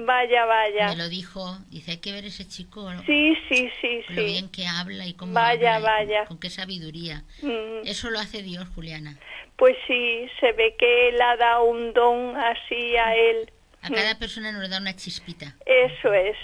Vaya, 0.00 0.44
vaya. 0.44 0.88
Me 0.90 0.96
lo 0.96 1.08
dijo, 1.08 1.58
dice, 1.70 1.92
hay 1.92 1.96
que 1.96 2.12
ver 2.12 2.24
ese 2.24 2.46
chico, 2.46 2.88
Sí, 3.04 3.36
sí, 3.48 3.68
sí, 3.80 4.04
lo 4.10 4.14
sí. 4.14 4.24
bien 4.26 4.48
que 4.48 4.66
habla 4.66 5.06
y 5.06 5.14
cómo 5.14 5.32
Vaya, 5.32 5.76
habla 5.76 6.02
y 6.04 6.06
vaya. 6.06 6.24
con 6.26 6.38
qué 6.38 6.50
sabiduría. 6.50 7.24
Mm. 7.42 7.84
Eso 7.84 8.08
lo 8.10 8.20
hace 8.20 8.42
Dios, 8.42 8.68
Juliana. 8.76 9.18
Pues 9.56 9.76
sí, 9.88 10.28
se 10.38 10.52
ve 10.52 10.76
que 10.78 11.08
él 11.08 11.20
ha 11.20 11.36
dado 11.36 11.64
un 11.64 11.92
don 11.92 12.36
así 12.36 12.96
a 12.96 13.16
él. 13.16 13.50
A 13.82 13.90
cada 13.90 14.16
persona 14.18 14.52
nos 14.52 14.68
da 14.70 14.78
una 14.78 14.94
chispita. 14.94 15.56
Eso 15.66 16.12
es. 16.12 16.36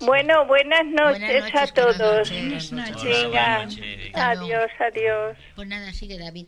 Bueno, 0.00 0.44
buenas 0.46 0.84
noches, 0.86 1.20
Buenas 1.20 1.54
a 1.54 1.60
noches, 1.66 1.74
buenas 1.74 1.74
todos. 1.74 2.30
noches. 2.30 2.42
Buenas 2.42 2.72
noches. 2.72 3.04
Venga, 3.04 3.56
Buenas 3.56 3.76
noches. 3.78 4.10
Adiós, 4.14 4.70
adiós. 4.80 5.36
Pues 5.54 5.68
nada, 5.68 5.92
sigue 5.92 6.18
David. 6.18 6.46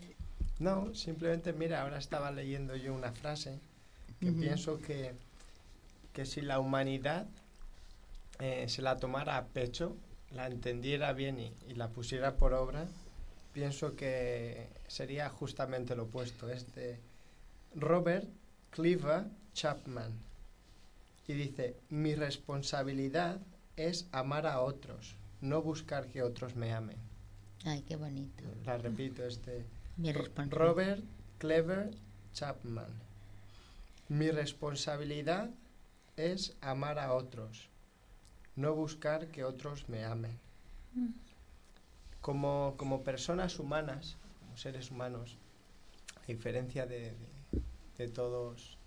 No, 0.60 0.94
simplemente, 0.94 1.54
mira, 1.54 1.82
ahora 1.82 1.98
estaba 1.98 2.30
leyendo 2.30 2.76
yo 2.76 2.94
una 2.94 3.12
frase 3.12 3.58
que 4.20 4.30
pienso 4.30 4.78
que, 4.78 5.14
que 6.12 6.26
si 6.26 6.42
la 6.42 6.60
humanidad 6.60 7.26
eh, 8.38 8.66
se 8.68 8.82
la 8.82 8.98
tomara 8.98 9.38
a 9.38 9.46
pecho, 9.46 9.96
la 10.30 10.46
entendiera 10.46 11.14
bien 11.14 11.40
y, 11.40 11.54
y 11.66 11.74
la 11.74 11.88
pusiera 11.88 12.36
por 12.36 12.52
obra, 12.52 12.86
pienso 13.54 13.96
que 13.96 14.68
sería 14.86 15.30
justamente 15.30 15.96
lo 15.96 16.04
opuesto. 16.04 16.50
Es 16.50 16.74
de 16.74 17.00
Robert 17.74 18.28
Cleaver 18.70 19.24
Chapman. 19.54 20.12
Y 21.26 21.32
dice, 21.32 21.74
mi 21.88 22.14
responsabilidad 22.14 23.40
es 23.76 24.08
amar 24.12 24.46
a 24.46 24.60
otros, 24.60 25.16
no 25.40 25.62
buscar 25.62 26.08
que 26.08 26.22
otros 26.22 26.54
me 26.54 26.74
amen. 26.74 26.98
Ay, 27.64 27.82
qué 27.88 27.96
bonito. 27.96 28.44
La 28.66 28.76
repito, 28.76 29.24
este 29.24 29.64
Mi. 29.96 30.12
Robert 30.12 31.04
Clever 31.38 31.90
Chapman. 32.32 32.92
Mi 34.08 34.30
responsabilidad 34.30 35.50
es 36.16 36.56
amar 36.60 36.98
a 36.98 37.12
otros, 37.14 37.68
no 38.56 38.74
buscar 38.74 39.28
que 39.28 39.44
otros 39.44 39.88
me 39.88 40.04
amen. 40.04 40.38
Como, 42.20 42.74
como 42.76 43.02
personas 43.02 43.58
humanas, 43.58 44.16
como 44.40 44.56
seres 44.56 44.90
humanos, 44.90 45.38
a 46.22 46.26
diferencia 46.26 46.86
de, 46.86 47.12
de- 47.12 47.16
de 47.98 48.08
todos 48.08 48.78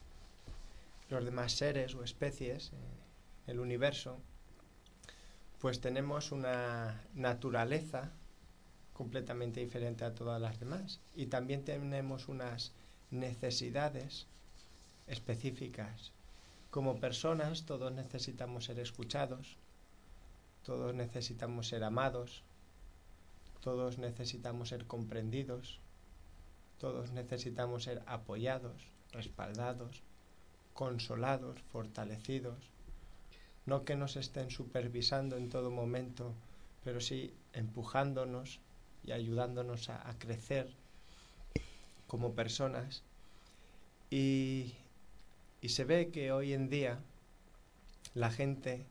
los 1.09 1.23
demás 1.23 1.53
seres 1.53 1.95
o 1.95 2.03
especies, 2.03 2.71
eh, 2.73 3.51
el 3.51 3.59
universo, 3.59 4.19
pues 5.59 5.79
tenemos 5.79 6.31
una 6.31 7.01
naturaleza 7.13 8.11
completamente 9.03 9.59
diferente 9.59 10.05
a 10.05 10.15
todas 10.15 10.41
las 10.41 10.61
demás. 10.61 11.01
Y 11.13 11.25
también 11.25 11.65
tenemos 11.65 12.29
unas 12.29 12.71
necesidades 13.11 14.27
específicas. 15.07 16.13
Como 16.71 17.01
personas 17.01 17.65
todos 17.65 17.91
necesitamos 17.91 18.63
ser 18.63 18.79
escuchados, 18.79 19.57
todos 20.63 20.95
necesitamos 20.95 21.67
ser 21.67 21.83
amados, 21.83 22.43
todos 23.59 23.97
necesitamos 23.97 24.69
ser 24.69 24.87
comprendidos, 24.87 25.79
todos 26.79 27.11
necesitamos 27.11 27.83
ser 27.83 28.01
apoyados, 28.05 28.87
respaldados, 29.11 30.01
consolados, 30.73 31.61
fortalecidos. 31.73 32.57
No 33.65 33.83
que 33.83 33.97
nos 33.97 34.15
estén 34.15 34.49
supervisando 34.49 35.35
en 35.35 35.49
todo 35.49 35.71
momento, 35.71 36.33
pero 36.85 37.01
sí 37.01 37.33
empujándonos 37.53 38.59
y 39.05 39.11
ayudándonos 39.11 39.89
a, 39.89 40.09
a 40.09 40.17
crecer 40.17 40.73
como 42.07 42.33
personas. 42.33 43.03
Y, 44.09 44.75
y 45.61 45.69
se 45.69 45.83
ve 45.83 46.09
que 46.11 46.31
hoy 46.31 46.53
en 46.53 46.69
día 46.69 46.99
la 48.13 48.29
gente, 48.29 48.85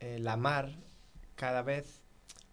el 0.00 0.26
amar, 0.26 0.74
cada 1.36 1.62
vez 1.62 2.00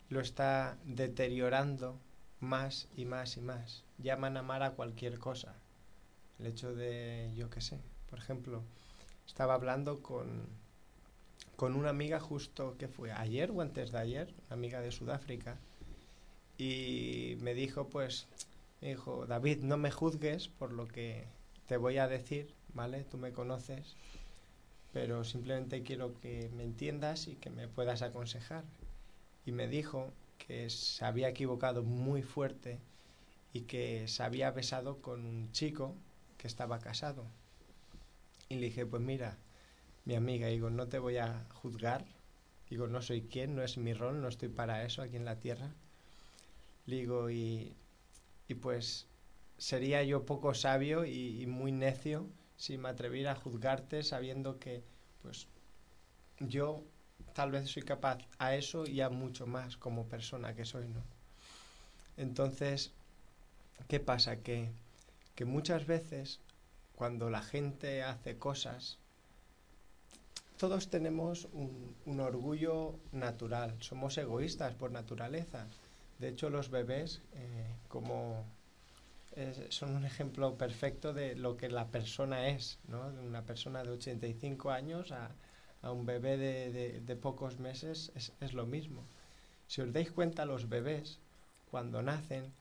lo 0.10 0.20
está 0.20 0.78
deteriorando 0.86 1.98
más 2.40 2.88
y 2.96 3.06
más 3.06 3.38
y 3.38 3.42
más. 3.42 3.84
Llaman 3.98 4.38
amar 4.38 4.62
a 4.62 4.72
cualquier 4.72 5.18
cosa. 5.18 5.56
El 6.38 6.48
hecho 6.48 6.76
de, 6.76 7.32
yo 7.36 7.50
qué 7.50 7.62
sé, 7.62 7.80
por 8.10 8.20
ejemplo, 8.20 8.62
estaba 9.26 9.56
hablando 9.56 10.04
con, 10.04 10.48
con 11.56 11.76
una 11.76 11.90
amiga 11.90 12.20
justo 12.20 12.76
que 12.78 12.88
fue 12.88 13.12
ayer 13.12 13.50
o 13.52 13.62
antes 13.62 13.92
de 13.92 13.98
ayer, 13.98 14.34
una 14.46 14.56
amiga 14.56 14.82
de 14.82 14.92
Sudáfrica, 14.92 15.58
y 16.58 17.38
me 17.42 17.54
dijo, 17.54 17.90
pues, 17.90 18.28
me 18.82 18.90
dijo, 18.90 19.26
David, 19.26 19.60
no 19.64 19.78
me 19.78 19.92
juzgues 19.92 20.48
por 20.48 20.72
lo 20.72 20.88
que 20.88 21.26
te 21.68 21.78
voy 21.78 21.98
a 21.98 22.08
decir, 22.08 22.54
¿vale? 22.74 23.04
Tú 23.04 23.18
me 23.18 23.32
conoces, 23.32 23.96
pero 24.94 25.24
simplemente 25.24 25.84
quiero 25.84 26.20
que 26.20 26.50
me 26.56 26.64
entiendas 26.64 27.28
y 27.28 27.36
que 27.36 27.50
me 27.50 27.68
puedas 27.68 28.02
aconsejar. 28.02 28.64
Y 29.46 29.52
me 29.52 29.68
dijo 29.68 30.12
que 30.38 30.70
se 30.70 31.06
había 31.06 31.30
equivocado 31.30 31.84
muy 31.84 32.22
fuerte 32.22 32.80
y 33.54 33.62
que 33.62 34.08
se 34.08 34.24
había 34.24 34.52
besado 34.52 35.02
con 35.02 35.26
un 35.26 35.52
chico 35.52 35.96
que 36.38 36.48
estaba 36.48 36.80
casado. 36.80 37.26
Y 38.50 38.56
le 38.56 38.68
dije, 38.68 38.86
pues 38.86 39.02
mira, 39.02 39.38
mi 40.06 40.16
amiga, 40.16 40.48
digo, 40.48 40.70
no 40.70 40.88
te 40.88 41.00
voy 41.00 41.18
a 41.18 41.46
juzgar, 41.54 42.06
digo, 42.70 42.88
no 42.88 43.02
soy 43.02 43.24
quien, 43.24 43.56
no 43.56 43.64
es 43.64 43.78
mi 43.78 43.94
rol, 43.94 44.22
no 44.22 44.28
estoy 44.28 44.50
para 44.50 44.86
eso 44.86 45.02
aquí 45.02 45.16
en 45.16 45.26
la 45.26 45.40
tierra. 45.40 45.74
Digo, 46.86 47.30
y, 47.30 47.76
y 48.48 48.56
pues 48.56 49.08
sería 49.58 50.04
yo 50.04 50.26
poco 50.26 50.54
sabio 50.54 51.06
y, 51.06 51.46
muy 51.48 51.72
necio 51.72 52.28
si 52.58 52.78
me 52.78 52.90
atreviera 52.90 53.32
a 53.32 53.36
juzgarte 53.36 54.04
sabiendo 54.04 54.60
que 54.60 54.84
pues 55.22 55.48
yo 56.40 56.84
tal 57.34 57.52
vez 57.52 57.70
soy 57.70 57.84
capaz 57.84 58.20
a 58.38 58.56
eso 58.56 58.86
y 58.86 59.02
a 59.02 59.10
mucho 59.10 59.48
más 59.48 59.78
como 59.78 60.08
persona 60.08 60.56
que 60.56 60.66
soy, 60.66 60.88
¿no? 60.88 61.04
Entonces, 62.18 62.92
¿qué 63.88 64.00
pasa? 64.00 64.38
Que, 64.38 64.72
que 65.36 65.46
muchas 65.46 65.86
veces 65.86 66.40
cuando 66.96 67.30
la 67.30 67.42
gente 67.42 68.04
hace 68.04 68.38
cosas, 68.38 69.00
todos 70.58 70.90
tenemos 70.90 71.50
un 71.52 72.20
orgullo 72.22 73.00
natural, 73.12 73.76
somos 73.82 74.18
egoístas 74.18 74.76
por 74.76 74.92
naturaleza. 74.92 75.68
De 76.20 76.30
hecho, 76.30 76.50
los 76.50 76.70
bebés, 76.70 77.22
eh, 77.34 77.76
como 77.88 78.46
es- 79.36 79.76
son 79.76 79.96
un 79.96 80.06
ejemplo 80.06 80.58
perfecto 80.58 81.14
de 81.14 81.36
lo 81.36 81.58
que 81.58 81.70
la 81.70 81.90
persona 81.92 82.50
es, 82.50 82.80
¿no? 82.88 83.12
De 83.12 83.22
una 83.22 83.46
persona 83.46 83.84
de 83.84 83.92
85 83.92 84.72
años 84.72 85.12
a, 85.12 85.36
a 85.84 85.92
un 85.92 86.06
bebé 86.06 86.38
de, 86.38 86.72
de- 86.74 87.02
de 87.02 87.16
pocos 87.16 87.60
meses 87.60 88.12
es, 88.16 88.34
es 88.42 88.54
lo 88.54 88.66
mismo. 88.66 89.06
Si 89.68 89.82
os 89.82 89.94
dais 89.94 90.12
cuenta, 90.12 90.46
los 90.46 90.70
bebés, 90.70 91.20
cuando 91.72 92.02
nacen, 92.02 92.54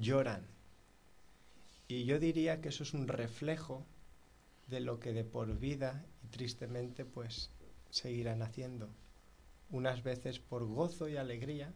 lloran. 0.00 0.46
Y 1.88 2.04
yo 2.04 2.18
diría 2.20 2.60
que 2.60 2.68
eso 2.68 2.82
es 2.84 2.94
un 2.94 3.08
reflejo 3.08 3.84
de 4.68 4.80
lo 4.80 5.00
que 5.00 5.12
de 5.14 5.24
por 5.24 5.58
vida 5.58 6.04
y 6.24 6.28
tristemente 6.28 7.04
pues 7.04 7.50
seguirán 7.90 8.42
haciendo. 8.42 8.90
Unas 9.70 10.02
veces 10.04 10.40
por 10.40 10.64
gozo 10.66 11.08
y 11.08 11.16
alegría 11.16 11.74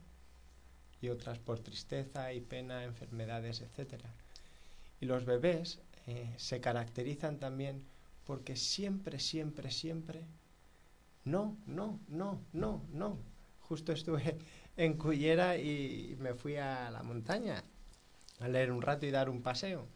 y 1.01 1.09
otras 1.09 1.39
por 1.39 1.61
tristeza 1.61 2.33
y 2.33 2.41
pena, 2.41 2.85
enfermedades, 2.85 3.63
etc. 3.63 4.03
Y 5.01 5.07
los 5.07 5.25
bebés 5.25 5.81
eh, 6.07 6.35
se 6.37 6.61
caracterizan 6.61 7.39
también 7.39 7.85
porque 8.25 8.57
siempre, 8.57 9.19
siempre, 9.19 9.71
siempre, 9.71 10.25
no, 11.25 11.57
no, 11.67 12.01
no, 12.09 12.43
no, 12.53 12.83
no. 12.93 13.19
Justo 13.61 13.93
estuve 13.93 14.37
en 14.77 14.97
Cullera 14.97 15.57
y 15.57 16.17
me 16.19 16.35
fui 16.35 16.57
a 16.57 16.91
la 16.91 17.03
montaña 17.03 17.65
a 18.41 18.49
leer 18.49 18.73
un 18.73 18.83
rato 18.83 19.07
y 19.07 19.11
dar 19.11 19.29
un 19.31 19.43
paseo. 19.43 19.87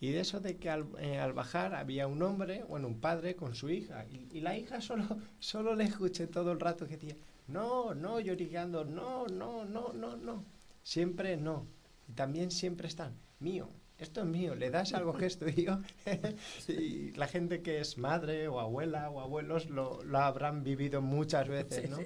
Y 0.00 0.12
de 0.12 0.20
eso 0.20 0.40
de 0.40 0.56
que 0.56 0.70
al, 0.70 0.86
eh, 0.98 1.20
bajar 1.34 1.74
había 1.74 2.06
un 2.06 2.22
hombre, 2.22 2.62
bueno, 2.64 2.86
un 2.86 3.00
padre 3.00 3.34
con 3.34 3.54
su 3.54 3.68
hija. 3.70 4.06
Y, 4.10 4.28
y 4.38 4.40
la 4.40 4.56
hija 4.56 4.80
solo, 4.80 5.04
solo 5.40 5.74
le 5.74 5.84
escuché 5.84 6.26
todo 6.26 6.52
el 6.52 6.60
rato 6.60 6.86
que 6.86 6.96
decía, 6.96 7.16
no, 7.48 7.94
no, 7.94 8.20
llorigando, 8.20 8.84
no, 8.84 9.26
no, 9.26 9.64
no, 9.64 9.92
no, 9.92 10.16
no. 10.16 10.44
Siempre 10.82 11.36
no. 11.36 11.66
Y 12.08 12.12
también 12.12 12.50
siempre 12.50 12.88
están, 12.88 13.14
mío, 13.40 13.68
esto 13.98 14.20
es 14.20 14.26
mío, 14.26 14.54
le 14.54 14.70
das 14.70 14.92
algo 14.94 15.14
que 15.16 15.26
es 15.26 15.38
tuyo. 15.38 15.80
y 16.68 17.12
la 17.12 17.26
gente 17.26 17.62
que 17.62 17.80
es 17.80 17.98
madre 17.98 18.48
o 18.48 18.60
abuela 18.60 19.10
o 19.10 19.20
abuelos 19.20 19.68
lo, 19.70 20.02
lo 20.04 20.18
habrán 20.18 20.62
vivido 20.62 21.02
muchas 21.02 21.48
veces, 21.48 21.90
¿no? 21.90 21.98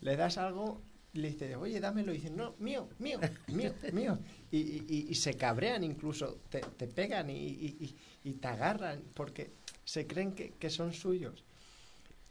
Le 0.00 0.16
das 0.16 0.38
algo, 0.38 0.80
le 1.12 1.28
dices, 1.30 1.56
oye, 1.56 1.78
dámelo, 1.80 2.12
y 2.12 2.16
dicen, 2.16 2.36
no, 2.36 2.54
mío, 2.58 2.88
mío, 2.98 3.20
mío, 3.48 3.72
mío. 3.92 4.18
Y, 4.50 4.58
y- 4.58 5.06
y- 5.10 5.14
se 5.14 5.34
cabrean 5.34 5.84
incluso, 5.84 6.38
te, 6.48 6.60
te 6.60 6.86
pegan 6.86 7.28
y- 7.30 7.94
y 8.24 8.32
te 8.34 8.48
agarran 8.48 9.02
porque 9.14 9.50
se 9.84 10.06
creen 10.06 10.32
que, 10.32 10.50
que 10.52 10.70
son 10.70 10.92
suyos, 10.92 11.44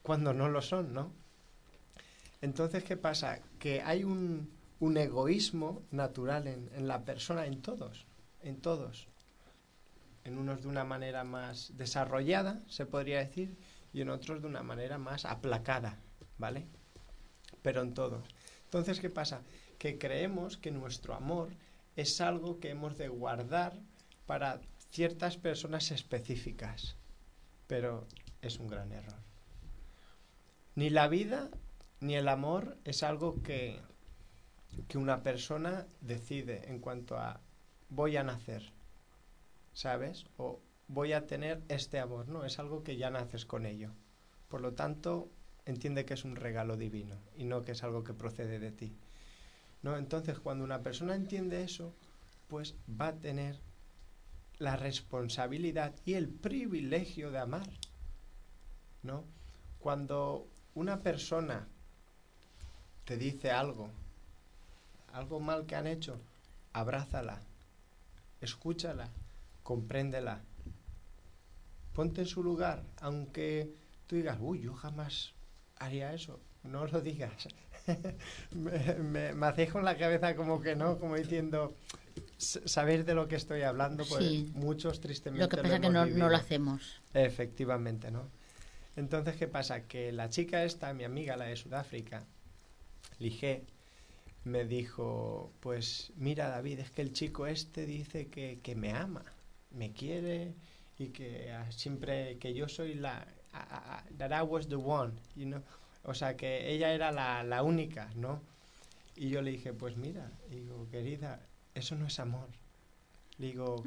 cuando 0.02 0.34
no 0.34 0.50
lo 0.50 0.62
son, 0.62 0.94
¿no? 0.94 1.12
Entonces, 2.42 2.84
¿qué 2.84 2.98
pasa? 2.98 3.40
Que 3.60 3.82
hay 3.82 4.04
un, 4.04 4.56
egoísmo 4.80 5.84
natural 5.92 6.48
en 6.48 6.88
la 6.88 7.04
persona, 7.04 7.46
en 7.46 7.62
todos, 7.62 8.06
en 8.42 8.62
todos. 8.62 9.08
En 10.24 10.38
unos 10.38 10.62
de 10.62 10.68
una 10.68 10.84
manera 10.84 11.24
más 11.24 11.72
desarrollada, 11.78 12.62
se 12.68 12.86
podría 12.86 13.20
decir, 13.20 13.58
y 13.94 14.02
en 14.02 14.10
otros 14.10 14.42
de 14.42 14.48
una 14.48 14.64
manera 14.64 14.98
más 14.98 15.26
aplacada, 15.26 16.00
¿vale? 16.38 16.68
Pero 17.62 17.82
en 17.82 17.94
todos. 17.94 18.28
Entonces, 18.66 19.00
¿qué 19.00 19.10
pasa? 19.10 19.42
Que 19.80 19.98
creemos 19.98 20.58
que 20.58 20.72
nuestro 20.72 21.14
amor 21.14 21.50
es 21.96 22.20
algo 22.22 22.60
que 22.60 22.70
hemos 22.70 22.98
de 22.98 23.08
guardar 23.08 23.80
para 24.26 24.60
ciertas 24.92 25.38
personas 25.38 25.92
específicas, 25.92 26.96
pero 27.68 28.06
es 28.42 28.60
un 28.60 28.68
gran 28.68 28.92
error. 28.92 29.20
Ni 30.76 30.90
la 30.90 31.08
vida 31.08 31.50
ni 32.00 32.16
el 32.16 32.28
amor 32.28 32.78
es 32.84 33.04
algo 33.04 33.42
que, 33.42 33.80
que 34.88 34.98
una 34.98 35.24
persona 35.24 35.88
decide 36.02 36.70
en 36.70 36.80
cuanto 36.80 37.18
a 37.18 37.40
voy 37.90 38.18
a 38.18 38.24
nacer, 38.24 38.72
¿sabes? 39.74 40.26
O 40.38 40.60
voy 40.88 41.14
a 41.14 41.26
tener 41.26 41.62
este 41.70 42.00
amor, 42.00 42.28
no, 42.28 42.46
es 42.46 42.60
algo 42.60 42.84
que 42.84 42.98
ya 42.98 43.10
naces 43.10 43.46
con 43.46 43.66
ello. 43.66 43.92
Por 44.50 44.62
lo 44.62 44.74
tanto, 44.74 45.30
entiende 45.66 46.06
que 46.06 46.14
es 46.14 46.24
un 46.24 46.36
regalo 46.36 46.78
divino 46.78 47.16
y 47.36 47.44
no 47.44 47.64
que 47.64 47.74
es 47.74 47.84
algo 47.84 48.04
que 48.04 48.14
procede 48.14 48.60
de 48.60 48.72
ti. 48.72 48.94
¿No? 49.84 49.98
Entonces, 49.98 50.40
cuando 50.40 50.64
una 50.64 50.82
persona 50.82 51.16
entiende 51.16 51.64
eso, 51.64 51.94
pues 52.48 52.76
va 52.90 53.10
a 53.10 53.16
tener 53.16 53.60
la 54.58 54.76
responsabilidad 54.76 55.94
y 56.06 56.14
el 56.14 56.30
privilegio 56.30 57.32
de 57.32 57.40
amar. 57.40 57.70
¿No? 59.04 59.24
Cuando 59.80 60.48
una 60.74 61.02
persona 61.02 61.68
te 63.08 63.16
dice 63.16 63.52
algo, 63.52 63.90
algo 65.14 65.40
mal 65.40 65.66
que 65.66 65.78
han 65.78 65.88
hecho, 65.88 66.20
abrázala, 66.74 67.40
escúchala, 68.42 69.08
compréndela. 69.64 70.42
Ponte 71.94 72.22
en 72.22 72.28
su 72.28 72.44
lugar, 72.44 72.84
aunque 73.00 73.74
tú 74.08 74.18
digas, 74.18 74.38
uy, 74.42 74.60
yo 74.60 74.74
jamás 74.74 75.32
haría 75.78 76.14
eso. 76.14 76.42
No 76.64 76.86
lo 76.86 77.00
digas. 77.00 77.48
me, 78.52 79.32
me, 79.34 79.48
hacéis 79.48 79.72
con 79.72 79.86
la 79.86 79.98
cabeza 79.98 80.36
como 80.36 80.60
que 80.60 80.76
no, 80.76 81.00
como 81.00 81.16
diciendo, 81.16 81.76
saber 82.38 83.06
de 83.06 83.16
lo 83.16 83.30
que 83.30 83.38
estoy 83.38 83.62
hablando, 83.62 84.04
pues 84.06 84.54
muchos 84.54 85.00
tristemente. 85.00 85.46
Lo 85.46 85.50
que 85.50 85.58
pasa 85.58 85.76
es 85.76 85.82
que 85.82 85.90
no, 85.90 86.06
no, 86.06 86.28
lo 86.28 86.36
hacemos. 86.36 87.00
Efectivamente, 87.14 88.12
¿no? 88.12 88.24
Entonces, 88.98 89.38
¿qué 89.38 89.48
pasa? 89.48 89.84
Que 89.84 90.12
la 90.12 90.30
chica 90.30 90.66
esta, 90.66 90.94
mi 90.94 91.06
amiga, 91.06 91.38
la 91.38 91.46
de 91.46 91.56
Sudáfrica, 91.56 92.26
Lige, 93.20 93.66
me 94.44 94.66
dijo, 94.66 95.52
pues 95.60 96.14
mira 96.16 96.50
David, 96.50 96.80
es 96.80 96.92
que 96.92 97.02
el 97.02 97.14
chico 97.14 97.48
este 97.48 97.86
dice 97.86 98.28
que, 98.28 98.60
que 98.62 98.76
me 98.76 98.92
ama, 98.94 99.26
me 99.72 99.92
quiere 99.92 100.54
y 100.98 101.10
que 101.10 101.52
ah, 101.52 101.72
siempre 101.72 102.38
que 102.40 102.54
yo 102.54 102.68
soy 102.70 102.94
la, 102.96 103.28
that 104.18 104.32
I 104.32 104.44
was 104.44 104.68
the 104.68 104.76
one, 104.76 105.14
o 106.04 106.14
sea 106.14 106.38
que 106.38 106.72
ella 106.72 106.94
era 106.94 107.12
la, 107.12 107.44
la 107.44 107.64
única, 107.64 108.10
¿no? 108.16 108.42
Y 109.16 109.30
yo 109.30 109.42
le 109.42 109.52
dije, 109.52 109.74
pues 109.74 109.98
mira, 109.98 110.32
digo, 110.50 110.88
querida, 110.92 111.42
eso 111.74 111.96
no 111.96 112.06
es 112.08 112.20
amor. 112.20 112.50
Le 113.40 113.48
digo, 113.48 113.84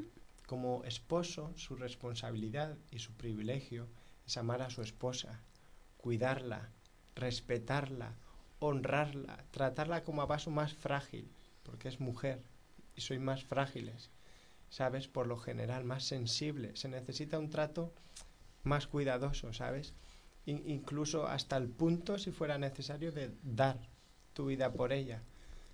como 0.47 0.85
esposo, 0.85 1.53
su 1.57 1.77
responsabilidad 1.77 2.77
y 2.91 2.99
su 2.99 3.13
privilegio 3.13 3.87
es 4.27 4.37
amar 4.37 4.63
a 4.63 4.71
su 4.71 4.83
esposa, 4.83 5.41
cuidarla, 5.99 6.69
respetarla, 7.15 8.15
honrarla, 8.61 9.45
tratarla 9.51 10.05
como 10.05 10.23
a 10.23 10.27
vaso 10.27 10.51
más 10.51 10.75
frágil, 10.75 11.31
porque 11.65 11.89
es 11.89 12.01
mujer 12.01 12.41
y 12.95 13.01
soy 13.01 13.19
más 13.19 13.45
frágiles, 13.45 14.11
¿sabes? 14.69 15.09
Por 15.09 15.27
lo 15.27 15.37
general, 15.37 15.85
más 15.85 16.05
sensible. 16.05 16.77
Se 16.77 16.89
necesita 16.89 17.39
un 17.39 17.51
trato 17.51 17.93
más 18.63 18.87
cuidadoso, 18.87 19.53
¿sabes? 19.53 19.95
incluso 20.47 21.29
hasta 21.29 21.57
el 21.57 21.69
punto, 21.69 22.19
si 22.19 22.33
fuera 22.33 22.59
necesario, 22.59 23.13
de 23.13 23.31
dar 23.43 23.79
tu 24.33 24.47
vida 24.47 24.73
por 24.73 24.93
ella, 24.93 25.23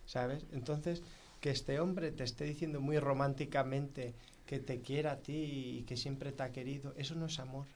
¿sabes? 0.05 0.45
Entonces, 0.53 1.03
que 1.41 1.51
este 1.51 1.81
hombre 1.81 2.13
te 2.13 2.25
esté 2.25 2.45
diciendo 2.45 2.81
muy 2.81 2.99
románticamente 2.99 4.15
que 4.47 4.59
te 4.59 4.81
quiera 4.81 5.13
a 5.13 5.21
ti 5.21 5.79
y 5.79 5.83
que 5.85 5.97
siempre 5.97 6.33
te 6.33 6.43
ha 6.43 6.53
querido, 6.53 6.93
eso 6.97 7.15
no 7.15 7.27
es 7.27 7.39
amor. 7.39 7.67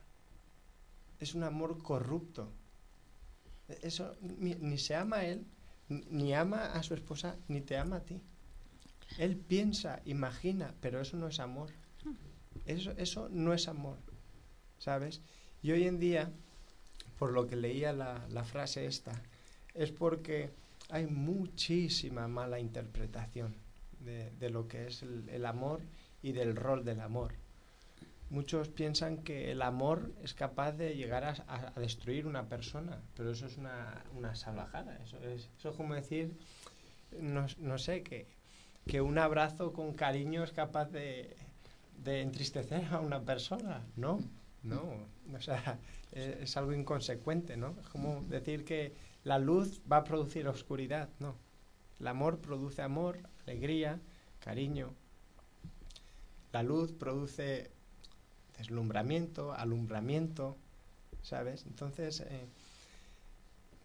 Es 1.19 1.33
un 1.33 1.43
amor 1.43 1.81
corrupto. 1.81 2.51
Eso 3.81 4.15
ni, 4.21 4.77
se 4.77 4.95
ama 4.95 5.17
a 5.17 5.25
él, 5.25 5.45
ni 5.89 6.33
ama 6.33 6.71
a 6.73 6.83
su 6.83 6.93
esposa, 6.93 7.37
ni 7.47 7.61
te 7.61 7.77
ama 7.77 7.97
a 7.97 8.03
ti. 8.05 8.21
Él 9.17 9.35
piensa, 9.35 10.01
imagina, 10.05 10.73
pero 10.81 11.01
eso 11.01 11.17
no 11.17 11.27
es 11.27 11.39
amor. 11.39 11.69
Eso, 12.65 12.91
eso 12.97 13.29
no 13.29 13.53
es 13.53 13.67
amor. 13.67 13.97
¿Sabes? 14.77 15.21
Y 15.61 15.71
hoy 15.71 15.83
en 15.83 15.99
día, 15.99 16.31
por 17.19 17.31
lo 17.31 17.47
que 17.47 17.55
leía 17.55 17.93
la, 17.93 18.25
la 18.29 18.43
frase 18.43 18.85
esta, 18.85 19.11
es 19.73 19.91
porque 19.91 20.49
hay 20.89 21.07
muchísima 21.07 22.27
mala 22.27 22.59
interpretación 22.59 23.55
de, 23.99 24.31
de 24.31 24.49
lo 24.49 24.67
que 24.67 24.87
es 24.87 25.03
el, 25.03 25.29
el, 25.29 25.45
amor 25.45 25.81
y 26.21 26.31
del 26.31 26.55
rol 26.55 26.83
del 26.83 26.99
amor. 26.99 27.33
Muchos 28.31 28.69
piensan 28.69 29.17
que 29.23 29.51
el 29.51 29.61
amor 29.61 30.13
es 30.23 30.33
capaz 30.33 30.71
de 30.71 30.95
llegar 30.95 31.25
a, 31.25 31.79
destruir 31.81 32.25
una 32.25 32.47
persona, 32.47 33.01
pero 33.13 33.31
eso 33.31 33.45
es 33.45 33.57
una, 33.57 34.05
una 34.15 34.35
salvajada. 34.35 34.97
Eso 35.03 35.17
es, 35.17 35.49
eso 35.59 35.71
es 35.71 35.75
como 35.75 35.95
decir, 35.95 36.37
no, 37.19 37.45
no 37.57 37.77
sé, 37.77 38.03
que, 38.03 38.27
que 38.87 39.01
un 39.01 39.17
abrazo 39.17 39.73
con 39.73 39.93
cariño 39.93 40.45
es 40.45 40.53
capaz 40.53 40.85
de, 40.85 41.35
de 41.97 42.21
entristecer 42.21 42.85
a 42.93 43.01
una 43.01 43.19
persona. 43.19 43.85
No, 43.97 44.21
no, 44.63 44.81
o 45.35 45.41
sea, 45.41 45.77
es, 46.13 46.37
es, 46.37 46.55
algo 46.55 46.71
inconsecuente, 46.71 47.57
¿no? 47.57 47.75
Es 47.81 47.89
como 47.89 48.21
decir 48.29 48.63
que 48.63 48.95
la 49.25 49.39
luz 49.39 49.81
va 49.91 49.97
a 49.97 50.03
producir 50.05 50.47
oscuridad, 50.47 51.09
no. 51.19 51.35
El 51.99 52.07
amor 52.07 52.39
produce 52.39 52.81
amor, 52.81 53.19
alegría, 53.43 53.99
cariño. 54.39 54.93
La 56.53 56.63
luz 56.63 56.93
produce 56.93 57.71
deslumbramiento, 58.61 59.53
alumbramiento, 59.53 60.55
¿sabes? 61.23 61.65
Entonces, 61.65 62.21
eh, 62.21 62.45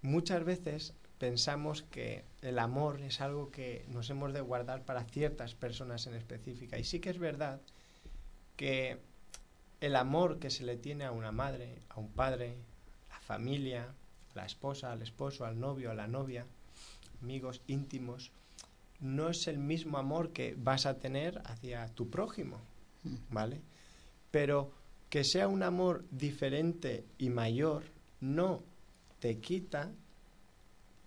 muchas 0.03 0.45
veces 0.45 0.93
pensamos 1.19 1.83
que 1.83 2.25
el 2.43 2.59
amor 2.59 3.01
es 3.01 3.21
algo 3.21 3.51
que 3.51 3.85
nos 3.89 4.11
hemos 4.11 4.33
de 4.33 4.43
guardar 4.43 4.83
para 4.83 5.05
ciertas 5.05 5.55
personas 5.55 6.07
en 6.07 6.15
específica. 6.15 6.79
Y 6.79 6.85
sí 6.85 7.01
que 7.01 7.11
es 7.11 7.19
verdad 7.19 7.61
que 8.57 8.99
el 9.81 9.97
amor 9.97 10.39
que 10.39 10.51
se 10.51 10.65
le 10.65 10.77
tiene 10.77 11.05
a 11.05 11.13
una 11.13 11.33
madre, 11.33 11.81
a 11.89 12.01
un 12.01 12.09
padre, 12.09 12.55
a 13.11 13.15
la 13.15 13.21
familia, 13.21 13.85
a 14.33 14.37
la 14.37 14.47
esposa, 14.47 14.93
al 14.93 15.03
esposo, 15.03 15.47
al 15.47 15.59
novio, 15.59 15.91
a 15.91 15.95
la 15.95 16.07
novia, 16.07 16.45
amigos 17.23 17.63
íntimos, 17.67 18.31
no 19.01 19.29
es 19.29 19.47
el 19.47 19.59
mismo 19.59 19.99
amor 19.99 20.33
que 20.33 20.55
vas 20.59 20.87
a 20.87 20.99
tener 20.99 21.43
hacia 21.47 21.87
tu 21.89 22.09
prójimo, 22.09 22.59
¿vale? 23.31 23.61
Pero 24.37 24.71
que 25.09 25.25
sea 25.25 25.49
un 25.49 25.63
amor 25.63 26.05
diferente 26.11 27.07
y 27.17 27.31
mayor 27.31 27.85
no 28.21 28.63
te 29.19 29.39
quita 29.39 29.91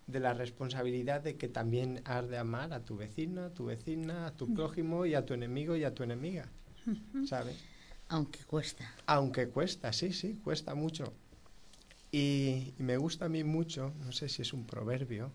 de 0.08 0.18
la 0.18 0.34
responsabilidad 0.34 1.20
de 1.20 1.36
que 1.36 1.46
también 1.46 2.02
has 2.06 2.28
de 2.28 2.38
amar 2.38 2.72
a 2.72 2.84
tu 2.84 2.96
vecina, 2.96 3.46
a 3.46 3.50
tu 3.50 3.66
vecina, 3.66 4.26
a 4.26 4.32
tu 4.32 4.52
prójimo 4.52 5.06
y 5.06 5.14
a 5.14 5.24
tu 5.24 5.34
enemigo 5.34 5.76
y 5.76 5.84
a 5.84 5.94
tu 5.94 6.02
enemiga, 6.02 6.48
¿sabes? 7.24 7.56
Aunque 8.08 8.40
cuesta. 8.40 8.92
Aunque 9.06 9.46
cuesta, 9.46 9.92
sí, 9.92 10.12
sí, 10.12 10.40
cuesta 10.42 10.74
mucho. 10.74 11.12
Y, 12.10 12.74
y, 12.76 12.82
me 12.82 12.96
gusta 12.96 13.26
a 13.26 13.28
mí 13.28 13.44
mucho, 13.44 13.92
no 14.04 14.10
sé 14.10 14.28
si 14.28 14.42
es 14.42 14.52
un 14.52 14.66
proverbio, 14.66 15.30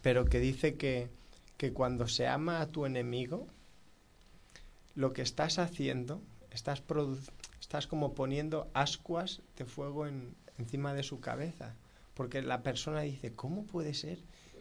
pero 0.00 0.24
que 0.24 0.40
dice 0.40 0.76
que, 0.76 1.10
que 1.58 1.74
cuando 1.74 2.08
se 2.08 2.26
ama 2.26 2.62
a 2.62 2.68
tu 2.68 2.86
enemigo, 2.86 3.48
lo 4.94 5.12
que 5.12 5.22
estás 5.22 5.58
haciendo, 5.58 6.20
estás, 6.50 6.82
estás 7.60 7.86
como 7.86 8.14
poniendo 8.14 8.70
ascuas 8.74 9.40
de 9.56 9.64
fuego 9.64 10.06
en, 10.06 10.34
encima 10.58 10.94
de 10.94 11.02
su 11.02 11.20
cabeza. 11.20 11.74
Porque 12.14 12.42
la 12.42 12.62
persona 12.62 13.00
dice, 13.00 13.32
¿cómo 13.32 13.64
puede 13.64 13.94
ser 13.94 14.18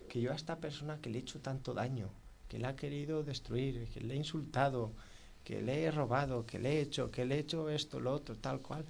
que 0.09 0.21
yo 0.21 0.31
a 0.31 0.35
esta 0.35 0.57
persona 0.57 0.99
que 1.01 1.09
le 1.09 1.19
he 1.19 1.21
hecho 1.21 1.39
tanto 1.39 1.73
daño, 1.73 2.09
que 2.47 2.59
le 2.59 2.67
ha 2.67 2.75
querido 2.75 3.23
destruir, 3.23 3.87
que 3.89 4.01
le 4.01 4.13
he 4.13 4.17
insultado, 4.17 4.91
que 5.43 5.61
le 5.61 5.83
he 5.83 5.91
robado, 5.91 6.45
que 6.45 6.59
le 6.59 6.73
he 6.73 6.81
hecho, 6.81 7.11
que 7.11 7.25
le 7.25 7.35
he 7.35 7.39
hecho 7.39 7.69
esto, 7.69 7.99
lo 7.99 8.13
otro, 8.13 8.35
tal 8.35 8.61
cual. 8.61 8.85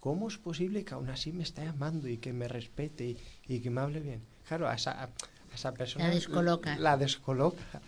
¿Cómo 0.00 0.28
es 0.28 0.38
posible 0.38 0.84
que 0.84 0.94
aún 0.94 1.10
así 1.10 1.32
me 1.32 1.42
esté 1.42 1.62
amando 1.62 2.08
y 2.08 2.18
que 2.18 2.32
me 2.32 2.46
respete 2.46 3.04
y, 3.04 3.18
y 3.48 3.60
que 3.60 3.70
me 3.70 3.80
hable 3.80 4.00
bien? 4.00 4.22
Claro, 4.46 4.68
a 4.68 4.74
esa, 4.74 5.04
a 5.04 5.10
esa 5.54 5.74
persona 5.74 6.08
la 6.08 6.14
descoloca. 6.14 6.78
La 6.78 6.96
descoloca, 6.96 7.80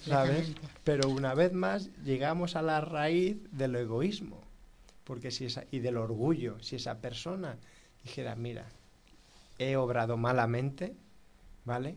¿sabes? 0.00 0.52
Pero 0.84 1.08
una 1.08 1.34
vez 1.34 1.52
más 1.52 1.90
llegamos 2.04 2.56
a 2.56 2.62
la 2.62 2.80
raíz 2.80 3.36
del 3.52 3.76
egoísmo 3.76 4.42
porque 5.04 5.30
si 5.30 5.46
esa, 5.46 5.64
y 5.70 5.80
del 5.80 5.96
orgullo. 5.96 6.60
Si 6.62 6.76
esa 6.76 6.98
persona 7.00 7.58
dijera, 8.02 8.36
mira, 8.36 8.66
he 9.58 9.76
obrado 9.76 10.16
malamente, 10.16 10.94
¿vale? 11.64 11.96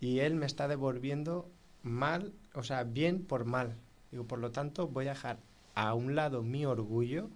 Y 0.00 0.20
él 0.20 0.34
me 0.34 0.46
está 0.46 0.68
devolviendo 0.68 1.48
mal, 1.82 2.32
o 2.54 2.62
sea, 2.62 2.84
bien 2.84 3.24
por 3.24 3.44
mal. 3.44 3.76
Digo, 4.10 4.24
por 4.24 4.38
lo 4.38 4.50
tanto, 4.50 4.88
voy 4.88 5.06
a 5.06 5.10
dejar 5.10 5.38
a 5.74 5.94
un 5.94 6.14
lado 6.14 6.42
mi 6.42 6.66
orgullo, 6.66 7.30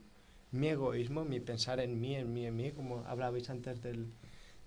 mi 0.53 0.69
egoísmo, 0.69 1.25
mi 1.25 1.41
pensar 1.41 1.81
en 1.81 2.01
mí, 2.01 2.15
en 2.15 2.33
mí, 2.33 2.47
en 2.47 2.57
mí, 2.57 2.73
como 2.73 3.05
hablabais 3.07 3.49
antes 3.51 3.83
del, 3.83 4.09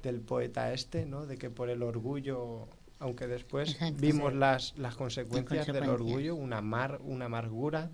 del 0.03 0.21
poeta 0.21 0.73
este, 0.73 1.05
¿no? 1.05 1.25
De 1.25 1.37
que 1.37 1.49
por 1.49 1.69
el 1.69 1.83
orgullo, 1.83 2.67
aunque 2.99 3.27
después 3.27 3.71
Exacto, 3.71 4.01
vimos 4.01 4.33
sí. 4.33 4.37
las, 4.39 4.77
las 4.77 4.95
consecuencias 4.95 5.67
del 5.67 5.89
orgullo, 5.89 6.35
una, 6.35 6.61
mar, 6.61 6.99
una 7.03 7.25
amargura, 7.25 7.89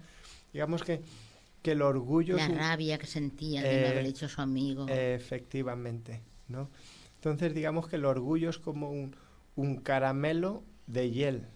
digamos 0.51 0.83
que, 0.83 1.01
que 1.61 1.71
el 1.71 1.81
orgullo... 1.81 2.35
La 2.37 2.47
rabia 2.47 2.97
que 2.97 3.07
sentía 3.07 3.61
de 3.61 3.81
no 3.81 3.87
haber 3.87 4.05
hecho 4.05 4.27
su 4.27 4.41
amigo. 4.41 4.87
Eh, 4.89 5.13
efectivamente, 5.15 6.21
¿no? 6.47 6.69
Entonces 7.15 7.53
digamos 7.53 7.87
que 7.87 7.95
el 7.97 8.05
orgullo 8.05 8.49
es 8.49 8.57
como 8.57 8.89
un, 8.89 9.15
un 9.55 9.77
caramelo 9.77 10.63
de 10.87 11.11
hiel, 11.11 11.47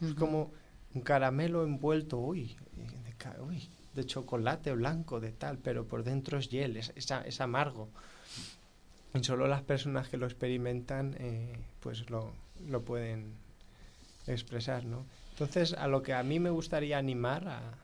uh 0.00 0.04
-huh. 0.04 0.08
es 0.08 0.14
como 0.14 0.52
un 0.94 1.02
caramelo 1.02 1.64
envuelto, 1.64 2.18
uy, 2.18 2.56
de, 2.74 3.42
uy, 3.42 3.68
de 3.94 4.04
chocolate 4.04 4.72
blanco, 4.72 5.20
de 5.20 5.32
tal, 5.32 5.58
pero 5.58 5.86
por 5.86 6.02
dentro 6.02 6.38
es 6.38 6.48
hiel, 6.48 6.76
es, 6.76 6.92
es, 6.96 7.10
es 7.10 7.40
amargo. 7.40 7.88
y 9.14 9.24
solo 9.24 9.46
las 9.46 9.62
personas 9.62 10.08
que 10.08 10.16
lo 10.18 10.26
experimentan 10.26 11.14
eh, 11.18 11.58
pues 11.80 12.08
lo, 12.10 12.32
lo 12.66 12.82
pueden 12.82 13.34
expresar, 14.26 14.84
¿no? 14.84 15.04
Entonces, 15.32 15.74
a 15.74 15.86
lo 15.86 16.02
que 16.02 16.14
a 16.14 16.22
mí 16.22 16.40
me 16.40 16.50
gustaría 16.50 16.98
animar 16.98 17.48
a, 17.48 17.58
a 17.58 17.74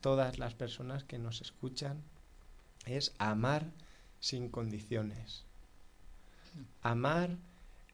todas 0.00 0.38
las 0.38 0.54
personas 0.54 1.04
que 1.04 1.18
nos 1.18 1.40
escuchan 1.40 2.02
es 2.84 3.14
amar 3.18 3.64
sin 4.20 4.48
condiciones. 4.48 5.44
Amar 6.82 7.30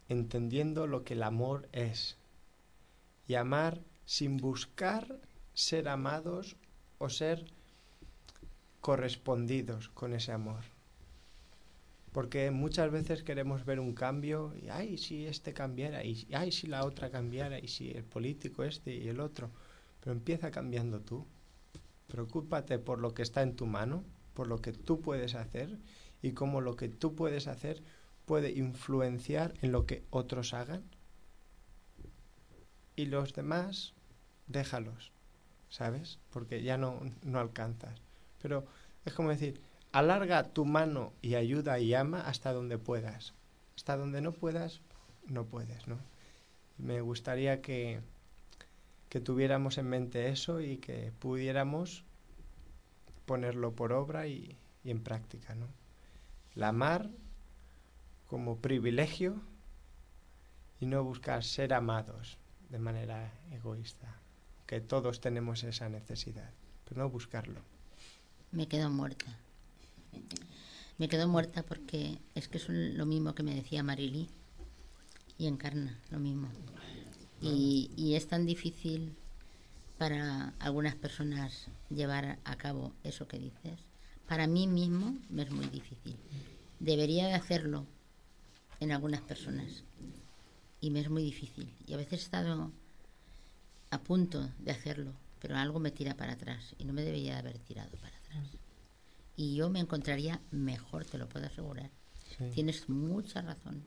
entendiendo 0.08 0.86
lo 0.86 1.04
que 1.04 1.14
el 1.14 1.22
amor 1.22 1.68
es. 1.72 2.16
Y 3.26 3.34
amar 3.34 3.80
sin 4.06 4.36
buscar 4.36 5.18
ser 5.54 5.88
amados 5.88 6.56
o 6.98 7.08
ser 7.08 7.46
correspondidos 8.80 9.88
con 9.88 10.12
ese 10.12 10.32
amor. 10.32 10.73
Porque 12.14 12.52
muchas 12.52 12.92
veces 12.92 13.24
queremos 13.24 13.64
ver 13.64 13.80
un 13.80 13.92
cambio 13.92 14.54
y, 14.62 14.68
ay, 14.68 14.98
si 14.98 15.26
este 15.26 15.52
cambiara, 15.52 16.04
y 16.04 16.28
ay, 16.32 16.52
si 16.52 16.68
la 16.68 16.84
otra 16.84 17.10
cambiara, 17.10 17.58
y 17.58 17.66
si 17.66 17.90
el 17.90 18.04
político 18.04 18.62
este 18.62 18.94
y 18.94 19.08
el 19.08 19.18
otro. 19.18 19.50
Pero 19.98 20.12
empieza 20.12 20.52
cambiando 20.52 21.00
tú. 21.00 21.26
Preocúpate 22.06 22.78
por 22.78 23.00
lo 23.00 23.14
que 23.14 23.22
está 23.22 23.42
en 23.42 23.56
tu 23.56 23.66
mano, 23.66 24.04
por 24.32 24.46
lo 24.46 24.62
que 24.62 24.72
tú 24.72 25.00
puedes 25.00 25.34
hacer 25.34 25.76
y 26.22 26.30
cómo 26.34 26.60
lo 26.60 26.76
que 26.76 26.88
tú 26.88 27.16
puedes 27.16 27.48
hacer 27.48 27.82
puede 28.26 28.52
influenciar 28.52 29.52
en 29.60 29.72
lo 29.72 29.84
que 29.84 30.04
otros 30.10 30.54
hagan. 30.54 30.84
Y 32.94 33.06
los 33.06 33.34
demás, 33.34 33.92
déjalos, 34.46 35.10
¿sabes? 35.68 36.20
Porque 36.30 36.62
ya 36.62 36.78
no, 36.78 37.00
no 37.24 37.40
alcanzas. 37.40 38.00
Pero 38.40 38.64
es 39.04 39.14
como 39.14 39.30
decir, 39.30 39.60
alarga 39.94 40.42
tu 40.42 40.64
mano 40.64 41.12
y 41.22 41.36
ayuda 41.36 41.78
y 41.78 41.94
ama 41.94 42.20
hasta 42.22 42.52
donde 42.52 42.78
puedas. 42.78 43.32
Hasta 43.76 43.96
donde 43.96 44.20
no 44.20 44.32
puedas, 44.32 44.80
no 45.28 45.44
puedes, 45.44 45.86
¿no? 45.86 45.98
Me 46.78 47.00
gustaría 47.00 47.62
que, 47.62 48.00
que 49.08 49.20
tuviéramos 49.20 49.78
en 49.78 49.88
mente 49.88 50.30
eso 50.30 50.60
y 50.60 50.78
que 50.78 51.12
pudiéramos 51.20 52.02
ponerlo 53.24 53.70
por 53.70 53.92
obra 53.92 54.26
y, 54.26 54.56
y 54.82 54.90
en 54.90 55.00
práctica, 55.00 55.54
¿no? 55.54 55.68
La 56.56 56.68
amar 56.68 57.08
como 58.26 58.56
privilegio 58.56 59.36
y 60.80 60.86
no 60.86 61.04
buscar 61.04 61.44
ser 61.44 61.72
amados 61.72 62.36
de 62.68 62.80
manera 62.80 63.30
egoísta, 63.52 64.12
que 64.66 64.80
todos 64.80 65.20
tenemos 65.20 65.62
esa 65.62 65.88
necesidad, 65.88 66.50
pero 66.84 67.02
no 67.02 67.10
buscarlo. 67.10 67.60
Me 68.50 68.66
quedo 68.66 68.90
muerta. 68.90 69.38
Me 70.98 71.08
quedo 71.08 71.26
muerta 71.26 71.62
porque 71.64 72.18
es 72.34 72.48
que 72.48 72.58
es 72.58 72.68
lo 72.68 73.04
mismo 73.06 73.34
que 73.34 73.42
me 73.42 73.54
decía 73.54 73.82
Marily 73.82 74.28
y 75.38 75.46
encarna 75.46 75.98
lo 76.10 76.20
mismo. 76.20 76.48
Y, 77.40 78.14
es 78.14 78.26
tan 78.28 78.46
difícil 78.46 79.14
para 79.98 80.54
algunas 80.60 80.94
personas 80.94 81.66
llevar 81.90 82.38
a 82.44 82.56
cabo 82.56 82.92
eso 83.02 83.28
que 83.28 83.38
dices. 83.38 83.80
Para 84.28 84.46
mí 84.46 84.66
mismo 84.66 85.18
me 85.28 85.42
es 85.42 85.50
muy 85.50 85.66
difícil. 85.66 86.16
Debería 86.80 87.26
de 87.26 87.34
hacerlo 87.34 87.86
en 88.80 88.92
algunas 88.92 89.20
personas 89.20 89.84
y 90.80 90.90
me 90.90 91.00
es 91.00 91.10
muy 91.10 91.22
difícil. 91.22 91.74
Y 91.86 91.94
a 91.94 91.96
veces 91.96 92.12
he 92.12 92.22
estado 92.22 92.70
a 93.90 93.98
punto 93.98 94.48
de 94.58 94.70
hacerlo, 94.70 95.12
pero 95.40 95.56
algo 95.56 95.80
me 95.80 95.90
tira 95.90 96.14
para 96.14 96.32
atrás 96.32 96.74
y 96.78 96.84
no 96.84 96.92
me 96.92 97.02
debería 97.02 97.34
de 97.34 97.38
haber 97.40 97.58
tirado 97.58 97.90
para 97.96 98.08
atrás. 98.08 98.13
Y 99.36 99.56
yo 99.56 99.68
me 99.70 99.80
encontraría 99.80 100.40
mejor, 100.50 101.04
te 101.04 101.18
lo 101.18 101.28
puedo 101.28 101.46
asegurar. 101.46 101.90
Sí. 102.38 102.50
Tienes 102.52 102.88
mucha 102.88 103.42
razón. 103.42 103.84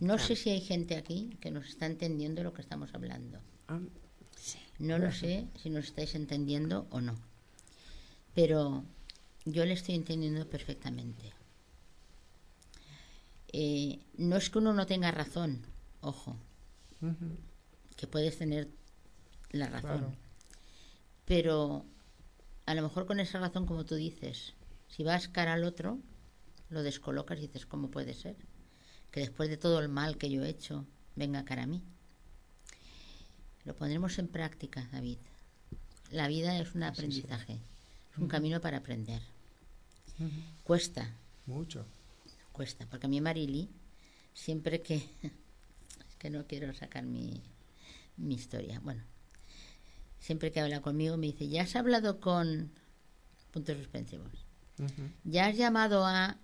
No 0.00 0.18
sé 0.18 0.36
si 0.36 0.50
hay 0.50 0.60
gente 0.60 0.96
aquí 0.96 1.36
que 1.40 1.50
nos 1.50 1.68
está 1.68 1.86
entendiendo 1.86 2.42
lo 2.42 2.52
que 2.52 2.62
estamos 2.62 2.94
hablando. 2.94 3.40
No 4.78 4.98
lo 4.98 5.12
sé 5.12 5.46
si 5.62 5.70
nos 5.70 5.86
estáis 5.86 6.14
entendiendo 6.14 6.86
o 6.90 7.00
no. 7.00 7.16
Pero 8.34 8.84
yo 9.44 9.64
le 9.64 9.74
estoy 9.74 9.94
entendiendo 9.94 10.48
perfectamente. 10.48 11.32
Eh, 13.52 14.00
no 14.16 14.36
es 14.36 14.50
que 14.50 14.58
uno 14.58 14.72
no 14.72 14.86
tenga 14.86 15.12
razón, 15.12 15.64
ojo, 16.00 16.36
que 17.96 18.06
puedes 18.06 18.36
tener 18.36 18.68
la 19.50 19.68
razón. 19.68 19.98
Claro. 19.98 20.12
Pero 21.24 21.86
a 22.66 22.74
lo 22.74 22.82
mejor 22.82 23.06
con 23.06 23.20
esa 23.20 23.38
razón, 23.38 23.66
como 23.66 23.84
tú 23.84 23.94
dices, 23.94 24.54
si 24.88 25.02
vas 25.04 25.28
cara 25.28 25.54
al 25.54 25.64
otro, 25.64 25.98
lo 26.70 26.82
descolocas 26.82 27.38
y 27.38 27.42
dices, 27.42 27.66
¿cómo 27.66 27.90
puede 27.90 28.14
ser? 28.14 28.36
Que 29.10 29.20
después 29.20 29.48
de 29.48 29.56
todo 29.56 29.80
el 29.80 29.88
mal 29.88 30.16
que 30.16 30.30
yo 30.30 30.44
he 30.44 30.48
hecho, 30.48 30.86
venga 31.14 31.44
cara 31.44 31.64
a 31.64 31.66
mí. 31.66 31.82
Lo 33.64 33.74
pondremos 33.76 34.18
en 34.18 34.28
práctica, 34.28 34.88
David. 34.92 35.18
La 36.10 36.28
vida 36.28 36.58
es 36.58 36.74
un 36.74 36.82
aprendizaje, 36.82 37.58
es 38.12 38.18
un 38.18 38.28
camino 38.28 38.60
para 38.60 38.78
aprender. 38.78 39.22
Cuesta, 40.62 41.12
Mucho. 41.46 41.86
cuesta, 42.52 42.86
porque 42.86 43.06
a 43.06 43.08
mí 43.08 43.20
Marili, 43.20 43.68
siempre 44.32 44.80
que... 44.80 45.08
Es 46.08 46.16
que 46.16 46.30
no 46.30 46.46
quiero 46.46 46.72
sacar 46.72 47.04
mi, 47.04 47.42
mi 48.16 48.34
historia. 48.34 48.80
Bueno, 48.80 49.02
siempre 50.24 50.50
que 50.52 50.60
habla 50.60 50.80
conmigo 50.80 51.18
me 51.18 51.26
dice, 51.26 51.48
¿ya 51.48 51.62
has 51.62 51.76
hablado 51.76 52.18
con 52.18 52.72
puntos 53.50 53.76
suspensivos? 53.76 54.32
¿Ya 55.24 55.46
has 55.46 55.56
llamado 55.56 56.06
a 56.06 56.38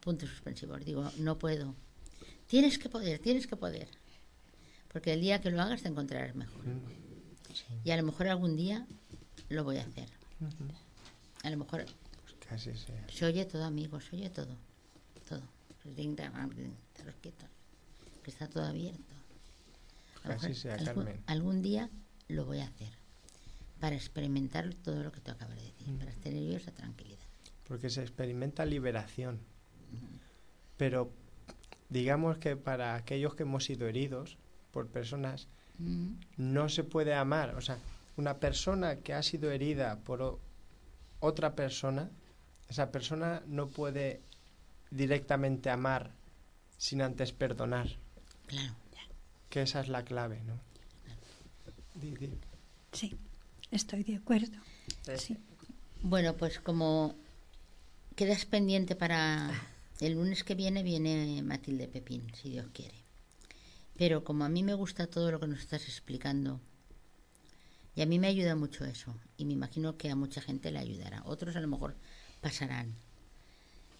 puntos 0.00 0.30
suspensivos? 0.30 0.82
Digo, 0.84 1.10
no 1.18 1.38
puedo. 1.38 1.74
Tienes 2.46 2.78
que 2.78 2.88
poder, 2.88 3.18
tienes 3.18 3.46
que 3.46 3.54
poder. 3.56 3.88
Porque 4.90 5.12
el 5.12 5.20
día 5.20 5.40
que 5.42 5.50
lo 5.50 5.60
hagas 5.60 5.82
te 5.82 5.88
encontrarás 5.88 6.34
mejor. 6.34 6.64
Y 7.84 7.90
a 7.90 7.96
lo 7.98 8.02
mejor 8.02 8.28
algún 8.28 8.56
día 8.56 8.86
lo 9.50 9.62
voy 9.62 9.76
a 9.76 9.82
hacer. 9.82 10.08
A 11.42 11.50
lo 11.50 11.56
mejor 11.58 11.84
Que 12.40 12.54
así 12.54 12.74
sea. 12.74 13.06
se 13.12 13.26
oye 13.26 13.44
todo, 13.44 13.64
amigos, 13.64 14.06
se 14.06 14.16
oye 14.16 14.30
todo. 14.30 14.56
Todo. 15.28 15.42
Quietos. 17.20 17.48
Que 18.22 18.30
está 18.30 18.48
todo 18.48 18.64
abierto. 18.64 19.14
A 20.24 20.28
lo 20.28 20.34
mejor 20.34 20.54
sea, 20.54 20.74
algún, 20.76 21.04
Carmen. 21.04 21.22
algún 21.26 21.62
día 21.62 21.90
lo 22.28 22.44
voy 22.46 22.60
a 22.60 22.66
hacer. 22.66 23.01
Para 23.82 23.96
experimentar 23.96 24.72
todo 24.74 25.02
lo 25.02 25.10
que 25.10 25.20
tú 25.20 25.32
acabas 25.32 25.56
de 25.56 25.64
decir. 25.64 25.88
Mm. 25.88 25.98
Para 25.98 26.12
tener 26.12 26.42
yo 26.50 26.56
esa 26.56 26.70
tranquilidad. 26.70 27.18
Porque 27.66 27.90
se 27.90 28.00
experimenta 28.00 28.64
liberación. 28.64 29.40
Pero 30.76 31.10
digamos 31.88 32.38
que 32.38 32.56
para 32.56 32.94
aquellos 32.94 33.34
que 33.34 33.42
hemos 33.42 33.64
sido 33.64 33.88
heridos 33.88 34.38
por 34.70 34.86
personas, 34.86 35.48
Mm. 35.78 36.14
no 36.36 36.68
se 36.68 36.84
puede 36.84 37.12
amar. 37.14 37.56
O 37.56 37.60
sea, 37.60 37.76
una 38.16 38.38
persona 38.38 38.96
que 39.00 39.14
ha 39.14 39.22
sido 39.22 39.50
herida 39.50 39.98
por 40.00 40.38
otra 41.18 41.54
persona, 41.56 42.08
esa 42.68 42.92
persona 42.92 43.42
no 43.46 43.66
puede 43.68 44.20
directamente 44.90 45.70
amar 45.70 46.12
sin 46.78 47.02
antes 47.02 47.32
perdonar. 47.32 47.88
Claro. 48.46 48.74
Que 49.48 49.62
esa 49.62 49.80
es 49.80 49.88
la 49.88 50.04
clave, 50.04 50.40
¿no? 50.44 50.60
Sí, 52.92 53.16
estoy 53.72 54.04
de 54.04 54.16
acuerdo. 54.16 54.56
Sí. 55.18 55.36
Bueno, 56.02 56.36
pues 56.36 56.60
como 56.60 57.14
quedas 58.14 58.44
pendiente 58.44 58.94
para 58.94 59.50
el 60.00 60.14
lunes 60.14 60.44
que 60.44 60.54
viene, 60.54 60.82
viene 60.82 61.42
Matilde 61.42 61.88
Pepín, 61.88 62.22
si 62.40 62.50
Dios 62.50 62.66
quiere. 62.72 62.94
Pero 63.96 64.24
como 64.24 64.44
a 64.44 64.48
mí 64.48 64.62
me 64.62 64.74
gusta 64.74 65.06
todo 65.06 65.30
lo 65.30 65.40
que 65.40 65.46
nos 65.46 65.60
estás 65.60 65.84
explicando, 65.84 66.60
y 67.94 68.00
a 68.02 68.06
mí 68.06 68.18
me 68.18 68.26
ayuda 68.26 68.56
mucho 68.56 68.84
eso, 68.84 69.14
y 69.36 69.44
me 69.44 69.52
imagino 69.52 69.96
que 69.96 70.10
a 70.10 70.16
mucha 70.16 70.40
gente 70.40 70.70
le 70.70 70.78
ayudará. 70.78 71.22
Otros 71.26 71.56
a 71.56 71.60
lo 71.60 71.68
mejor 71.68 71.94
pasarán 72.40 72.94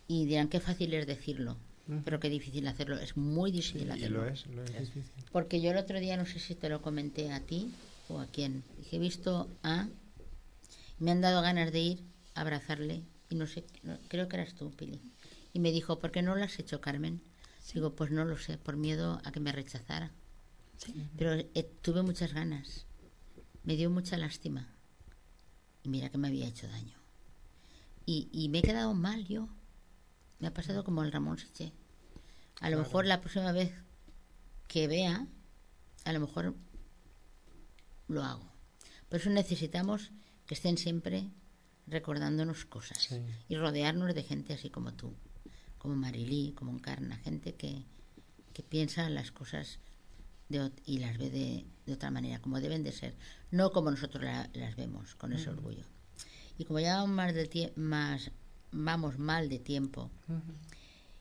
y 0.09 0.25
dirán 0.27 0.49
qué 0.49 0.61
fácil 0.61 0.93
es 0.95 1.07
decirlo, 1.07 1.57
pero 2.05 2.19
qué 2.19 2.29
difícil 2.31 2.67
hacerlo. 2.67 2.99
Es 2.99 3.17
muy 3.17 3.51
Sí, 3.51 3.57
difícil 3.59 3.89
y 3.89 3.91
hacerlo. 3.91 4.23
lo 4.25 4.29
es, 4.29 4.47
lo 4.47 4.65
es 4.65 4.73
difícil. 4.95 5.25
Porque 5.31 5.61
yo 5.61 5.71
el 5.71 5.77
otro 5.77 6.01
día, 6.01 6.17
no 6.17 6.27
sé 6.27 6.39
si 6.41 6.55
te 6.55 6.69
lo 6.69 6.81
comenté 6.83 7.33
a 7.33 7.41
ti 7.41 7.71
o 8.09 8.21
a 8.21 8.27
quién, 8.27 8.65
dije, 8.79 8.97
he 8.97 8.99
visto 8.99 9.49
a... 9.63 9.89
Me 10.99 11.11
han 11.11 11.21
dado 11.21 11.43
ganas 11.43 11.73
de 11.73 11.81
ir 11.81 12.05
a 12.35 12.43
abrazarle 12.43 13.03
y 13.31 13.35
no 13.35 13.47
sé, 13.47 13.65
no- 13.83 13.99
creo 14.09 14.29
que 14.29 14.37
eras 14.37 14.55
tú, 14.55 14.71
Pili. 14.71 15.01
Y 15.53 15.59
me 15.61 15.73
dijo, 15.73 15.99
¿por 15.99 16.11
qué 16.13 16.23
no 16.23 16.35
lo 16.37 16.45
has 16.45 16.59
hecho, 16.59 16.81
Carmen? 16.81 17.23
Digo, 17.75 17.95
pues 17.95 18.11
no 18.11 18.25
lo 18.25 18.37
sé, 18.39 18.59
por 18.59 18.77
miedo 18.77 19.21
a 19.25 19.33
que 19.33 19.41
me 19.41 19.53
rechazara. 19.53 20.11
Pero 21.17 21.33
eh, 21.35 21.71
tuve 21.81 22.03
muchas 22.03 22.33
ganas. 22.35 22.87
Me 23.65 23.77
dio 23.77 23.89
mucha 23.91 24.17
lástima. 24.19 24.69
Y 25.83 25.89
mira 25.89 26.11
que 26.11 26.19
me 26.19 26.29
había 26.29 26.47
hecho 26.49 26.69
daño. 26.69 26.97
Y, 28.05 28.29
y 28.33 28.49
me 28.49 28.59
he 28.59 28.63
quedado 28.63 28.93
mal 28.95 29.25
yo. 29.27 29.49
Me 30.41 30.49
ha 30.49 30.55
pasado 30.55 30.85
como 30.85 31.03
el 31.03 31.13
Ramón 31.13 31.39
Siche. 31.39 31.73
A 32.61 32.69
lo 32.69 32.77
Claro. 32.77 32.83
mejor 32.83 33.07
la 33.07 33.21
próxima 33.21 33.53
vez 33.53 33.73
que 34.69 34.87
vea, 34.89 35.27
a 36.05 36.13
lo 36.13 36.21
mejor 36.21 36.55
lo 38.13 38.23
hago. 38.23 38.49
Por 39.09 39.21
eso 39.21 39.31
necesitamos 39.31 40.11
que 40.47 40.55
estén 40.55 40.79
siempre 40.79 41.29
recordándonos 41.87 42.65
cosas 42.65 42.99
Sí. 42.99 43.17
y 43.49 43.57
rodearnos 43.57 44.15
de 44.15 44.23
gente 44.23 44.53
así 44.55 44.71
como 44.71 44.93
tú, 44.95 45.15
como 45.79 45.97
Marilí, 45.97 46.53
como 46.57 46.73
Encarna, 46.73 47.17
gente 47.19 47.55
que, 47.55 47.83
que 48.53 48.63
piensa 48.63 49.09
las 49.11 49.33
cosas 49.33 49.79
de, 50.49 50.71
y 50.87 50.99
las 50.99 51.19
ve 51.19 51.31
de, 51.31 51.65
de 51.87 51.93
otra 51.93 52.11
manera, 52.11 52.41
como 52.41 52.61
deben 52.61 52.83
de 52.85 52.93
ser, 52.93 53.15
no 53.51 53.73
como 53.73 53.91
nosotros 53.91 54.23
la- 54.23 54.49
las 54.55 54.77
vemos, 54.77 55.15
con 55.17 55.33
ese 55.33 55.51
orgullo. 55.51 55.85
Y 56.59 56.65
como 56.65 56.79
ya 56.81 56.97
vamos 56.97 57.11
más 57.17 57.35
de 57.35 57.73
más 57.77 58.31
vamos 58.71 59.19
mal 59.19 59.49
de 59.49 59.59
tiempo, 59.59 60.11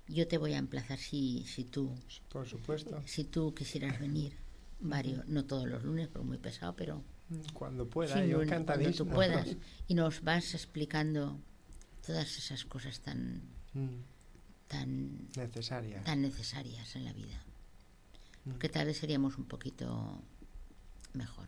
yo 0.07 0.27
te 0.27 0.38
voy 0.38 0.53
a 0.53 0.57
emplazar 0.57 0.99
si, 0.99 1.45
si 1.47 1.63
tú 1.63 1.89
Por 2.30 2.47
supuesto. 2.47 3.01
si 3.05 3.23
tú 3.23 3.53
quisieras 3.55 3.99
venir 3.99 4.38
varios, 4.81 5.27
no 5.27 5.45
todos 5.45 5.67
los 5.67 5.83
lunes, 5.83 6.07
porque 6.07 6.27
muy 6.27 6.37
pesado, 6.37 6.75
pero 6.75 7.03
Cuando 7.53 7.87
pueda, 7.89 8.13
sí, 8.15 8.27
yo 8.29 8.37
lunes, 8.39 8.49
cuando 8.49 8.65
tú 8.67 8.73
encantadísimo. 8.73 9.13
puedas 9.13 9.47
y 9.87 9.93
nos 9.93 10.21
vas 10.23 10.53
explicando 10.53 11.39
todas 12.05 12.37
esas 12.37 12.65
cosas 12.65 12.99
tan 13.01 13.41
Mm, 13.73 14.01
tan 14.67 15.27
Necesaria. 15.37 16.03
tan 16.03 16.21
necesarias 16.21 16.93
en 16.97 17.05
la 17.05 17.13
vida. 17.13 17.41
Mm. 18.45 18.51
Porque 18.51 18.67
tal 18.69 18.85
vez 18.87 18.97
seríamos 18.97 19.37
un 19.37 19.45
poquito 19.45 20.21
mejor. 21.13 21.47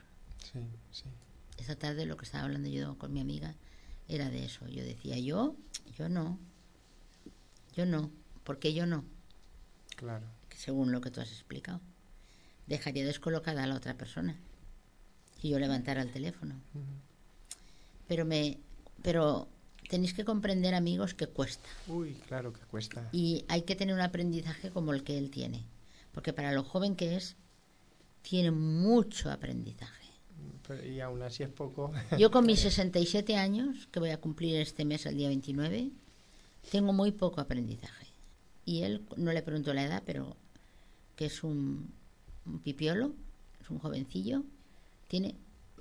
Sí, 0.51 0.59
sí. 0.91 1.05
Esta 1.57 1.75
tarde 1.75 2.05
lo 2.05 2.15
que 2.17 2.23
estaba 2.25 2.45
hablando 2.45 2.69
yo 2.69 2.97
con 2.97 3.11
mi 3.11 3.19
amiga 3.19 3.55
era 4.07 4.29
de 4.29 4.45
eso. 4.45 4.67
Yo 4.69 4.83
decía, 4.85 5.17
yo, 5.19 5.55
yo 5.97 6.07
no, 6.07 6.39
yo 7.75 7.85
no, 7.85 8.09
¿por 8.45 8.59
qué 8.59 8.73
yo 8.73 8.85
no? 8.85 9.03
Claro. 9.97 10.25
Según 10.55 10.91
lo 10.93 11.01
que 11.01 11.11
tú 11.11 11.19
has 11.19 11.29
explicado. 11.31 11.81
Dejaría 12.67 13.05
descolocada 13.05 13.63
a 13.63 13.67
la 13.67 13.75
otra 13.75 13.95
persona 13.95 14.37
si 15.41 15.49
yo 15.49 15.59
levantara 15.59 16.01
el 16.01 16.11
teléfono. 16.11 16.55
Pero 18.07 18.25
me, 18.25 18.59
pero 19.01 19.49
tenéis 19.89 20.13
que 20.13 20.23
comprender, 20.23 20.73
amigos, 20.73 21.13
que 21.13 21.27
cuesta. 21.27 21.67
Uy, 21.87 22.13
claro 22.27 22.53
que 22.53 22.61
cuesta. 22.61 23.09
Y 23.11 23.43
hay 23.49 23.63
que 23.63 23.75
tener 23.75 23.93
un 23.93 24.01
aprendizaje 24.01 24.69
como 24.69 24.93
el 24.93 25.03
que 25.03 25.17
él 25.17 25.29
tiene. 25.29 25.65
Porque 26.13 26.31
para 26.31 26.53
lo 26.53 26.63
joven 26.63 26.95
que 26.95 27.17
es, 27.17 27.35
tiene 28.21 28.51
mucho 28.51 29.29
aprendizaje. 29.29 30.07
Pero- 30.65 30.85
y 30.85 31.01
aún 31.01 31.21
así 31.21 31.43
es 31.43 31.49
poco. 31.49 31.91
Yo 32.17 32.31
con 32.31 32.45
mis 32.45 32.61
67 32.61 33.35
años, 33.35 33.87
que 33.91 33.99
voy 33.99 34.11
a 34.11 34.21
cumplir 34.21 34.55
este 34.55 34.85
mes, 34.85 35.05
el 35.05 35.17
día 35.17 35.27
29, 35.27 35.91
tengo 36.71 36.93
muy 36.93 37.11
poco 37.11 37.41
aprendizaje. 37.41 38.07
Y 38.65 38.83
él, 38.83 39.05
no 39.17 39.33
le 39.33 39.41
pregunto 39.41 39.73
la 39.73 39.83
edad, 39.83 40.03
pero 40.05 40.37
que 41.17 41.25
es 41.25 41.43
un, 41.43 41.93
un 42.45 42.59
pipiolo, 42.59 43.13
es 43.61 43.69
un 43.69 43.79
jovencillo, 43.79 44.43
tiene 45.07 45.35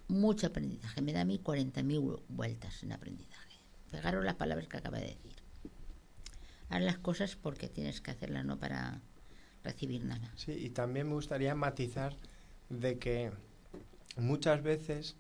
mucho 0.08 0.46
aprendizaje. 0.46 1.02
Me 1.02 1.12
da 1.12 1.22
a 1.22 1.24
mí 1.24 1.40
40.000 1.42 2.22
vueltas 2.28 2.82
en 2.82 2.92
aprendizaje. 2.92 3.56
Pegaros 3.90 4.24
las 4.24 4.36
palabras 4.36 4.68
que 4.68 4.76
acaba 4.76 4.98
de 4.98 5.06
decir. 5.06 5.32
Haz 6.68 6.82
las 6.82 6.98
cosas 6.98 7.36
porque 7.36 7.68
tienes 7.68 8.00
que 8.00 8.10
hacerlas, 8.10 8.44
no 8.44 8.58
para 8.58 9.00
recibir 9.62 10.04
nada. 10.04 10.32
Sí, 10.36 10.52
y 10.52 10.70
también 10.70 11.08
me 11.08 11.14
gustaría 11.14 11.54
matizar 11.54 12.16
de 12.70 12.98
que 12.98 13.30
muchas 14.16 14.62
veces 14.62 15.16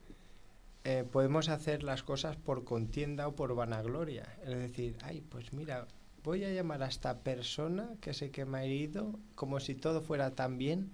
eh, 0.84 1.04
podemos 1.10 1.48
hacer 1.48 1.82
las 1.82 2.02
cosas 2.02 2.36
por 2.36 2.64
contienda 2.64 3.28
o 3.28 3.36
por 3.36 3.54
vanagloria. 3.54 4.36
Es 4.44 4.56
decir, 4.56 4.96
ay, 5.02 5.20
pues 5.20 5.52
mira, 5.52 5.86
voy 6.24 6.44
a 6.44 6.52
llamar 6.52 6.82
a 6.82 6.88
esta 6.88 7.18
persona 7.18 7.88
que 8.00 8.14
sé 8.14 8.30
que 8.30 8.44
me 8.44 8.58
ha 8.58 8.64
herido 8.64 9.18
como 9.34 9.60
si 9.60 9.74
todo 9.74 10.00
fuera 10.00 10.30
tan 10.32 10.58
bien 10.58 10.90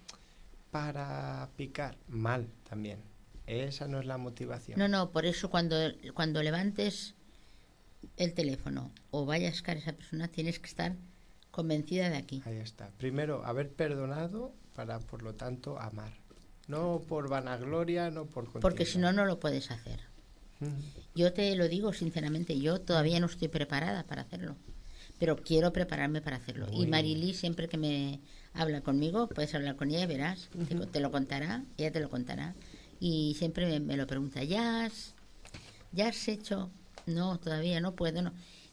para 0.70 1.48
picar. 1.56 1.96
Mal 2.08 2.48
también. 2.68 3.00
Esa 3.46 3.88
no 3.88 3.98
es 3.98 4.06
la 4.06 4.18
motivación. 4.18 4.78
No, 4.78 4.88
no, 4.88 5.10
por 5.10 5.24
eso 5.24 5.48
cuando, 5.48 5.76
cuando 6.14 6.42
levantes 6.42 7.14
el 8.16 8.34
teléfono 8.34 8.92
o 9.10 9.24
vayas 9.24 9.62
a 9.66 9.72
esa 9.72 9.92
persona, 9.92 10.28
tienes 10.28 10.58
que 10.58 10.66
estar 10.66 10.96
convencida 11.50 12.10
de 12.10 12.16
aquí. 12.16 12.42
Ahí 12.44 12.58
está. 12.58 12.90
Primero, 12.98 13.44
haber 13.44 13.70
perdonado 13.72 14.52
para, 14.74 15.00
por 15.00 15.22
lo 15.22 15.34
tanto, 15.34 15.78
amar. 15.80 16.12
No 16.66 17.02
por 17.08 17.30
vanagloria, 17.30 18.10
no 18.10 18.26
por. 18.26 18.52
Porque 18.60 18.84
si 18.84 18.98
no, 18.98 19.12
no 19.12 19.24
lo 19.24 19.40
puedes 19.40 19.70
hacer. 19.70 20.00
Yo 21.14 21.32
te 21.32 21.54
lo 21.54 21.68
digo 21.68 21.92
sinceramente, 21.92 22.58
yo 22.58 22.80
todavía 22.80 23.20
no 23.20 23.26
estoy 23.26 23.48
preparada 23.48 24.04
para 24.04 24.22
hacerlo, 24.22 24.56
pero 25.18 25.36
quiero 25.36 25.72
prepararme 25.72 26.20
para 26.20 26.36
hacerlo. 26.36 26.66
Muy 26.68 26.84
y 26.84 26.86
Marily 26.88 27.34
siempre 27.34 27.68
que 27.68 27.76
me 27.76 28.20
habla 28.54 28.80
conmigo, 28.80 29.28
puedes 29.28 29.54
hablar 29.54 29.76
con 29.76 29.90
ella 29.90 30.02
y 30.02 30.06
verás, 30.06 30.48
te, 30.68 30.74
te 30.74 31.00
lo 31.00 31.10
contará, 31.10 31.64
ella 31.76 31.92
te 31.92 32.00
lo 32.00 32.08
contará. 32.10 32.54
Y 33.00 33.36
siempre 33.38 33.66
me, 33.66 33.80
me 33.80 33.96
lo 33.96 34.06
pregunta, 34.06 34.42
¿ya 34.42 34.84
has, 34.84 35.14
¿ya 35.92 36.08
has 36.08 36.28
hecho? 36.28 36.70
No, 37.06 37.38
todavía 37.38 37.80
no 37.80 37.94
puedo, 37.94 38.22
no. 38.22 38.32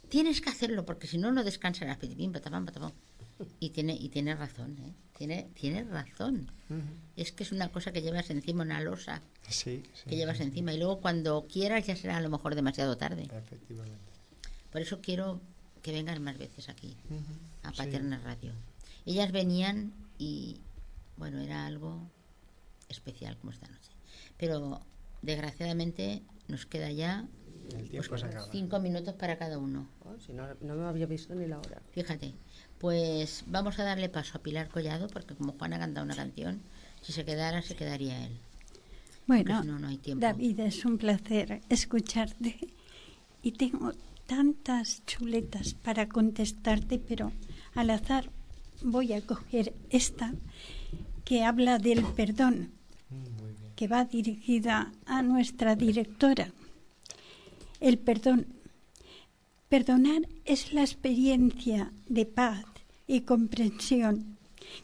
Tienes 0.10 0.42
que 0.42 0.50
hacerlo 0.50 0.86
porque 0.86 1.08
si 1.08 1.18
no, 1.18 1.32
no 1.32 1.44
descansarás. 1.44 1.98
Pitipín. 1.98 2.34
Y 3.60 3.70
tiene, 3.72 3.94
y 3.96 4.10
tiene 4.10 4.36
razón, 4.36 4.78
¿eh? 4.80 4.94
Tiene, 5.18 5.50
tiene 5.54 5.84
razón. 5.84 6.52
Es 7.16 7.32
que 7.32 7.44
es 7.44 7.52
una 7.52 7.70
cosa 7.70 7.92
que 7.92 8.02
llevas 8.02 8.30
encima, 8.30 8.64
una 8.64 8.82
losa 8.82 9.22
Sí, 9.50 9.84
sí. 9.94 10.10
que 10.10 10.16
llevas 10.18 10.38
sí, 10.38 10.44
encima 10.44 10.74
y 10.74 10.78
luego 10.78 11.00
cuando 11.00 11.46
quieras 11.52 11.86
ya 11.88 11.96
será 11.96 12.18
a 12.18 12.22
lo 12.22 12.30
mejor 12.30 12.56
demasiado 12.56 12.98
tarde. 12.98 13.24
Efectivamente. 13.32 14.12
Por 14.72 14.82
eso 14.82 15.00
quiero 15.02 15.40
que 15.86 15.92
vengan 15.92 16.20
más 16.24 16.36
veces 16.40 16.68
aquí, 16.68 16.98
a 17.62 17.70
Sí. 17.70 17.78
Paterna 17.78 18.20
Radio. 18.24 18.54
Ellas 19.06 19.32
venían 19.32 19.94
y, 20.18 20.58
bueno, 21.16 21.38
era 21.40 21.68
algo 21.68 22.10
especial 22.90 23.38
como 23.38 23.52
esta 23.52 23.68
noche. 23.68 23.92
Pero, 24.36 24.82
desgraciadamente, 25.22 26.24
nos 26.48 26.66
queda 26.66 26.90
ya 26.92 27.28
El 27.78 27.88
tiempo 27.88 28.18
se 28.18 28.26
acaba. 28.26 28.48
cinco 28.52 28.80
minutos 28.80 29.14
para 29.14 29.38
cada 29.38 29.60
uno. 29.60 29.88
Oh, 30.04 30.20
si 30.20 30.34
no, 30.34 30.48
no 30.62 30.74
me 30.76 30.86
había 30.86 31.06
visto 31.06 31.36
ni 31.36 31.46
la 31.46 31.60
hora. 31.60 31.84
Fíjate, 31.92 32.34
pues 32.80 33.44
vamos 33.46 33.78
a 33.78 33.84
darle 33.84 34.10
paso 34.10 34.40
a 34.40 34.42
Pilar 34.42 34.70
Collado, 34.70 35.08
porque 35.08 35.36
como 35.36 35.54
Juan 35.54 35.74
ha 35.74 35.80
cantado 35.80 36.04
una 36.04 36.16
canción, 36.16 36.64
si 37.04 37.14
se 37.14 37.26
quedara, 37.26 37.62
se 37.62 37.76
quedaría 37.76 38.26
él. 38.26 38.40
Bueno, 39.28 39.62
si 39.62 39.68
no, 39.68 39.78
no 39.78 39.88
hay 39.88 39.98
tiempo. 40.00 40.26
David, 40.26 40.60
es 40.62 40.84
un 40.84 40.98
placer 40.98 41.62
escucharte 41.70 42.58
y 43.44 43.52
tengo 43.52 43.92
tantas 44.28 45.04
chuletas 45.06 45.74
para 45.74 46.08
contestarte, 46.08 47.00
pero 47.00 47.32
al 47.74 47.90
azar 47.90 48.30
voy 48.82 49.14
a 49.14 49.22
coger 49.22 49.74
esta 49.90 50.34
que 51.24 51.44
habla 51.44 51.80
del 51.80 52.04
perdón, 52.04 52.72
que 53.76 53.88
va 53.88 54.06
dirigida 54.06 54.92
a 55.06 55.22
nuestra 55.22 55.76
directora. 55.76 56.52
El 57.80 57.98
perdón. 57.98 58.48
Perdonar 59.70 60.28
es 60.46 60.74
la 60.74 60.82
experiencia 60.82 61.92
de 62.08 62.26
paz 62.26 62.66
y 63.08 63.22
comprensión 63.22 64.38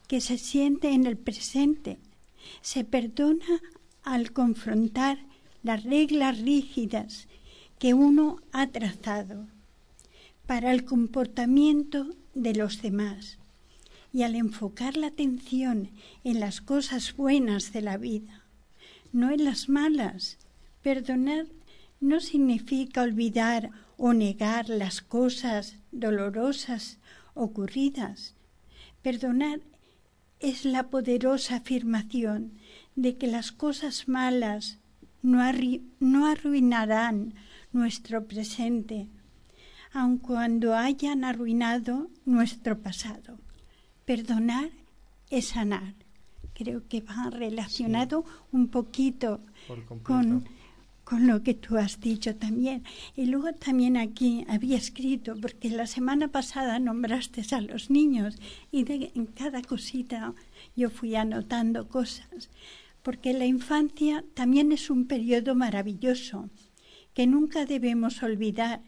que 0.07 0.21
se 0.21 0.37
siente 0.37 0.91
en 0.91 1.05
el 1.05 1.17
presente. 1.17 1.99
Se 2.61 2.83
perdona 2.83 3.61
al 4.03 4.31
confrontar 4.31 5.19
las 5.63 5.83
reglas 5.83 6.39
rígidas 6.39 7.27
que 7.81 7.95
uno 7.95 8.37
ha 8.51 8.67
trazado 8.67 9.47
para 10.45 10.71
el 10.71 10.85
comportamiento 10.85 12.11
de 12.35 12.53
los 12.53 12.83
demás 12.83 13.39
y 14.13 14.21
al 14.21 14.35
enfocar 14.35 14.97
la 14.97 15.07
atención 15.07 15.89
en 16.23 16.39
las 16.39 16.61
cosas 16.61 17.15
buenas 17.15 17.73
de 17.73 17.81
la 17.81 17.97
vida, 17.97 18.43
no 19.11 19.31
en 19.31 19.45
las 19.45 19.67
malas. 19.67 20.37
Perdonar 20.83 21.47
no 21.99 22.19
significa 22.19 23.01
olvidar 23.01 23.71
o 23.97 24.13
negar 24.13 24.69
las 24.69 25.01
cosas 25.01 25.77
dolorosas 25.91 26.99
ocurridas. 27.33 28.35
Perdonar 29.01 29.59
es 30.39 30.65
la 30.65 30.89
poderosa 30.91 31.55
afirmación 31.55 32.51
de 32.95 33.17
que 33.17 33.25
las 33.25 33.51
cosas 33.51 34.07
malas 34.07 34.77
no, 35.23 35.41
arruinarán 36.27 37.33
nuestro 37.73 38.25
presente, 38.25 39.07
aun 39.93 40.17
cuando 40.17 40.75
hayan 40.75 41.23
arruinado 41.23 42.09
nuestro 42.25 42.79
pasado. 42.79 43.39
Perdonar 44.05 44.69
es 45.29 45.49
sanar. 45.49 45.93
Creo 46.53 46.87
que 46.87 47.01
va 47.01 47.29
relacionado 47.29 48.25
un 48.51 48.67
poquito 48.67 49.41
con, 50.03 50.45
con 51.03 51.27
lo 51.27 51.43
que 51.43 51.53
tú 51.53 51.77
has 51.77 51.99
dicho 51.99 52.35
también. 52.35 52.83
Y 53.15 53.25
luego 53.25 53.53
también 53.53 53.97
aquí 53.97 54.45
había 54.47 54.77
escrito, 54.77 55.35
porque 55.41 55.69
la 55.69 55.87
semana 55.87 56.27
pasada 56.29 56.79
nombraste 56.79 57.43
a 57.55 57.61
los 57.61 57.89
niños 57.89 58.37
y 58.71 58.83
de, 58.83 59.11
en 59.15 59.25
cada 59.25 59.61
cosita 59.61 60.33
yo 60.75 60.89
fui 60.89 61.15
anotando 61.15 61.87
cosas, 61.87 62.49
porque 63.01 63.33
la 63.33 63.45
infancia 63.45 64.23
también 64.33 64.71
es 64.71 64.89
un 64.89 65.05
periodo 65.05 65.55
maravilloso 65.55 66.49
que 67.13 67.27
nunca 67.27 67.65
debemos 67.65 68.23
olvidar. 68.23 68.81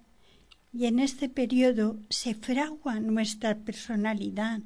Y 0.72 0.86
en 0.86 1.00
este 1.00 1.30
periodo 1.30 2.00
se 2.10 2.34
fragua 2.34 3.00
nuestra 3.00 3.60
personalidad, 3.60 4.62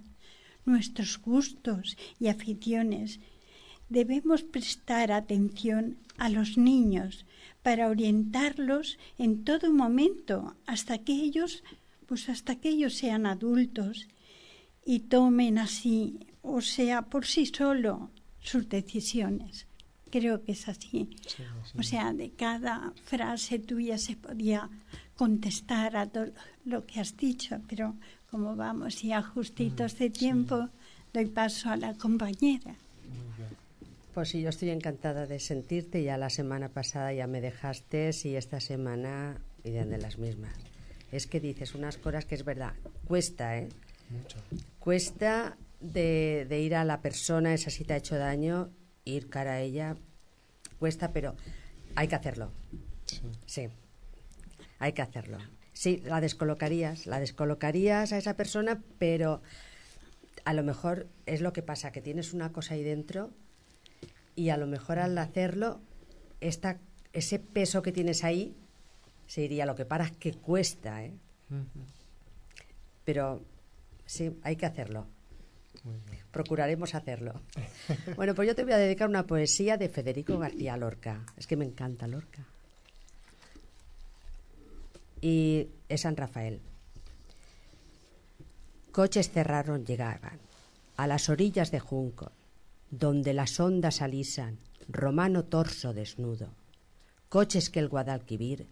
nuestros 0.66 1.20
gustos 1.20 1.98
y 2.20 2.28
aficiones. 2.28 3.20
Debemos 3.90 4.44
prestar 4.44 5.12
atención 5.12 5.98
a 6.18 6.30
los 6.30 6.58
niños 6.58 7.26
para 7.62 7.88
orientarlos 7.88 8.98
en 9.18 9.44
todo 9.44 9.72
momento 9.74 10.56
hasta 10.66 10.98
que 11.00 11.14
ellos 11.14 11.64
pues 12.08 12.30
hasta 12.30 12.56
que 12.56 12.70
ellos 12.70 12.96
sean 12.96 13.26
adultos 13.26 14.08
y 14.86 15.00
tomen 15.00 15.58
así, 15.58 16.20
o 16.42 16.62
sea, 16.62 17.04
por 17.04 17.26
sí 17.26 17.46
solo, 17.46 18.10
sus 18.40 18.70
decisiones. 18.70 19.67
Creo 20.10 20.44
que 20.44 20.54
es 20.54 20.68
así. 20.68 21.10
O 21.78 21.84
sea, 21.84 22.14
de 22.14 22.32
cada 22.32 22.94
frase 23.06 23.60
tuya 23.60 23.98
se 23.98 24.16
podía 24.16 24.70
contestar 25.16 25.98
a 25.98 26.08
todo 26.08 26.32
lo 26.66 26.86
que 26.86 27.00
has 27.00 27.18
dicho, 27.18 27.60
pero 27.68 27.96
como 28.30 28.56
vamos 28.56 29.02
ya 29.02 29.22
justitos 29.22 29.98
de 29.98 30.10
tiempo, 30.10 30.70
doy 31.14 31.26
paso 31.26 31.70
a 31.70 31.78
la 31.78 31.94
compañera. 31.96 32.76
Pues 34.14 34.30
sí, 34.30 34.42
yo 34.42 34.50
estoy 34.50 34.72
encantada 34.72 35.28
de 35.28 35.40
sentirte. 35.40 36.04
Ya 36.04 36.18
la 36.18 36.32
semana 36.32 36.70
pasada 36.70 37.14
ya 37.14 37.28
me 37.28 37.40
dejaste 37.40 38.10
y 38.24 38.36
esta 38.36 38.60
semana 38.60 39.40
irán 39.64 39.92
de 39.92 40.00
las 40.00 40.18
mismas. 40.18 40.54
Es 41.12 41.28
que 41.28 41.40
dices 41.40 41.76
unas 41.76 41.98
cosas 41.98 42.26
que 42.26 42.36
es 42.36 42.44
verdad. 42.44 42.74
Cuesta, 43.06 43.58
¿eh? 43.58 43.70
Mucho. 44.10 44.40
Cuesta 44.80 45.56
de, 45.80 46.48
de 46.50 46.62
ir 46.62 46.76
a 46.76 46.84
la 46.84 47.02
persona, 47.02 47.54
esa 47.54 47.70
si 47.70 47.84
te 47.84 47.94
ha 47.94 47.98
hecho 47.98 48.18
daño, 48.18 48.72
ir 49.08 49.30
cara 49.30 49.54
a 49.54 49.62
ella. 49.62 49.96
Cuesta, 50.80 51.12
pero 51.12 51.36
hay 51.96 52.08
que 52.08 52.16
hacerlo. 52.16 52.52
Sí. 53.46 53.68
Hay 54.80 54.94
que 54.94 55.02
hacerlo. 55.02 55.38
Sí, 55.74 56.02
la 56.06 56.22
descolocarías, 56.22 57.06
la 57.06 57.20
descolocarías 57.20 58.12
a 58.12 58.18
esa 58.18 58.36
persona, 58.36 58.82
pero 58.98 59.42
a 60.46 60.54
lo 60.54 60.64
mejor 60.64 61.08
es 61.26 61.42
lo 61.42 61.54
que 61.54 61.62
pasa, 61.62 61.92
que 61.92 62.02
tienes 62.02 62.34
una 62.34 62.52
cosa 62.52 62.74
ahí 62.74 62.84
dentro 62.84 63.32
y 64.36 64.50
a 64.50 64.58
lo 64.58 64.68
mejor 64.68 65.00
al 65.00 65.18
hacerlo, 65.18 65.82
esta, 66.42 66.80
ese 67.14 67.40
peso 67.40 67.82
que 67.82 67.92
tienes 67.92 68.24
ahí 68.24 68.56
se 69.26 69.42
iría. 69.42 69.66
Lo 69.66 69.76
que 69.76 69.86
para 69.86 70.06
es 70.06 70.12
que 70.12 70.34
cuesta, 70.34 71.04
¿eh? 71.04 71.14
Pero 73.04 73.44
sí, 74.06 74.38
hay 74.44 74.56
que 74.56 74.66
hacerlo. 74.66 75.08
Procuraremos 76.32 76.96
hacerlo. 76.96 77.42
Bueno, 78.16 78.36
pues 78.36 78.48
yo 78.48 78.56
te 78.56 78.64
voy 78.64 78.74
a 78.74 78.78
dedicar 78.78 79.08
una 79.08 79.26
poesía 79.26 79.78
de 79.78 79.90
Federico 79.90 80.38
García 80.38 80.78
Lorca. 80.78 81.26
Es 81.38 81.48
que 81.48 81.56
me 81.56 81.66
encanta 81.66 82.08
Lorca. 82.08 82.46
Y 85.22 85.68
es 85.90 86.02
San 86.02 86.16
Rafael. 86.16 86.60
Coches 88.92 89.30
cerraron, 89.30 89.86
llegaban 89.86 90.40
a 90.96 91.08
las 91.08 91.30
orillas 91.30 91.72
de 91.72 91.80
Junco, 91.80 92.32
donde 92.90 93.34
las 93.34 93.60
ondas 93.60 94.02
alisan, 94.02 94.58
romano 94.90 95.46
torso 95.46 95.94
desnudo. 95.94 96.50
Coches 97.30 97.70
que 97.70 97.80
el 97.80 97.90
Guadalquivir 97.90 98.68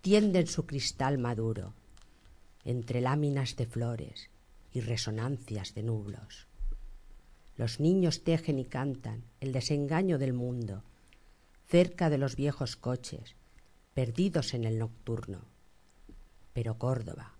tienden 0.00 0.46
su 0.46 0.64
cristal 0.66 1.18
maduro 1.18 1.74
entre 2.64 3.00
láminas 3.00 3.56
de 3.56 3.66
flores 3.66 4.30
y 4.74 4.80
resonancias 4.80 5.72
de 5.74 5.84
nublos. 5.84 6.48
Los 7.56 7.80
niños 7.80 8.24
tejen 8.24 8.58
y 8.58 8.64
cantan 8.64 9.22
el 9.40 9.52
desengaño 9.52 10.18
del 10.18 10.34
mundo 10.34 10.82
cerca 11.66 12.10
de 12.10 12.18
los 12.18 12.36
viejos 12.36 12.76
coches, 12.76 13.36
perdidos 13.94 14.52
en 14.52 14.64
el 14.64 14.78
nocturno. 14.78 15.40
Pero 16.52 16.76
Córdoba, 16.76 17.32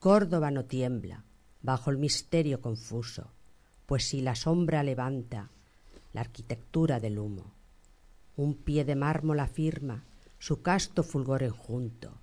Córdoba 0.00 0.50
no 0.50 0.64
tiembla 0.64 1.24
bajo 1.62 1.90
el 1.90 1.98
misterio 1.98 2.60
confuso, 2.60 3.30
pues 3.86 4.08
si 4.08 4.20
la 4.20 4.34
sombra 4.34 4.82
levanta 4.82 5.50
la 6.12 6.22
arquitectura 6.22 6.98
del 7.00 7.18
humo, 7.18 7.52
un 8.36 8.54
pie 8.54 8.84
de 8.84 8.96
mármol 8.96 9.40
afirma 9.40 10.04
su 10.38 10.62
casto 10.62 11.02
fulgor 11.02 11.42
enjunto, 11.42 12.18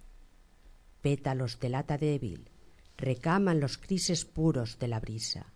pétalos 1.01 1.59
de 1.59 1.69
lata 1.69 1.97
débil 1.97 2.49
recaman 2.97 3.59
los 3.59 3.77
crises 3.77 4.25
puros 4.25 4.79
de 4.79 4.87
la 4.87 4.99
brisa, 4.99 5.53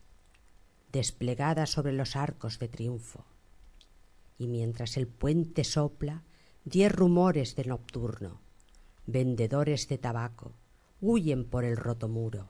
desplegada 0.92 1.66
sobre 1.66 1.94
los 1.94 2.16
arcos 2.16 2.60
de 2.60 2.68
triunfo, 2.68 3.26
y 4.38 4.48
mientras 4.48 4.98
el 4.98 5.08
puente 5.08 5.64
sopla, 5.64 6.24
diez 6.66 6.92
rumores 6.92 7.56
de 7.56 7.66
nocturno, 7.66 8.42
vendedores 9.06 9.88
de 9.88 9.98
tabaco, 9.98 10.54
huyen 11.02 11.46
por 11.46 11.66
el 11.66 11.78
roto 11.78 12.08
muro. 12.08 12.50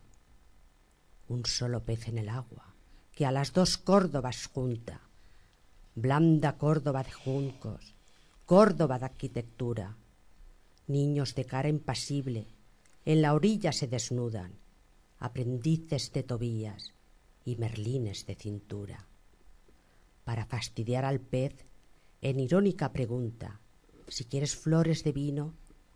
Un 1.28 1.46
solo 1.46 1.84
pez 1.84 2.08
en 2.08 2.18
el 2.18 2.30
agua, 2.30 2.74
que 3.14 3.26
a 3.26 3.32
las 3.32 3.54
dos 3.54 3.78
Córdobas 3.78 4.48
junta, 4.48 5.02
blanda 5.96 6.58
Córdoba 6.58 7.04
de 7.04 7.12
juncos, 7.12 7.96
Córdoba 8.46 8.98
de 9.00 9.06
arquitectura. 9.06 9.96
Niños 10.88 11.36
de 11.36 11.46
cara 11.46 11.70
impasible, 11.70 12.48
en 13.06 13.22
la 13.22 13.34
orilla 13.34 13.72
se 13.72 13.88
desnudan, 13.88 14.59
aprendices 15.20 16.14
de 16.14 16.24
Tobías 16.24 16.94
y 17.44 17.58
merlines 17.58 18.26
de 18.26 18.36
cintura. 18.36 19.08
Para 20.24 20.46
fastidiar 20.46 21.06
al 21.06 21.20
pez, 21.20 21.66
en 22.22 22.40
irónica 22.40 22.92
pregunta 22.94 23.60
si 24.08 24.26
quieres 24.26 24.56
flores 24.56 25.04
de 25.04 25.12
vino 25.12 25.54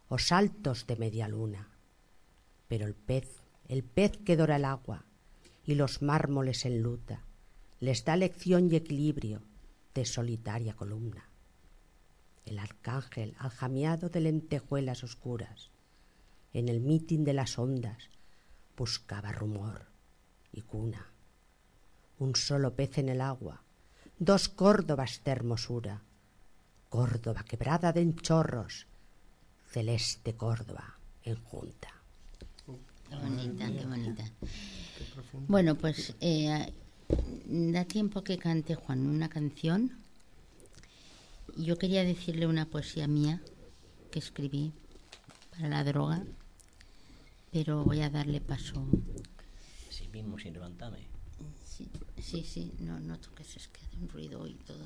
o 0.08 0.18
saltos 0.18 0.86
de 0.88 0.96
media 0.98 1.28
luna. 1.28 1.70
Pero 2.68 2.86
el 2.86 2.96
pez, 2.96 3.42
el 3.68 3.84
pez 3.84 4.18
que 4.18 4.36
dora 4.36 4.58
el 4.58 4.66
agua 4.66 5.06
y 5.66 5.76
los 5.76 6.02
mármoles 6.02 6.66
enluta, 6.66 7.26
les 7.80 8.06
da 8.06 8.16
lección 8.16 8.72
y 8.72 8.76
equilibrio 8.76 9.42
de 9.94 10.06
solitaria 10.06 10.76
columna. 10.76 11.30
El 12.46 12.60
arcángel 12.60 13.36
aljamiado 13.38 14.10
de 14.10 14.20
lentejuelas 14.22 15.04
oscuras, 15.04 15.72
en 16.52 16.68
el 16.68 16.82
mitin 16.82 17.24
de 17.24 17.34
las 17.34 17.58
ondas, 17.58 18.10
buscaba 18.78 19.32
rumor 19.32 19.86
y 20.52 20.62
cuna. 20.62 21.08
Un 22.20 22.36
solo 22.36 22.76
pez 22.76 22.98
en 22.98 23.10
el 23.10 23.22
agua, 23.22 23.64
dos 24.20 24.50
Córdobas 24.50 25.22
de 25.24 25.32
hermosura, 25.32 26.02
Córdoba 26.90 27.44
quebrada 27.44 27.92
de 27.92 28.02
enchorros, 28.02 28.88
celeste 29.66 30.36
Córdoba 30.36 30.98
en 31.24 31.36
junta. 31.44 31.90
Qué 33.10 33.16
bonita, 33.16 33.72
qué 33.72 33.86
bonita. 33.86 34.24
Bueno, 35.48 35.76
pues 35.76 36.16
eh, 36.22 36.72
da 37.48 37.86
tiempo 37.86 38.24
que 38.24 38.38
cante 38.38 38.76
Juan 38.76 39.08
una 39.08 39.30
canción. 39.30 39.92
Yo 41.58 41.78
quería 41.78 42.04
decirle 42.04 42.48
una 42.48 42.66
poesía 42.66 43.08
mía 43.08 43.42
que 44.12 44.20
escribí 44.20 44.74
para 45.52 45.70
la 45.70 45.84
droga, 45.84 46.24
pero 47.54 47.84
voy 47.84 48.02
a 48.02 48.10
darle 48.10 48.42
paso. 48.42 48.84
Así 49.88 50.08
mismo, 50.10 50.40
sin 50.40 50.54
levantarme. 50.54 51.08
Sí, 51.66 51.88
sí, 52.20 52.44
sí, 52.44 52.72
no, 52.80 53.00
no 53.00 53.18
toques, 53.20 53.56
es 53.56 53.68
que 53.68 53.80
hace 53.86 53.98
un 53.98 54.10
ruido 54.10 54.48
y 54.48 54.56
todo. 54.56 54.84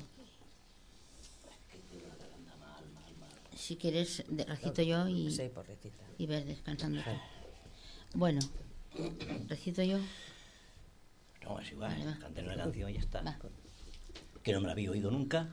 Si 3.56 3.76
quieres, 3.76 4.24
recito 4.46 4.82
yo 4.82 5.08
y, 5.08 5.30
Sí, 5.30 5.50
por 5.52 5.66
y 6.18 6.26
ves 6.26 6.46
descansando 6.46 7.02
tú. 7.02 7.10
Bueno, 8.18 8.40
recito 9.48 9.82
yo. 9.82 9.98
No, 11.44 11.58
es 11.60 11.72
igual, 11.72 11.90
Vale, 11.92 12.04
va. 12.06 12.18
canté 12.18 12.42
una 12.42 12.56
canción 12.56 12.90
y 12.90 12.94
ya 12.94 13.00
está. 13.00 13.22
Va. 13.22 13.38
Que 14.42 14.52
no 14.52 14.60
me 14.60 14.66
la 14.66 14.72
había 14.72 14.90
oído 14.90 15.10
nunca, 15.10 15.48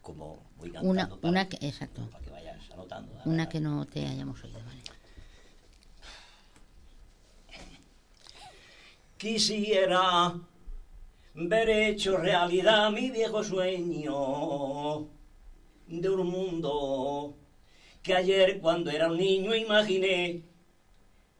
como 0.00 0.42
voy 0.56 0.70
Una, 0.70 0.80
cantando 0.80 1.20
para, 1.20 1.30
una 1.30 1.48
que, 1.48 1.66
exacto, 1.66 2.08
para 2.10 2.24
que 2.24 2.30
vayas 2.30 2.70
anotando. 2.70 3.18
a 3.20 3.28
una 3.28 3.48
que 3.48 3.60
no 3.60 3.84
te 3.86 4.06
hayamos 4.06 4.42
oído, 4.42 4.58
¿vale? 4.64 4.82
Quisiera 9.22 10.34
ver 11.34 11.70
hecho 11.70 12.16
realidad 12.16 12.90
mi 12.90 13.08
viejo 13.08 13.44
sueño 13.44 15.06
de 15.86 16.10
un 16.10 16.26
mundo 16.26 17.36
que 18.02 18.14
ayer 18.14 18.58
cuando 18.60 18.90
era 18.90 19.12
un 19.12 19.18
niño 19.18 19.54
imaginé 19.54 20.42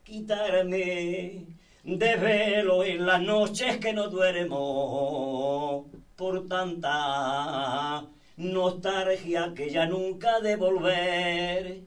quitarme 0.04 1.56
de 1.82 2.16
velo 2.18 2.84
en 2.84 3.04
las 3.04 3.20
noches 3.20 3.78
que 3.78 3.92
no 3.92 4.08
duermo 4.08 5.90
por 6.14 6.46
tanta 6.46 8.06
nostalgia 8.36 9.52
que 9.56 9.70
ya 9.70 9.86
nunca 9.86 10.38
de 10.38 10.54
volver. 10.54 11.82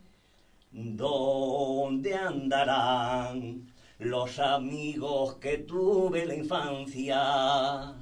¿Dónde 0.74 2.14
andarán 2.16 3.75
los 4.00 4.40
amigos 4.40 5.36
que 5.36 5.60
tuve 5.60 6.24
en 6.24 6.28
la 6.28 6.36
infancia? 6.36 7.94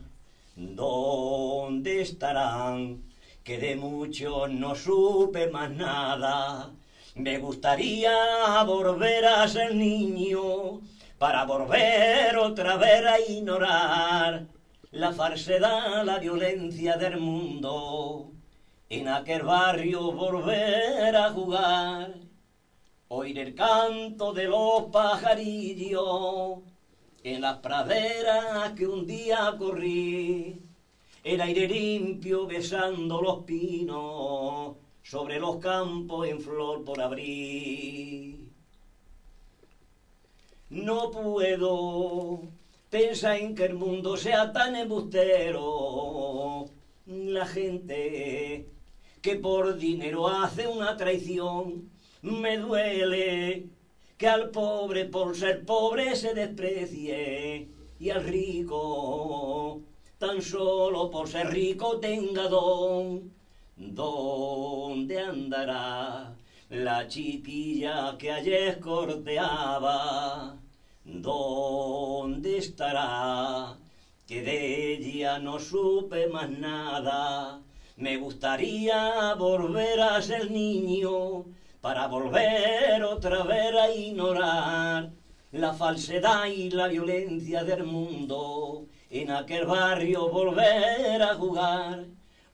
¿Dónde 0.56 2.02
estarán? 2.02 3.04
Que 3.44 3.58
de 3.58 3.76
muchos 3.76 4.50
no 4.50 4.74
supe 4.74 5.50
más 5.52 5.70
nada. 5.72 6.72
Me 7.16 7.38
gustaría 7.38 8.64
volver 8.64 9.26
a 9.26 9.48
ser 9.48 9.76
niño 9.76 10.82
para 11.20 11.46
volver 11.46 12.38
otra 12.38 12.78
vez 12.78 13.06
a 13.06 13.20
ignorar 13.20 14.46
la 14.92 15.12
falsedad, 15.12 16.04
la 16.06 16.18
violencia 16.20 16.98
del 16.98 17.20
mundo. 17.20 18.32
En 18.90 19.08
aquel 19.08 19.44
barrio 19.44 20.12
volver 20.12 21.16
a 21.16 21.30
jugar 21.32 22.14
oír 23.16 23.38
el 23.38 23.54
canto 23.54 24.34
de 24.34 24.48
los 24.48 24.86
pajarillos 24.92 26.62
en 27.24 27.42
las 27.42 27.58
praderas 27.58 28.72
que 28.72 28.88
un 28.88 29.06
día 29.06 29.56
corrí, 29.58 30.60
el 31.24 31.42
aire 31.42 31.68
limpio 31.68 32.48
besando 32.48 33.22
los 33.22 33.44
pinos 33.44 34.78
sobre 35.04 35.40
los 35.40 35.58
campos 35.58 36.28
en 36.28 36.42
flor 36.42 36.84
por 36.84 37.00
abrir. 37.00 38.50
No 40.70 41.12
puedo 41.12 42.42
pensar 42.90 43.38
en 43.38 43.54
que 43.54 43.66
el 43.66 43.76
mundo 43.76 44.18
sea 44.18 44.52
tan 44.52 44.76
embustero. 44.76 46.66
La 47.06 47.46
gente 47.46 48.68
que 49.22 49.36
por 49.36 49.78
dinero 49.78 50.28
hace 50.28 50.66
una 50.68 50.98
traición, 50.98 51.93
me 52.24 52.58
duele 52.58 53.68
que 54.18 54.28
al 54.28 54.50
pobre 54.50 55.04
por 55.06 55.36
ser 55.36 55.66
pobre 55.66 56.16
se 56.16 56.34
desprecie 56.34 57.68
y 58.00 58.10
al 58.10 58.24
rico 58.24 59.82
tan 60.18 60.42
solo 60.42 61.10
por 61.10 61.28
ser 61.28 61.48
rico 61.48 62.00
tenga 62.00 62.48
don. 62.48 63.34
¿Dónde 63.76 65.20
andará 65.20 66.34
la 66.70 67.08
chiquilla 67.10 68.16
que 68.18 68.32
ayer 68.32 68.80
corteaba? 68.80 70.56
¿Dónde 71.04 72.58
estará? 72.58 73.76
Que 74.26 74.42
de 74.44 74.94
ella 74.94 75.40
no 75.40 75.60
supe 75.60 76.28
más 76.28 76.50
nada. 76.50 77.60
Me 77.98 78.16
gustaría 78.16 79.34
volver 79.34 80.00
a 80.00 80.22
ser 80.22 80.50
niño 80.50 81.44
para 81.84 82.08
volver 82.08 83.04
otra 83.04 83.44
vez 83.44 83.76
a 83.76 83.92
ignorar 83.92 85.12
la 85.52 85.74
falsedad 85.74 86.46
y 86.46 86.70
la 86.70 86.88
violencia 86.88 87.66
del 87.66 87.84
mundo. 87.84 88.86
En 89.10 89.30
aquel 89.30 89.66
barrio 89.66 90.30
volver 90.30 91.22
a 91.22 91.36
jugar, 91.36 92.06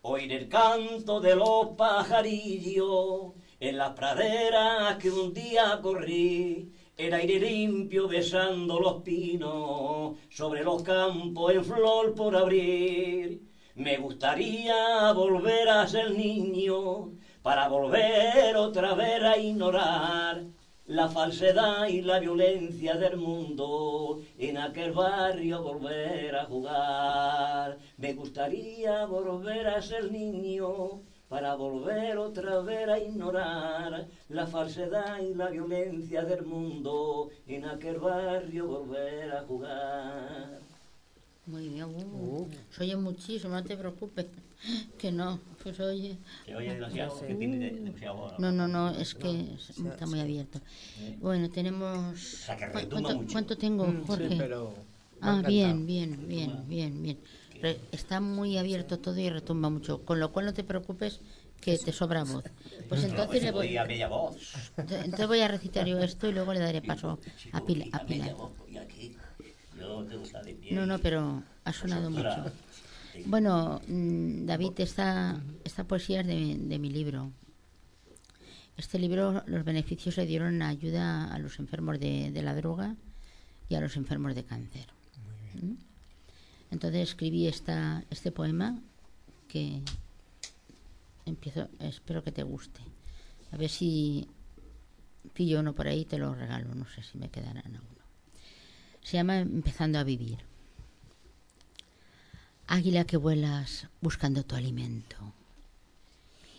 oír 0.01 0.33
el 0.33 0.49
canto 0.49 1.19
de 1.21 1.35
los 1.35 1.75
pajarillos 1.77 3.33
en 3.59 3.77
las 3.77 3.91
praderas 3.91 4.97
que 4.97 5.11
un 5.11 5.31
día 5.31 5.79
corrí 5.79 6.71
el 6.97 7.13
aire 7.13 7.39
limpio 7.39 8.07
besando 8.07 8.79
los 8.79 9.03
pinos, 9.03 10.17
sobre 10.31 10.63
los 10.63 10.81
campos 10.81 11.53
en 11.53 11.63
flor 11.63 12.15
por 12.15 12.35
abrir. 12.35 13.43
Me 13.75 13.97
gustaría 13.97 15.11
volver 15.13 15.69
a 15.69 15.87
ser 15.87 16.17
niño, 16.17 17.11
para 17.41 17.67
volver 17.67 18.55
otra 18.57 18.93
vez 18.93 19.23
a 19.23 19.37
ignorar 19.37 20.43
la 20.87 21.07
falsedad 21.07 21.87
y 21.87 22.01
la 22.01 22.19
violencia 22.19 22.95
del 22.95 23.17
mundo, 23.17 24.21
en 24.39 24.57
aquel 24.57 24.91
barrio 24.91 25.61
volver 25.61 26.35
a 26.35 26.45
jugar. 26.45 27.77
Me 27.97 28.13
gustaría 28.13 29.05
volver 29.05 29.67
a 29.67 29.81
ser 29.83 30.11
niño, 30.11 31.01
para 31.29 31.53
volver 31.53 32.17
otra 32.17 32.61
vez 32.61 32.89
a 32.89 32.97
ignorar 32.97 34.07
la 34.29 34.47
falsedad 34.47 35.21
y 35.21 35.35
la 35.35 35.49
violencia 35.49 36.23
del 36.23 36.43
mundo, 36.43 37.29
en 37.47 37.65
aquel 37.65 37.99
barrio 37.99 38.65
volver 38.65 39.31
a 39.31 39.43
jugar. 39.43 40.59
Muy 41.45 41.69
bien, 41.69 41.85
uh, 41.85 42.47
se 42.71 42.83
oye 42.83 42.95
muchísimo, 42.95 43.53
no 43.53 43.63
te 43.63 43.77
preocupes, 43.77 44.25
que 44.97 45.11
no, 45.11 45.39
pues 45.63 45.79
oye. 45.79 46.17
¿Se 46.45 46.55
oye 46.55 46.73
demasiado? 46.73 47.27
que 47.27 47.35
tiene 47.35 47.57
demasiado 47.71 48.35
No, 48.37 48.51
no, 48.51 48.67
no, 48.67 48.89
es 48.91 49.15
que 49.15 49.55
está 49.87 50.05
muy 50.05 50.19
abierto. 50.19 50.59
Bueno, 51.19 51.49
tenemos... 51.49 52.15
O 52.15 52.17
sea, 52.17 52.55
que 52.57 52.67
¿Cuánto, 52.67 52.97
retumba 52.97 53.13
mucho. 53.15 53.31
cuánto 53.31 53.57
tengo, 53.57 53.93
Jorge? 54.05 54.29
Sí, 54.29 54.35
pero... 54.37 54.73
Ah, 55.21 55.41
bien, 55.45 55.85
encantado. 55.85 55.85
bien, 55.85 56.27
bien, 56.29 56.69
bien, 56.69 57.03
bien. 57.03 57.19
Re- 57.61 57.79
está 57.91 58.21
muy 58.21 58.57
abierto 58.57 58.99
todo 58.99 59.19
y 59.19 59.29
retumba 59.29 59.69
mucho, 59.69 60.05
con 60.05 60.19
lo 60.19 60.31
cual 60.31 60.45
no 60.45 60.53
te 60.53 60.63
preocupes 60.63 61.19
que 61.59 61.77
te 61.77 61.91
sobra 61.91 62.23
voz. 62.23 62.45
Pues 62.87 63.03
entonces 63.03 63.43
le 63.43 63.51
voy, 63.51 63.75
a 63.75 63.83
media 63.83 64.07
voz. 64.07 64.37
entonces 64.77 65.27
voy 65.27 65.41
a 65.41 65.49
recitar 65.49 65.85
yo 65.85 65.99
esto 65.99 66.29
y 66.29 66.31
luego 66.31 66.53
le 66.53 66.61
daré 66.61 66.81
paso 66.91 67.19
a, 67.51 67.65
Pila, 67.65 67.85
a 67.91 68.05
Pilar. 68.05 68.33
No, 70.71 70.85
no, 70.85 70.99
pero 70.99 71.43
ha 71.65 71.73
sonado 71.73 72.09
mucho. 72.09 72.45
Bueno, 73.25 73.81
mm, 73.87 74.45
David, 74.45 74.73
esta, 74.77 75.41
esta 75.63 75.83
poesía 75.83 76.21
es 76.21 76.27
de, 76.27 76.57
de 76.57 76.79
mi 76.79 76.89
libro. 76.89 77.31
Este 78.77 78.97
libro, 78.97 79.43
los 79.45 79.65
beneficios 79.65 80.15
se 80.15 80.25
dieron 80.25 80.61
ayuda 80.61 81.33
a 81.33 81.39
los 81.39 81.59
enfermos 81.59 81.99
de, 81.99 82.31
de 82.31 82.41
la 82.41 82.55
droga 82.55 82.95
y 83.67 83.75
a 83.75 83.81
los 83.81 83.97
enfermos 83.97 84.35
de 84.35 84.45
cáncer. 84.45 84.87
¿Mm? 85.61 85.73
Entonces 86.71 87.09
escribí 87.09 87.47
esta, 87.47 88.03
este 88.09 88.31
poema 88.31 88.79
que 89.47 89.81
empiezo, 91.25 91.67
espero 91.79 92.23
que 92.23 92.31
te 92.31 92.43
guste. 92.43 92.81
A 93.51 93.57
ver 93.57 93.69
si 93.69 94.27
pillo 95.33 95.59
uno 95.59 95.73
por 95.73 95.87
ahí 95.87 96.01
y 96.01 96.05
te 96.05 96.17
lo 96.17 96.33
regalo, 96.33 96.73
no 96.75 96.85
sé 96.85 97.03
si 97.03 97.17
me 97.17 97.29
quedarán 97.29 97.65
alguno. 97.65 97.99
Se 99.01 99.17
llama 99.17 99.39
Empezando 99.39 99.97
a 99.99 100.03
vivir. 100.03 100.48
Águila 102.71 103.03
que 103.03 103.17
vuelas 103.17 103.87
buscando 103.99 104.45
tu 104.45 104.55
alimento. 104.55 105.33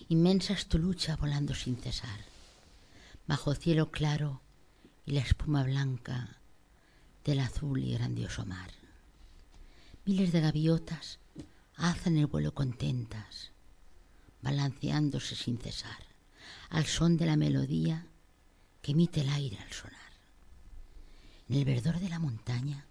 Inmensa 0.09 0.55
es 0.55 0.66
tu 0.66 0.77
lucha 0.77 1.15
volando 1.15 1.55
sin 1.55 1.77
cesar. 1.77 2.24
Bajo 3.28 3.55
cielo 3.55 3.93
claro 3.93 4.41
y 5.07 5.12
la 5.12 5.20
espuma 5.20 5.62
blanca 5.62 6.41
del 7.24 7.39
azul 7.39 7.85
y 7.85 7.95
grandioso 7.95 8.45
mar. 8.45 8.73
Miles 10.05 10.32
de 10.32 10.41
gaviotas 10.41 11.20
alzan 11.77 12.16
el 12.16 12.27
vuelo 12.27 12.55
contentas, 12.55 13.53
balanceándose 14.43 15.37
sin 15.37 15.59
cesar, 15.59 16.07
al 16.70 16.87
son 16.87 17.19
de 17.19 17.27
la 17.27 17.37
melodía 17.37 18.09
que 18.82 18.91
emite 18.91 19.20
el 19.20 19.28
aire 19.28 19.61
al 19.61 19.73
sonar. 19.73 20.12
En 21.49 21.55
el 21.55 21.65
verdor 21.65 22.01
de 22.01 22.09
la 22.09 22.19
montaña, 22.19 22.85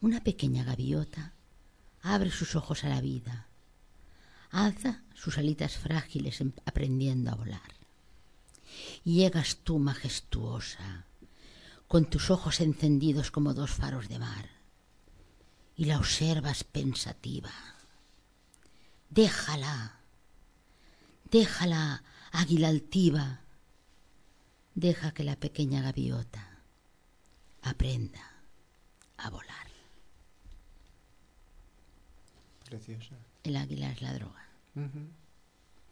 una 0.00 0.24
pequeña 0.24 0.64
gaviota 0.64 1.35
abre 2.06 2.30
sus 2.30 2.54
ojos 2.54 2.84
a 2.84 2.88
la 2.88 3.00
vida, 3.00 3.48
alza 4.50 5.02
sus 5.14 5.38
alitas 5.38 5.76
frágiles 5.76 6.40
em- 6.40 6.52
aprendiendo 6.64 7.32
a 7.32 7.34
volar. 7.34 7.74
Llegas 9.02 9.56
tú 9.64 9.78
majestuosa, 9.78 11.06
con 11.88 12.04
tus 12.08 12.30
ojos 12.30 12.60
encendidos 12.60 13.30
como 13.30 13.54
dos 13.54 13.72
faros 13.72 14.08
de 14.08 14.20
mar, 14.20 14.50
y 15.74 15.86
la 15.86 15.98
observas 15.98 16.62
pensativa. 16.62 17.52
Déjala, 19.10 20.00
déjala, 21.30 22.04
águila 22.30 22.68
altiva, 22.68 23.40
deja 24.74 25.12
que 25.12 25.24
la 25.24 25.36
pequeña 25.36 25.82
gaviota 25.82 26.60
aprenda 27.62 28.44
a 29.16 29.30
volar. 29.30 29.65
Preciosa. 32.68 33.14
El 33.44 33.56
águila 33.56 33.90
es 33.92 34.02
la 34.02 34.12
droga. 34.14 34.44
Ujú. 34.74 35.08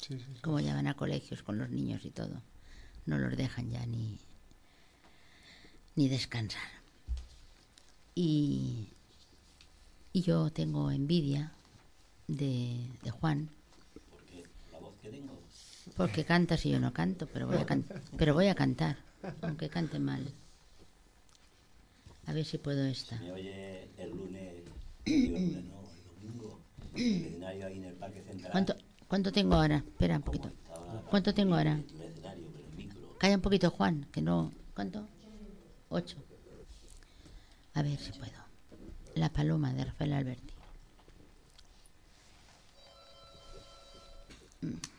Sí, 0.00 0.18
sí, 0.18 0.24
sí. 0.34 0.40
Como 0.42 0.60
ya 0.60 0.74
van 0.74 0.86
a 0.88 0.94
colegios 0.94 1.42
con 1.42 1.58
los 1.58 1.70
niños 1.70 2.04
y 2.04 2.10
todo, 2.10 2.42
no 3.06 3.18
los 3.18 3.36
dejan 3.36 3.70
ya 3.70 3.84
ni, 3.86 4.18
ni 5.94 6.08
descansar. 6.08 6.62
Y, 8.14 8.88
y 10.12 10.22
yo 10.22 10.50
tengo 10.50 10.90
envidia 10.90 11.52
de, 12.28 12.88
de 13.02 13.10
Juan, 13.10 13.48
Porque 14.10 14.44
la 14.72 14.78
voz 14.78 14.94
que 15.00 15.08
tengo. 15.10 15.38
porque 15.96 16.24
cantas 16.24 16.64
y 16.66 16.70
yo 16.70 16.80
no 16.80 16.92
canto, 16.92 17.26
pero 17.32 17.46
voy 17.46 17.56
a, 17.58 17.66
can- 17.66 17.84
pero 18.16 18.34
voy 18.34 18.48
a 18.48 18.54
cantar, 18.54 18.98
aunque 19.42 19.68
cante 19.68 19.98
mal. 19.98 20.32
A 22.26 22.32
ver 22.32 22.44
si 22.44 22.58
puedo 22.58 22.84
esta. 22.84 23.18
Me 23.20 23.32
oye 23.32 23.88
el 23.98 24.10
lunes, 24.10 24.62
el 25.04 25.28
lunes 25.32 25.64
no, 25.64 25.82
el 25.92 26.04
domingo, 26.28 26.60
escenario 26.96 27.66
ahí 27.66 27.78
en 27.78 27.84
el 27.84 27.94
Parque 27.94 28.22
Central. 28.22 28.52
¿Cuánto, 28.52 28.76
¿Cuánto 29.08 29.32
tengo 29.32 29.54
ahora? 29.54 29.76
Espera 29.76 30.16
un 30.16 30.22
poquito. 30.22 30.50
¿Cuánto 31.10 31.34
tengo 31.34 31.54
ahora? 31.54 31.80
Calla 33.18 33.36
un 33.36 33.42
poquito, 33.42 33.70
Juan, 33.70 34.06
que 34.12 34.20
no. 34.20 34.52
¿Cuánto? 34.74 35.06
Ocho. 35.88 36.16
A 37.74 37.82
ver 37.82 37.98
si 37.98 38.12
puedo. 38.12 38.32
La 39.14 39.28
paloma 39.28 39.72
de 39.72 39.84
Rafael 39.84 40.12
Alberti. 40.12 40.54
Mm. 44.62 44.93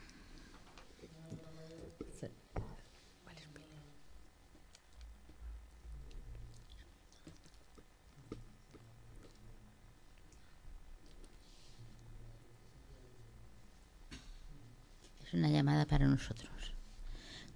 Una 15.35 15.49
llamada 15.49 15.85
para 15.85 16.07
nosotros. 16.07 16.49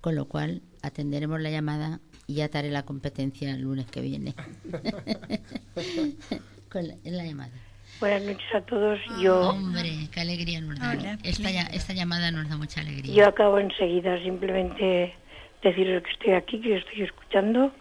Con 0.01 0.15
lo 0.15 0.25
cual 0.25 0.61
atenderemos 0.81 1.41
la 1.41 1.49
llamada 1.49 1.99
y 2.27 2.35
ya 2.35 2.47
te 2.47 2.57
haré 2.57 2.69
la 2.69 2.83
competencia 2.83 3.51
el 3.51 3.61
lunes 3.61 3.85
que 3.87 4.01
viene. 4.01 4.33
Con 6.69 6.87
la, 6.87 6.93
en 7.03 7.17
la 7.17 7.25
llamada. 7.25 7.51
Buenas 7.99 8.21
noches 8.21 8.55
a 8.55 8.61
todos. 8.61 8.99
Yo, 9.19 9.49
Hombre, 9.49 10.07
qué 10.13 10.21
alegría 10.21 10.61
nos 10.61 10.79
da. 10.79 10.91
Hola, 10.91 11.17
esta, 11.23 11.49
esta 11.49 11.93
llamada 11.93 12.31
nos 12.31 12.47
da 12.47 12.55
mucha 12.55 12.81
alegría. 12.81 13.13
yo 13.13 13.27
acabo 13.27 13.59
enseguida 13.59 14.21
simplemente 14.21 15.13
deciros 15.61 16.03
que 16.03 16.11
estoy 16.11 16.33
aquí, 16.33 16.61
que 16.61 16.77
estoy 16.77 17.01
escuchando 17.01 17.73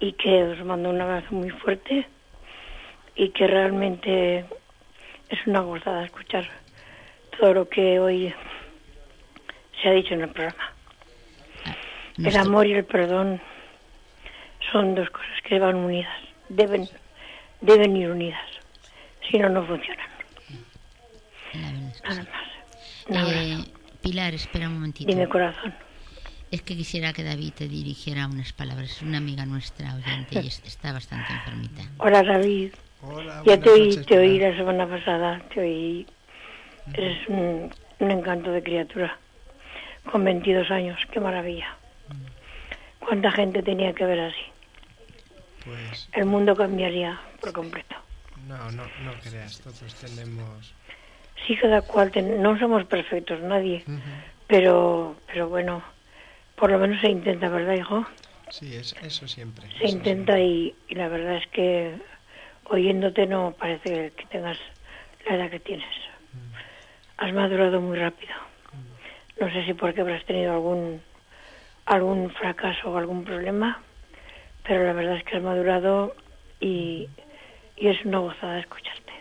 y 0.00 0.12
que 0.12 0.44
os 0.44 0.64
mando 0.64 0.90
un 0.90 1.00
abrazo 1.00 1.34
muy 1.34 1.50
fuerte 1.50 2.06
y 3.16 3.30
que 3.30 3.46
realmente 3.46 4.44
es 5.28 5.46
una 5.46 5.60
gozada 5.60 6.04
escuchar 6.04 6.48
todo 7.38 7.54
lo 7.54 7.68
que 7.68 7.98
hoy 7.98 8.32
se 9.84 9.90
ha 9.90 9.92
dicho 9.92 10.14
en 10.14 10.22
el 10.22 10.30
programa. 10.30 10.72
El 12.16 12.22
Nuestro- 12.22 12.42
amor 12.42 12.66
y 12.66 12.72
el 12.72 12.84
perdón 12.86 13.40
son 14.72 14.94
dos 14.94 15.10
cosas 15.10 15.28
que 15.46 15.58
van 15.58 15.76
unidas, 15.76 16.16
deben, 16.48 16.88
deben 17.60 17.94
ir 17.96 18.08
unidas, 18.10 18.40
si 19.30 19.38
no, 19.38 19.48
no 19.50 19.64
funcionan. 19.66 20.06
la 21.52 21.70
verdad 21.70 21.90
es 21.94 22.00
que 22.00 22.08
Nada 22.08 22.22
sí. 22.22 22.28
más. 23.10 23.34
Eh, 23.36 23.64
Pilar, 24.00 24.34
espera 24.34 24.68
un 24.68 24.74
momentito. 24.74 25.08
Dime 25.10 25.28
corazón. 25.28 25.74
Es 26.50 26.62
que 26.62 26.76
quisiera 26.76 27.12
que 27.12 27.24
David 27.24 27.52
te 27.54 27.68
dirigiera 27.68 28.26
unas 28.26 28.52
palabras. 28.52 28.90
Es 28.90 29.02
una 29.02 29.18
amiga 29.18 29.44
nuestra 29.44 29.94
oyente 29.94 30.40
y 30.42 30.46
es- 30.46 30.62
está 30.64 30.92
bastante 30.92 31.30
enfermita. 31.32 31.82
Hola 31.98 32.22
David, 32.22 32.72
Hola, 33.02 33.42
ya 33.44 33.58
te 33.60 33.68
oí, 33.70 33.88
noches, 33.88 34.06
te 34.06 34.18
oí 34.18 34.38
la 34.38 34.56
semana 34.56 34.86
pasada, 34.88 35.42
te 35.52 35.60
oí. 35.60 36.06
Eres 36.94 37.28
un, 37.28 37.70
un 37.98 38.10
encanto 38.10 38.50
de 38.52 38.62
criatura, 38.62 39.18
con 40.10 40.24
22 40.24 40.70
años, 40.70 40.98
qué 41.12 41.20
maravilla. 41.20 41.76
¿Cuánta 43.00 43.30
gente 43.32 43.62
tenía 43.62 43.92
que 43.94 44.04
ver 44.06 44.20
así? 44.20 44.42
Pues 45.64 46.08
El 46.12 46.26
mundo 46.26 46.56
cambiaría 46.56 47.20
por 47.40 47.52
completo. 47.52 47.96
no, 48.48 48.70
no, 48.70 48.84
no 49.04 49.12
creas, 49.22 49.60
todos 49.60 49.94
tenemos... 49.96 50.74
Sí, 51.46 51.56
cada 51.56 51.82
cual, 51.82 52.10
ten- 52.12 52.40
no 52.40 52.58
somos 52.58 52.84
perfectos, 52.86 53.40
nadie, 53.40 53.84
pero, 54.46 55.16
pero 55.26 55.48
bueno, 55.48 55.82
por 56.56 56.70
lo 56.70 56.78
menos 56.78 57.00
se 57.00 57.08
intenta, 57.08 57.48
¿verdad, 57.48 57.74
hijo? 57.74 58.06
Sí, 58.50 58.74
es, 58.76 58.94
eso 59.02 59.26
siempre. 59.28 59.66
Se 59.78 59.84
eso 59.84 59.96
intenta 59.96 60.36
siempre. 60.36 60.44
y, 60.44 60.74
y 60.88 60.94
la 60.94 61.08
verdad 61.08 61.36
es 61.36 61.46
que 61.48 61.96
oyéndote 62.70 63.26
no 63.26 63.54
parece 63.58 64.12
que 64.16 64.26
tengas 64.26 64.58
la 65.28 65.36
edad 65.36 65.50
que 65.50 65.60
tienes. 65.60 65.86
Has 67.18 67.32
madurado 67.32 67.80
muy 67.80 67.98
rápido. 67.98 68.32
No 69.40 69.50
sé 69.52 69.64
si 69.64 69.74
porque 69.74 70.00
habrás 70.00 70.24
tenido 70.24 70.52
algún 70.52 71.02
algún 71.86 72.30
fracaso 72.30 72.90
o 72.90 72.96
algún 72.96 73.24
problema, 73.24 73.82
pero 74.66 74.84
la 74.84 74.92
verdad 74.92 75.16
es 75.16 75.24
que 75.24 75.36
has 75.36 75.42
madurado 75.42 76.14
y, 76.60 77.08
y 77.76 77.88
es 77.88 78.04
una 78.04 78.18
gozada 78.18 78.58
escucharte. 78.60 79.12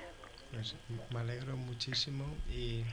Pues 0.53 0.75
me 1.11 1.19
alegro 1.19 1.57
muchísimo 1.57 2.25
y 2.49 2.83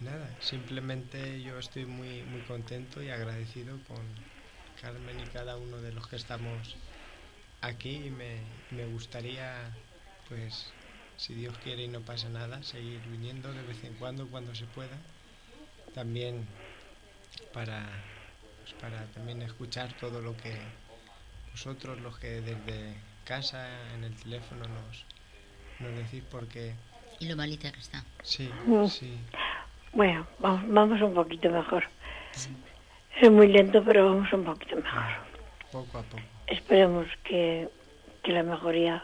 nada, 0.00 0.30
simplemente 0.40 1.42
yo 1.42 1.58
estoy 1.58 1.86
muy, 1.86 2.22
muy 2.24 2.42
contento 2.42 3.02
y 3.02 3.08
agradecido 3.08 3.78
con 3.88 4.06
Carmen 4.80 5.18
y 5.18 5.24
cada 5.26 5.56
uno 5.56 5.78
de 5.78 5.92
los 5.92 6.06
que 6.06 6.16
estamos 6.16 6.76
aquí 7.62 8.06
y 8.06 8.10
me, 8.10 8.42
me 8.70 8.84
gustaría, 8.86 9.70
pues, 10.28 10.72
si 11.16 11.34
Dios 11.34 11.58
quiere 11.58 11.84
y 11.84 11.88
no 11.88 12.02
pasa 12.02 12.28
nada, 12.28 12.62
seguir 12.62 13.00
viniendo 13.08 13.52
de 13.52 13.62
vez 13.62 13.82
en 13.84 13.94
cuando, 13.94 14.28
cuando 14.28 14.54
se 14.54 14.66
pueda, 14.66 14.98
también 15.96 16.46
para, 17.52 17.82
pues, 18.62 18.74
para 18.74 19.04
también 19.14 19.42
escuchar 19.42 19.92
todo 19.94 20.20
lo 20.20 20.36
que 20.36 20.54
vosotros, 21.52 21.98
los 22.00 22.18
que 22.18 22.40
desde 22.42 22.94
casa, 23.24 23.66
en 23.94 24.04
el 24.04 24.14
teléfono 24.14 24.62
nos, 24.68 25.04
nos 25.80 25.96
decís, 25.96 26.22
porque 26.30 26.74
Y 27.18 27.26
lo 27.28 27.36
malita 27.36 27.72
que 27.72 27.80
está. 27.80 28.04
sí, 28.22 28.48
Mm. 28.66 28.86
sí, 28.86 29.18
Bueno, 29.94 30.26
vamos, 30.38 30.62
vamos 30.68 31.00
un 31.00 31.14
poquito 31.14 31.48
mejor. 31.50 31.84
Es 33.20 33.30
muy 33.30 33.48
lento, 33.48 33.82
pero 33.82 34.04
vamos 34.10 34.30
un 34.32 34.44
poquito 34.44 34.76
mejor. 34.76 35.02
poco 35.72 35.98
a 35.98 36.02
poco. 36.02 36.22
Esperemos 36.46 37.06
que, 37.24 37.68
que 38.22 38.32
la 38.32 38.42
mejoría 38.42 39.02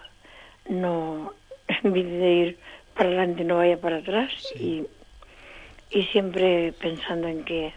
no, 0.69 1.33
en 1.69 1.93
vez 1.93 2.05
de 2.07 2.31
ir 2.33 2.59
para 2.95 3.09
adelante, 3.09 3.45
no 3.45 3.57
vaya 3.57 3.81
para 3.81 3.97
atrás 3.99 4.31
y, 4.61 4.85
y 5.93 6.05
siempre 6.07 6.73
pensando 6.73 7.29
en 7.29 7.45
que, 7.45 7.73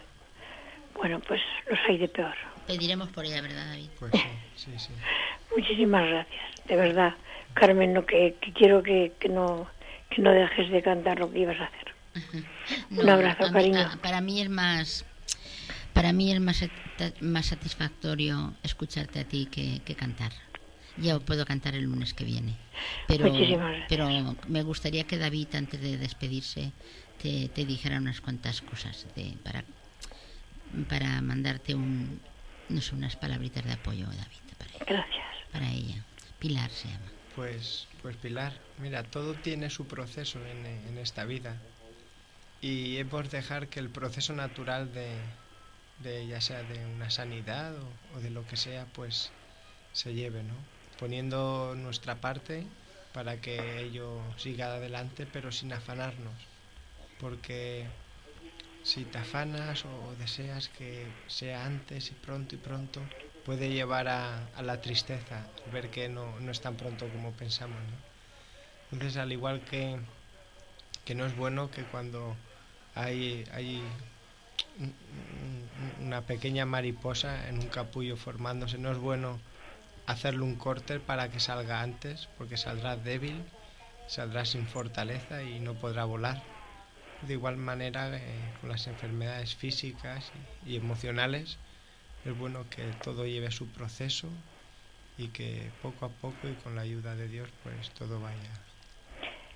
bueno, 0.94 1.20
pues 1.20 1.40
los 1.70 1.78
hay 1.88 1.98
de 1.98 2.08
peor. 2.08 2.34
Pediremos 2.66 3.08
por 3.10 3.24
ella, 3.24 3.40
¿verdad, 3.42 3.66
David? 3.70 3.90
Pues 3.98 4.12
sí, 4.12 4.20
sí, 4.56 4.70
sí. 4.78 4.92
Muchísimas 5.56 6.06
gracias, 6.08 6.42
de 6.66 6.76
verdad. 6.76 7.14
Carmen, 7.54 7.92
no, 7.94 8.04
que, 8.04 8.36
que 8.40 8.52
quiero 8.52 8.82
que, 8.82 9.12
que, 9.18 9.28
no, 9.28 9.68
que 10.10 10.20
no 10.20 10.30
dejes 10.32 10.70
de 10.70 10.82
cantar 10.82 11.18
lo 11.18 11.30
que 11.30 11.40
ibas 11.40 11.56
a 11.60 11.64
hacer. 11.64 12.44
Un 12.90 13.08
abrazo, 13.08 13.46
mí- 13.46 13.52
cariño. 13.52 13.78
a- 13.80 13.96
para 14.02 14.20
mí 14.20 14.40
es 14.40 14.48
más 14.48 15.04
para 15.92 16.12
mí 16.12 16.30
es 16.30 16.40
más, 16.40 16.62
más 17.20 17.46
satisfactorio 17.46 18.52
escucharte 18.62 19.18
a 19.20 19.24
ti 19.24 19.46
que, 19.50 19.80
que 19.82 19.94
cantar. 19.94 20.30
Ya 20.98 21.18
puedo 21.18 21.46
cantar 21.46 21.74
el 21.74 21.84
lunes 21.84 22.12
que 22.12 22.24
viene. 22.24 22.54
Pero, 23.08 23.28
Muchísimas 23.30 23.68
gracias. 23.70 23.86
pero 23.88 24.08
me 24.48 24.62
gustaría 24.62 25.04
que 25.04 25.16
David, 25.16 25.54
antes 25.54 25.80
de 25.80 25.96
despedirse, 25.96 26.72
te, 27.26 27.48
te 27.48 27.64
dijera 27.64 27.98
unas 27.98 28.20
cuantas 28.20 28.60
cosas 28.60 29.06
de, 29.16 29.36
para, 29.42 29.64
para 30.88 31.20
mandarte 31.22 31.74
un, 31.74 32.20
no 32.68 32.80
sé, 32.80 32.94
unas 32.94 33.16
palabritas 33.16 33.64
de 33.64 33.72
apoyo, 33.72 34.06
David, 34.06 34.44
para 34.56 34.70
ella. 34.70 34.84
Gracias. 34.86 35.26
Para 35.52 35.72
ella. 35.72 36.04
Pilar 36.38 36.70
se 36.70 36.88
llama. 36.88 37.10
Pues, 37.34 37.88
pues 38.00 38.16
Pilar, 38.16 38.52
mira, 38.78 39.02
todo 39.02 39.34
tiene 39.34 39.70
su 39.70 39.86
proceso 39.86 40.38
en, 40.46 40.66
en 40.66 40.98
esta 40.98 41.24
vida 41.24 41.56
y 42.60 42.96
hemos 42.98 43.28
de 43.30 43.38
dejar 43.38 43.66
que 43.68 43.80
el 43.80 43.90
proceso 43.90 44.32
natural 44.32 44.92
de, 44.94 45.16
de 46.02 46.28
ya 46.28 46.40
sea 46.40 46.62
de 46.62 46.86
una 46.86 47.10
sanidad 47.10 47.74
o, 47.76 48.16
o 48.16 48.20
de 48.20 48.30
lo 48.30 48.46
que 48.46 48.56
sea, 48.56 48.86
pues 48.94 49.32
se 49.92 50.14
lleve, 50.14 50.44
¿no? 50.44 50.54
Poniendo 51.00 51.74
nuestra 51.76 52.20
parte 52.20 52.64
para 53.12 53.40
que 53.40 53.80
ello 53.80 54.22
siga 54.36 54.74
adelante, 54.74 55.26
pero 55.26 55.50
sin 55.50 55.72
afanarnos, 55.72 56.34
porque 57.18 57.90
si 58.82 59.06
te 59.06 59.18
afanas 59.18 59.84
o 59.86 60.16
deseas 60.16 60.68
que 60.70 61.12
sea 61.26 61.66
antes 61.66 62.10
y 62.12 62.14
pronto 62.16 62.54
y 62.56 62.58
pronto, 62.58 63.08
puede 63.44 63.70
llevar 63.70 64.08
a, 64.08 64.50
la 64.62 64.80
tristeza, 64.80 65.50
ver 65.66 65.90
que 65.90 66.08
no, 66.08 66.40
no 66.40 66.50
es 66.52 66.60
tan 66.60 66.76
pronto 66.76 67.10
como 67.10 67.36
pensamos. 67.36 67.84
Entonces, 68.90 69.16
al 69.18 69.32
igual 69.32 69.64
que, 69.64 70.00
que 71.04 71.14
no 71.14 71.24
es 71.26 71.34
bueno 71.34 71.70
que 71.70 71.86
cuando 71.86 72.38
hay, 72.94 73.44
hay 73.52 73.96
un- 74.78 74.96
un- 75.78 75.94
una 76.06 76.26
pequeña 76.26 76.66
mariposa 76.66 77.48
en 77.48 77.58
un 77.58 77.68
capullo 77.70 78.16
formándose, 78.16 78.78
no 78.78 78.92
es 78.92 78.98
bueno 78.98 79.40
hacerle 80.06 80.42
un 80.42 80.56
corte 80.56 81.00
para 81.00 81.30
que 81.30 81.40
salga 81.40 81.82
antes, 81.82 82.28
porque 82.38 82.56
saldrá 82.58 82.96
débil, 82.96 83.38
saldrá 84.06 84.44
sin 84.46 84.66
fortaleza 84.68 85.44
y 85.44 85.60
no 85.60 85.76
podrá 85.76 86.04
volar. 86.06 86.42
De 87.20 87.34
igual 87.34 87.58
manera, 87.58 88.16
eh, 88.16 88.54
con 88.58 88.70
las 88.70 88.86
enfermedades 88.86 89.54
físicas 89.54 90.32
y, 90.62 90.76
emocionales, 90.76 91.60
es 92.24 92.34
bueno 92.34 92.70
que 92.70 92.94
todo 92.94 93.26
lleve 93.26 93.50
su 93.52 93.72
proceso 93.72 94.42
y 95.16 95.30
que 95.30 95.72
poco 95.80 96.04
a 96.06 96.18
poco 96.18 96.48
y 96.48 96.56
con 96.56 96.76
la 96.76 96.82
ayuda 96.82 97.16
de 97.16 97.28
Dios, 97.28 97.52
pues 97.62 97.92
todo 97.94 98.20
vaya. 98.20 98.66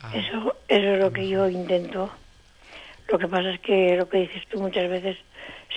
a- 0.00 0.20
Eso, 0.20 0.56
eso 0.68 0.88
es 0.94 1.00
lo 1.00 1.12
que 1.12 1.28
yo 1.28 1.48
intento. 1.48 2.12
Lo 3.08 3.18
que 3.18 3.28
pasa 3.28 3.50
es 3.52 3.60
que 3.60 3.96
lo 3.96 4.08
que 4.08 4.18
dices 4.18 4.46
tú 4.48 4.60
muchas 4.60 4.88
veces, 4.88 5.16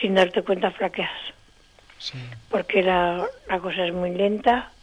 sin 0.02 0.16
darte 0.16 0.44
cuenta, 0.44 0.72
flaqueas. 0.72 1.12
Sí, 1.98 2.30
Porque 2.50 2.84
la, 2.84 3.28
la 3.50 3.60
cosa 3.60 3.86
es 3.86 3.94
muy 3.94 4.12
lenta 4.12 4.74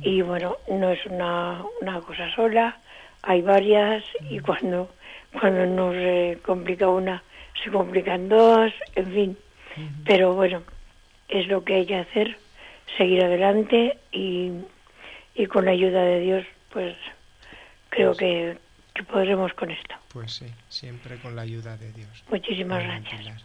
y 0.00 0.22
bueno, 0.22 0.58
no 0.68 0.90
es 0.90 1.04
una, 1.06 1.64
una 1.80 2.00
cosa 2.02 2.30
sola, 2.34 2.82
hay 3.22 3.42
varias 3.42 4.04
y 4.30 4.40
cuando, 4.40 4.96
cuando 5.38 5.66
nos 5.66 5.94
eh, 5.96 6.38
complica 6.44 6.88
una, 6.88 7.22
se 7.62 7.70
complican 7.70 8.28
dos, 8.28 8.72
en 8.94 9.12
fin. 9.12 9.38
Pero 10.04 10.34
bueno, 10.34 10.62
es 11.28 11.46
lo 11.48 11.64
que 11.64 11.74
hay 11.76 11.86
que 11.86 11.96
hacer, 11.96 12.36
seguir 12.98 13.24
adelante 13.24 13.96
y, 14.12 14.50
y 15.34 15.46
con 15.46 15.64
la 15.64 15.70
ayuda 15.70 16.02
de 16.02 16.20
Dios, 16.20 16.44
pues 16.70 16.94
creo 17.88 18.14
que, 18.14 18.58
que 18.94 19.02
podremos 19.04 19.52
con 19.54 19.70
esto. 19.70 19.94
pues 20.08 20.32
sí, 20.34 20.46
siempre 20.68 21.16
con 21.16 21.34
la 21.34 21.42
ayuda 21.42 21.76
de 21.78 21.90
Dios. 21.92 22.22
Muchísimas 22.30 22.82
gracias. 22.84 23.18
Pilar. 23.20 23.38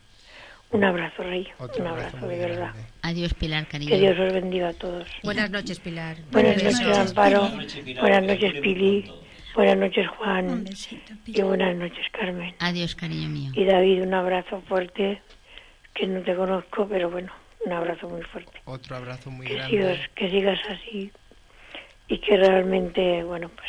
Un 0.69 0.83
abrazo, 0.83 1.23
Rey. 1.23 1.47
Otro 1.59 1.81
Un 1.81 1.87
abrazo 1.91 2.17
abrazo 2.17 2.27
de 2.27 2.37
verdad. 2.39 2.57
grande. 2.73 2.81
Adiós, 3.03 3.33
Pilar, 3.33 3.67
cariño. 3.67 3.89
Que 3.89 3.99
Dios 3.99 4.19
os 4.19 4.33
bendiga 4.33 4.67
a 4.67 4.73
todos. 4.73 5.07
Buenas 5.23 5.49
noches, 5.49 5.79
Pilar. 5.79 6.17
Buenas 6.29 6.61
Besos. 6.61 6.81
noches, 6.81 6.97
Amparo. 7.09 7.49
Buenas 8.01 8.23
noches, 8.23 8.53
Pilar. 8.59 9.15
Buenas 9.57 9.77
noches, 9.77 10.05
noches, 10.05 10.11
Un 10.11 10.17
Juan. 10.17 10.63
besito, 10.65 11.13
Y 11.25 11.41
buenas 11.41 11.75
noches, 11.75 12.05
Carmen. 12.11 12.53
Adiós, 12.59 12.93
cariño 12.95 13.27
mío. 13.27 13.51
Y 13.55 13.65
David, 13.65 14.03
un 14.03 14.13
abrazo 14.13 14.61
fuerte. 14.67 15.21
que 15.95 16.05
no 16.05 16.21
te 16.21 16.35
conozco, 16.35 16.87
pero 16.87 17.09
bueno, 17.09 17.33
un 17.65 17.71
abrazo 17.73 18.07
muy 18.07 18.21
fuerte. 18.21 18.61
Otro 18.65 18.97
abrazo 18.97 19.31
muy 19.31 19.47
Que 19.47 19.55
grande. 19.55 19.71
sigas, 19.77 20.09
que 20.13 20.29
sigas 20.29 20.59
así 20.69 21.11
y 22.07 22.19
que 22.19 22.37
realmente, 22.37 23.23
bueno, 23.23 23.49
pues 23.49 23.67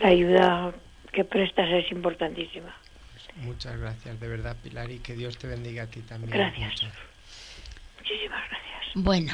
la 0.00 0.08
ayuda 0.08 0.74
que 1.12 1.24
prestas 1.24 1.70
es 1.70 1.90
importantísima. 1.90 2.76
Muchas 3.36 3.78
gracias, 3.78 4.20
de 4.20 4.28
verdad, 4.28 4.54
Pilar, 4.62 4.90
y 4.90 4.98
que 4.98 5.14
Dios 5.14 5.38
te 5.38 5.46
bendiga 5.46 5.84
a 5.84 5.86
ti 5.86 6.00
también. 6.02 6.36
Gracias. 6.36 6.82
mucho. 6.82 6.86
Muchísimas 8.00 8.42
gracias. 8.50 8.92
Bueno, 8.96 9.32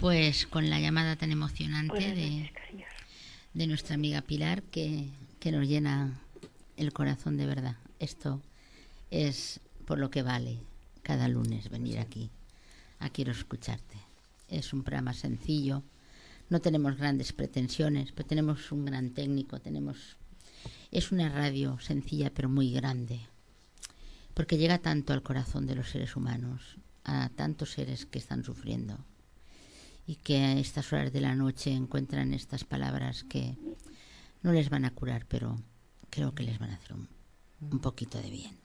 pues 0.00 0.46
con 0.48 0.68
la 0.68 0.80
llamada 0.80 1.14
tan 1.14 1.30
emocionante 1.30 1.92
Buenas 1.94 2.16
de, 2.16 2.28
noches, 2.28 2.52
cariños. 2.52 2.89
De 3.54 3.66
nuestra 3.66 3.94
amiga 3.94 4.22
Pilar 4.22 4.62
que, 4.62 5.10
que 5.40 5.52
nos 5.52 5.66
llena 5.66 6.20
el 6.76 6.92
corazón 6.92 7.36
de 7.36 7.46
verdad. 7.46 7.76
Esto 7.98 8.40
es 9.10 9.60
por 9.86 9.98
lo 9.98 10.10
que 10.10 10.22
vale 10.22 10.60
cada 11.02 11.28
lunes 11.28 11.68
venir 11.68 11.98
aquí 11.98 12.30
a 13.00 13.10
Quiero 13.10 13.32
Escucharte. 13.32 13.98
Es 14.48 14.72
un 14.72 14.82
programa 14.82 15.14
sencillo, 15.14 15.82
no 16.48 16.60
tenemos 16.60 16.96
grandes 16.96 17.32
pretensiones, 17.32 18.12
pero 18.12 18.28
tenemos 18.28 18.72
un 18.72 18.84
gran 18.84 19.10
técnico, 19.10 19.60
tenemos... 19.60 20.16
Es 20.90 21.12
una 21.12 21.28
radio 21.28 21.78
sencilla 21.80 22.30
pero 22.34 22.48
muy 22.48 22.72
grande, 22.72 23.20
porque 24.34 24.58
llega 24.58 24.78
tanto 24.78 25.12
al 25.12 25.22
corazón 25.22 25.66
de 25.66 25.76
los 25.76 25.90
seres 25.90 26.16
humanos, 26.16 26.76
a 27.04 27.30
tantos 27.30 27.70
seres 27.70 28.06
que 28.06 28.18
están 28.18 28.44
sufriendo 28.44 28.98
y 30.10 30.16
que 30.16 30.38
a 30.38 30.54
estas 30.54 30.92
horas 30.92 31.12
de 31.12 31.20
la 31.20 31.36
noche 31.36 31.70
encuentran 31.70 32.34
estas 32.34 32.64
palabras 32.64 33.22
que 33.22 33.56
no 34.42 34.50
les 34.52 34.68
van 34.68 34.84
a 34.84 34.90
curar, 34.90 35.24
pero 35.26 35.62
creo 36.10 36.34
que 36.34 36.42
les 36.42 36.58
van 36.58 36.70
a 36.72 36.74
hacer 36.74 36.94
un, 36.94 37.08
un 37.60 37.78
poquito 37.78 38.18
de 38.20 38.28
bien. 38.28 38.56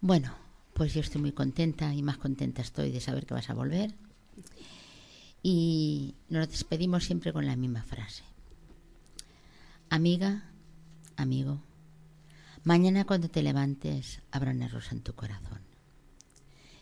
Bueno, 0.00 0.34
pues 0.72 0.94
yo 0.94 1.02
estoy 1.02 1.20
muy 1.20 1.32
contenta 1.32 1.92
y 1.92 2.02
más 2.02 2.16
contenta 2.16 2.62
estoy 2.62 2.90
de 2.90 3.02
saber 3.02 3.26
que 3.26 3.34
vas 3.34 3.50
a 3.50 3.54
volver. 3.54 3.94
Y 5.42 6.14
nos 6.30 6.48
despedimos 6.48 7.04
siempre 7.04 7.34
con 7.34 7.44
la 7.44 7.56
misma 7.56 7.82
frase. 7.82 8.24
Amiga, 9.90 10.44
amigo, 11.16 11.60
mañana 12.64 13.04
cuando 13.04 13.28
te 13.28 13.42
levantes 13.42 14.22
habrá 14.30 14.52
una 14.52 14.68
rosa 14.68 14.94
en 14.94 15.02
tu 15.02 15.12
corazón. 15.12 15.60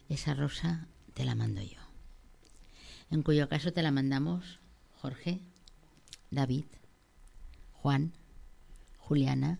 Esa 0.09 0.35
rosa 0.35 0.87
te 1.15 1.25
la 1.25 1.35
mando 1.35 1.63
yo. 1.63 1.88
En 3.11 3.23
cuyo 3.23 3.49
caso 3.49 3.73
te 3.73 3.83
la 3.83 3.91
mandamos 3.91 4.61
Jorge, 5.01 5.41
David, 6.31 6.67
Juan, 7.73 8.13
Juliana, 8.99 9.57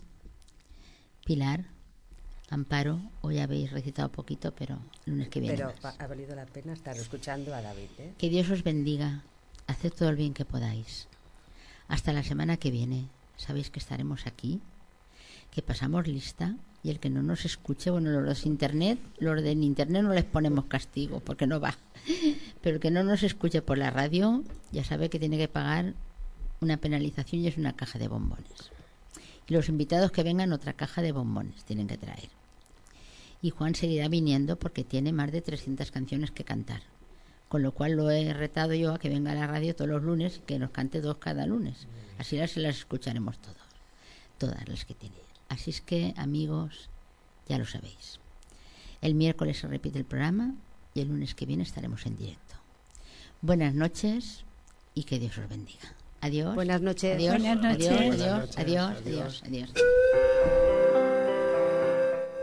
Pilar, 1.25 1.65
Amparo. 2.51 3.01
Hoy 3.23 3.39
habéis 3.39 3.71
recitado 3.71 4.11
poquito, 4.11 4.55
pero 4.55 4.79
el 5.07 5.13
lunes 5.13 5.29
que 5.29 5.41
viene. 5.41 5.57
Pero 5.57 5.73
más. 5.83 5.99
ha 5.99 6.07
valido 6.07 6.35
la 6.35 6.45
pena 6.47 6.75
estar 6.75 6.97
escuchando 6.97 7.55
a 7.55 7.63
David, 7.63 7.89
¿eh? 7.99 8.15
Que 8.19 8.29
Dios 8.29 8.51
os 8.51 8.63
bendiga. 8.63 9.23
Haced 9.67 9.93
todo 9.93 10.11
el 10.11 10.17
bien 10.17 10.35
que 10.35 10.45
podáis. 10.45 11.09
Hasta 11.89 12.13
la 12.13 12.23
semana 12.23 12.59
que 12.59 12.71
viene. 12.71 13.09
Sabéis 13.37 13.71
que 13.71 13.79
estaremos 13.79 14.27
aquí, 14.27 14.61
que 15.51 15.63
pasamos 15.63 16.07
lista 16.07 16.57
y 16.83 16.91
el 16.91 17.01
que 17.01 17.11
no 17.11 17.23
nos 17.23 17.45
escuche, 17.45 17.91
bueno, 17.91 18.21
los 18.21 18.43
de 18.43 18.49
internet, 18.49 18.99
los 19.19 19.43
de 19.43 19.53
internet 19.53 20.03
no 20.03 20.13
les 20.13 20.25
ponemos 20.25 20.67
castigo 20.67 21.21
porque 21.21 21.47
no 21.47 21.61
va. 21.61 21.77
Pero 22.63 22.77
el 22.77 22.81
que 22.81 22.91
no 22.91 23.03
nos 23.03 23.23
escuche 23.23 23.63
por 23.63 23.79
la 23.79 23.91
radio 23.91 24.45
ya 24.71 24.85
sabe 24.85 25.11
que 25.11 25.19
tiene 25.19 25.39
que 25.39 25.49
pagar 25.49 25.95
una 26.61 26.77
penalización 26.77 27.43
y 27.43 27.49
es 27.49 27.57
una 27.57 27.75
caja 27.75 27.99
de 27.99 28.09
bombones. 28.09 28.71
Y 29.49 29.55
los 29.55 29.69
invitados 29.69 30.13
que 30.13 30.23
vengan 30.23 30.53
otra 30.53 30.75
caja 30.75 31.03
de 31.03 31.13
bombones 31.13 31.65
tienen 31.65 31.89
que 31.89 31.99
traer. 31.99 32.29
Y 33.41 33.51
Juan 33.51 33.75
seguirá 33.75 34.09
viniendo 34.09 34.59
porque 34.59 34.85
tiene 34.85 35.13
más 35.13 35.33
de 35.33 35.43
300 35.43 35.91
canciones 35.91 36.31
que 36.31 36.45
cantar. 36.45 36.83
Con 37.49 37.63
lo 37.63 37.73
cual 37.73 37.93
lo 37.93 38.11
he 38.11 38.33
retado 38.35 38.75
yo 38.75 38.93
a 38.93 38.99
que 38.99 39.09
venga 39.09 39.33
a 39.33 39.37
la 39.37 39.47
radio 39.47 39.75
todos 39.75 39.91
los 39.91 40.03
lunes 40.03 40.39
y 40.39 40.41
que 40.41 40.59
nos 40.59 40.71
cante 40.71 41.01
dos 41.01 41.17
cada 41.17 41.47
lunes. 41.47 41.87
Así 42.19 42.37
las, 42.37 42.57
las 42.57 42.77
escucharemos 42.77 43.39
todos, 43.39 43.57
todas 44.39 44.69
las 44.69 44.85
que 44.85 44.95
tiene. 44.95 45.28
Así 45.49 45.71
es 45.71 45.81
que, 45.81 46.15
amigos, 46.17 46.91
ya 47.49 47.59
lo 47.59 47.67
sabéis. 47.67 48.21
El 49.01 49.15
miércoles 49.15 49.59
se 49.59 49.67
repite 49.69 49.99
el 49.99 50.05
programa 50.05 50.55
y 50.95 51.01
el 51.01 51.09
lunes 51.09 51.35
que 51.35 51.47
viene 51.47 51.63
estaremos 51.63 52.05
en 52.07 52.17
directo. 52.17 52.55
Buenas 53.41 53.75
noches 53.75 54.45
y 54.95 55.05
que 55.05 55.19
Dios 55.19 55.39
os 55.39 55.49
bendiga. 55.49 55.95
Adiós. 56.21 56.55
Buenas 56.55 56.81
noches. 56.83 57.15
Adiós, 57.15 57.39
Buenas 57.39 57.59
adiós, 57.59 57.73
noches. 57.73 57.89
adiós, 57.89 58.07
Buenas 58.09 58.41
noches, 58.41 58.59
adiós, 58.59 58.97
adiós. 58.99 59.43
adiós, 59.47 59.73
adiós. 59.73 60.79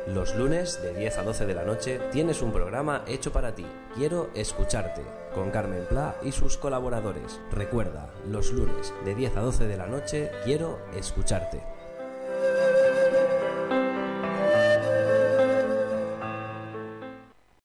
Los 0.08 0.36
lunes 0.36 0.80
de 0.82 0.94
10 0.94 1.18
a 1.18 1.24
12 1.24 1.46
de 1.46 1.54
la 1.56 1.66
noche 1.66 2.00
tienes 2.12 2.42
un 2.42 2.54
programa 2.54 3.04
hecho 3.08 3.34
para 3.34 3.54
ti. 3.56 3.66
Quiero 3.96 4.32
escucharte 4.36 5.02
con 5.34 5.52
Carmen 5.52 5.86
Pla 5.90 6.16
y 6.24 6.32
sus 6.32 6.58
colaboradores. 6.58 7.42
Recuerda, 7.52 8.14
los 8.30 8.52
lunes 8.54 8.94
de 9.04 9.16
10 9.16 9.36
a 9.36 9.42
12 9.42 9.68
de 9.68 9.78
la 9.78 9.88
noche 9.88 10.32
quiero 10.46 10.80
escucharte. 10.96 11.62